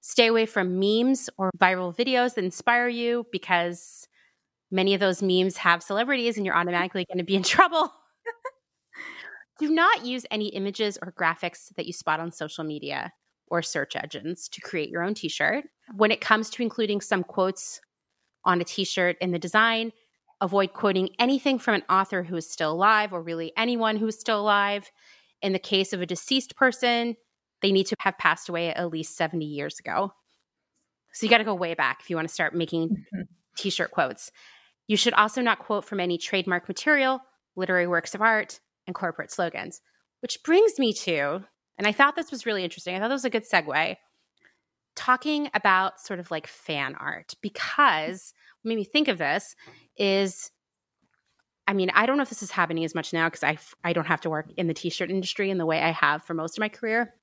Stay 0.00 0.26
away 0.26 0.46
from 0.46 0.80
memes 0.80 1.30
or 1.38 1.50
viral 1.58 1.96
videos 1.96 2.34
that 2.34 2.44
inspire 2.44 2.88
you 2.88 3.24
because 3.30 4.08
many 4.70 4.94
of 4.94 5.00
those 5.00 5.22
memes 5.22 5.56
have 5.58 5.82
celebrities 5.82 6.36
and 6.36 6.44
you're 6.44 6.56
automatically 6.56 7.04
going 7.04 7.18
to 7.18 7.24
be 7.24 7.36
in 7.36 7.42
trouble. 7.42 7.92
Do 9.58 9.70
not 9.70 10.04
use 10.04 10.26
any 10.30 10.48
images 10.48 10.98
or 11.00 11.12
graphics 11.12 11.72
that 11.76 11.86
you 11.86 11.92
spot 11.92 12.18
on 12.18 12.32
social 12.32 12.64
media 12.64 13.12
or 13.46 13.62
search 13.62 13.94
engines 13.94 14.48
to 14.48 14.60
create 14.60 14.88
your 14.88 15.02
own 15.02 15.14
t 15.14 15.28
shirt. 15.28 15.64
When 15.94 16.10
it 16.10 16.20
comes 16.20 16.50
to 16.50 16.62
including 16.62 17.00
some 17.00 17.22
quotes 17.22 17.80
on 18.44 18.60
a 18.60 18.64
t 18.64 18.84
shirt 18.84 19.16
in 19.20 19.30
the 19.30 19.38
design, 19.38 19.92
avoid 20.42 20.74
quoting 20.74 21.08
anything 21.18 21.58
from 21.58 21.76
an 21.76 21.84
author 21.88 22.22
who 22.22 22.36
is 22.36 22.50
still 22.50 22.72
alive 22.72 23.14
or 23.14 23.22
really 23.22 23.52
anyone 23.56 23.96
who 23.96 24.06
is 24.06 24.18
still 24.18 24.40
alive. 24.40 24.90
In 25.40 25.52
the 25.52 25.58
case 25.58 25.92
of 25.92 26.02
a 26.02 26.06
deceased 26.06 26.56
person, 26.56 27.16
they 27.62 27.72
need 27.72 27.86
to 27.86 27.96
have 28.00 28.18
passed 28.18 28.48
away 28.48 28.74
at 28.74 28.90
least 28.90 29.16
70 29.16 29.44
years 29.44 29.78
ago. 29.78 30.12
So 31.14 31.24
you 31.24 31.30
got 31.30 31.38
to 31.38 31.44
go 31.44 31.54
way 31.54 31.74
back 31.74 32.00
if 32.02 32.10
you 32.10 32.16
want 32.16 32.28
to 32.28 32.34
start 32.34 32.54
making 32.54 32.88
mm-hmm. 32.88 33.22
t 33.56 33.70
shirt 33.70 33.92
quotes. 33.92 34.30
You 34.88 34.96
should 34.96 35.14
also 35.14 35.40
not 35.40 35.60
quote 35.60 35.84
from 35.84 36.00
any 36.00 36.18
trademark 36.18 36.68
material, 36.68 37.20
literary 37.56 37.86
works 37.86 38.14
of 38.14 38.20
art, 38.20 38.60
and 38.86 38.94
corporate 38.94 39.30
slogans. 39.30 39.80
Which 40.20 40.42
brings 40.44 40.78
me 40.78 40.92
to 41.04 41.44
and 41.78 41.86
I 41.86 41.92
thought 41.92 42.16
this 42.16 42.30
was 42.30 42.46
really 42.46 42.64
interesting. 42.64 42.94
I 42.94 43.00
thought 43.00 43.08
that 43.08 43.14
was 43.14 43.24
a 43.24 43.30
good 43.30 43.48
segue. 43.48 43.96
Talking 44.94 45.50
about 45.54 46.00
sort 46.00 46.20
of 46.20 46.30
like 46.30 46.46
fan 46.46 46.94
art, 46.94 47.32
because 47.42 48.34
made 48.64 48.76
me 48.76 48.84
think 48.84 49.08
of 49.08 49.18
this 49.18 49.54
is 49.96 50.50
I 51.66 51.74
mean, 51.74 51.90
I 51.94 52.06
don't 52.06 52.16
know 52.16 52.22
if 52.22 52.28
this 52.28 52.42
is 52.42 52.50
happening 52.50 52.84
as 52.84 52.94
much 52.94 53.12
now 53.12 53.28
because 53.28 53.44
I, 53.44 53.56
I 53.84 53.92
don't 53.92 54.06
have 54.06 54.20
to 54.22 54.30
work 54.30 54.50
in 54.56 54.66
the 54.66 54.74
t 54.74 54.90
shirt 54.90 55.10
industry 55.10 55.50
in 55.50 55.58
the 55.58 55.66
way 55.66 55.80
I 55.80 55.90
have 55.92 56.24
for 56.24 56.34
most 56.34 56.58
of 56.58 56.60
my 56.60 56.68
career. 56.68 57.14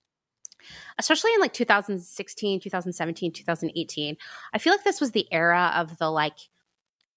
Especially 0.97 1.33
in 1.33 1.39
like 1.39 1.53
2016, 1.53 2.59
2017, 2.59 3.31
2018. 3.31 4.17
I 4.53 4.57
feel 4.57 4.73
like 4.73 4.83
this 4.83 4.99
was 4.99 5.11
the 5.11 5.27
era 5.31 5.73
of 5.75 5.97
the 5.97 6.09
like 6.09 6.37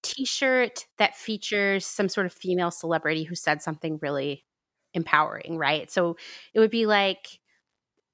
t 0.01 0.25
shirt 0.25 0.85
that 0.97 1.15
features 1.15 1.85
some 1.85 2.09
sort 2.09 2.25
of 2.25 2.33
female 2.33 2.71
celebrity 2.71 3.23
who 3.23 3.35
said 3.35 3.61
something 3.61 3.99
really 4.01 4.45
empowering, 4.93 5.57
right? 5.57 5.89
So 5.89 6.17
it 6.53 6.59
would 6.59 6.71
be 6.71 6.85
like 6.85 7.39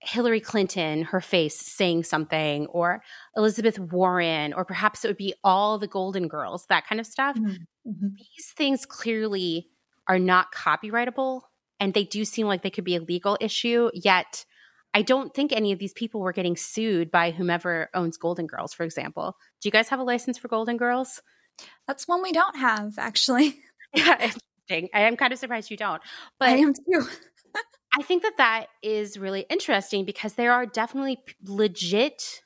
Hillary 0.01 0.39
Clinton, 0.39 1.03
her 1.03 1.21
face 1.21 1.57
saying 1.57 2.03
something, 2.03 2.67
or 2.67 3.03
Elizabeth 3.35 3.77
Warren, 3.77 4.53
or 4.53 4.63
perhaps 4.63 5.03
it 5.03 5.09
would 5.09 5.17
be 5.17 5.33
all 5.43 5.77
the 5.77 5.87
Golden 5.87 6.27
Girls, 6.27 6.65
that 6.67 6.87
kind 6.87 7.01
of 7.01 7.07
stuff. 7.07 7.35
Mm-hmm. 7.35 7.89
mm-hmm. 7.89 8.07
These 8.17 8.53
things 8.55 8.85
clearly 8.85 9.67
are 10.07 10.19
not 10.19 10.53
copyrightable, 10.53 11.41
and 11.79 11.93
they 11.93 12.05
do 12.05 12.23
seem 12.23 12.47
like 12.47 12.61
they 12.61 12.69
could 12.69 12.85
be 12.85 12.95
a 12.95 13.01
legal 13.01 13.37
issue, 13.41 13.89
yet. 13.93 14.45
I 14.91 15.03
don't 15.03 15.35
think 15.35 15.51
any 15.51 15.71
of 15.71 15.77
these 15.77 15.93
people 15.93 16.19
were 16.19 16.33
getting 16.33 16.55
sued 16.55 17.11
by 17.11 17.29
whomever 17.29 17.91
owns 17.93 18.17
Golden 18.17 18.47
Girls, 18.47 18.73
for 18.73 18.83
example. 18.83 19.37
Do 19.61 19.67
you 19.67 19.71
guys 19.71 19.89
have 19.89 19.99
a 19.99 20.03
license 20.03 20.39
for 20.39 20.47
Golden 20.47 20.77
Girls? 20.77 21.21
That's 21.85 22.07
one 22.07 22.23
we 22.23 22.31
don't 22.31 22.55
have, 22.57 22.97
actually. 22.97 23.59
Yeah. 23.95 24.31
I 24.71 25.01
am 25.01 25.17
kind 25.17 25.33
of 25.33 25.39
surprised 25.39 25.71
you 25.71 25.77
don't. 25.77 25.99
But 26.39 26.49
I 26.49 26.57
am 26.57 26.75
too. 26.75 27.07
I 27.97 28.01
think 28.03 28.23
that 28.23 28.37
that 28.37 28.67
is 28.81 29.17
really 29.17 29.45
interesting 29.49 30.05
because 30.05 30.33
there 30.33 30.53
are 30.53 30.65
definitely 30.65 31.19
legit, 31.43 32.41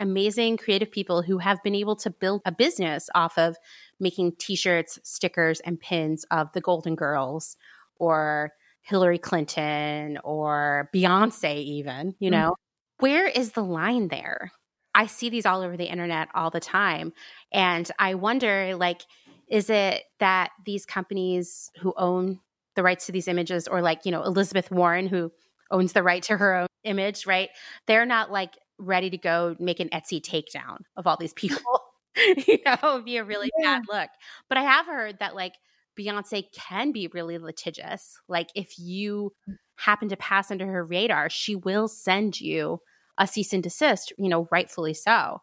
amazing 0.00 0.56
creative 0.56 0.90
people 0.90 1.22
who 1.22 1.38
have 1.38 1.62
been 1.62 1.74
able 1.74 1.96
to 1.96 2.10
build 2.10 2.42
a 2.44 2.52
business 2.52 3.08
off 3.14 3.38
of 3.38 3.56
making 4.00 4.32
t 4.38 4.56
shirts, 4.56 4.98
stickers, 5.04 5.60
and 5.60 5.80
pins 5.80 6.24
of 6.30 6.52
the 6.52 6.60
Golden 6.60 6.96
Girls 6.96 7.56
or 7.96 8.52
Hillary 8.82 9.18
Clinton 9.18 10.18
or 10.24 10.90
Beyonce, 10.94 11.56
even, 11.56 12.14
you 12.18 12.30
mm-hmm. 12.30 12.40
know? 12.40 12.50
Mm-hmm. 12.50 13.04
Where 13.04 13.26
is 13.26 13.52
the 13.52 13.64
line 13.64 14.08
there? 14.08 14.52
I 14.94 15.06
see 15.06 15.30
these 15.30 15.46
all 15.46 15.62
over 15.62 15.76
the 15.76 15.90
internet 15.90 16.28
all 16.34 16.50
the 16.50 16.60
time. 16.60 17.12
And 17.52 17.90
I 17.98 18.14
wonder, 18.14 18.74
like, 18.76 19.02
is 19.48 19.70
it 19.70 20.02
that 20.18 20.50
these 20.64 20.84
companies 20.84 21.70
who 21.80 21.94
own 21.96 22.40
the 22.74 22.82
rights 22.82 23.06
to 23.06 23.12
these 23.12 23.28
images, 23.28 23.68
or 23.68 23.82
like, 23.82 24.04
you 24.04 24.12
know, 24.12 24.22
Elizabeth 24.22 24.70
Warren, 24.70 25.06
who 25.06 25.30
owns 25.70 25.92
the 25.92 26.02
right 26.02 26.22
to 26.24 26.36
her 26.36 26.54
own 26.54 26.66
image, 26.84 27.26
right? 27.26 27.50
They're 27.86 28.06
not 28.06 28.30
like 28.30 28.58
ready 28.78 29.10
to 29.10 29.18
go 29.18 29.56
make 29.58 29.80
an 29.80 29.88
Etsy 29.90 30.20
takedown 30.20 30.78
of 30.96 31.06
all 31.06 31.16
these 31.16 31.32
people. 31.32 31.60
you 32.46 32.58
know, 32.66 32.76
it 32.82 32.82
would 32.82 33.04
be 33.04 33.16
a 33.16 33.24
really 33.24 33.50
Yeah. 33.58 33.78
bad 33.78 33.84
look. 33.90 34.10
But 34.48 34.58
I 34.58 34.62
have 34.62 34.86
heard 34.86 35.18
that 35.20 35.34
like 35.34 35.54
Beyonce 35.98 36.44
can 36.52 36.92
be 36.92 37.08
really 37.08 37.38
litigious. 37.38 38.18
Like 38.28 38.48
if 38.54 38.78
you 38.78 39.32
mm. 39.48 39.56
happen 39.76 40.08
to 40.10 40.16
pass 40.16 40.50
under 40.50 40.66
her 40.66 40.84
radar, 40.84 41.30
she 41.30 41.56
will 41.56 41.88
send 41.88 42.40
you 42.40 42.80
a 43.18 43.26
cease 43.26 43.52
and 43.52 43.62
desist, 43.62 44.12
you 44.18 44.28
know, 44.28 44.48
rightfully 44.50 44.94
so. 44.94 45.40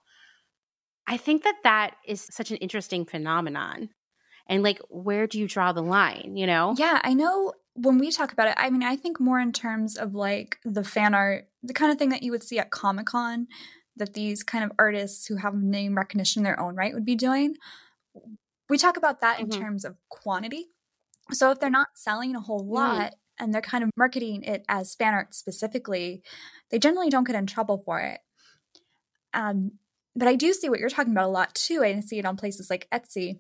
I 1.08 1.18
think 1.18 1.44
that 1.44 1.56
that 1.64 1.96
is 2.06 2.28
such 2.32 2.52
an 2.52 2.58
interesting 2.58 3.06
phenomenon. 3.06 3.90
And 4.50 4.64
like, 4.64 4.80
where 4.90 5.28
do 5.28 5.40
you 5.40 5.48
draw 5.48 5.72
the 5.72 5.84
line, 5.84 6.36
you 6.36 6.48
know? 6.48 6.76
Yeah, 6.78 7.00
I 7.04 7.14
know 7.14 7.54
when 7.76 7.98
we 7.98 8.12
talk 8.12 8.34
about 8.34 8.48
it, 8.50 8.56
I 8.58 8.70
mean, 8.70 8.84
I 8.84 8.96
think 8.96 9.20
more 9.20 9.40
in 9.40 9.54
terms 9.54 9.96
of 9.96 10.16
like 10.16 10.58
the 10.66 10.84
fan 10.84 11.14
art, 11.14 11.48
the 11.64 11.74
kind 11.74 11.92
of 11.92 11.98
thing 11.98 12.10
that 12.10 12.24
you 12.24 12.32
would 12.32 12.44
see 12.44 12.60
at 12.60 12.72
Comic 12.72 13.06
Con 13.06 13.48
that 13.96 14.14
these 14.14 14.44
kind 14.44 14.64
of 14.64 14.72
artists 14.80 15.28
who 15.28 15.36
have 15.38 15.54
name 15.56 15.96
recognition 15.96 16.42
in 16.42 16.44
their 16.46 16.60
own 16.60 16.76
right 16.76 16.94
would 16.94 17.06
be 17.06 17.16
doing. 17.16 17.56
We 18.70 18.78
talk 18.78 18.98
about 18.98 19.22
that 19.22 19.40
in 19.40 19.48
Mhm. 19.48 19.60
terms 19.60 19.86
of 19.86 19.98
quantity. 20.10 20.68
So 21.32 21.52
if 21.52 21.60
they're 21.60 21.70
not 21.70 21.90
selling 21.96 22.36
a 22.36 22.40
whole 22.42 22.64
Mm. 22.64 22.74
lot 22.74 23.16
and 23.40 23.54
they're 23.54 23.62
kind 23.62 23.84
of 23.84 23.92
marketing 23.98 24.44
it 24.44 24.66
as 24.68 24.96
fan 24.96 25.14
art 25.14 25.34
specifically, 25.36 26.24
they 26.70 26.80
generally 26.80 27.10
don't 27.10 27.24
get 27.26 27.36
in 27.36 27.46
trouble 27.46 27.82
for 27.86 28.00
it. 28.00 28.22
Um, 29.34 29.80
but 30.16 30.28
I 30.28 30.36
do 30.36 30.54
see 30.54 30.70
what 30.70 30.80
you're 30.80 30.90
talking 30.90 31.14
about 31.14 31.26
a 31.26 31.32
lot 31.32 31.54
too. 31.56 31.84
I 31.84 32.00
see 32.02 32.20
it 32.20 32.26
on 32.26 32.36
places 32.38 32.70
like 32.70 32.88
Etsy. 32.92 33.40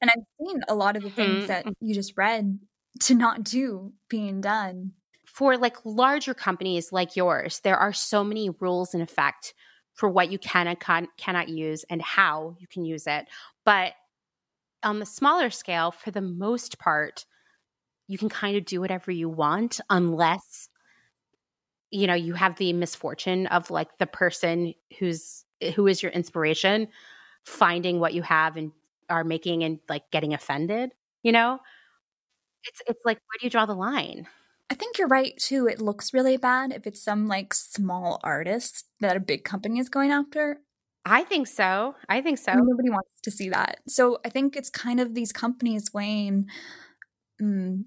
And 0.00 0.10
I've 0.10 0.24
seen 0.40 0.60
a 0.68 0.74
lot 0.74 0.96
of 0.96 1.02
the 1.02 1.10
things 1.10 1.46
Mhm. 1.46 1.48
that 1.48 1.66
you 1.80 1.94
just 1.94 2.16
read 2.16 2.58
to 3.00 3.14
not 3.14 3.42
do 3.44 3.92
being 4.08 4.40
done. 4.40 4.92
for 5.26 5.56
like 5.56 5.76
larger 5.84 6.34
companies 6.34 6.92
like 6.92 7.14
yours, 7.16 7.60
there 7.60 7.76
are 7.76 7.92
so 7.92 8.24
many 8.24 8.50
rules 8.50 8.94
in 8.94 9.00
effect 9.00 9.54
for 9.94 10.08
what 10.08 10.30
you 10.30 10.38
can 10.38 10.66
and 10.66 10.80
can, 10.80 11.06
cannot 11.16 11.48
use 11.48 11.84
and 11.90 12.00
how 12.02 12.56
you 12.58 12.66
can 12.66 12.84
use 12.84 13.06
it. 13.06 13.28
But 13.64 13.92
on 14.82 15.00
the 15.00 15.06
smaller 15.06 15.50
scale, 15.50 15.90
for 15.92 16.10
the 16.10 16.20
most 16.22 16.78
part, 16.78 17.26
you 18.08 18.18
can 18.18 18.28
kind 18.28 18.56
of 18.56 18.64
do 18.64 18.80
whatever 18.80 19.10
you 19.12 19.28
want 19.28 19.80
unless 19.90 20.68
you 21.90 22.06
know 22.06 22.14
you 22.14 22.34
have 22.34 22.56
the 22.56 22.72
misfortune 22.72 23.46
of 23.48 23.70
like 23.70 23.98
the 23.98 24.06
person 24.06 24.74
who's 24.98 25.44
who 25.74 25.86
is 25.86 26.02
your 26.02 26.12
inspiration 26.12 26.88
finding 27.44 27.98
what 27.98 28.14
you 28.14 28.22
have 28.22 28.56
and 28.56 28.72
are 29.08 29.24
making 29.24 29.64
and 29.64 29.78
like 29.88 30.10
getting 30.10 30.34
offended 30.34 30.90
you 31.22 31.32
know 31.32 31.58
it's 32.64 32.80
it's 32.86 33.00
like 33.04 33.16
where 33.16 33.38
do 33.40 33.46
you 33.46 33.50
draw 33.50 33.66
the 33.66 33.74
line 33.74 34.26
I 34.70 34.74
think 34.74 34.98
you're 34.98 35.08
right 35.08 35.34
too. 35.38 35.66
It 35.66 35.80
looks 35.80 36.12
really 36.12 36.36
bad 36.36 36.72
if 36.72 36.86
it's 36.86 37.02
some 37.02 37.26
like 37.26 37.54
small 37.54 38.20
artist 38.22 38.84
that 39.00 39.16
a 39.16 39.20
big 39.20 39.44
company 39.44 39.78
is 39.78 39.88
going 39.88 40.10
after. 40.10 40.60
I 41.06 41.24
think 41.24 41.46
so. 41.46 41.94
I 42.08 42.20
think 42.20 42.38
so. 42.38 42.52
Nobody 42.52 42.90
wants 42.90 43.20
to 43.22 43.30
see 43.30 43.48
that. 43.48 43.78
So 43.88 44.18
I 44.26 44.28
think 44.28 44.56
it's 44.56 44.68
kind 44.68 45.00
of 45.00 45.14
these 45.14 45.32
companies 45.32 45.94
weighing 45.94 46.48
mm, 47.40 47.84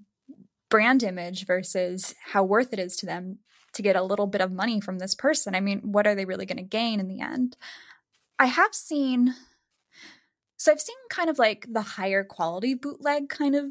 brand 0.70 1.04
image 1.04 1.46
versus 1.46 2.16
how 2.32 2.44
worth 2.44 2.74
it 2.74 2.80
is 2.80 2.96
to 2.98 3.06
them 3.06 3.40
to 3.74 3.84
get 3.84 3.96
a 3.96 4.04
little 4.04 4.28
bit 4.28 4.42
of 4.42 4.52
money 4.52 4.82
from 4.82 4.98
this 4.98 5.14
person. 5.14 5.54
I 5.54 5.60
mean, 5.60 5.80
what 5.92 6.08
are 6.08 6.16
they 6.16 6.26
really 6.26 6.48
going 6.48 6.58
to 6.58 6.64
gain 6.64 7.00
in 7.00 7.08
the 7.08 7.22
end? 7.22 7.58
I 8.40 8.48
have 8.48 8.74
seen, 8.74 9.36
so 10.62 10.72
I've 10.72 10.80
seen 10.80 10.96
kind 11.10 11.28
of 11.28 11.40
like 11.40 11.66
the 11.68 11.82
higher 11.82 12.24
quality 12.24 12.76
bootleg 12.76 13.30
kind 13.30 13.56
of 13.56 13.66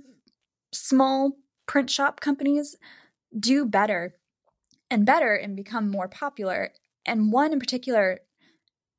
small 0.72 1.36
print 1.68 1.88
shop 1.88 2.20
companies 2.20 2.76
do 3.38 3.64
better 3.64 4.16
and 4.90 5.06
better 5.06 5.36
and 5.36 5.54
become 5.54 5.88
more 5.88 6.08
popular. 6.08 6.72
And 7.06 7.30
one 7.30 7.52
in 7.52 7.60
particular, 7.60 8.18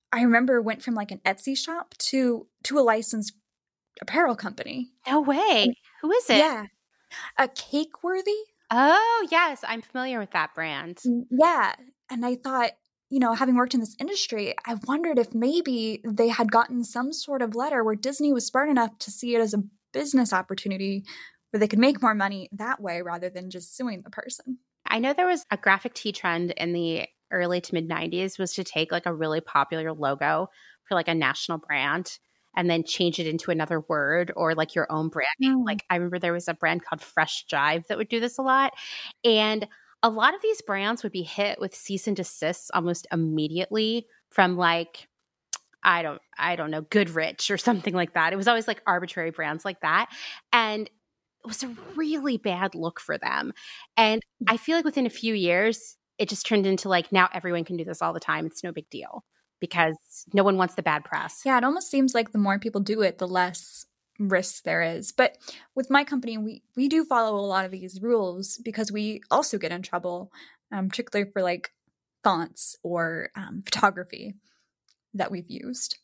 I 0.10 0.22
remember 0.22 0.62
went 0.62 0.82
from 0.82 0.96
like 0.96 1.12
an 1.12 1.20
Etsy 1.26 1.58
shop 1.58 1.94
to 1.98 2.48
to 2.64 2.80
a 2.80 2.82
licensed 2.82 3.34
apparel 4.02 4.38
company. 4.38 4.92
No 5.06 5.20
way. 5.20 5.76
Who 6.02 6.14
is 6.14 6.30
it? 6.30 6.38
Yeah. 6.38 6.68
A 7.38 7.50
Cakeworthy? 7.50 8.40
Oh, 8.72 9.28
yes. 9.30 9.66
I'm 9.68 9.82
familiar 9.82 10.18
with 10.18 10.32
that 10.32 10.56
brand. 10.56 11.00
Yeah. 11.30 11.76
And 12.10 12.26
I 12.26 12.36
thought, 12.36 12.72
you 13.12 13.20
know, 13.20 13.34
having 13.34 13.56
worked 13.56 13.74
in 13.74 13.82
this 13.82 13.96
industry, 14.00 14.56
I 14.66 14.76
wondered 14.88 15.20
if 15.20 15.36
maybe 15.36 16.02
they 16.06 16.30
had 16.30 16.50
gotten 16.50 16.86
some 16.86 17.12
sort 17.12 17.42
of 17.42 17.56
letter 17.56 17.84
where 17.84 17.94
Disney 17.94 18.32
was 18.32 18.48
smart 18.48 18.70
enough 18.70 18.98
to 19.00 19.12
see 19.12 19.36
it 19.36 19.42
as 19.42 19.54
a 19.54 19.64
business 19.92 20.32
opportunity 20.32 21.04
where 21.50 21.60
they 21.60 21.68
could 21.68 21.78
make 21.78 22.02
more 22.02 22.16
money 22.16 22.48
that 22.54 22.82
way 22.82 23.02
rather 23.02 23.30
than 23.30 23.50
just 23.50 23.76
suing 23.76 24.02
the 24.04 24.10
person. 24.10 24.60
I 24.88 25.00
know 25.00 25.14
there 25.14 25.28
was 25.28 25.46
a 25.52 25.58
graphic 25.58 25.94
tee 25.94 26.14
trend 26.14 26.52
in 26.52 26.72
the 26.72 27.06
early 27.32 27.60
to 27.60 27.74
mid 27.74 27.90
90s 27.90 28.40
was 28.40 28.54
to 28.54 28.64
take 28.64 28.94
like 28.94 29.06
a 29.06 29.14
really 29.14 29.42
popular 29.42 29.92
logo 29.92 30.48
for 30.88 30.96
like 30.96 31.10
a 31.10 31.14
national 31.14 31.58
brand 31.58 32.18
and 32.56 32.70
then 32.70 32.84
change 32.86 33.20
it 33.20 33.28
into 33.28 33.52
another 33.52 33.82
word 33.90 34.32
or 34.38 34.56
like 34.56 34.74
your 34.74 34.90
own 34.90 35.10
brand. 35.10 35.28
Mm. 35.44 35.66
Like 35.66 35.84
I 35.90 35.96
remember 35.96 36.20
there 36.20 36.32
was 36.32 36.48
a 36.48 36.54
brand 36.54 36.86
called 36.86 37.02
Fresh 37.02 37.46
Jive 37.52 37.88
that 37.88 37.98
would 37.98 38.10
do 38.10 38.22
this 38.22 38.38
a 38.38 38.42
lot. 38.42 38.72
And 39.26 39.68
a 40.04 40.10
lot 40.10 40.34
of 40.34 40.42
these 40.42 40.62
brands 40.62 41.04
would 41.04 41.12
be 41.12 41.24
hit 41.24 41.60
with 41.60 41.76
cease 41.76 42.08
and 42.08 42.16
desists 42.16 42.72
almost 42.74 43.08
immediately 43.12 44.08
from 44.30 44.58
like 44.58 45.08
I 45.84 46.02
don't 46.04 46.22
I 46.38 46.56
don't 46.56 46.72
know, 46.72 46.82
Goodrich 46.82 47.50
or 47.50 47.58
something 47.58 47.94
like 47.94 48.14
that. 48.14 48.34
It 48.34 48.38
was 48.38 48.48
always 48.48 48.68
like 48.68 48.82
arbitrary 48.86 49.32
brands 49.32 49.66
like 49.66 49.82
that. 49.82 50.08
And 50.52 50.88
it 50.88 51.48
was 51.48 51.64
a 51.64 51.76
really 51.96 52.38
bad 52.38 52.76
look 52.76 53.00
for 53.00 53.18
them. 53.18 53.54
And 53.98 54.22
I 54.48 54.58
feel 54.58 54.76
like 54.76 54.86
within 54.86 55.08
a 55.08 55.12
few 55.12 55.34
years, 55.34 55.98
it 56.20 56.30
just 56.30 56.46
turned 56.46 56.68
into 56.68 56.88
like 56.88 57.12
now 57.12 57.30
everyone 57.34 57.66
can 57.66 57.78
do 57.78 57.84
this 57.84 58.02
all 58.02 58.14
the 58.14 58.20
time. 58.20 58.46
It's 58.46 58.64
no 58.64 58.72
big 58.72 58.90
deal 58.90 59.24
because 59.60 59.96
no 60.34 60.44
one 60.44 60.58
wants 60.58 60.76
the 60.76 60.84
bad 60.84 61.04
press. 61.04 61.42
Yeah, 61.46 61.58
it 61.58 61.64
almost 61.64 61.90
seems 61.90 62.14
like 62.14 62.32
the 62.32 62.38
more 62.38 62.60
people 62.60 62.82
do 62.82 63.02
it, 63.02 63.18
the 63.18 63.28
less 63.28 63.86
risk 64.30 64.64
there 64.64 64.82
is. 64.82 65.12
But 65.12 65.38
with 65.76 65.90
my 65.90 66.04
company, 66.04 66.38
we 66.38 66.64
we 66.76 66.88
do 66.88 67.06
follow 67.06 67.38
a 67.38 67.42
lot 67.46 67.66
of 67.66 67.72
these 67.72 68.02
rules 68.02 68.58
because 68.64 68.92
we 68.92 69.22
also 69.32 69.58
get 69.58 69.72
in 69.72 69.82
trouble, 69.82 70.32
um, 70.72 70.90
particularly 70.90 71.32
for 71.32 71.42
like 71.42 71.72
fonts 72.24 72.76
or 72.84 73.30
um, 73.36 73.64
photography 73.64 74.36
that 75.14 75.32
we've 75.32 75.50
used. 75.50 75.98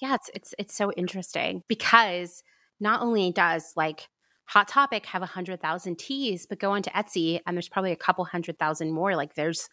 Yeah, 0.00 0.14
it's 0.14 0.30
it's 0.34 0.54
it's 0.58 0.74
so 0.74 0.92
interesting 0.92 1.62
because 1.68 2.42
not 2.80 3.02
only 3.02 3.32
does 3.32 3.72
like 3.76 4.08
Hot 4.46 4.68
Topic 4.68 5.04
have 5.06 5.22
a 5.22 5.26
hundred 5.26 5.60
thousand 5.60 5.98
tees, 5.98 6.46
but 6.46 6.58
go 6.58 6.72
onto 6.72 6.90
Etsy 6.90 7.40
and 7.46 7.56
there's 7.56 7.68
probably 7.68 7.92
a 7.92 7.96
couple 7.96 8.24
hundred 8.24 8.58
thousand 8.58 8.92
more. 8.92 9.16
Like 9.16 9.34
there's 9.34 9.68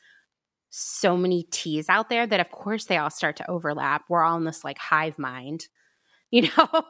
so 0.70 1.16
many 1.16 1.44
tees 1.52 1.88
out 1.88 2.10
there 2.10 2.28
that 2.28 2.42
of 2.42 2.52
course 2.52 2.86
they 2.86 2.98
all 2.98 3.10
start 3.10 3.38
to 3.38 3.50
overlap. 3.50 4.04
We're 4.10 4.24
all 4.24 4.38
in 4.38 4.44
this 4.44 4.64
like 4.64 4.78
hive 4.78 5.18
mind, 5.18 5.68
you 6.32 6.44
know? 6.44 6.84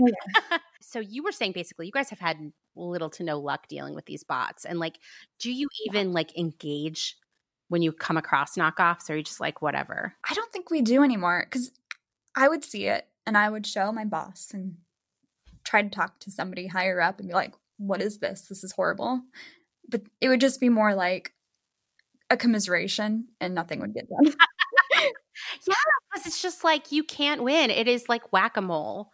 Oh, 0.00 0.58
so 0.80 1.00
you 1.00 1.22
were 1.22 1.32
saying 1.32 1.52
basically 1.52 1.86
you 1.86 1.92
guys 1.92 2.10
have 2.10 2.20
had 2.20 2.52
little 2.76 3.10
to 3.10 3.24
no 3.24 3.38
luck 3.38 3.68
dealing 3.68 3.94
with 3.94 4.06
these 4.06 4.24
bots. 4.24 4.64
And 4.64 4.78
like, 4.78 4.98
do 5.38 5.52
you 5.52 5.68
even 5.86 6.12
like 6.12 6.36
engage 6.38 7.16
when 7.68 7.82
you 7.82 7.92
come 7.92 8.16
across 8.16 8.56
knockoffs 8.56 9.08
or 9.08 9.14
are 9.14 9.16
you 9.16 9.22
just 9.22 9.40
like 9.40 9.62
whatever? 9.62 10.14
I 10.28 10.34
don't 10.34 10.52
think 10.52 10.70
we 10.70 10.82
do 10.82 11.02
anymore 11.02 11.46
because 11.48 11.70
I 12.34 12.48
would 12.48 12.64
see 12.64 12.86
it 12.86 13.06
and 13.26 13.36
I 13.36 13.48
would 13.48 13.66
show 13.66 13.92
my 13.92 14.04
boss 14.04 14.50
and 14.52 14.76
try 15.64 15.82
to 15.82 15.88
talk 15.90 16.18
to 16.20 16.30
somebody 16.30 16.66
higher 16.66 17.00
up 17.00 17.18
and 17.18 17.28
be 17.28 17.34
like, 17.34 17.54
what 17.78 18.02
is 18.02 18.18
this? 18.18 18.42
This 18.42 18.64
is 18.64 18.72
horrible. 18.72 19.22
But 19.88 20.02
it 20.20 20.28
would 20.28 20.40
just 20.40 20.60
be 20.60 20.68
more 20.68 20.94
like 20.94 21.32
a 22.30 22.36
commiseration 22.36 23.28
and 23.40 23.54
nothing 23.54 23.80
would 23.80 23.94
get 23.94 24.08
done. 24.08 24.34
Yeah, 25.66 25.74
because 26.10 26.26
it's 26.26 26.42
just 26.42 26.64
like 26.64 26.92
you 26.92 27.04
can't 27.04 27.42
win. 27.42 27.70
It 27.70 27.88
is 27.88 28.08
like 28.08 28.32
whack 28.32 28.56
a 28.56 28.60
mole, 28.60 29.10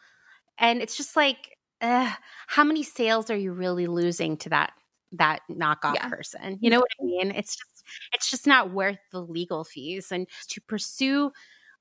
and 0.59 0.83
it's 0.83 0.97
just 0.97 1.17
like, 1.17 1.59
uh, 1.81 2.13
how 2.49 2.65
many 2.65 2.83
sales 2.83 3.31
are 3.31 3.37
you 3.37 3.53
really 3.53 3.87
losing 3.87 4.37
to 4.39 4.49
that 4.51 4.73
that 5.13 5.41
knockoff 5.51 5.97
Yeah. 5.97 6.09
person? 6.09 6.59
You 6.61 6.71
know 6.71 6.81
what 6.81 6.91
I 7.01 7.05
mean? 7.05 7.31
It's 7.33 7.57
just 7.57 7.85
it's 8.15 8.31
just 8.31 8.47
not 8.47 8.73
worth 8.73 8.99
the 9.13 9.23
legal 9.23 9.65
fees, 9.65 10.13
and 10.13 10.27
to 10.49 10.61
pursue 10.63 11.33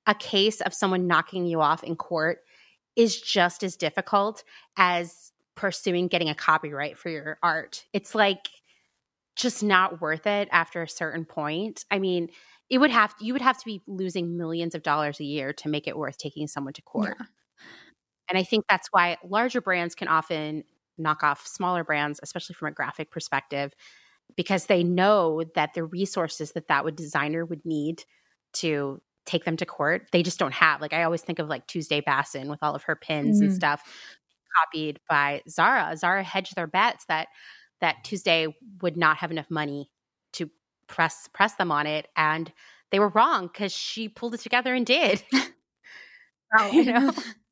a 0.07 0.15
case 0.15 0.61
of 0.61 0.73
someone 0.73 1.07
knocking 1.07 1.45
you 1.47 1.61
off 1.61 1.83
in 1.83 1.95
court 1.97 2.39
is 2.97 3.21
just 3.21 3.63
as 3.63 3.75
difficult 3.77 4.43
as 4.77 5.31
pursuing 5.55 6.07
getting 6.07 6.29
a 6.29 6.35
copyright 6.35 6.97
for 6.97 7.09
your 7.09 7.39
art. 7.43 7.85
It's 7.93 8.15
like 8.15 8.49
just 9.35 9.63
not 9.63 10.01
worth 10.01 10.27
it 10.27 10.49
after 10.51 10.81
a 10.81 10.89
certain 10.89 11.25
point. 11.25 11.85
I 11.91 11.99
mean, 11.99 12.29
it 12.69 12.79
would 12.79 12.91
have 12.91 13.15
you 13.21 13.33
would 13.33 13.41
have 13.41 13.57
to 13.59 13.65
be 13.65 13.81
losing 13.87 14.37
millions 14.37 14.75
of 14.75 14.83
dollars 14.83 15.19
a 15.19 15.23
year 15.25 15.53
to 15.53 15.69
make 15.69 15.87
it 15.87 15.97
worth 15.97 16.17
taking 16.17 16.47
someone 16.47 16.73
to 16.73 16.81
court. 16.81 17.17
Yeah. 17.19 17.27
And 18.29 18.37
I 18.37 18.43
think 18.43 18.65
that's 18.69 18.87
why 18.91 19.17
larger 19.23 19.61
brands 19.61 19.95
can 19.95 20.07
often 20.07 20.63
knock 20.97 21.23
off 21.23 21.45
smaller 21.47 21.83
brands, 21.83 22.19
especially 22.23 22.55
from 22.55 22.69
a 22.69 22.71
graphic 22.71 23.11
perspective, 23.11 23.73
because 24.35 24.65
they 24.67 24.83
know 24.83 25.43
that 25.55 25.73
the 25.73 25.83
resources 25.83 26.53
that 26.53 26.67
that 26.67 26.85
would 26.85 26.95
designer 26.95 27.45
would 27.45 27.65
need 27.65 28.03
to 28.53 29.01
take 29.25 29.45
them 29.45 29.57
to 29.57 29.65
court, 29.65 30.07
they 30.11 30.23
just 30.23 30.39
don't 30.39 30.53
have. 30.53 30.81
Like 30.81 30.93
I 30.93 31.03
always 31.03 31.21
think 31.21 31.39
of 31.39 31.47
like 31.49 31.67
Tuesday 31.67 32.01
Bassen 32.01 32.49
with 32.49 32.59
all 32.63 32.75
of 32.75 32.83
her 32.83 32.95
pins 32.95 33.41
and 33.41 33.51
Mhm. 33.51 33.53
stuff 33.53 33.83
copied 34.57 34.99
by 35.09 35.41
Zara. 35.49 35.95
Zara 35.97 36.23
hedged 36.23 36.55
their 36.55 36.67
bets 36.67 37.05
that 37.07 37.27
that 37.81 38.03
Tuesday 38.03 38.47
would 38.81 38.97
not 38.97 39.17
have 39.17 39.31
enough 39.31 39.49
money 39.51 39.89
to 40.33 40.49
press 40.87 41.29
press 41.33 41.55
them 41.55 41.71
on 41.71 41.85
it 41.87 42.07
and 42.15 42.51
they 42.91 42.99
were 42.99 43.09
wrong 43.09 43.47
because 43.47 43.73
she 43.73 44.09
pulled 44.09 44.33
it 44.33 44.39
together 44.39 44.73
and 44.73 44.85
did 44.85 45.23
Oh, 46.57 46.71
you 46.71 46.83
know? 46.85 47.11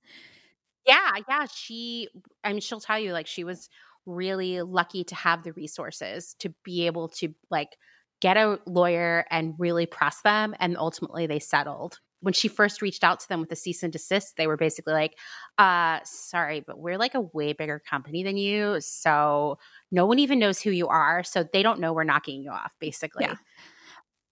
yeah, 0.88 1.12
yeah. 1.28 1.46
She, 1.54 2.10
I 2.44 2.52
mean, 2.52 2.62
she'll 2.62 2.80
tell 2.80 3.00
you 3.00 3.14
like 3.14 3.28
she 3.28 3.44
was 3.44 3.70
really 4.06 4.62
lucky 4.62 5.04
to 5.04 5.16
have 5.16 5.44
the 5.44 5.54
resources 5.54 6.36
to 6.40 6.54
be 6.64 6.86
able 6.86 7.10
to 7.10 7.34
like 7.50 7.78
get 8.22 8.38
a 8.38 8.60
lawyer 8.66 9.26
and 9.30 9.56
really 9.58 9.86
press 9.86 10.22
them. 10.22 10.56
And 10.60 10.78
ultimately 10.78 11.28
they 11.28 11.40
settled. 11.40 12.00
When 12.22 12.34
she 12.34 12.48
first 12.48 12.82
reached 12.82 13.04
out 13.04 13.20
to 13.20 13.28
them 13.28 13.40
with 13.40 13.50
the 13.50 13.56
cease 13.56 13.84
and 13.84 13.94
desist, 13.94 14.36
they 14.38 14.48
were 14.48 14.58
basically 14.58 14.94
like, 14.94 15.16
uh, 15.58 16.00
sorry, 16.06 16.64
but 16.66 16.80
we're 16.80 16.98
like 16.98 17.14
a 17.14 17.22
way 17.22 17.54
bigger 17.54 17.80
company 17.88 18.24
than 18.24 18.38
you. 18.38 18.78
So 18.80 19.60
no 19.92 20.06
one 20.06 20.18
even 20.18 20.40
knows 20.40 20.60
who 20.60 20.72
you 20.72 20.88
are. 20.88 21.24
So 21.24 21.46
they 21.52 21.62
don't 21.62 21.80
know 21.80 21.94
we're 21.94 22.04
knocking 22.04 22.42
you 22.42 22.50
off, 22.50 22.74
basically. 22.80 23.26
Yeah. 23.26 23.36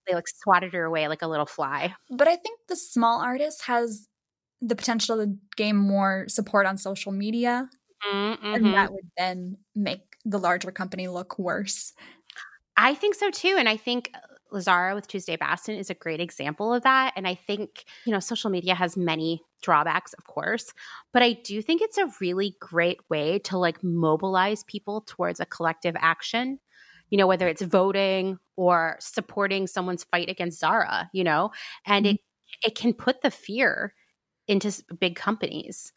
They 0.08 0.14
like 0.14 0.28
swatted 0.28 0.72
her 0.72 0.84
away 0.84 1.06
like 1.08 1.22
a 1.22 1.28
little 1.28 1.46
fly. 1.46 1.94
But 2.10 2.26
I 2.26 2.36
think 2.36 2.60
the 2.68 2.76
small 2.76 3.20
artist 3.20 3.62
has 3.64 4.08
the 4.60 4.76
potential 4.76 5.16
to 5.18 5.36
gain 5.56 5.76
more 5.76 6.26
support 6.28 6.66
on 6.66 6.78
social 6.78 7.12
media. 7.12 7.68
Mm-hmm. 8.06 8.46
And 8.46 8.74
that 8.74 8.92
would 8.92 9.10
then 9.16 9.58
make 9.74 10.00
the 10.24 10.38
larger 10.38 10.70
company 10.70 11.08
look 11.08 11.38
worse. 11.38 11.92
I 12.76 12.94
think 12.94 13.14
so 13.14 13.30
too. 13.30 13.56
And 13.58 13.68
I 13.68 13.76
think 13.76 14.12
Lazara 14.52 14.94
with 14.94 15.08
Tuesday 15.08 15.36
Bassen 15.36 15.78
is 15.78 15.90
a 15.90 15.94
great 15.94 16.20
example 16.20 16.72
of 16.72 16.82
that. 16.82 17.12
And 17.16 17.26
I 17.26 17.34
think, 17.34 17.84
you 18.06 18.12
know, 18.12 18.20
social 18.20 18.50
media 18.50 18.74
has 18.74 18.96
many 18.96 19.42
drawbacks, 19.62 20.12
of 20.14 20.24
course, 20.24 20.72
but 21.12 21.22
I 21.22 21.32
do 21.32 21.60
think 21.60 21.82
it's 21.82 21.98
a 21.98 22.10
really 22.20 22.56
great 22.60 23.00
way 23.08 23.38
to 23.40 23.58
like 23.58 23.82
mobilize 23.82 24.62
people 24.64 25.02
towards 25.06 25.40
a 25.40 25.46
collective 25.46 25.96
action. 25.98 26.58
You 27.10 27.18
know, 27.18 27.26
whether 27.26 27.46
it's 27.46 27.62
voting 27.62 28.38
or 28.56 28.96
supporting 28.98 29.66
someone's 29.66 30.04
fight 30.04 30.30
against 30.30 30.58
Zara, 30.58 31.10
you 31.12 31.22
know, 31.22 31.50
and 31.86 32.06
mm-hmm. 32.06 32.14
it 32.14 32.20
it 32.64 32.74
can 32.74 32.92
put 32.92 33.20
the 33.22 33.30
fear 33.30 33.94
into 34.48 34.72
big 34.98 35.16
companies. 35.16 35.92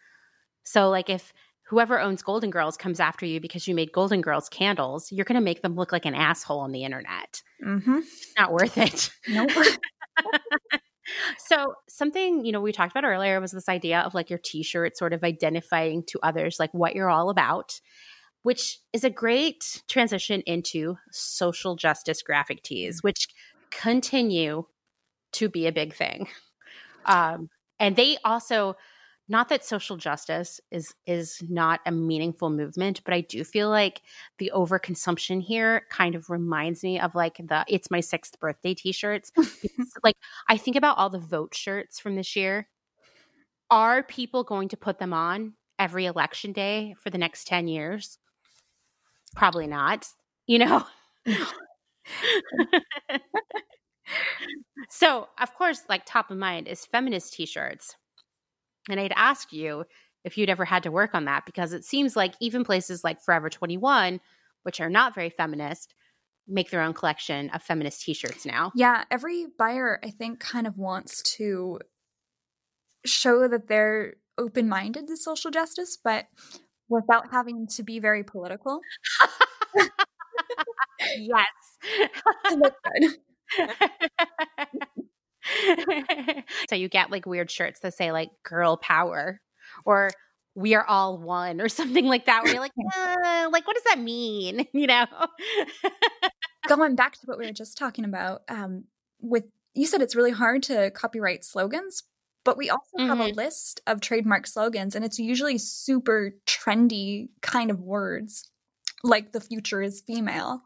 So 0.63 0.89
like 0.89 1.09
if 1.09 1.33
whoever 1.67 1.99
owns 1.99 2.21
Golden 2.21 2.49
Girls 2.49 2.77
comes 2.77 2.99
after 2.99 3.25
you 3.25 3.39
because 3.39 3.67
you 3.67 3.75
made 3.75 3.91
Golden 3.91 4.21
Girls 4.21 4.49
candles, 4.49 5.11
you're 5.11 5.25
going 5.25 5.39
to 5.39 5.41
make 5.41 5.61
them 5.61 5.75
look 5.75 5.91
like 5.91 6.05
an 6.05 6.15
asshole 6.15 6.59
on 6.59 6.71
the 6.71 6.83
internet. 6.83 7.41
Mm-hmm. 7.63 7.99
Not 8.37 8.53
worth 8.53 8.77
it. 8.77 9.11
Nope. 9.27 9.51
so 11.37 11.73
something 11.87 12.45
you 12.45 12.51
know 12.51 12.61
we 12.61 12.71
talked 12.71 12.91
about 12.91 13.05
earlier 13.05 13.39
was 13.39 13.51
this 13.51 13.69
idea 13.69 14.01
of 14.01 14.13
like 14.13 14.29
your 14.29 14.39
t-shirt 14.43 14.97
sort 14.97 15.13
of 15.13 15.23
identifying 15.23 16.03
to 16.03 16.19
others 16.21 16.57
like 16.59 16.73
what 16.73 16.95
you're 16.95 17.09
all 17.09 17.29
about 17.29 17.79
which 18.43 18.79
is 18.93 19.03
a 19.03 19.09
great 19.09 19.81
transition 19.87 20.41
into 20.41 20.97
social 21.11 21.75
justice 21.75 22.21
graphic 22.21 22.61
tees 22.61 23.01
which 23.03 23.27
continue 23.71 24.65
to 25.31 25.47
be 25.49 25.67
a 25.67 25.71
big 25.71 25.93
thing 25.93 26.27
um, 27.05 27.49
and 27.79 27.95
they 27.95 28.17
also 28.23 28.75
not 29.29 29.49
that 29.49 29.65
social 29.65 29.97
justice 29.97 30.61
is 30.71 30.93
is 31.05 31.39
not 31.49 31.81
a 31.85 31.91
meaningful 31.91 32.49
movement 32.49 33.01
but 33.03 33.13
i 33.13 33.21
do 33.21 33.43
feel 33.43 33.69
like 33.69 34.01
the 34.39 34.51
overconsumption 34.55 35.41
here 35.41 35.85
kind 35.89 36.15
of 36.15 36.29
reminds 36.29 36.83
me 36.83 36.99
of 36.99 37.13
like 37.15 37.37
the 37.37 37.65
it's 37.67 37.91
my 37.91 37.99
sixth 37.99 38.39
birthday 38.39 38.73
t-shirts. 38.73 39.31
Like 40.03 40.15
i 40.49 40.57
think 40.57 40.75
about 40.75 40.97
all 40.97 41.09
the 41.09 41.19
vote 41.19 41.53
shirts 41.55 41.99
from 41.99 42.15
this 42.15 42.35
year. 42.35 42.67
Are 43.69 44.03
people 44.03 44.43
going 44.43 44.69
to 44.69 44.77
put 44.77 44.99
them 44.99 45.13
on 45.13 45.53
every 45.77 46.05
election 46.05 46.53
day 46.53 46.95
for 47.01 47.09
the 47.09 47.17
next 47.17 47.47
10 47.47 47.67
years? 47.67 48.17
Probably 49.35 49.67
not 49.67 50.07
you 50.47 50.59
know 50.59 50.85
so 54.89 55.27
of 55.39 55.53
course 55.53 55.83
like 55.89 56.05
top 56.05 56.31
of 56.31 56.37
mind 56.37 56.67
is 56.67 56.85
feminist 56.85 57.33
t-shirts 57.33 57.95
and 58.89 58.99
I'd 58.99 59.13
ask 59.15 59.51
you 59.51 59.85
if 60.23 60.37
you'd 60.37 60.49
ever 60.49 60.65
had 60.65 60.83
to 60.83 60.91
work 60.91 61.13
on 61.13 61.25
that 61.25 61.45
because 61.45 61.73
it 61.73 61.85
seems 61.85 62.15
like 62.15 62.33
even 62.41 62.63
places 62.63 63.03
like 63.03 63.21
Forever 63.21 63.49
21, 63.49 64.19
which 64.63 64.79
are 64.81 64.89
not 64.89 65.15
very 65.15 65.29
feminist, 65.29 65.93
make 66.47 66.69
their 66.69 66.81
own 66.81 66.93
collection 66.93 67.49
of 67.51 67.61
feminist 67.61 68.01
t-shirts 68.01 68.45
now. 68.45 68.71
Yeah, 68.75 69.03
every 69.11 69.45
buyer 69.57 69.99
I 70.03 70.09
think 70.09 70.39
kind 70.39 70.67
of 70.67 70.77
wants 70.77 71.21
to 71.37 71.79
show 73.05 73.47
that 73.47 73.67
they're 73.67 74.15
open-minded 74.37 75.07
to 75.07 75.17
social 75.17 75.51
justice, 75.51 75.97
but 76.01 76.25
without 76.89 77.31
having 77.31 77.67
to 77.67 77.83
be 77.83 77.99
very 77.99 78.23
political. 78.23 78.81
yes. 81.17 81.47
so 86.69 86.75
you 86.75 86.89
get 86.89 87.11
like 87.11 87.25
weird 87.25 87.49
shirts 87.49 87.79
that 87.81 87.93
say 87.93 88.11
like 88.11 88.29
girl 88.43 88.77
power 88.77 89.41
or 89.85 90.09
we 90.55 90.73
are 90.73 90.85
all 90.85 91.19
one 91.19 91.61
or 91.61 91.69
something 91.69 92.05
like 92.05 92.25
that 92.25 92.43
where 92.43 92.53
you're 92.53 92.61
like 92.61 92.71
uh, 92.95 93.49
like 93.51 93.67
what 93.67 93.75
does 93.75 93.83
that 93.83 93.99
mean 93.99 94.65
you 94.73 94.87
know 94.87 95.05
going 96.67 96.95
back 96.95 97.13
to 97.13 97.21
what 97.25 97.37
we 97.37 97.45
were 97.45 97.53
just 97.53 97.77
talking 97.77 98.05
about 98.05 98.41
um 98.49 98.85
with 99.21 99.45
you 99.73 99.85
said 99.85 100.01
it's 100.01 100.15
really 100.15 100.31
hard 100.31 100.63
to 100.63 100.91
copyright 100.91 101.45
slogans 101.45 102.03
but 102.43 102.57
we 102.57 102.69
also 102.69 102.97
mm-hmm. 102.97 103.09
have 103.09 103.19
a 103.19 103.23
mm-hmm. 103.23 103.37
list 103.37 103.81
of 103.87 104.01
trademark 104.01 104.47
slogans 104.47 104.95
and 104.95 105.05
it's 105.05 105.19
usually 105.19 105.57
super 105.57 106.33
trendy 106.45 107.29
kind 107.41 107.69
of 107.69 107.79
words 107.79 108.49
like 109.03 109.31
the 109.31 109.41
future 109.41 109.81
is 109.81 110.01
female 110.01 110.61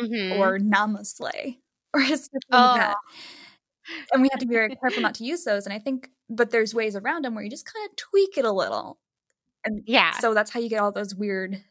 mm-hmm. 0.00 0.40
or 0.40 0.58
namaste 0.58 1.56
or 1.94 2.04
something 2.04 2.40
oh. 2.52 2.58
like 2.58 2.80
that 2.80 2.96
oh. 2.96 4.02
and 4.12 4.22
we 4.22 4.28
have 4.30 4.40
to 4.40 4.46
be 4.46 4.54
very 4.54 4.74
careful 4.76 5.02
not 5.02 5.14
to 5.16 5.24
use 5.24 5.44
those. 5.44 5.66
And 5.66 5.72
I 5.72 5.78
think, 5.78 6.10
but 6.28 6.50
there's 6.50 6.74
ways 6.74 6.96
around 6.96 7.24
them 7.24 7.34
where 7.34 7.44
you 7.44 7.50
just 7.50 7.70
kind 7.72 7.88
of 7.88 7.96
tweak 7.96 8.36
it 8.38 8.44
a 8.44 8.52
little. 8.52 8.98
And 9.64 9.82
yeah. 9.86 10.12
So 10.12 10.34
that's 10.34 10.50
how 10.50 10.60
you 10.60 10.68
get 10.68 10.80
all 10.80 10.92
those 10.92 11.14
weird, 11.14 11.62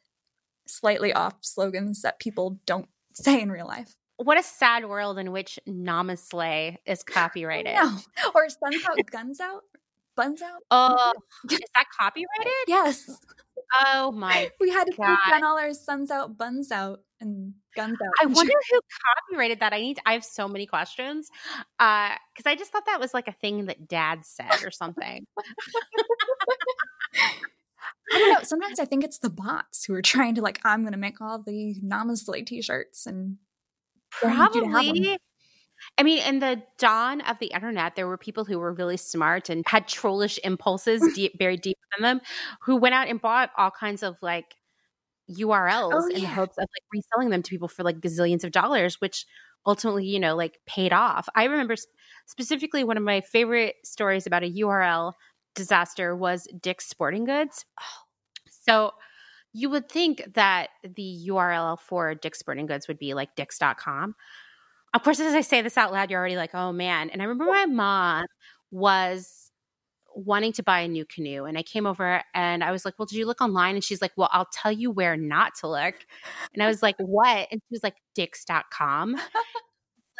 slightly 0.67 1.13
off 1.13 1.35
slogans 1.41 2.01
that 2.01 2.19
people 2.19 2.59
don't 2.65 2.87
say 3.13 3.41
in 3.41 3.51
real 3.51 3.67
life. 3.67 3.95
What 4.17 4.37
a 4.37 4.43
sad 4.43 4.85
world 4.85 5.17
in 5.17 5.31
which 5.31 5.59
Namaste 5.67 6.77
is 6.85 7.03
copyrighted. 7.03 7.75
No. 7.75 7.97
Or 8.35 8.49
Suns 8.49 8.83
Out, 8.85 8.99
Guns 9.09 9.39
Out, 9.39 9.63
Buns 10.15 10.41
Out. 10.41 10.61
Oh, 10.69 11.13
is 11.49 11.59
that 11.73 11.85
copyrighted? 11.97 12.51
Yes. 12.67 13.09
Oh 13.73 14.11
my! 14.11 14.49
We 14.59 14.69
had 14.69 14.85
to 14.85 14.95
down 14.95 15.43
all 15.43 15.57
our 15.57 15.73
suns 15.73 16.11
out, 16.11 16.37
buns 16.37 16.71
out, 16.71 17.01
and 17.21 17.53
guns 17.75 17.97
out. 18.03 18.13
I 18.21 18.25
wonder 18.27 18.53
who 18.71 18.79
copyrighted 19.29 19.59
that. 19.59 19.73
I 19.73 19.79
need. 19.79 19.97
To, 19.97 20.01
I 20.05 20.13
have 20.13 20.25
so 20.25 20.47
many 20.47 20.65
questions 20.65 21.29
because 21.77 22.45
uh, 22.45 22.49
I 22.49 22.55
just 22.55 22.71
thought 22.71 22.85
that 22.87 22.99
was 22.99 23.13
like 23.13 23.27
a 23.27 23.33
thing 23.33 23.65
that 23.65 23.87
Dad 23.87 24.25
said 24.25 24.63
or 24.63 24.71
something. 24.71 25.25
I 28.11 28.17
don't 28.17 28.33
know. 28.33 28.43
Sometimes 28.43 28.79
I 28.79 28.85
think 28.85 29.03
it's 29.03 29.19
the 29.19 29.29
bots 29.29 29.85
who 29.85 29.93
are 29.93 30.01
trying 30.01 30.35
to 30.35 30.41
like, 30.41 30.59
I'm 30.65 30.81
going 30.81 30.93
to 30.93 30.99
make 30.99 31.21
all 31.21 31.41
the 31.41 31.75
Namaste 31.83 32.45
t-shirts 32.45 33.05
and 33.05 33.37
probably. 34.11 35.19
I 35.97 36.03
mean, 36.03 36.23
in 36.23 36.39
the 36.39 36.61
dawn 36.77 37.21
of 37.21 37.39
the 37.39 37.47
internet, 37.47 37.95
there 37.95 38.07
were 38.07 38.17
people 38.17 38.45
who 38.45 38.59
were 38.59 38.73
really 38.73 38.97
smart 38.97 39.49
and 39.49 39.63
had 39.67 39.87
trollish 39.87 40.39
impulses 40.43 41.01
deep, 41.15 41.37
buried 41.37 41.61
deep 41.61 41.77
in 41.97 42.03
them, 42.03 42.21
who 42.61 42.77
went 42.77 42.95
out 42.95 43.07
and 43.07 43.21
bought 43.21 43.51
all 43.57 43.71
kinds 43.71 44.03
of 44.03 44.17
like 44.21 44.55
URLs 45.29 45.91
oh, 45.93 46.07
in 46.07 46.21
yeah. 46.21 46.27
hopes 46.27 46.57
of 46.57 46.63
like 46.63 46.83
reselling 46.93 47.29
them 47.29 47.43
to 47.43 47.49
people 47.49 47.67
for 47.67 47.83
like 47.83 47.99
gazillions 47.99 48.43
of 48.43 48.51
dollars, 48.51 48.99
which 49.01 49.25
ultimately, 49.65 50.05
you 50.05 50.19
know, 50.19 50.35
like 50.35 50.59
paid 50.65 50.93
off. 50.93 51.27
I 51.35 51.45
remember 51.45 51.75
specifically 52.25 52.83
one 52.83 52.97
of 52.97 53.03
my 53.03 53.21
favorite 53.21 53.75
stories 53.83 54.25
about 54.25 54.43
a 54.43 54.51
URL 54.51 55.13
disaster 55.55 56.15
was 56.15 56.47
Dick's 56.61 56.87
Sporting 56.87 57.25
Goods. 57.25 57.65
Oh. 57.79 58.03
So 58.49 58.91
you 59.53 59.69
would 59.69 59.89
think 59.89 60.23
that 60.35 60.69
the 60.83 61.27
URL 61.29 61.79
for 61.79 62.13
Dick's 62.15 62.39
Sporting 62.39 62.65
Goods 62.65 62.87
would 62.87 62.99
be 62.99 63.13
like 63.13 63.35
dicks.com. 63.35 64.15
Of 64.93 65.03
course, 65.03 65.19
as 65.19 65.33
I 65.33 65.41
say 65.41 65.61
this 65.61 65.77
out 65.77 65.91
loud, 65.91 66.09
you're 66.09 66.19
already 66.19 66.35
like, 66.35 66.55
oh 66.55 66.71
man. 66.71 67.09
And 67.09 67.21
I 67.21 67.25
remember 67.25 67.51
my 67.51 67.65
mom 67.65 68.25
was 68.71 69.51
wanting 70.15 70.53
to 70.53 70.63
buy 70.63 70.81
a 70.81 70.87
new 70.87 71.05
canoe. 71.05 71.45
And 71.45 71.57
I 71.57 71.63
came 71.63 71.85
over 71.85 72.23
and 72.33 72.63
I 72.63 72.71
was 72.71 72.85
like, 72.85 72.95
Well, 72.99 73.05
did 73.05 73.17
you 73.17 73.25
look 73.25 73.41
online? 73.41 73.75
And 73.75 73.83
she's 73.83 74.01
like, 74.01 74.11
Well, 74.17 74.29
I'll 74.31 74.49
tell 74.51 74.71
you 74.71 74.91
where 74.91 75.15
not 75.17 75.55
to 75.61 75.67
look. 75.69 75.95
And 76.53 76.63
I 76.63 76.67
was 76.67 76.81
like, 76.83 76.95
What? 76.99 77.47
And 77.51 77.61
she 77.61 77.71
was 77.71 77.83
like, 77.83 77.95
Dicks.com. 78.15 79.15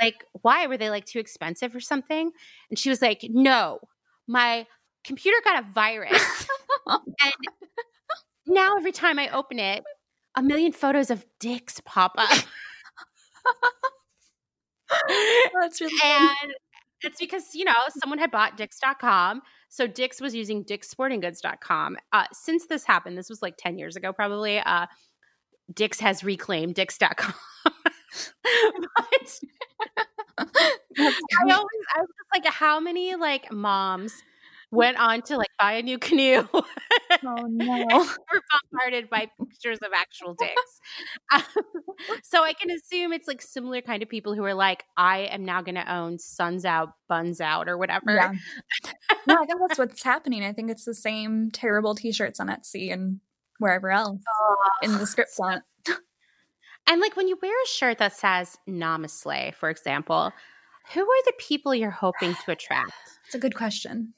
like, 0.02 0.24
why? 0.42 0.68
Were 0.68 0.78
they 0.78 0.90
like 0.90 1.06
too 1.06 1.20
expensive 1.20 1.76
or 1.76 1.80
something? 1.80 2.32
And 2.70 2.80
she 2.80 2.90
was 2.90 3.02
like, 3.02 3.26
No, 3.30 3.80
my 4.28 4.66
computer 5.04 5.38
got 5.44 5.64
a 5.64 5.68
virus. 5.72 6.48
and 6.88 7.34
now 8.48 8.78
every 8.78 8.92
time 8.92 9.20
I 9.20 9.30
open 9.30 9.60
it, 9.60 9.84
a 10.36 10.42
million 10.44 10.72
photos 10.72 11.10
of 11.10 11.26
dicks 11.40 11.82
pop 11.86 12.14
up. 12.18 12.30
That's 15.62 15.82
really 15.82 15.94
and 16.04 16.54
it's 17.02 17.20
because, 17.20 17.56
you 17.56 17.66
know, 17.66 17.74
someone 18.02 18.20
had 18.20 18.32
bought 18.32 18.58
dicks.com. 18.58 19.42
So 19.70 19.88
Dick's 19.88 20.20
was 20.20 20.36
using 20.36 20.64
dickssportinggoods.com. 20.66 21.98
Uh, 22.12 22.26
since 22.34 22.66
this 22.68 22.84
happened, 22.86 23.18
this 23.18 23.30
was 23.30 23.42
like 23.42 23.56
10 23.58 23.78
years 23.78 23.96
ago 23.96 24.12
probably, 24.12 24.60
uh, 24.60 24.88
Dick's 25.74 26.00
has 26.00 26.24
reclaimed 26.24 26.76
dicks.com. 26.76 27.34
but 27.66 27.84
I 30.38 31.52
always, 31.52 31.70
I 31.96 32.02
was 32.02 32.10
just 32.10 32.30
like, 32.34 32.46
how 32.46 32.80
many 32.80 33.16
like 33.16 33.52
moms 33.52 34.14
went 34.72 34.98
on 34.98 35.22
to 35.24 35.38
like 35.38 35.50
buy 35.58 35.74
a 35.74 35.82
new 35.82 35.98
canoe. 35.98 36.48
oh 36.54 37.48
no. 37.48 37.86
We're 37.88 38.42
bombarded 38.72 39.10
by 39.10 39.30
pictures 39.40 39.80
of 39.84 39.92
actual 39.96 40.36
dicks. 40.36 40.80
Um, 41.34 41.64
so 42.24 42.44
I 42.44 42.54
can 42.54 42.70
assume 42.70 43.14
it's 43.14 43.28
like 43.28 43.42
similar 43.42 43.82
kind 43.82 44.04
of 44.04 44.10
people 44.10 44.36
who 44.36 44.44
are 44.44 44.54
like, 44.54 44.84
I 44.96 45.20
am 45.20 45.44
now 45.44 45.62
going 45.62 45.76
to 45.76 45.92
own 45.92 46.20
Suns 46.20 46.66
Out, 46.66 46.90
Buns 47.08 47.42
Out, 47.42 47.68
or 47.68 47.78
whatever. 47.78 48.14
Yeah. 48.14 48.32
no, 49.28 49.36
I 49.36 49.46
think 49.46 49.60
that's 49.68 49.80
what's 49.80 50.04
happening. 50.04 50.44
I 50.44 50.54
think 50.54 50.70
it's 50.70 50.86
the 50.86 50.94
same 50.94 51.50
terrible 51.52 51.96
T-shirts 51.96 52.40
on 52.40 52.48
Etsy 52.48 52.94
and 52.94 53.20
wherever 53.58 53.92
else 53.92 54.22
Oh, 54.30 54.56
in 54.82 54.98
the 54.98 55.06
script 55.06 55.32
font. 55.32 55.64
And 56.88 57.02
like 57.02 57.16
when 57.16 57.28
you 57.28 57.38
wear 57.40 57.52
a 57.52 57.68
shirt 57.68 58.00
that 58.00 58.14
says 58.14 58.58
Namaste, 58.68 59.54
for 59.54 59.70
example, 59.70 60.34
who 60.94 61.02
are 61.02 61.24
the 61.26 61.34
people 61.38 61.76
you're 61.76 61.92
hoping 61.92 62.34
to 62.34 62.52
attract? 62.52 62.94
It's 63.28 63.36
a 63.36 63.40
good 63.40 63.54
question. 63.54 64.16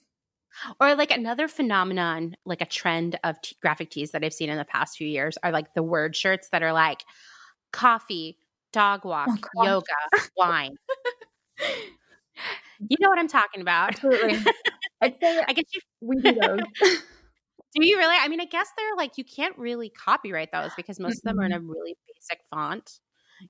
Or 0.80 0.96
like 0.96 1.12
another 1.12 1.48
phenomenon, 1.48 2.36
like 2.46 2.62
a 2.62 2.66
trend 2.66 3.20
of 3.24 3.42
t- 3.42 3.56
graphic 3.62 3.90
tees 3.90 4.12
that 4.12 4.24
I've 4.24 4.34
seen 4.34 4.50
in 4.50 4.58
the 4.58 4.66
past 4.66 4.98
few 4.98 5.08
years 5.08 5.38
are 5.44 5.52
like 5.52 5.74
the 5.74 5.84
word 5.84 6.16
shirts 6.16 6.50
that 6.52 6.64
are 6.64 6.74
like 6.74 7.04
coffee, 7.72 8.38
dog 8.74 9.06
walk, 9.06 9.30
Oh, 9.58 9.64
yoga, 9.64 10.28
wine. 10.38 10.76
You 12.90 12.98
know 13.00 13.10
what 13.10 13.20
I'm 13.20 13.28
talking 13.28 13.62
about. 13.62 13.90
Absolutely. 13.90 14.40
I'd 15.02 15.16
say 15.22 15.44
I 15.48 15.54
guess 15.54 15.66
you 15.74 15.82
we 16.02 16.16
do 16.18 16.34
those. 16.34 16.60
do 16.82 17.86
you 17.86 17.98
really? 17.98 18.16
I 18.20 18.28
mean, 18.28 18.42
I 18.42 18.46
guess 18.46 18.68
they're 18.78 18.96
like 18.98 19.18
you 19.18 19.24
can't 19.24 19.58
really 19.58 19.90
copyright 19.90 20.52
those 20.52 20.72
because 20.76 21.00
most 21.00 21.18
of 21.18 21.24
them 21.24 21.40
are 21.40 21.46
in 21.46 21.54
a 21.54 21.60
really 21.60 21.96
basic 22.08 22.40
font, 22.50 23.00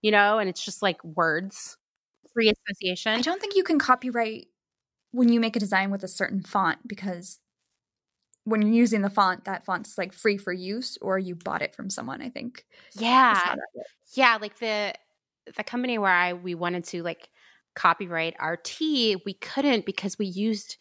you 0.02 0.12
know, 0.12 0.40
and 0.40 0.50
it's 0.50 0.64
just 0.64 0.82
like 0.82 1.04
words, 1.04 1.78
free 2.34 2.52
association. 2.52 3.14
I 3.14 3.22
don't 3.22 3.42
think 3.42 3.56
you 3.56 3.64
can 3.64 3.80
copyright 3.80 4.48
when 5.12 5.30
you 5.30 5.40
make 5.40 5.56
a 5.56 5.60
design 5.60 5.92
with 5.92 6.04
a 6.04 6.08
certain 6.08 6.42
font 6.42 6.88
because 6.88 7.40
when 8.44 8.62
you're 8.62 8.72
using 8.72 9.02
the 9.02 9.10
font, 9.10 9.46
that 9.46 9.66
font's 9.66 9.98
like 9.98 10.14
free 10.14 10.38
for 10.38 10.52
use 10.52 10.98
or 11.02 11.20
you 11.20 11.36
bought 11.36 11.62
it 11.62 11.76
from 11.76 11.90
someone, 11.90 12.22
I 12.22 12.30
think. 12.30 12.66
Yeah, 12.94 13.34
That's 13.34 13.46
how 13.46 13.56
that 13.56 13.68
works. 13.76 13.90
yeah. 14.14 14.38
Like 14.42 14.60
the 14.60 14.94
the 15.58 15.64
company 15.64 15.98
where 15.98 16.12
I 16.12 16.34
we 16.34 16.56
wanted 16.56 16.86
to 16.86 17.04
like 17.04 17.30
copyright 17.76 18.36
our 18.40 18.58
tee, 18.58 19.18
we 19.26 19.34
couldn't 19.34 19.86
because 19.86 20.18
we 20.18 20.26
used 20.26 20.78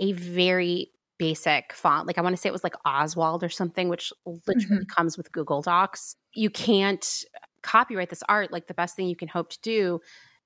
a 0.00 0.12
very 0.12 0.90
basic 1.18 1.72
font. 1.72 2.06
Like 2.06 2.18
I 2.18 2.22
want 2.22 2.34
to 2.34 2.40
say 2.40 2.48
it 2.48 2.52
was 2.52 2.64
like 2.64 2.76
Oswald 2.84 3.44
or 3.44 3.48
something, 3.48 3.88
which 3.88 4.12
literally 4.46 4.84
mm-hmm. 4.84 4.94
comes 4.94 5.16
with 5.16 5.32
Google 5.32 5.62
Docs. 5.62 6.16
You 6.32 6.50
can't 6.50 7.24
copyright 7.62 8.10
this 8.10 8.22
art. 8.28 8.52
Like 8.52 8.66
the 8.66 8.74
best 8.74 8.96
thing 8.96 9.08
you 9.08 9.16
can 9.16 9.28
hope 9.28 9.50
to 9.50 9.60
do 9.60 10.00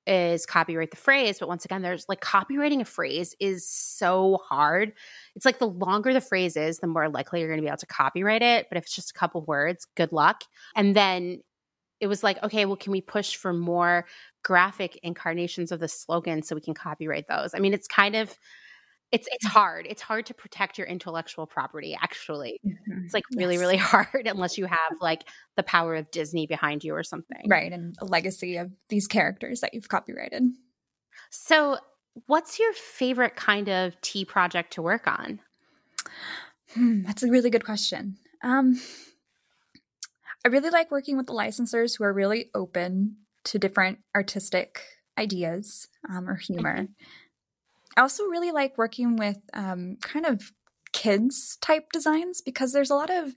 is 0.06 0.46
copyright 0.46 0.90
the 0.90 0.96
phrase. 0.96 1.38
But 1.38 1.48
once 1.48 1.64
again, 1.64 1.82
there's 1.82 2.06
like 2.08 2.20
copyrighting 2.20 2.80
a 2.80 2.84
phrase 2.84 3.34
is 3.40 3.68
so 3.68 4.38
hard. 4.48 4.92
It's 5.36 5.44
like 5.44 5.58
the 5.58 5.68
longer 5.68 6.12
the 6.12 6.20
phrase 6.20 6.56
is, 6.56 6.78
the 6.78 6.86
more 6.86 7.08
likely 7.08 7.40
you're 7.40 7.48
going 7.48 7.60
to 7.60 7.62
be 7.62 7.68
able 7.68 7.78
to 7.78 7.86
copyright 7.86 8.42
it. 8.42 8.66
But 8.68 8.78
if 8.78 8.84
it's 8.84 8.94
just 8.94 9.10
a 9.10 9.18
couple 9.18 9.42
words, 9.42 9.86
good 9.96 10.12
luck. 10.12 10.44
And 10.74 10.96
then 10.96 11.42
it 12.00 12.08
was 12.08 12.24
like, 12.24 12.42
okay, 12.42 12.64
well, 12.64 12.76
can 12.76 12.90
we 12.90 13.00
push 13.00 13.36
for 13.36 13.52
more 13.52 14.06
graphic 14.42 14.98
incarnations 15.04 15.70
of 15.70 15.78
the 15.78 15.86
slogan 15.86 16.42
so 16.42 16.56
we 16.56 16.60
can 16.60 16.74
copyright 16.74 17.28
those? 17.28 17.54
I 17.54 17.60
mean, 17.60 17.72
it's 17.72 17.86
kind 17.86 18.16
of 18.16 18.36
it's 19.12 19.28
it's 19.30 19.46
hard. 19.46 19.86
It's 19.88 20.02
hard 20.02 20.26
to 20.26 20.34
protect 20.34 20.78
your 20.78 20.86
intellectual 20.86 21.46
property 21.46 21.96
actually. 22.00 22.60
It's 23.04 23.12
like 23.14 23.24
really, 23.36 23.54
Yes. 23.54 23.60
really 23.60 23.76
hard 23.76 24.26
unless 24.26 24.56
you 24.58 24.64
have 24.66 24.92
like 25.00 25.22
the 25.56 25.62
power 25.62 25.94
of 25.94 26.10
Disney 26.10 26.46
behind 26.46 26.82
you 26.82 26.94
or 26.94 27.02
something. 27.02 27.46
Right. 27.46 27.70
And 27.72 27.94
a 28.00 28.06
legacy 28.06 28.56
of 28.56 28.72
these 28.88 29.06
characters 29.06 29.60
that 29.60 29.74
you've 29.74 29.88
copyrighted. 29.88 30.42
So 31.30 31.78
what's 32.26 32.58
your 32.58 32.72
favorite 32.72 33.36
kind 33.36 33.68
of 33.68 34.00
tee 34.00 34.24
project 34.24 34.72
to 34.74 34.82
work 34.82 35.06
on? 35.06 35.40
Hmm, 36.74 37.02
that's 37.02 37.22
a 37.22 37.28
really 37.28 37.50
good 37.50 37.64
question. 37.64 38.16
Um, 38.42 38.80
I 40.44 40.48
really 40.48 40.70
like 40.70 40.90
working 40.90 41.16
with 41.16 41.26
the 41.26 41.32
licensors 41.34 41.96
who 41.98 42.04
are 42.04 42.12
really 42.12 42.50
open 42.54 43.16
to 43.44 43.58
different 43.58 43.98
artistic 44.14 44.82
ideas 45.18 45.88
um, 46.10 46.28
or 46.28 46.36
humor. 46.36 46.88
I 47.96 48.00
also 48.00 48.24
really 48.24 48.50
like 48.52 48.78
working 48.78 49.16
with 49.16 49.38
um, 49.54 49.96
kind 50.00 50.26
of 50.26 50.52
kids 50.92 51.56
type 51.60 51.90
designs 51.92 52.40
because 52.40 52.72
there's 52.72 52.90
a 52.90 52.94
lot 52.94 53.10
of 53.10 53.34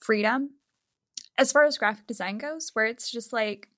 freedom 0.00 0.50
as 1.38 1.52
far 1.52 1.64
as 1.64 1.78
graphic 1.78 2.06
design 2.06 2.38
goes, 2.38 2.70
where 2.74 2.86
it's 2.86 3.10
just 3.10 3.32
like 3.32 3.68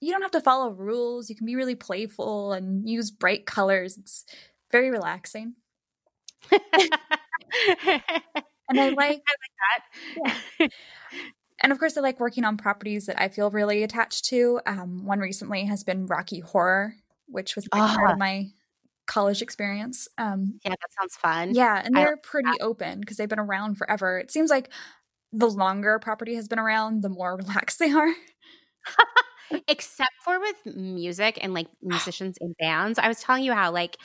you 0.00 0.10
don't 0.12 0.22
have 0.22 0.30
to 0.32 0.40
follow 0.40 0.70
rules. 0.70 1.28
You 1.30 1.36
can 1.36 1.46
be 1.46 1.56
really 1.56 1.74
playful 1.74 2.52
and 2.52 2.88
use 2.88 3.10
bright 3.10 3.46
colors. 3.46 3.96
It's 3.96 4.24
very 4.70 4.90
relaxing. 4.90 5.54
And 8.68 8.80
I 8.80 8.88
like 8.96 9.22
that. 10.58 10.70
And 11.62 11.72
of 11.72 11.78
course, 11.78 11.96
I 11.96 12.00
like 12.00 12.20
working 12.20 12.44
on 12.44 12.56
properties 12.56 13.06
that 13.06 13.20
I 13.20 13.28
feel 13.28 13.50
really 13.50 13.82
attached 13.82 14.26
to. 14.26 14.60
Um, 14.66 15.04
one 15.06 15.20
recently 15.20 15.64
has 15.64 15.84
been 15.84 16.06
Rocky 16.06 16.40
Horror, 16.40 16.94
which 17.26 17.56
was 17.56 17.66
a 17.66 17.76
big 17.76 17.80
part 17.80 18.10
Ah. 18.10 18.12
of 18.12 18.18
my 18.18 18.48
college 19.06 19.42
experience. 19.42 20.08
Um, 20.18 20.60
Yeah, 20.64 20.70
that 20.70 20.92
sounds 20.98 21.16
fun. 21.16 21.52
yeah, 21.54 21.80
and 21.84 21.96
they're 21.96 22.16
pretty 22.16 22.58
open 22.60 23.00
because 23.00 23.16
they've 23.16 23.28
been 23.28 23.38
around 23.38 23.76
forever. 23.76 24.18
It 24.18 24.30
seems 24.30 24.50
like 24.50 24.70
the 25.32 25.50
longer 25.50 25.94
a 25.94 26.00
property 26.00 26.34
has 26.36 26.48
been 26.48 26.58
around, 26.58 27.02
the 27.02 27.08
more 27.08 27.36
relaxed 27.38 27.78
they 27.78 27.90
are. 27.90 28.12
except 29.68 30.12
for 30.22 30.40
with 30.40 30.56
music 30.76 31.38
and 31.42 31.54
like 31.54 31.68
musicians 31.82 32.36
and 32.40 32.54
bands. 32.58 32.98
I 32.98 33.08
was 33.08 33.20
telling 33.20 33.44
you 33.44 33.52
how 33.52 33.70
like 33.70 33.96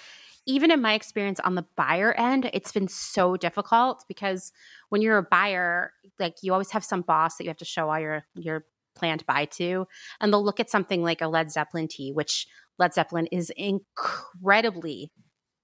even 0.46 0.72
in 0.72 0.82
my 0.82 0.94
experience 0.94 1.40
on 1.42 1.56
the 1.56 1.66
buyer 1.76 2.14
end, 2.14 2.50
it's 2.54 2.72
been 2.72 2.88
so 2.88 3.38
difficult 3.38 4.04
because 4.08 4.52
when 4.90 5.02
you're 5.02 5.18
a 5.18 5.24
buyer, 5.24 5.94
like 6.18 6.38
you 6.42 6.54
always 6.54 6.72
have 6.72 6.84
some 6.84 7.02
boss 7.02 7.38
that 7.38 7.44
you 7.44 7.50
have 7.50 7.58
to 7.58 7.66
show 7.66 7.90
all 7.90 8.00
your 8.00 8.26
your 8.36 8.66
plan 9.00 9.18
to 9.18 9.26
buy 9.26 9.46
to, 9.46 9.88
and 10.20 10.32
they'll 10.32 10.44
look 10.44 10.60
at 10.60 10.70
something 10.70 11.02
like 11.02 11.22
a 11.22 11.28
Led 11.28 11.52
Zeppelin 11.52 11.88
tee, 11.88 12.12
which 12.12 12.48
Led 12.78 12.94
Zeppelin 12.94 13.28
is 13.28 13.52
incredibly 13.56 15.12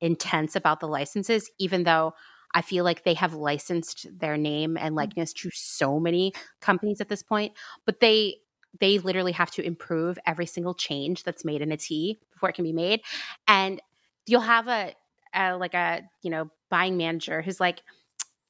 intense 0.01 0.55
about 0.55 0.79
the 0.79 0.87
licenses, 0.87 1.49
even 1.59 1.83
though 1.83 2.13
I 2.53 2.61
feel 2.61 2.83
like 2.83 3.03
they 3.03 3.15
have 3.15 3.33
licensed 3.33 4.07
their 4.17 4.37
name 4.37 4.77
and 4.77 4.87
mm-hmm. 4.87 4.95
likeness 4.95 5.33
to 5.33 5.49
so 5.53 5.99
many 5.99 6.33
companies 6.61 7.01
at 7.01 7.09
this 7.09 7.23
point, 7.23 7.53
but 7.85 7.99
they 7.99 8.37
they 8.79 8.99
literally 8.99 9.31
have 9.31 9.51
to 9.51 9.65
improve 9.65 10.19
every 10.25 10.45
single 10.45 10.73
change 10.73 11.23
that's 11.23 11.45
made 11.45 11.61
in 11.61 11.71
a 11.71 11.77
tee 11.77 12.19
before 12.33 12.49
it 12.49 12.55
can 12.55 12.65
be 12.65 12.73
made. 12.73 12.99
And 13.47 13.81
you'll 14.25 14.41
have 14.41 14.67
a, 14.67 14.93
a 15.33 15.57
like 15.57 15.73
a 15.73 16.01
you 16.21 16.29
know 16.29 16.49
buying 16.69 16.97
manager 16.97 17.41
who's 17.41 17.59
like 17.59 17.81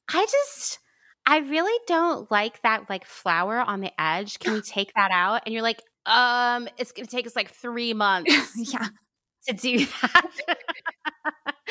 i 0.10 0.26
just 0.26 0.80
i 1.26 1.38
really 1.38 1.80
don't 1.88 2.30
like 2.32 2.62
that 2.62 2.90
like 2.90 3.06
flower 3.06 3.60
on 3.60 3.82
the 3.82 3.92
edge 4.00 4.40
can 4.40 4.54
we 4.54 4.62
take 4.62 4.94
that 4.96 5.12
out 5.12 5.42
and 5.46 5.54
you're 5.54 5.64
like 5.64 5.82
um 6.06 6.68
it's 6.78 6.92
gonna 6.92 7.08
take 7.08 7.26
us 7.26 7.36
like 7.36 7.50
three 7.50 7.94
months 8.06 8.74
yeah. 8.74 8.88
to 9.48 9.54
do 9.54 9.86
that. 10.02 10.32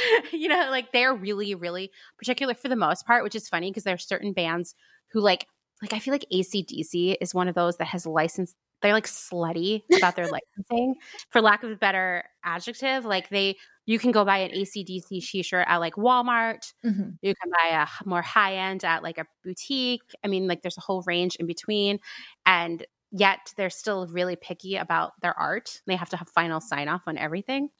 you 0.32 0.48
know, 0.48 0.68
like 0.70 0.92
they're 0.92 1.14
really, 1.14 1.54
really 1.54 1.90
particular 2.18 2.54
for 2.54 2.68
the 2.68 2.76
most 2.76 3.06
part, 3.06 3.24
which 3.24 3.34
is 3.34 3.48
funny 3.48 3.70
because 3.70 3.84
there 3.84 3.94
are 3.94 3.98
certain 3.98 4.32
bands 4.32 4.74
who 5.12 5.20
like, 5.20 5.46
like 5.82 5.92
I 5.92 5.98
feel 5.98 6.12
like 6.12 6.26
ACDC 6.32 7.16
is 7.20 7.34
one 7.34 7.48
of 7.48 7.54
those 7.54 7.76
that 7.76 7.86
has 7.86 8.06
licensed. 8.06 8.56
They're 8.84 8.92
like 8.92 9.06
slutty 9.06 9.82
about 9.96 10.14
their 10.14 10.28
licensing, 10.28 10.96
for 11.30 11.40
lack 11.40 11.62
of 11.62 11.70
a 11.70 11.76
better 11.76 12.22
adjective. 12.44 13.06
Like 13.06 13.30
they, 13.30 13.56
you 13.86 13.98
can 13.98 14.12
go 14.12 14.26
buy 14.26 14.38
an 14.38 14.50
ACDC 14.50 15.26
t-shirt 15.26 15.64
at 15.66 15.78
like 15.78 15.94
Walmart. 15.94 16.70
Mhm. 16.84 17.16
You 17.22 17.34
can 17.34 17.50
buy 17.50 17.68
a 17.82 18.08
more 18.08 18.20
high 18.20 18.56
end 18.56 18.84
at 18.84 19.02
like 19.02 19.16
a 19.16 19.24
boutique. 19.42 20.02
I 20.22 20.28
mean, 20.28 20.46
like 20.46 20.60
there's 20.60 20.76
a 20.76 20.82
whole 20.82 21.02
range 21.06 21.36
in 21.36 21.46
between, 21.46 21.98
and 22.44 22.84
yet 23.10 23.54
they're 23.56 23.70
still 23.70 24.06
really 24.08 24.36
picky 24.36 24.76
about 24.76 25.12
their 25.22 25.32
art. 25.38 25.80
They 25.86 25.96
have 25.96 26.10
to 26.10 26.18
have 26.18 26.28
final 26.28 26.60
sign 26.60 26.88
off 26.88 27.04
on 27.06 27.16
everything. 27.16 27.70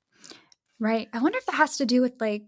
Right. 0.81 1.09
I 1.13 1.21
wonder 1.21 1.37
if 1.37 1.45
that 1.47 1.57
has 1.57 1.77
to 1.77 1.87
do 1.87 2.01
with 2.01 2.15
like 2.19 2.45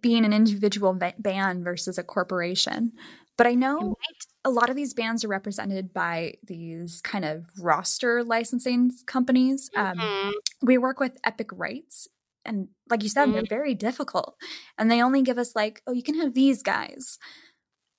being 0.00 0.24
an 0.24 0.32
individual 0.32 0.96
band 1.18 1.64
versus 1.64 1.98
a 1.98 2.04
corporation. 2.04 2.92
But 3.36 3.46
I 3.46 3.54
know 3.54 3.96
Right? 3.98 4.26
a 4.44 4.50
lot 4.50 4.70
of 4.70 4.76
these 4.76 4.94
bands 4.94 5.24
are 5.24 5.28
represented 5.28 5.92
by 5.92 6.34
these 6.44 7.00
kind 7.02 7.24
of 7.24 7.46
roster 7.58 8.22
licensing 8.24 8.92
companies. 9.06 9.70
Um, 9.76 9.96
Mhm. 9.98 10.32
we 10.62 10.78
work 10.78 11.00
with 11.00 11.18
Epic 11.24 11.48
Rights, 11.52 12.08
and 12.44 12.68
like 12.90 13.02
you 13.02 13.08
said, 13.08 13.32
they're 13.32 13.44
very 13.48 13.74
difficult. 13.74 14.36
And 14.78 14.90
they 14.90 15.02
only 15.02 15.22
give 15.22 15.38
us 15.38 15.54
like, 15.56 15.82
oh, 15.86 15.92
you 15.92 16.02
can 16.02 16.16
have 16.20 16.34
these 16.34 16.62
guys, 16.62 17.18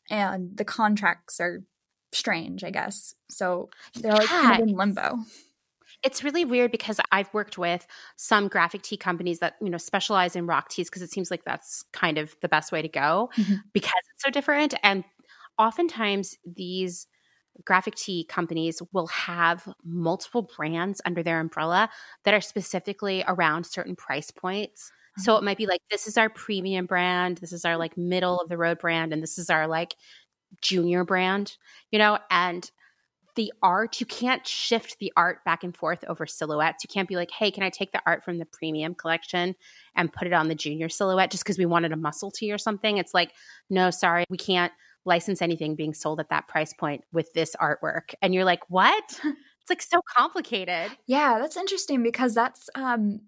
and 0.10 0.58
the 0.58 0.66
contracts 0.66 1.40
are 1.42 1.64
strange, 2.14 2.64
I 2.64 2.72
guess. 2.72 3.16
So 3.30 3.72
they're 3.96 4.16
like 4.16 4.32
kind 4.36 4.54
of 4.54 4.60
in 4.60 4.76
limbo. 4.76 5.20
It's 6.04 6.24
really 6.24 6.46
weird 6.46 6.72
because 6.72 7.00
I've 7.12 7.34
worked 7.34 7.58
with 7.58 7.88
some 8.16 8.48
graphic 8.48 8.82
tee 8.84 8.98
companies 8.98 9.40
that 9.40 9.56
you 9.62 9.70
know 9.70 9.78
specialize 9.78 10.36
in 10.36 10.46
rock 10.48 10.70
tees 10.70 10.90
because 10.90 11.02
it 11.02 11.12
seems 11.12 11.32
like 11.32 11.44
that's 11.46 11.84
kind 11.94 12.18
of 12.18 12.36
the 12.42 12.50
best 12.50 12.72
way 12.72 12.82
to 12.82 12.88
go 12.88 13.30
Mhm. 13.38 13.64
because 13.74 13.92
it's 14.14 14.24
so 14.24 14.30
different. 14.30 14.74
And 14.84 15.04
oftentimes 15.58 16.38
these 16.46 17.08
graphic 17.64 17.96
tee 17.96 18.26
companies 18.26 18.82
will 18.92 19.08
have 19.08 19.68
multiple 19.84 20.50
brands 20.58 21.02
under 21.06 21.24
their 21.24 21.40
umbrella 21.40 21.90
that 22.26 22.34
are 22.34 22.42
specifically 22.42 23.24
around 23.28 23.66
certain 23.66 23.96
price 23.96 24.32
points 24.32 24.92
So 25.18 25.38
it 25.38 25.44
might 25.44 25.58
be 25.58 25.66
like, 25.66 25.82
this 25.90 26.08
is 26.08 26.18
our 26.18 26.30
premium 26.30 26.86
brand, 26.86 27.38
this 27.38 27.54
is 27.54 27.64
our 27.66 27.78
like 27.78 27.98
middle 27.98 28.40
of 28.42 28.50
the 28.50 28.58
road 28.58 28.80
brand, 28.80 29.14
and 29.14 29.24
this 29.24 29.38
is 29.38 29.50
our 29.50 29.68
like 29.68 29.96
junior 30.62 31.04
brand, 31.06 31.58
you 31.92 32.00
know? 32.00 32.20
And 32.30 32.70
the 33.36 33.52
art, 33.62 34.00
you 34.00 34.06
can't 34.06 34.48
shift 34.48 34.98
the 35.00 35.12
art 35.18 35.44
back 35.44 35.64
and 35.64 35.76
forth 35.76 36.04
over 36.08 36.26
silhouettes. 36.26 36.84
You 36.84 36.88
can't 36.88 37.10
be 37.10 37.18
like, 37.18 37.32
hey, 37.32 37.52
can 37.52 37.64
I 37.64 37.70
take 37.70 37.92
the 37.92 38.02
art 38.06 38.24
from 38.24 38.38
the 38.40 38.46
premium 38.46 38.96
collection 38.96 39.56
and 39.96 40.12
put 40.14 40.28
it 40.28 40.34
on 40.34 40.48
the 40.48 40.56
junior 40.56 40.88
silhouette 40.88 41.32
just 41.32 41.44
because 41.44 41.58
we 41.58 41.66
wanted 41.66 41.92
a 41.92 41.98
muscle 41.98 42.32
tee 42.32 42.54
or 42.54 42.58
something? 42.58 42.98
It's 42.98 43.14
like, 43.14 43.32
no, 43.70 43.90
sorry, 43.90 44.24
we 44.30 44.38
can't 44.38 44.72
license 45.06 45.42
anything 45.42 45.76
being 45.76 45.94
sold 45.94 46.20
at 46.20 46.30
that 46.30 46.48
price 46.48 46.74
point 46.74 47.04
with 47.14 47.32
this 47.34 47.56
artwork. 47.62 48.14
And 48.22 48.34
you're 48.34 48.46
like, 48.46 48.70
what? 48.70 49.04
it's 49.24 49.70
like 49.70 49.82
so 49.82 50.02
complicated. 50.16 50.92
Yeah, 51.08 51.40
that's 51.40 51.58
interesting 51.58 52.04
because 52.04 52.34
that's 52.34 52.70
um 52.76 53.22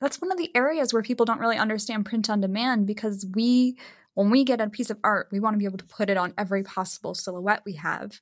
that's 0.00 0.20
one 0.20 0.32
of 0.32 0.38
the 0.38 0.54
areas 0.54 0.92
where 0.92 1.02
people 1.02 1.26
don't 1.26 1.40
really 1.40 1.56
understand 1.56 2.06
print 2.06 2.28
on 2.28 2.40
demand 2.40 2.86
because 2.86 3.26
we 3.34 3.78
when 4.14 4.30
we 4.30 4.44
get 4.44 4.60
a 4.60 4.70
piece 4.70 4.90
of 4.90 4.98
art, 5.02 5.28
we 5.32 5.40
want 5.40 5.54
to 5.54 5.58
be 5.58 5.64
able 5.64 5.78
to 5.78 5.84
put 5.84 6.08
it 6.08 6.16
on 6.16 6.34
every 6.38 6.62
possible 6.62 7.14
silhouette 7.14 7.62
we 7.66 7.74
have 7.74 8.20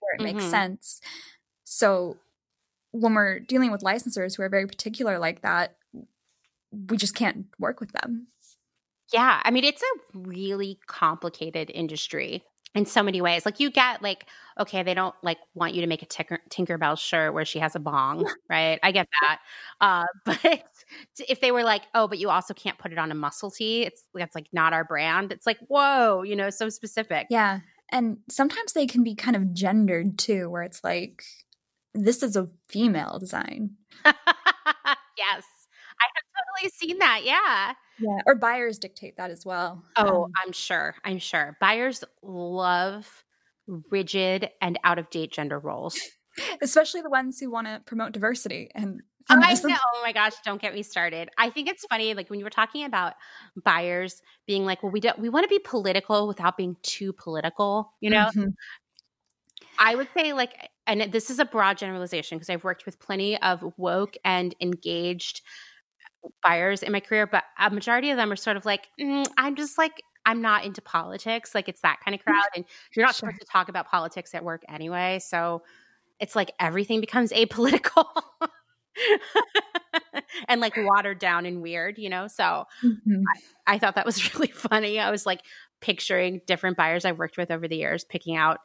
where 0.00 0.14
it 0.14 0.20
mm-hmm. 0.20 0.38
makes 0.38 0.50
sense. 0.50 1.00
So 1.64 2.16
when 2.92 3.14
we're 3.14 3.40
dealing 3.40 3.72
with 3.72 3.82
licensors 3.82 4.36
who 4.36 4.42
are 4.42 4.48
very 4.48 4.66
particular 4.66 5.18
like 5.18 5.42
that, 5.42 5.76
we 6.72 6.96
just 6.96 7.14
can't 7.14 7.46
work 7.58 7.80
with 7.80 7.92
them. 7.92 8.28
Yeah, 9.12 9.40
I 9.44 9.50
mean 9.50 9.64
it's 9.64 9.82
a 9.82 10.18
really 10.18 10.78
complicated 10.86 11.70
industry 11.72 12.42
in 12.74 12.84
so 12.84 13.02
many 13.02 13.20
ways. 13.20 13.46
Like 13.46 13.60
you 13.60 13.70
get 13.70 14.02
like 14.02 14.26
okay, 14.60 14.82
they 14.82 14.94
don't 14.94 15.14
like 15.22 15.38
want 15.54 15.74
you 15.74 15.80
to 15.82 15.86
make 15.86 16.02
a 16.02 16.06
tinker, 16.06 16.40
Tinkerbell 16.50 16.98
shirt 16.98 17.32
where 17.32 17.44
she 17.44 17.60
has 17.60 17.74
a 17.76 17.78
bong, 17.78 18.28
right? 18.50 18.78
I 18.82 18.92
get 18.92 19.06
that. 19.22 19.38
Uh, 19.80 20.04
but 20.24 20.62
if 21.28 21.40
they 21.40 21.52
were 21.52 21.62
like, 21.62 21.82
oh, 21.94 22.08
but 22.08 22.18
you 22.18 22.28
also 22.30 22.54
can't 22.54 22.76
put 22.78 22.92
it 22.92 22.98
on 22.98 23.10
a 23.10 23.14
muscle 23.14 23.50
tee, 23.50 23.82
it's 23.82 24.04
that's 24.14 24.34
like 24.34 24.48
not 24.52 24.72
our 24.72 24.84
brand. 24.84 25.32
It's 25.32 25.46
like 25.46 25.58
whoa, 25.68 26.22
you 26.22 26.36
know, 26.36 26.50
so 26.50 26.68
specific. 26.68 27.26
Yeah, 27.30 27.60
and 27.90 28.18
sometimes 28.30 28.72
they 28.74 28.86
can 28.86 29.02
be 29.04 29.14
kind 29.14 29.36
of 29.36 29.54
gendered 29.54 30.18
too, 30.18 30.50
where 30.50 30.62
it's 30.62 30.84
like 30.84 31.22
this 31.94 32.22
is 32.22 32.36
a 32.36 32.48
female 32.68 33.18
design. 33.18 33.70
yes, 34.04 34.14
I 36.00 36.06
have 36.14 36.24
totally 36.36 36.70
seen 36.74 36.98
that. 36.98 37.22
Yeah. 37.24 37.74
Yeah, 38.00 38.18
or 38.26 38.34
buyers 38.34 38.78
dictate 38.78 39.16
that 39.16 39.30
as 39.30 39.44
well. 39.44 39.82
Oh, 39.96 40.24
um, 40.24 40.32
I'm 40.44 40.52
sure. 40.52 40.94
I'm 41.04 41.18
sure. 41.18 41.56
Buyers 41.60 42.04
love 42.22 43.24
rigid 43.90 44.50
and 44.60 44.78
out 44.84 44.98
of 44.98 45.10
date 45.10 45.32
gender 45.32 45.58
roles. 45.58 45.98
Especially 46.62 47.00
the 47.00 47.10
ones 47.10 47.40
who 47.40 47.50
want 47.50 47.66
to 47.66 47.82
promote 47.84 48.12
diversity 48.12 48.70
and 48.74 49.02
feminism. 49.26 49.70
I 49.70 49.74
know. 49.74 49.78
Oh 49.94 50.02
my 50.02 50.12
gosh, 50.12 50.34
don't 50.44 50.62
get 50.62 50.74
me 50.74 50.82
started. 50.82 51.28
I 51.36 51.50
think 51.50 51.68
it's 51.68 51.84
funny, 51.86 52.14
like 52.14 52.30
when 52.30 52.38
you 52.38 52.44
were 52.44 52.50
talking 52.50 52.84
about 52.84 53.14
buyers 53.64 54.22
being 54.46 54.64
like, 54.64 54.82
well, 54.82 54.92
we 54.92 55.00
don't 55.00 55.18
we 55.18 55.28
want 55.28 55.44
to 55.44 55.48
be 55.48 55.58
political 55.58 56.28
without 56.28 56.56
being 56.56 56.76
too 56.82 57.12
political, 57.12 57.92
you 58.00 58.10
know? 58.10 58.28
Mm-hmm. 58.34 58.50
I 59.78 59.94
would 59.94 60.08
say 60.16 60.32
like 60.32 60.70
and 60.86 61.12
this 61.12 61.30
is 61.30 61.38
a 61.38 61.44
broad 61.44 61.76
generalization 61.76 62.38
because 62.38 62.48
I've 62.48 62.64
worked 62.64 62.86
with 62.86 62.98
plenty 62.98 63.40
of 63.42 63.62
woke 63.76 64.16
and 64.24 64.54
engaged 64.60 65.42
buyers 66.42 66.82
in 66.82 66.92
my 66.92 67.00
career, 67.00 67.26
but 67.26 67.44
a 67.58 67.70
majority 67.70 68.10
of 68.10 68.16
them 68.16 68.30
are 68.32 68.36
sort 68.36 68.56
of 68.56 68.64
like, 68.64 68.88
mm, 69.00 69.26
I'm 69.36 69.56
just 69.56 69.78
like, 69.78 70.02
I'm 70.26 70.42
not 70.42 70.64
into 70.64 70.82
politics. 70.82 71.54
Like 71.54 71.68
it's 71.68 71.80
that 71.80 71.98
kind 72.04 72.14
of 72.14 72.22
crowd. 72.22 72.48
And 72.54 72.64
you're 72.94 73.04
not 73.04 73.14
sure. 73.14 73.30
supposed 73.30 73.40
to 73.40 73.46
talk 73.46 73.68
about 73.68 73.88
politics 73.88 74.34
at 74.34 74.44
work 74.44 74.62
anyway. 74.68 75.20
So 75.20 75.62
it's 76.20 76.36
like 76.36 76.52
everything 76.60 77.00
becomes 77.00 77.32
apolitical. 77.32 78.04
and 80.48 80.60
like 80.60 80.74
watered 80.76 81.18
down 81.18 81.46
and 81.46 81.62
weird, 81.62 81.98
you 81.98 82.08
know? 82.08 82.26
So 82.26 82.64
mm-hmm. 82.84 83.22
I, 83.66 83.74
I, 83.74 83.78
thought 83.78 83.94
that 83.94 84.06
was 84.06 84.34
really 84.34 84.52
funny. 84.52 84.98
I 84.98 85.10
was 85.10 85.24
like 85.24 85.40
picturing 85.80 86.40
different 86.46 86.76
buyers 86.76 87.04
I've 87.04 87.18
worked 87.18 87.36
with 87.36 87.50
over 87.50 87.68
the 87.68 87.76
years, 87.76 88.04
picking 88.04 88.36
out 88.36 88.58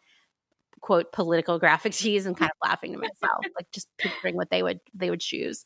quote 0.81 1.11
political 1.13 1.59
graphic 1.59 1.93
tees 1.93 2.25
and 2.25 2.35
kind 2.35 2.51
of 2.51 2.57
laughing 2.67 2.91
to 2.91 2.97
myself, 2.97 3.45
like 3.55 3.71
just 3.71 3.87
picturing 3.97 4.35
what 4.35 4.49
they 4.49 4.61
would 4.61 4.79
they 4.93 5.09
would 5.09 5.21
choose. 5.21 5.63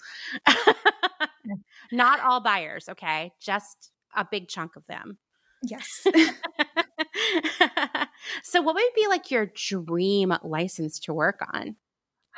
Not 1.91 2.19
all 2.19 2.41
buyers, 2.41 2.89
okay? 2.89 3.31
Just 3.39 3.91
a 4.15 4.25
big 4.29 4.47
chunk 4.47 4.75
of 4.75 4.85
them. 4.87 5.17
Yes. 5.63 6.05
so 8.43 8.61
what 8.61 8.75
would 8.75 8.83
be 8.95 9.07
like 9.07 9.31
your 9.31 9.47
dream 9.47 10.33
license 10.43 10.99
to 11.01 11.13
work 11.13 11.39
on? 11.53 11.75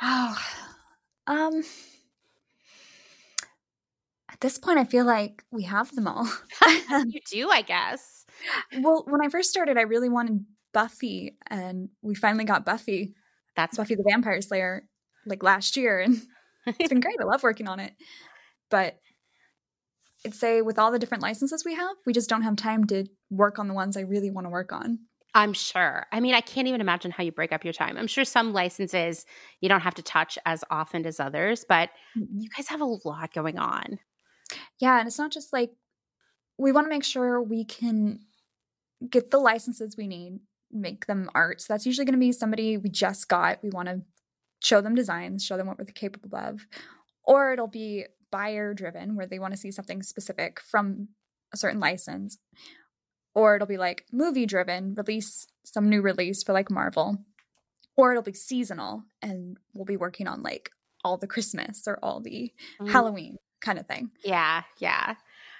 Oh. 0.00 0.38
Um 1.26 1.62
at 4.30 4.40
this 4.40 4.58
point 4.58 4.78
I 4.78 4.84
feel 4.84 5.04
like 5.04 5.44
we 5.50 5.64
have 5.64 5.94
them 5.94 6.08
all. 6.08 6.26
you 7.06 7.20
do, 7.30 7.50
I 7.50 7.62
guess. 7.62 8.24
Well, 8.80 9.04
when 9.06 9.20
I 9.24 9.28
first 9.28 9.50
started, 9.50 9.76
I 9.76 9.82
really 9.82 10.08
wanted 10.08 10.44
Buffy, 10.72 11.36
and 11.48 11.88
we 12.02 12.14
finally 12.14 12.44
got 12.44 12.64
Buffy. 12.64 13.14
That's 13.56 13.76
Buffy 13.76 13.96
the 13.96 14.04
Vampire 14.08 14.40
Slayer, 14.40 14.84
like 15.26 15.42
last 15.42 15.76
year, 15.76 16.00
and 16.00 16.22
it's 16.66 16.88
been 16.88 17.00
great. 17.00 17.16
I 17.20 17.24
love 17.24 17.42
working 17.42 17.68
on 17.68 17.80
it, 17.80 17.92
but 18.70 18.98
I'd 20.24 20.34
say 20.34 20.62
with 20.62 20.78
all 20.78 20.92
the 20.92 20.98
different 20.98 21.22
licenses 21.22 21.64
we 21.64 21.74
have, 21.74 21.96
we 22.06 22.12
just 22.12 22.28
don't 22.28 22.42
have 22.42 22.56
time 22.56 22.86
to 22.86 23.06
work 23.30 23.58
on 23.58 23.68
the 23.68 23.74
ones 23.74 23.96
I 23.96 24.02
really 24.02 24.30
want 24.30 24.46
to 24.46 24.50
work 24.50 24.72
on. 24.72 25.00
I'm 25.34 25.52
sure. 25.52 26.06
I 26.12 26.20
mean, 26.20 26.34
I 26.34 26.40
can't 26.40 26.66
even 26.66 26.80
imagine 26.80 27.12
how 27.12 27.22
you 27.22 27.30
break 27.30 27.52
up 27.52 27.64
your 27.64 27.72
time. 27.72 27.96
I'm 27.96 28.08
sure 28.08 28.24
some 28.24 28.52
licenses 28.52 29.24
you 29.60 29.68
don't 29.68 29.80
have 29.80 29.94
to 29.94 30.02
touch 30.02 30.38
as 30.44 30.64
often 30.70 31.06
as 31.06 31.20
others, 31.20 31.64
but 31.68 31.90
mm-hmm. 32.18 32.40
you 32.40 32.48
guys 32.56 32.68
have 32.68 32.80
a 32.80 32.84
lot 32.84 33.32
going 33.32 33.58
on. 33.58 33.98
Yeah, 34.80 34.98
and 34.98 35.06
it's 35.06 35.18
not 35.18 35.30
just 35.30 35.52
like 35.52 35.70
we 36.58 36.72
want 36.72 36.86
to 36.86 36.90
make 36.90 37.04
sure 37.04 37.40
we 37.40 37.64
can 37.64 38.20
get 39.08 39.30
the 39.30 39.38
licenses 39.38 39.96
we 39.96 40.06
need 40.06 40.40
make 40.72 41.06
them 41.06 41.30
art. 41.34 41.60
So 41.60 41.72
that's 41.72 41.86
usually 41.86 42.04
going 42.04 42.14
to 42.14 42.18
be 42.18 42.32
somebody 42.32 42.76
we 42.76 42.90
just 42.90 43.28
got. 43.28 43.62
We 43.62 43.70
want 43.70 43.88
to 43.88 44.02
show 44.62 44.80
them 44.80 44.94
designs, 44.94 45.44
show 45.44 45.56
them 45.56 45.66
what 45.66 45.78
we're 45.78 45.86
capable 45.86 46.36
of. 46.36 46.66
Or 47.24 47.52
it'll 47.52 47.66
be 47.66 48.06
buyer 48.30 48.74
driven, 48.74 49.16
where 49.16 49.26
they 49.26 49.38
want 49.38 49.52
to 49.54 49.58
see 49.58 49.70
something 49.70 50.02
specific 50.02 50.60
from 50.60 51.08
a 51.52 51.56
certain 51.56 51.80
license. 51.80 52.38
Or 53.34 53.56
it'll 53.56 53.66
be 53.68 53.76
like 53.76 54.04
movie 54.12 54.46
driven, 54.46 54.94
release 54.94 55.46
some 55.64 55.88
new 55.88 56.02
release 56.02 56.42
for 56.42 56.52
like 56.52 56.70
Marvel. 56.70 57.18
Or 57.96 58.12
it'll 58.12 58.22
be 58.22 58.32
seasonal, 58.32 59.04
and 59.20 59.56
we'll 59.74 59.84
be 59.84 59.96
working 59.96 60.26
on 60.26 60.42
like 60.42 60.70
all 61.04 61.16
the 61.16 61.26
Christmas 61.26 61.86
or 61.86 61.98
all 62.02 62.20
the 62.20 62.52
mm. 62.80 62.90
Halloween 62.90 63.36
kind 63.60 63.78
of 63.78 63.86
thing. 63.86 64.10
Yeah, 64.24 64.62
yeah. 64.78 65.14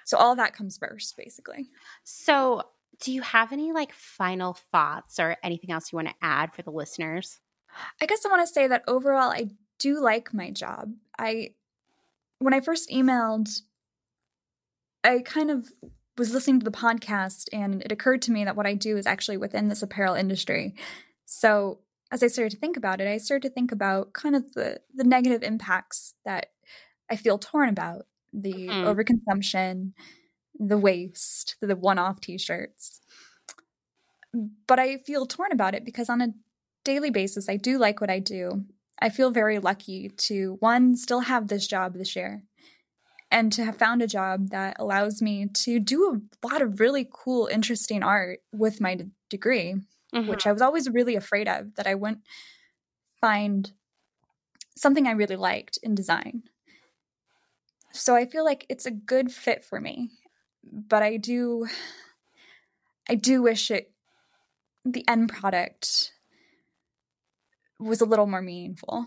So 0.05 0.17
all 0.17 0.37
that 0.37 0.55
comes 0.55 0.79
first, 0.79 1.17
basically. 1.17 1.69
So 2.05 2.63
do 3.01 3.13
you 3.13 3.23
have 3.23 3.53
any 3.53 3.73
like 3.73 3.93
final 3.93 4.55
thoughts 4.73 5.19
or 5.19 5.37
anything 5.43 5.71
else 5.71 5.93
you 5.93 5.97
want 5.97 6.09
to 6.09 6.15
add 6.23 6.55
for 6.55 6.63
the 6.63 6.71
listeners? 6.71 7.41
I 8.01 8.07
guess 8.07 8.25
I 8.25 8.29
want 8.29 8.47
to 8.47 8.53
say 8.53 8.67
that 8.67 8.85
overall 8.89 9.31
I 9.31 9.51
do 9.79 10.01
like 10.01 10.35
my 10.35 10.51
job. 10.51 10.93
I 11.19 11.51
when 12.41 12.55
I 12.55 12.61
first 12.61 12.91
emailed 12.91 13.63
I 15.05 15.21
kind 15.21 15.51
of 15.51 15.69
was 16.19 16.35
listening 16.35 16.61
to 16.61 16.65
the 16.65 16.71
podcast 16.71 17.49
and 17.53 17.83
it 17.83 17.93
occurred 17.93 18.21
to 18.23 18.33
me 18.33 18.45
that 18.45 18.57
what 18.57 18.67
I 18.67 18.75
do 18.75 18.97
is 18.97 19.07
actually 19.07 19.39
within 19.39 19.69
this 19.69 19.83
apparel 19.83 20.15
industry. 20.15 20.75
So 21.25 21.79
as 22.13 22.23
I 22.23 22.27
started 22.27 22.51
to 22.51 22.59
think 22.59 22.77
about 22.77 23.01
it, 23.01 23.09
I 23.09 23.19
started 23.19 23.49
to 23.49 23.55
think 23.55 23.73
about 23.73 24.13
kind 24.13 24.37
of 24.37 24.53
the 24.55 24.81
the 24.95 25.05
negative 25.05 25.43
impacts 25.43 26.15
that 26.25 26.47
I 27.11 27.17
feel 27.17 27.39
torn 27.39 27.69
about, 27.69 28.07
the 28.33 28.53
mm-hmm. 28.53 28.87
overconsumption, 28.87 29.93
the 30.59 30.79
waste, 30.79 31.57
the 31.61 31.77
one 31.77 31.99
off 31.99 32.21
t 32.21 32.37
shirts. 32.37 33.01
But 34.67 34.79
I 34.79 34.99
feel 34.99 35.27
torn 35.27 35.53
about 35.53 35.75
it 35.75 35.85
because 35.85 36.09
on 36.09 36.21
a 36.21 36.35
daily 36.85 37.11
basis, 37.11 37.49
I 37.49 37.57
do 37.57 37.79
like 37.79 38.01
what 38.01 38.11
I 38.11 38.19
do. 38.19 38.65
I 39.01 39.09
feel 39.09 39.31
very 39.31 39.59
lucky 39.59 40.11
to, 40.11 40.57
one, 40.61 40.97
still 40.97 41.21
have 41.21 41.49
this 41.49 41.67
job 41.67 41.95
this 41.95 42.15
year 42.15 42.43
and 43.31 43.53
to 43.53 43.65
have 43.65 43.77
found 43.77 44.03
a 44.03 44.07
job 44.07 44.51
that 44.51 44.77
allows 44.79 45.23
me 45.23 45.47
to 45.47 45.79
do 45.79 46.21
a 46.43 46.47
lot 46.47 46.63
of 46.63 46.81
really 46.81 47.09
cool, 47.11 47.47
interesting 47.47 48.03
art 48.03 48.41
with 48.53 48.81
my 48.81 48.97
d- 48.97 49.07
degree, 49.29 49.77
mm-hmm. 50.15 50.29
which 50.29 50.47
I 50.47 50.53
was 50.53 50.63
always 50.63 50.91
really 50.91 51.15
afraid 51.17 51.49
of 51.49 51.77
that 51.77 51.87
I 51.87 51.95
wouldn't 51.95 52.23
find 53.21 53.73
something 54.77 55.07
I 55.07 55.13
really 55.13 55.37
liked 55.37 55.79
in 55.83 55.95
design. 55.95 56.43
So 57.93 58.15
I 58.15 58.27
feel 58.27 58.45
like 58.45 58.67
it's 58.69 58.87
a 58.87 58.91
good 58.91 59.33
fit 59.33 59.65
for 59.65 59.81
me 59.81 60.11
but 60.65 61.03
I 61.03 61.17
do 61.17 61.67
I 63.09 63.15
do 63.15 63.43
wish 63.43 63.71
it 63.71 63.93
the 64.85 65.07
end 65.09 65.29
product 65.29 66.13
was 67.81 68.01
a 68.01 68.05
little 68.05 68.27
more 68.27 68.43
meaningful. 68.43 69.07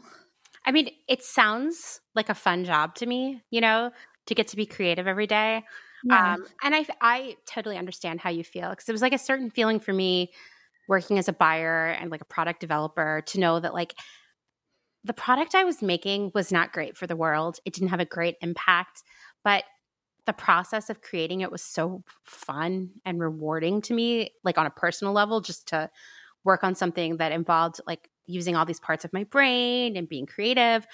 I 0.66 0.72
mean, 0.72 0.90
it 1.08 1.24
sounds 1.24 2.02
like 2.16 2.30
a 2.30 2.36
fun 2.36 2.66
job 2.66 2.96
to 2.96 3.06
me, 3.06 3.42
you 3.50 3.62
know, 3.62 3.92
to 4.28 4.36
get 4.36 4.48
to 4.50 4.56
be 4.56 4.66
creative 4.66 5.08
every 5.08 5.28
day. 5.28 5.64
Yeah. 6.04 6.34
Um, 6.34 6.46
and 6.64 6.76
I, 6.76 6.86
I 7.02 7.38
totally 7.46 7.78
understand 7.78 8.20
how 8.20 8.30
you 8.30 8.44
feel 8.44 8.70
because 8.70 8.90
it 8.90 8.92
was 8.92 9.02
like 9.02 9.14
a 9.14 9.18
certain 9.18 9.50
feeling 9.50 9.80
for 9.80 9.94
me 9.94 10.32
working 10.88 11.18
as 11.18 11.30
a 11.30 11.34
buyer 11.34 11.88
and 11.88 12.12
like 12.12 12.22
a 12.22 12.26
product 12.26 12.60
developer 12.60 13.24
to 13.28 13.40
know 13.40 13.60
that 13.60 13.74
like 13.74 13.94
the 15.04 15.14
product 15.14 15.56
I 15.56 15.64
was 15.64 15.82
making 15.82 16.32
was 16.34 16.52
not 16.52 16.74
great 16.74 16.98
for 16.98 17.08
the 17.08 17.16
world. 17.16 17.60
It 17.66 17.74
didn't 17.74 17.90
have 17.90 18.00
a 18.00 18.06
great 18.06 18.36
impact, 18.42 19.04
but 19.44 19.64
the 20.26 20.34
process 20.34 20.90
of 20.90 21.02
creating 21.02 21.42
it 21.42 21.52
was 21.52 21.62
so 21.62 22.04
fun 22.24 22.92
and 23.06 23.20
rewarding 23.20 23.82
to 23.82 23.94
me, 23.94 24.32
like 24.44 24.58
on 24.58 24.66
a 24.66 24.72
personal 24.72 25.14
level, 25.14 25.42
just 25.42 25.68
to 25.70 25.90
work 26.46 26.64
on 26.64 26.76
something 26.76 27.18
that 27.18 27.32
involved 27.32 27.82
like 27.86 28.10
using 28.26 28.56
all 28.56 28.66
these 28.66 28.80
parts 28.80 29.06
of 29.06 29.14
my 29.14 29.24
brain 29.26 29.98
and 29.98 30.08
being 30.08 30.26
creative. 30.26 30.86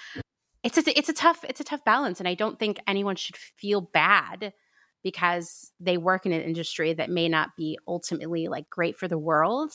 It's 0.62 0.76
a, 0.78 0.98
it's 0.98 1.08
a 1.08 1.14
tough 1.14 1.44
it's 1.48 1.60
a 1.60 1.64
tough 1.64 1.84
balance, 1.84 2.20
and 2.20 2.28
I 2.28 2.34
don't 2.34 2.58
think 2.58 2.78
anyone 2.86 3.16
should 3.16 3.36
feel 3.36 3.80
bad 3.80 4.52
because 5.02 5.72
they 5.80 5.96
work 5.96 6.26
in 6.26 6.32
an 6.32 6.42
industry 6.42 6.92
that 6.92 7.08
may 7.10 7.28
not 7.28 7.56
be 7.56 7.78
ultimately 7.88 8.48
like 8.48 8.68
great 8.68 8.96
for 8.96 9.08
the 9.08 9.18
world. 9.18 9.72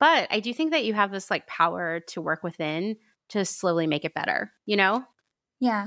But 0.00 0.28
I 0.30 0.40
do 0.40 0.52
think 0.54 0.72
that 0.72 0.84
you 0.84 0.94
have 0.94 1.10
this 1.10 1.30
like 1.30 1.46
power 1.46 2.00
to 2.08 2.20
work 2.20 2.42
within 2.42 2.96
to 3.30 3.44
slowly 3.44 3.86
make 3.86 4.04
it 4.04 4.14
better, 4.14 4.52
you 4.66 4.76
know? 4.76 5.04
Yeah. 5.60 5.82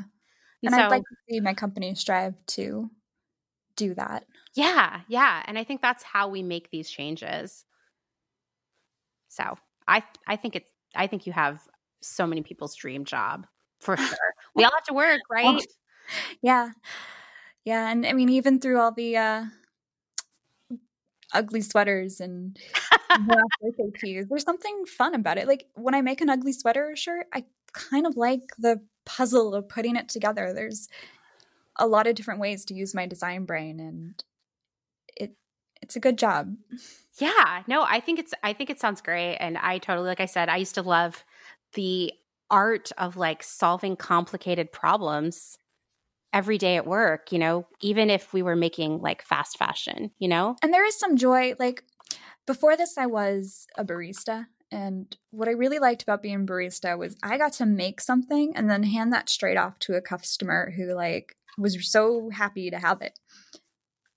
And, 0.63 0.73
and 0.73 0.75
so, 0.75 0.81
I'd 0.81 0.89
like 0.89 1.03
to 1.03 1.15
see 1.29 1.39
my 1.39 1.53
company 1.53 1.93
strive 1.95 2.33
to 2.47 2.89
do 3.75 3.93
that. 3.95 4.25
Yeah, 4.55 5.01
yeah. 5.07 5.43
And 5.45 5.57
I 5.57 5.63
think 5.63 5.81
that's 5.81 6.03
how 6.03 6.29
we 6.29 6.41
make 6.41 6.71
these 6.71 6.89
changes. 6.89 7.63
So 9.29 9.57
I 9.87 10.03
I 10.25 10.35
think 10.35 10.55
it's 10.55 10.71
I 10.97 11.07
think 11.07 11.25
you 11.25 11.33
have 11.33 11.61
so 12.01 12.27
many 12.27 12.41
people's 12.41 12.75
dream 12.75 13.05
job 13.05 13.47
for 13.79 13.95
sure. 13.97 14.17
we 14.55 14.63
all 14.63 14.71
have 14.73 14.83
to 14.85 14.93
work, 14.93 15.21
right? 15.31 15.65
Yeah. 16.41 16.69
Yeah. 17.63 17.89
And 17.89 18.05
I 18.05 18.13
mean, 18.13 18.29
even 18.29 18.59
through 18.59 18.79
all 18.79 18.91
the 18.91 19.17
uh 19.17 19.45
ugly 21.33 21.61
sweaters 21.61 22.19
and 22.19 22.57
birthday 23.61 23.91
tees, 23.99 24.25
there's 24.29 24.43
something 24.43 24.85
fun 24.85 25.13
about 25.13 25.37
it. 25.37 25.47
Like 25.47 25.67
when 25.75 25.93
I 25.93 26.01
make 26.01 26.21
an 26.21 26.29
ugly 26.29 26.53
sweater 26.53 26.95
shirt, 26.95 27.27
I 27.33 27.45
kind 27.73 28.07
of 28.07 28.17
like 28.17 28.41
the 28.57 28.81
puzzle 29.05 29.53
of 29.53 29.69
putting 29.69 29.95
it 29.95 30.09
together. 30.09 30.53
There's 30.53 30.87
a 31.77 31.87
lot 31.87 32.07
of 32.07 32.15
different 32.15 32.39
ways 32.39 32.65
to 32.65 32.73
use 32.73 32.95
my 32.95 33.05
design 33.05 33.45
brain 33.45 33.79
and 33.79 34.23
it 35.15 35.35
it's 35.81 35.95
a 35.95 35.99
good 35.99 36.17
job. 36.17 36.55
Yeah, 37.19 37.63
no, 37.67 37.83
I 37.83 37.99
think 37.99 38.19
it's 38.19 38.33
I 38.43 38.53
think 38.53 38.69
it 38.69 38.79
sounds 38.79 39.01
great 39.01 39.37
and 39.37 39.57
I 39.57 39.79
totally 39.79 40.07
like 40.07 40.19
I 40.19 40.25
said 40.25 40.49
I 40.49 40.57
used 40.57 40.75
to 40.75 40.81
love 40.81 41.23
the 41.73 42.13
art 42.49 42.91
of 42.97 43.17
like 43.17 43.43
solving 43.43 43.95
complicated 43.95 44.71
problems 44.71 45.57
every 46.33 46.57
day 46.57 46.75
at 46.75 46.85
work, 46.85 47.31
you 47.31 47.39
know, 47.39 47.65
even 47.81 48.09
if 48.09 48.33
we 48.33 48.41
were 48.41 48.55
making 48.55 48.99
like 48.99 49.21
fast 49.23 49.57
fashion, 49.57 50.11
you 50.19 50.27
know? 50.27 50.55
And 50.61 50.73
there 50.73 50.85
is 50.85 50.97
some 50.99 51.17
joy 51.17 51.55
like 51.59 51.83
before 52.45 52.77
this 52.77 52.97
I 52.97 53.07
was 53.07 53.67
a 53.77 53.83
barista 53.83 54.45
and 54.71 55.15
what 55.31 55.47
I 55.47 55.51
really 55.51 55.79
liked 55.79 56.03
about 56.03 56.21
being 56.21 56.45
barista 56.45 56.97
was 56.97 57.15
I 57.23 57.37
got 57.37 57.53
to 57.53 57.65
make 57.65 58.01
something 58.01 58.53
and 58.55 58.69
then 58.69 58.83
hand 58.83 59.13
that 59.13 59.29
straight 59.29 59.57
off 59.57 59.79
to 59.79 59.93
a 59.93 60.01
customer 60.01 60.73
who 60.75 60.93
like 60.93 61.35
was 61.57 61.89
so 61.89 62.29
happy 62.29 62.69
to 62.69 62.77
have 62.77 63.01
it. 63.01 63.17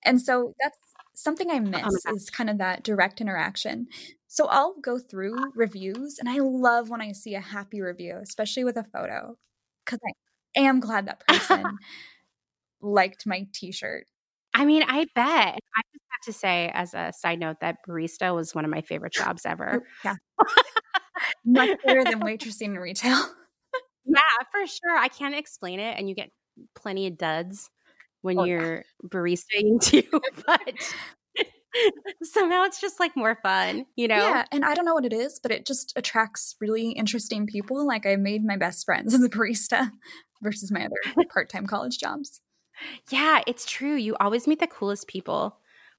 And 0.04 0.20
so 0.20 0.54
that's 0.60 0.78
something 1.22 1.50
I 1.50 1.56
oh 1.56 1.60
miss 1.60 2.02
oh 2.06 2.14
is 2.14 2.30
kind 2.30 2.50
of 2.50 2.58
that 2.58 2.82
direct 2.82 3.20
interaction. 3.20 3.88
So 4.26 4.46
I'll 4.46 4.74
go 4.80 4.98
through 4.98 5.36
ah. 5.38 5.46
reviews 5.54 6.18
and 6.18 6.28
I 6.28 6.38
love 6.38 6.88
when 6.88 7.00
I 7.00 7.12
see 7.12 7.34
a 7.34 7.40
happy 7.40 7.80
review, 7.80 8.18
especially 8.22 8.64
with 8.64 8.76
a 8.76 8.84
photo, 8.84 9.36
because 9.84 10.00
I 10.06 10.60
am 10.60 10.80
glad 10.80 11.06
that 11.06 11.26
person 11.26 11.64
liked 12.80 13.26
my 13.26 13.46
t 13.52 13.72
shirt. 13.72 14.06
I 14.54 14.64
mean, 14.64 14.82
I 14.86 15.06
bet. 15.14 15.58
I 15.76 15.82
just 15.92 16.04
have 16.10 16.22
to 16.26 16.32
say, 16.32 16.70
as 16.74 16.94
a 16.94 17.12
side 17.16 17.38
note, 17.38 17.58
that 17.60 17.76
barista 17.88 18.34
was 18.34 18.54
one 18.54 18.64
of 18.64 18.70
my 18.70 18.80
favorite 18.80 19.12
jobs 19.12 19.46
ever. 19.46 19.82
Oh, 19.82 19.86
yeah. 20.04 20.14
Much 21.44 21.78
better 21.84 22.02
than 22.02 22.20
waitressing 22.20 22.62
in 22.62 22.78
retail. 22.78 23.22
yeah, 24.04 24.20
for 24.50 24.66
sure. 24.66 24.96
I 24.98 25.08
can't 25.08 25.36
explain 25.36 25.78
it. 25.78 25.96
And 25.98 26.08
you 26.08 26.16
get 26.16 26.30
plenty 26.74 27.06
of 27.06 27.16
duds 27.16 27.70
when 28.22 28.38
oh, 28.38 28.44
you're 28.44 28.84
baristaing 29.02 29.78
too, 29.82 30.02
but 30.46 30.94
somehow 32.22 32.64
it's 32.64 32.80
just 32.80 33.00
like 33.00 33.16
more 33.16 33.38
fun, 33.42 33.86
you 33.96 34.08
know? 34.08 34.16
Yeah, 34.16 34.44
and 34.52 34.64
I 34.64 34.74
don't 34.74 34.84
know 34.84 34.94
what 34.94 35.04
it 35.04 35.12
is, 35.12 35.40
but 35.42 35.52
it 35.52 35.66
just 35.66 35.92
attracts 35.96 36.56
really 36.60 36.90
interesting 36.90 37.46
people. 37.46 37.86
Like 37.86 38.06
I 38.06 38.16
made 38.16 38.44
my 38.44 38.56
best 38.56 38.84
friends 38.84 39.14
as 39.14 39.22
a 39.22 39.28
barista 39.28 39.90
versus 40.42 40.70
my 40.70 40.86
other 40.86 41.24
part-time 41.32 41.66
college 41.66 41.98
jobs. 41.98 42.40
Yeah, 43.10 43.42
it's 43.46 43.66
true. 43.66 43.94
You 43.94 44.16
always 44.20 44.46
meet 44.46 44.60
the 44.60 44.66
coolest 44.66 45.06
people 45.06 45.58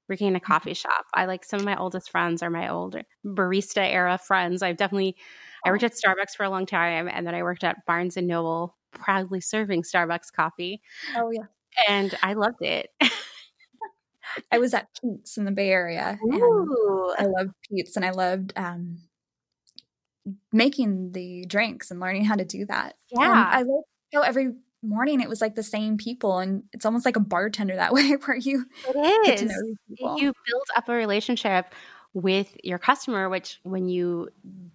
working 0.09 0.27
in 0.27 0.35
a 0.35 0.39
mm-hmm. 0.39 0.51
coffee 0.51 0.73
shop. 0.73 1.05
I 1.13 1.25
like 1.25 1.45
some 1.45 1.59
of 1.59 1.65
my 1.65 1.77
oldest 1.77 2.09
friends 2.09 2.41
are 2.41 2.49
my 2.49 2.69
old 2.69 2.97
barista 3.25 3.87
era 3.87 4.17
friends. 4.17 4.61
I've 4.61 4.77
definitely 4.77 5.15
I 5.63 5.69
worked 5.69 5.83
at 5.83 5.93
Starbucks 5.93 6.35
for 6.35 6.43
a 6.43 6.49
long 6.49 6.65
time 6.65 7.07
and 7.07 7.25
then 7.25 7.35
I 7.35 7.43
worked 7.43 7.63
at 7.63 7.85
Barnes 7.85 8.17
and 8.17 8.27
Noble 8.27 8.75
proudly 8.91 9.41
serving 9.41 9.83
Starbucks 9.83 10.33
coffee. 10.35 10.81
Oh 11.15 11.29
yeah. 11.31 11.45
And 11.87 12.17
I 12.21 12.33
loved 12.33 12.61
it. 12.61 12.89
I 14.51 14.59
was 14.59 14.73
at 14.73 14.87
Peet's 15.01 15.37
in 15.37 15.45
the 15.45 15.51
Bay 15.51 15.69
Area. 15.69 16.17
Ooh. 16.25 17.13
I 17.17 17.25
loved 17.25 17.51
Peet's 17.69 17.95
and 17.95 18.05
I 18.05 18.11
loved 18.11 18.53
um, 18.55 18.99
making 20.51 21.11
the 21.11 21.45
drinks 21.45 21.91
and 21.91 21.99
learning 21.99 22.25
how 22.25 22.35
to 22.35 22.45
do 22.45 22.65
that. 22.67 22.95
Yeah. 23.11 23.23
And 23.23 23.33
I 23.33 23.61
love 23.63 23.83
how 24.13 24.21
every 24.21 24.53
morning 24.83 25.21
it 25.21 25.29
was 25.29 25.41
like 25.41 25.55
the 25.55 25.63
same 25.63 25.95
people 25.97 26.39
and 26.39 26.63
it's 26.73 26.85
almost 26.85 27.05
like 27.05 27.15
a 27.15 27.21
bartender 27.21 27.75
that 27.75 27.93
way 27.93 28.11
where 28.25 28.37
you 28.37 28.65
it 28.87 29.41
is. 29.41 29.53
You 29.99 30.33
build 30.47 30.67
up 30.75 30.89
a 30.89 30.93
relationship 30.93 31.73
with 32.13 32.55
your 32.63 32.77
customer, 32.77 33.29
which 33.29 33.59
when 33.63 33.87
you 33.87 34.29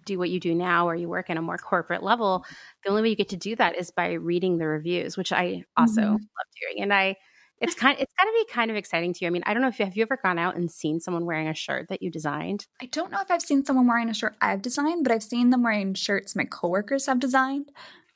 do 0.05 0.17
what 0.17 0.29
you 0.29 0.39
do 0.39 0.55
now 0.55 0.87
or 0.87 0.95
you 0.95 1.07
work 1.07 1.29
in 1.29 1.37
a 1.37 1.41
more 1.41 1.57
corporate 1.57 2.03
level, 2.03 2.45
the 2.83 2.89
only 2.89 3.01
way 3.01 3.09
you 3.09 3.15
get 3.15 3.29
to 3.29 3.37
do 3.37 3.55
that 3.55 3.75
is 3.75 3.91
by 3.91 4.13
reading 4.13 4.57
the 4.57 4.67
reviews, 4.67 5.17
which 5.17 5.31
I 5.31 5.63
also 5.75 6.01
mm-hmm. 6.01 6.11
love 6.13 6.19
doing. 6.61 6.83
And 6.83 6.93
I 6.93 7.15
it's 7.59 7.73
kind 7.73 7.97
it's 7.99 8.13
gotta 8.17 8.31
be 8.33 8.45
kind 8.51 8.69
of 8.69 8.77
exciting 8.77 9.13
to 9.13 9.19
you. 9.21 9.27
I 9.27 9.31
mean, 9.31 9.43
I 9.45 9.53
don't 9.53 9.61
know 9.61 9.67
if 9.67 9.79
you 9.79 9.85
have 9.85 9.95
you 9.95 10.03
ever 10.03 10.17
gone 10.21 10.39
out 10.39 10.55
and 10.55 10.69
seen 10.69 10.99
someone 10.99 11.25
wearing 11.25 11.47
a 11.47 11.53
shirt 11.53 11.89
that 11.89 12.01
you 12.01 12.11
designed? 12.11 12.67
I 12.81 12.85
don't 12.85 13.11
know 13.11 13.21
if 13.21 13.31
I've 13.31 13.41
seen 13.41 13.65
someone 13.65 13.87
wearing 13.87 14.09
a 14.09 14.13
shirt 14.13 14.35
I've 14.41 14.61
designed, 14.61 15.03
but 15.03 15.11
I've 15.11 15.23
seen 15.23 15.49
them 15.49 15.63
wearing 15.63 15.93
shirts 15.93 16.35
my 16.35 16.45
coworkers 16.45 17.07
have 17.07 17.19
designed, 17.19 17.71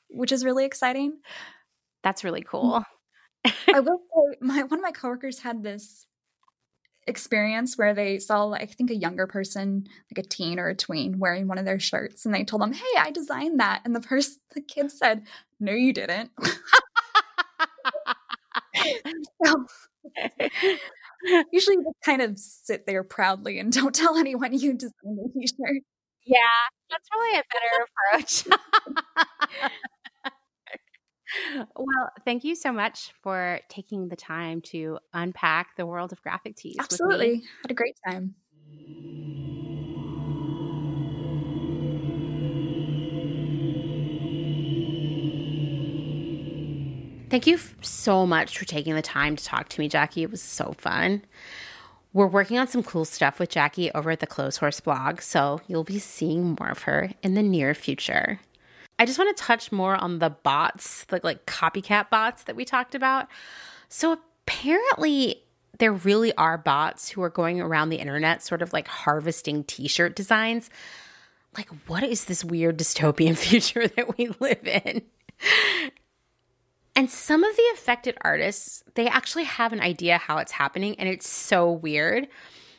which 0.09 0.31
is 0.31 0.45
really 0.45 0.65
exciting. 0.65 1.19
That's 2.03 2.23
really 2.23 2.41
cool. 2.41 2.83
I 3.45 3.79
will 3.79 3.99
say 3.99 4.37
my 4.41 4.63
one 4.63 4.79
of 4.79 4.83
my 4.83 4.91
coworkers 4.91 5.39
had 5.39 5.63
this 5.63 6.05
experience 7.07 7.77
where 7.77 7.93
they 7.93 8.19
saw 8.19 8.51
I 8.53 8.65
think 8.65 8.91
a 8.91 8.95
younger 8.95 9.27
person, 9.27 9.87
like 10.15 10.25
a 10.25 10.27
teen 10.27 10.59
or 10.59 10.69
a 10.69 10.75
tween, 10.75 11.19
wearing 11.19 11.47
one 11.47 11.57
of 11.57 11.65
their 11.65 11.79
shirts, 11.79 12.25
and 12.25 12.33
they 12.35 12.43
told 12.43 12.61
them, 12.61 12.73
"Hey, 12.73 12.99
I 12.99 13.11
designed 13.11 13.59
that," 13.59 13.81
and 13.85 13.95
the 13.95 14.01
person, 14.01 14.35
the 14.55 14.61
kid 14.61 14.91
said, 14.91 15.23
"No, 15.59 15.71
you 15.73 15.93
didn't." 15.93 16.31
so, 19.45 19.65
usually, 21.51 21.75
you 21.77 21.83
just 21.85 22.01
kind 22.05 22.21
of 22.21 22.37
sit 22.39 22.85
there 22.87 23.03
proudly 23.03 23.59
and 23.59 23.71
don't 23.73 23.95
tell 23.95 24.17
anyone 24.17 24.53
you 24.53 24.73
designed 24.73 24.93
the 25.03 25.29
t-shirt 25.41 25.83
Yeah, 26.25 26.39
that's 26.91 27.07
probably 27.09 27.39
a 27.39 27.43
better 27.53 28.17
approach. 28.17 28.43
Well, 31.75 32.11
thank 32.25 32.43
you 32.43 32.55
so 32.55 32.71
much 32.71 33.13
for 33.21 33.59
taking 33.69 34.09
the 34.09 34.15
time 34.15 34.61
to 34.61 34.99
unpack 35.13 35.75
the 35.75 35.85
world 35.85 36.11
of 36.11 36.21
graphic 36.21 36.55
tees. 36.55 36.77
Absolutely. 36.79 37.43
Had 37.63 37.71
a 37.71 37.73
great 37.73 37.95
time. 38.07 38.35
Thank 47.29 47.47
you 47.47 47.59
so 47.79 48.27
much 48.27 48.57
for 48.57 48.65
taking 48.65 48.93
the 48.93 49.01
time 49.01 49.37
to 49.37 49.43
talk 49.45 49.69
to 49.69 49.79
me, 49.79 49.87
Jackie. 49.87 50.23
It 50.23 50.31
was 50.31 50.41
so 50.41 50.75
fun. 50.77 51.23
We're 52.11 52.27
working 52.27 52.59
on 52.59 52.67
some 52.67 52.83
cool 52.83 53.05
stuff 53.05 53.39
with 53.39 53.49
Jackie 53.49 53.89
over 53.93 54.11
at 54.11 54.19
the 54.19 54.27
Close 54.27 54.59
Clotheshorse 54.59 54.83
blog, 54.83 55.21
so 55.21 55.61
you'll 55.65 55.85
be 55.85 55.97
seeing 55.97 56.57
more 56.59 56.69
of 56.69 56.81
her 56.81 57.11
in 57.23 57.35
the 57.35 57.41
near 57.41 57.73
future. 57.73 58.41
I 59.01 59.05
just 59.05 59.17
want 59.17 59.35
to 59.35 59.43
touch 59.43 59.71
more 59.71 59.95
on 59.95 60.19
the 60.19 60.29
bots, 60.29 61.07
like 61.11 61.23
like 61.23 61.47
copycat 61.47 62.11
bots 62.11 62.43
that 62.43 62.55
we 62.55 62.65
talked 62.65 62.93
about. 62.93 63.27
So 63.89 64.19
apparently 64.45 65.41
there 65.79 65.91
really 65.91 66.35
are 66.35 66.59
bots 66.59 67.09
who 67.09 67.23
are 67.23 67.29
going 67.31 67.59
around 67.59 67.89
the 67.89 67.95
internet 67.95 68.43
sort 68.43 68.61
of 68.61 68.73
like 68.73 68.87
harvesting 68.87 69.63
t-shirt 69.63 70.15
designs. 70.15 70.69
Like 71.57 71.67
what 71.87 72.03
is 72.03 72.25
this 72.25 72.45
weird 72.45 72.77
dystopian 72.77 73.35
future 73.49 73.87
that 73.87 74.19
we 74.19 74.29
live 74.39 74.67
in? 74.67 75.01
And 76.95 77.09
some 77.09 77.43
of 77.43 77.55
the 77.55 77.71
affected 77.73 78.19
artists, 78.21 78.83
they 78.93 79.07
actually 79.07 79.45
have 79.45 79.73
an 79.73 79.81
idea 79.81 80.19
how 80.19 80.37
it's 80.37 80.51
happening 80.51 80.93
and 80.99 81.09
it's 81.09 81.27
so 81.27 81.71
weird. 81.71 82.27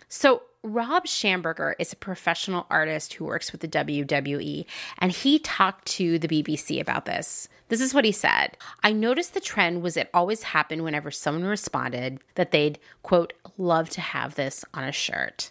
So 0.09 0.43
Rob 0.65 1.07
Schamberger 1.07 1.75
is 1.81 1.93
a 1.93 1.97
professional 1.97 2.67
artist 2.71 3.15
who 3.15 3.25
works 3.25 3.51
with 3.51 3.63
the 3.63 3.69
WWE, 3.69 4.65
and 4.99 5.11
he 5.11 5.41
talked 5.41 5.87
to 5.87 6.21
the 6.21 6.29
BBC 6.29 6.81
about 6.81 7.05
this. 7.05 7.49
This 7.69 7.81
is 7.81 7.93
what 7.93 8.05
he 8.05 8.13
said 8.13 8.57
I 8.85 8.93
noticed 8.93 9.35
the 9.35 9.41
trend 9.41 9.83
was 9.83 9.97
it 9.97 10.11
always 10.15 10.45
happened 10.45 10.85
whenever 10.85 11.11
someone 11.11 11.45
responded 11.45 12.21
that 12.37 12.53
they'd, 12.53 12.79
quote, 13.03 13.33
love 13.59 13.91
to 13.91 14.01
have 14.01 14.37
this 14.37 14.65
on 14.73 14.85
a 14.85 14.93
shirt. 14.93 15.51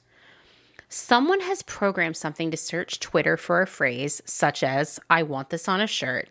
Someone 0.94 1.40
has 1.40 1.62
programmed 1.62 2.18
something 2.18 2.52
to 2.52 2.58
search 2.58 3.00
Twitter 3.00 3.38
for 3.38 3.62
a 3.62 3.66
phrase 3.66 4.22
such 4.26 4.62
as, 4.62 5.00
I 5.10 5.24
want 5.24 5.50
this 5.50 5.70
on 5.70 5.80
a 5.80 5.88
shirt. 5.88 6.28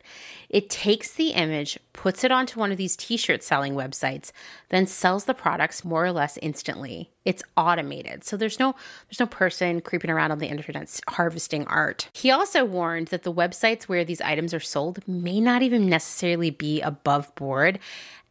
It 0.51 0.69
takes 0.69 1.13
the 1.15 1.31
image, 1.31 1.79
puts 1.95 2.25
it 2.25 2.31
onto 2.31 2.61
one 2.61 2.71
of 2.71 2.77
these 2.77 2.95
t 2.95 3.17
shirt 3.17 3.43
selling 3.43 3.73
websites, 3.73 4.33
then 4.69 4.87
sells 4.87 5.25
the 5.25 5.33
products 5.33 5.83
more 5.83 6.05
or 6.05 6.13
less 6.13 6.37
instantly. 6.43 7.11
It's 7.25 7.43
automated. 7.57 8.23
So 8.23 8.37
there's 8.37 8.59
no 8.59 8.75
there's 9.09 9.19
no 9.19 9.25
person 9.25 9.81
creeping 9.81 10.11
around 10.11 10.31
on 10.31 10.41
the 10.41 10.49
internet 10.49 11.01
harvesting 11.09 11.67
art. 11.67 12.11
He 12.13 12.31
also 12.31 12.63
warned 12.63 13.09
that 13.09 13.23
the 13.23 13.33
websites 13.33 13.85
where 13.85 14.05
these 14.05 14.21
items 14.21 14.53
are 14.53 14.61
sold 14.61 15.09
may 15.09 15.41
not 15.41 15.63
even 15.63 15.89
necessarily 15.89 16.51
be 16.51 16.83
above 16.83 17.35
board 17.35 17.79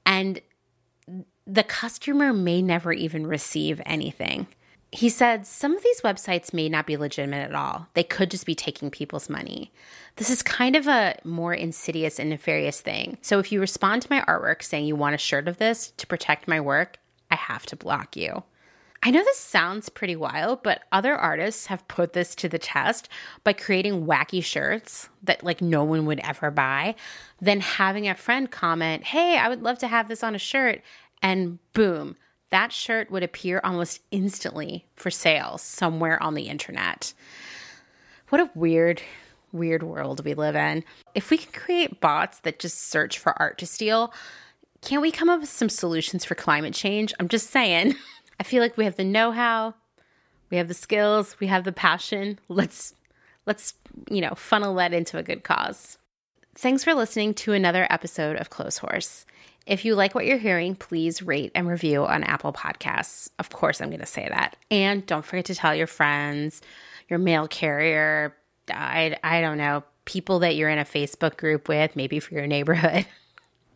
and 0.06 0.42
the 1.48 1.64
customer 1.64 2.34
may 2.34 2.62
never 2.62 2.94
even 2.94 3.26
receive 3.26 3.82
anything. 3.84 4.46
He 4.92 5.10
said 5.10 5.46
some 5.46 5.76
of 5.76 5.84
these 5.84 6.02
websites 6.02 6.54
may 6.54 6.68
not 6.68 6.88
be 6.88 6.98
legitimate 6.98 7.48
at 7.48 7.54
all. 7.54 7.88
They 7.94 8.04
could 8.04 8.32
just 8.32 8.48
be 8.48 8.56
taking 8.56 8.90
people's 8.90 9.30
money. 9.30 9.72
This 10.16 10.32
is 10.32 10.42
kind 10.42 10.76
of 10.76 10.88
a 10.88 11.16
more 11.24 11.54
insidious 11.54 12.20
and 12.20 12.32
nefarious 12.32 12.82
thing. 12.82 13.18
So 13.22 13.38
if 13.38 13.52
you 13.52 13.60
respond 13.60 14.02
to 14.02 14.08
my 14.10 14.22
artwork 14.22 14.64
saying 14.64 14.86
you 14.86 14.96
want 14.96 15.16
a 15.16 15.20
shirt 15.20 15.48
of 15.48 15.58
this 15.58 15.92
to 15.98 16.08
protect 16.08 16.48
my 16.48 16.60
work, 16.60 16.98
I 17.30 17.36
have 17.36 17.68
to 17.68 17.76
block 17.76 18.18
you. 18.18 18.44
I 19.02 19.12
know 19.12 19.24
this 19.24 19.38
sounds 19.38 19.88
pretty 19.88 20.16
wild, 20.16 20.62
but 20.62 20.82
other 20.92 21.16
artists 21.16 21.68
have 21.68 21.88
put 21.88 22.14
this 22.14 22.36
to 22.36 22.50
the 22.50 22.60
test 22.60 23.08
by 23.44 23.54
creating 23.54 24.06
wacky 24.06 24.44
shirts 24.44 25.08
that 25.24 25.44
like 25.44 25.62
no 25.62 25.84
one 25.86 26.06
would 26.06 26.20
ever 26.20 26.52
buy, 26.52 26.96
then 27.40 27.62
having 27.62 28.10
a 28.10 28.16
friend 28.16 28.52
comment, 28.52 29.06
"Hey, 29.06 29.38
I 29.38 29.48
would 29.48 29.62
love 29.62 29.78
to 29.80 29.88
have 29.88 30.10
this 30.10 30.24
on 30.24 30.36
a 30.36 30.40
shirt." 30.40 30.82
And 31.22 31.60
boom, 31.74 32.18
that 32.52 32.72
shirt 32.72 33.12
would 33.12 33.24
appear 33.24 33.62
almost 33.64 34.02
instantly 34.12 34.86
for 34.96 35.12
sale 35.12 35.58
somewhere 35.58 36.22
on 36.22 36.34
the 36.34 36.44
internet. 36.44 37.14
What 38.30 38.42
a 38.42 38.50
weird, 38.56 39.02
weird 39.52 39.84
world 39.84 40.24
we 40.26 40.34
live 40.34 40.56
in. 40.56 40.84
If 41.16 41.30
we 41.30 41.38
can 41.38 41.52
create 41.52 42.00
bots 42.00 42.40
that 42.40 42.60
just 42.60 42.90
search 42.90 43.20
for 43.20 43.40
art 43.40 43.58
to 43.60 43.66
steal, 43.66 44.14
can't 44.82 45.02
we 45.02 45.12
come 45.12 45.30
up 45.30 45.42
with 45.42 45.50
some 45.50 45.70
solutions 45.70 46.26
for 46.26 46.36
climate 46.36 46.74
change? 46.74 47.14
I'm 47.20 47.28
just 47.28 47.50
saying. 47.50 47.96
I 48.40 48.44
feel 48.44 48.62
like 48.62 48.78
we 48.78 48.86
have 48.86 48.96
the 48.96 49.04
know-how, 49.04 49.74
we 50.50 50.58
have 50.58 50.70
the 50.70 50.74
skills, 50.74 51.36
we 51.40 51.48
have 51.48 51.66
the 51.66 51.72
passion. 51.72 52.40
Let's 52.48 52.94
let's, 53.46 53.74
you 54.10 54.22
know, 54.22 54.36
funnel 54.36 54.76
that 54.76 54.94
into 54.94 55.18
a 55.18 55.24
good 55.24 55.44
cause. 55.44 55.98
Thanks 56.56 56.84
for 56.84 56.94
listening 56.94 57.34
to 57.36 57.54
another 57.54 57.88
episode 57.90 58.36
of 58.38 58.50
Clotheshorse. 58.50 59.26
If 59.70 59.86
you 59.86 59.94
like 59.94 60.16
what 60.16 60.26
you're 60.26 60.40
hearing, 60.40 60.74
please 60.74 61.22
rate 61.22 61.52
and 61.54 61.68
review 61.68 62.04
on 62.04 62.24
Apple 62.24 62.52
Podcasts. 62.52 63.30
Of 63.38 63.52
course, 63.52 63.80
I'm 63.80 63.90
going 63.90 64.00
to 64.00 64.06
say 64.08 64.28
that. 64.28 64.56
And 64.72 65.06
don't 65.06 65.24
forget 65.24 65.46
to 65.46 65.54
tell 65.56 65.76
your 65.76 65.86
friends, 65.86 66.64
your 67.08 67.20
mail 67.20 67.48
carrier, 67.48 68.36
I, 68.68 69.16
I 69.24 69.42
don't 69.42 69.60
know, 69.60 69.84
people 70.06 70.40
that 70.40 70.56
you're 70.56 70.70
in 70.70 70.80
a 70.80 70.86
Facebook 70.86 71.38
group 71.38 71.70
with, 71.70 71.96
maybe 71.96 72.20
for 72.20 72.34
your 72.34 72.48
neighborhood. 72.48 73.06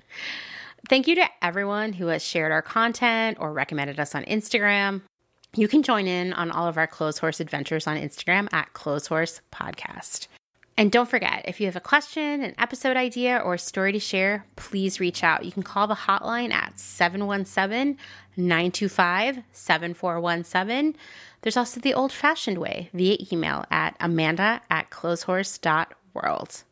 Thank 0.90 1.08
you 1.08 1.14
to 1.14 1.26
everyone 1.44 1.94
who 1.94 2.08
has 2.08 2.24
shared 2.24 2.52
our 2.52 2.64
content 2.64 3.38
or 3.40 3.54
recommended 3.54 4.00
us 4.00 4.16
on 4.16 4.24
Instagram. 4.24 5.04
You 5.56 5.68
can 5.68 5.84
join 5.84 6.08
in 6.08 6.34
on 6.34 6.50
all 6.50 6.68
of 6.68 6.80
our 6.80 6.88
Close 6.88 7.20
Clotheshorse 7.20 7.40
adventures 7.40 7.86
on 7.86 7.98
Instagram 7.98 8.52
at 8.52 8.74
Close 8.74 9.10
Clotheshorse 9.10 9.42
Podcast. 9.52 10.26
And 10.76 10.92
don't 10.92 11.10
forget, 11.10 11.46
if 11.48 11.60
you 11.60 11.68
have 11.68 11.76
a 11.76 11.82
question, 11.82 12.44
an 12.44 12.56
episode 12.58 12.98
idea, 12.98 13.38
or 13.38 13.54
a 13.54 13.60
story 13.60 13.92
to 13.92 14.00
share, 14.00 14.46
please 14.56 15.00
reach 15.00 15.24
out. 15.24 15.46
You 15.46 15.52
can 15.52 15.62
call 15.62 15.86
the 15.86 15.94
hotline 15.94 16.52
at 16.52 16.80
717 16.80 17.98
925 18.36 19.44
7417. 19.52 20.96
There's 21.42 21.58
also 21.58 21.80
the 21.80 21.94
old 21.94 22.12
fashioned 22.12 22.58
way 22.58 22.90
via 22.94 23.18
email 23.32 23.66
at 23.70 23.96
amanda 24.00 24.62
at 24.72 24.90
clotheshorse.world. 24.90 26.64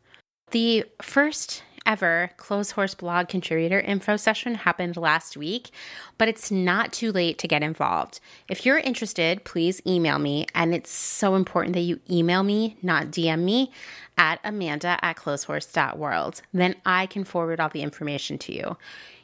The 0.50 0.84
first 1.00 1.62
ever 1.86 2.30
Clotheshorse 2.36 2.96
blog 2.96 3.28
contributor 3.28 3.80
info 3.80 4.16
session 4.16 4.54
happened 4.54 4.96
last 4.96 5.36
week, 5.36 5.70
but 6.18 6.28
it's 6.28 6.50
not 6.50 6.92
too 6.92 7.12
late 7.12 7.38
to 7.38 7.48
get 7.48 7.62
involved. 7.62 8.20
If 8.48 8.64
you're 8.64 8.78
interested, 8.78 9.44
please 9.44 9.82
email 9.86 10.18
me. 10.18 10.46
And 10.54 10.74
it's 10.74 10.90
so 10.90 11.34
important 11.34 11.74
that 11.74 11.80
you 11.80 12.00
email 12.10 12.42
me, 12.42 12.76
not 12.82 13.06
DM 13.06 13.40
me, 13.40 13.72
at 14.18 14.40
amanda 14.44 14.98
at 15.02 15.16
clotheshorse.world. 15.16 16.42
Then 16.52 16.74
I 16.84 17.06
can 17.06 17.24
forward 17.24 17.60
all 17.60 17.68
the 17.68 17.82
information 17.82 18.38
to 18.38 18.54
you. 18.54 18.76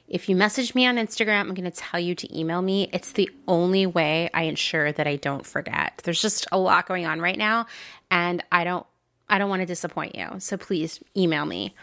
If 0.09 0.28
you 0.28 0.36
message 0.36 0.74
me 0.74 0.86
on 0.86 0.97
Instagram, 0.97 1.40
I'm 1.40 1.55
going 1.55 1.70
to 1.70 1.70
tell 1.70 2.01
you 2.01 2.14
to 2.14 2.39
email 2.39 2.62
me. 2.62 2.89
It's 2.93 3.12
the 3.12 3.30
only 3.47 3.85
way 3.85 4.30
I 4.32 4.44
ensure 4.44 4.90
that 4.90 5.06
I 5.06 5.16
don't 5.16 5.44
forget. 5.44 6.01
There's 6.02 6.22
just 6.22 6.47
a 6.51 6.59
lot 6.59 6.86
going 6.86 7.05
on 7.05 7.20
right 7.20 7.36
now 7.36 7.66
and 8.10 8.43
I 8.51 8.64
don't 8.64 8.86
I 9.30 9.36
don't 9.36 9.51
want 9.51 9.60
to 9.60 9.66
disappoint 9.66 10.14
you. 10.16 10.26
So 10.39 10.56
please 10.56 11.01
email 11.14 11.44
me. 11.44 11.74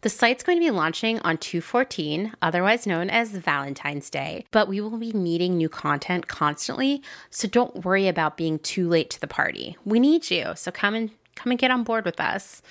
The 0.00 0.08
site's 0.08 0.44
going 0.44 0.58
to 0.58 0.64
be 0.64 0.70
launching 0.70 1.18
on 1.20 1.38
214, 1.38 2.34
otherwise 2.40 2.86
known 2.86 3.10
as 3.10 3.30
Valentine's 3.30 4.08
Day, 4.08 4.44
but 4.52 4.68
we 4.68 4.80
will 4.80 4.96
be 4.96 5.10
needing 5.10 5.56
new 5.56 5.68
content 5.68 6.28
constantly, 6.28 7.02
so 7.30 7.48
don't 7.48 7.84
worry 7.84 8.06
about 8.06 8.36
being 8.36 8.60
too 8.60 8.88
late 8.88 9.10
to 9.10 9.20
the 9.20 9.26
party. 9.26 9.76
We 9.84 9.98
need 9.98 10.30
you, 10.30 10.52
so 10.54 10.70
come 10.70 10.94
and 10.94 11.10
come 11.34 11.50
and 11.50 11.58
get 11.58 11.72
on 11.72 11.82
board 11.82 12.04
with 12.04 12.20
us. 12.20 12.62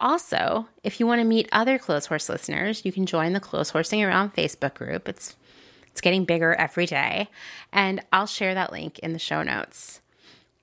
Also, 0.00 0.66
if 0.82 0.98
you 0.98 1.06
want 1.06 1.20
to 1.20 1.24
meet 1.24 1.48
other 1.52 1.78
Clotheshorse 1.78 2.28
listeners, 2.28 2.84
you 2.84 2.90
can 2.90 3.06
join 3.06 3.34
the 3.34 3.40
Clotheshorsing 3.40 4.04
Around 4.04 4.34
Facebook 4.34 4.74
group. 4.74 5.08
It's 5.08 5.36
it's 5.92 6.00
getting 6.00 6.24
bigger 6.24 6.54
every 6.54 6.86
day, 6.86 7.28
and 7.72 8.00
I'll 8.12 8.26
share 8.26 8.54
that 8.54 8.72
link 8.72 8.98
in 8.98 9.12
the 9.12 9.20
show 9.20 9.44
notes. 9.44 10.00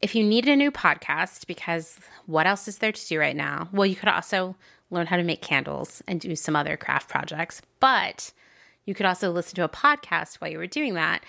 If 0.02 0.14
you 0.14 0.26
need 0.26 0.46
a 0.50 0.58
new 0.58 0.72
podcast, 0.72 1.48
because 1.48 2.00
what 2.26 2.48
else 2.48 2.68
is 2.68 2.80
there 2.80 2.92
to 2.92 3.08
do 3.08 3.18
right 3.18 3.36
now? 3.36 3.70
Well, 3.72 3.86
you 3.86 3.96
could 3.96 4.10
also 4.10 4.56
learn 4.92 5.08
how 5.08 5.18
to 5.18 5.24
make 5.24 5.42
candles, 5.42 6.02
and 6.08 6.20
do 6.20 6.36
some 6.36 6.56
other 6.56 6.78
craft 6.78 7.10
projects. 7.10 7.62
But 7.80 8.32
you 8.86 8.94
could 8.94 9.06
also 9.06 9.32
listen 9.32 9.56
to 9.56 9.64
a 9.64 9.70
podcast 9.70 10.36
while 10.36 10.52
you 10.52 10.58
were 10.58 10.68
doing 10.68 10.96
that. 10.96 11.24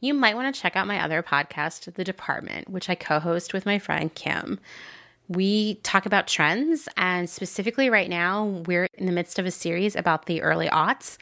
You 0.00 0.14
might 0.14 0.34
want 0.34 0.52
to 0.52 0.60
check 0.60 0.76
out 0.76 0.86
my 0.86 1.00
other 1.00 1.22
podcast, 1.22 1.92
The 1.94 2.04
Department, 2.04 2.68
which 2.68 2.90
I 2.90 2.94
co 2.94 3.20
host 3.20 3.52
with 3.52 3.66
my 3.66 3.78
friend 3.78 4.12
Kim. 4.14 4.58
We 5.28 5.76
talk 5.76 6.06
about 6.06 6.26
trends, 6.26 6.88
and 6.96 7.30
specifically 7.30 7.88
right 7.88 8.10
now, 8.10 8.44
we're 8.66 8.88
in 8.94 9.06
the 9.06 9.12
midst 9.12 9.38
of 9.38 9.46
a 9.46 9.50
series 9.50 9.94
about 9.94 10.26
the 10.26 10.42
early 10.42 10.68
aughts, 10.68 11.18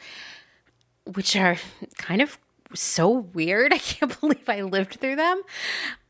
which 1.05 1.35
are 1.35 1.57
kind 1.97 2.21
of 2.21 2.39
so 2.73 3.09
weird. 3.09 3.73
I 3.73 3.77
can't 3.77 4.19
believe 4.19 4.47
I 4.47 4.61
lived 4.61 4.95
through 4.95 5.17
them. 5.17 5.41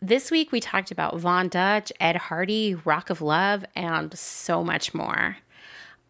This 0.01 0.31
week, 0.31 0.51
we 0.51 0.59
talked 0.59 0.91
about 0.91 1.19
Von 1.19 1.49
Dutch, 1.49 1.91
Ed 1.99 2.15
Hardy, 2.15 2.75
Rock 2.85 3.09
of 3.09 3.21
Love, 3.21 3.65
and 3.75 4.17
so 4.17 4.63
much 4.63 4.93
more. 4.93 5.37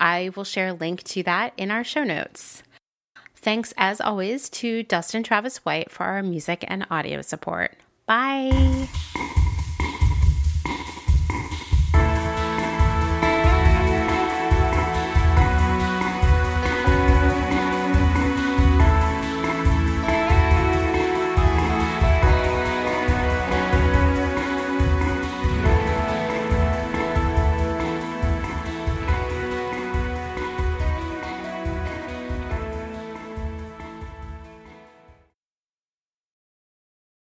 I 0.02 0.32
will 0.36 0.44
share 0.44 0.70
a 0.70 0.74
link 0.74 1.04
to 1.04 1.24
that 1.24 1.54
in 1.56 1.70
our 1.70 1.84
show 1.84 2.04
notes. 2.04 2.64
Thanks, 3.36 3.74
as 3.78 4.02
always, 4.02 4.50
to 4.50 4.84
Dustin 4.84 5.24
Travis 5.24 5.58
White 5.58 5.92
for 5.92 6.04
our 6.04 6.24
music 6.24 6.66
and 6.68 6.86
audio 6.90 7.22
support. 7.22 7.78
Bye. 8.08 8.90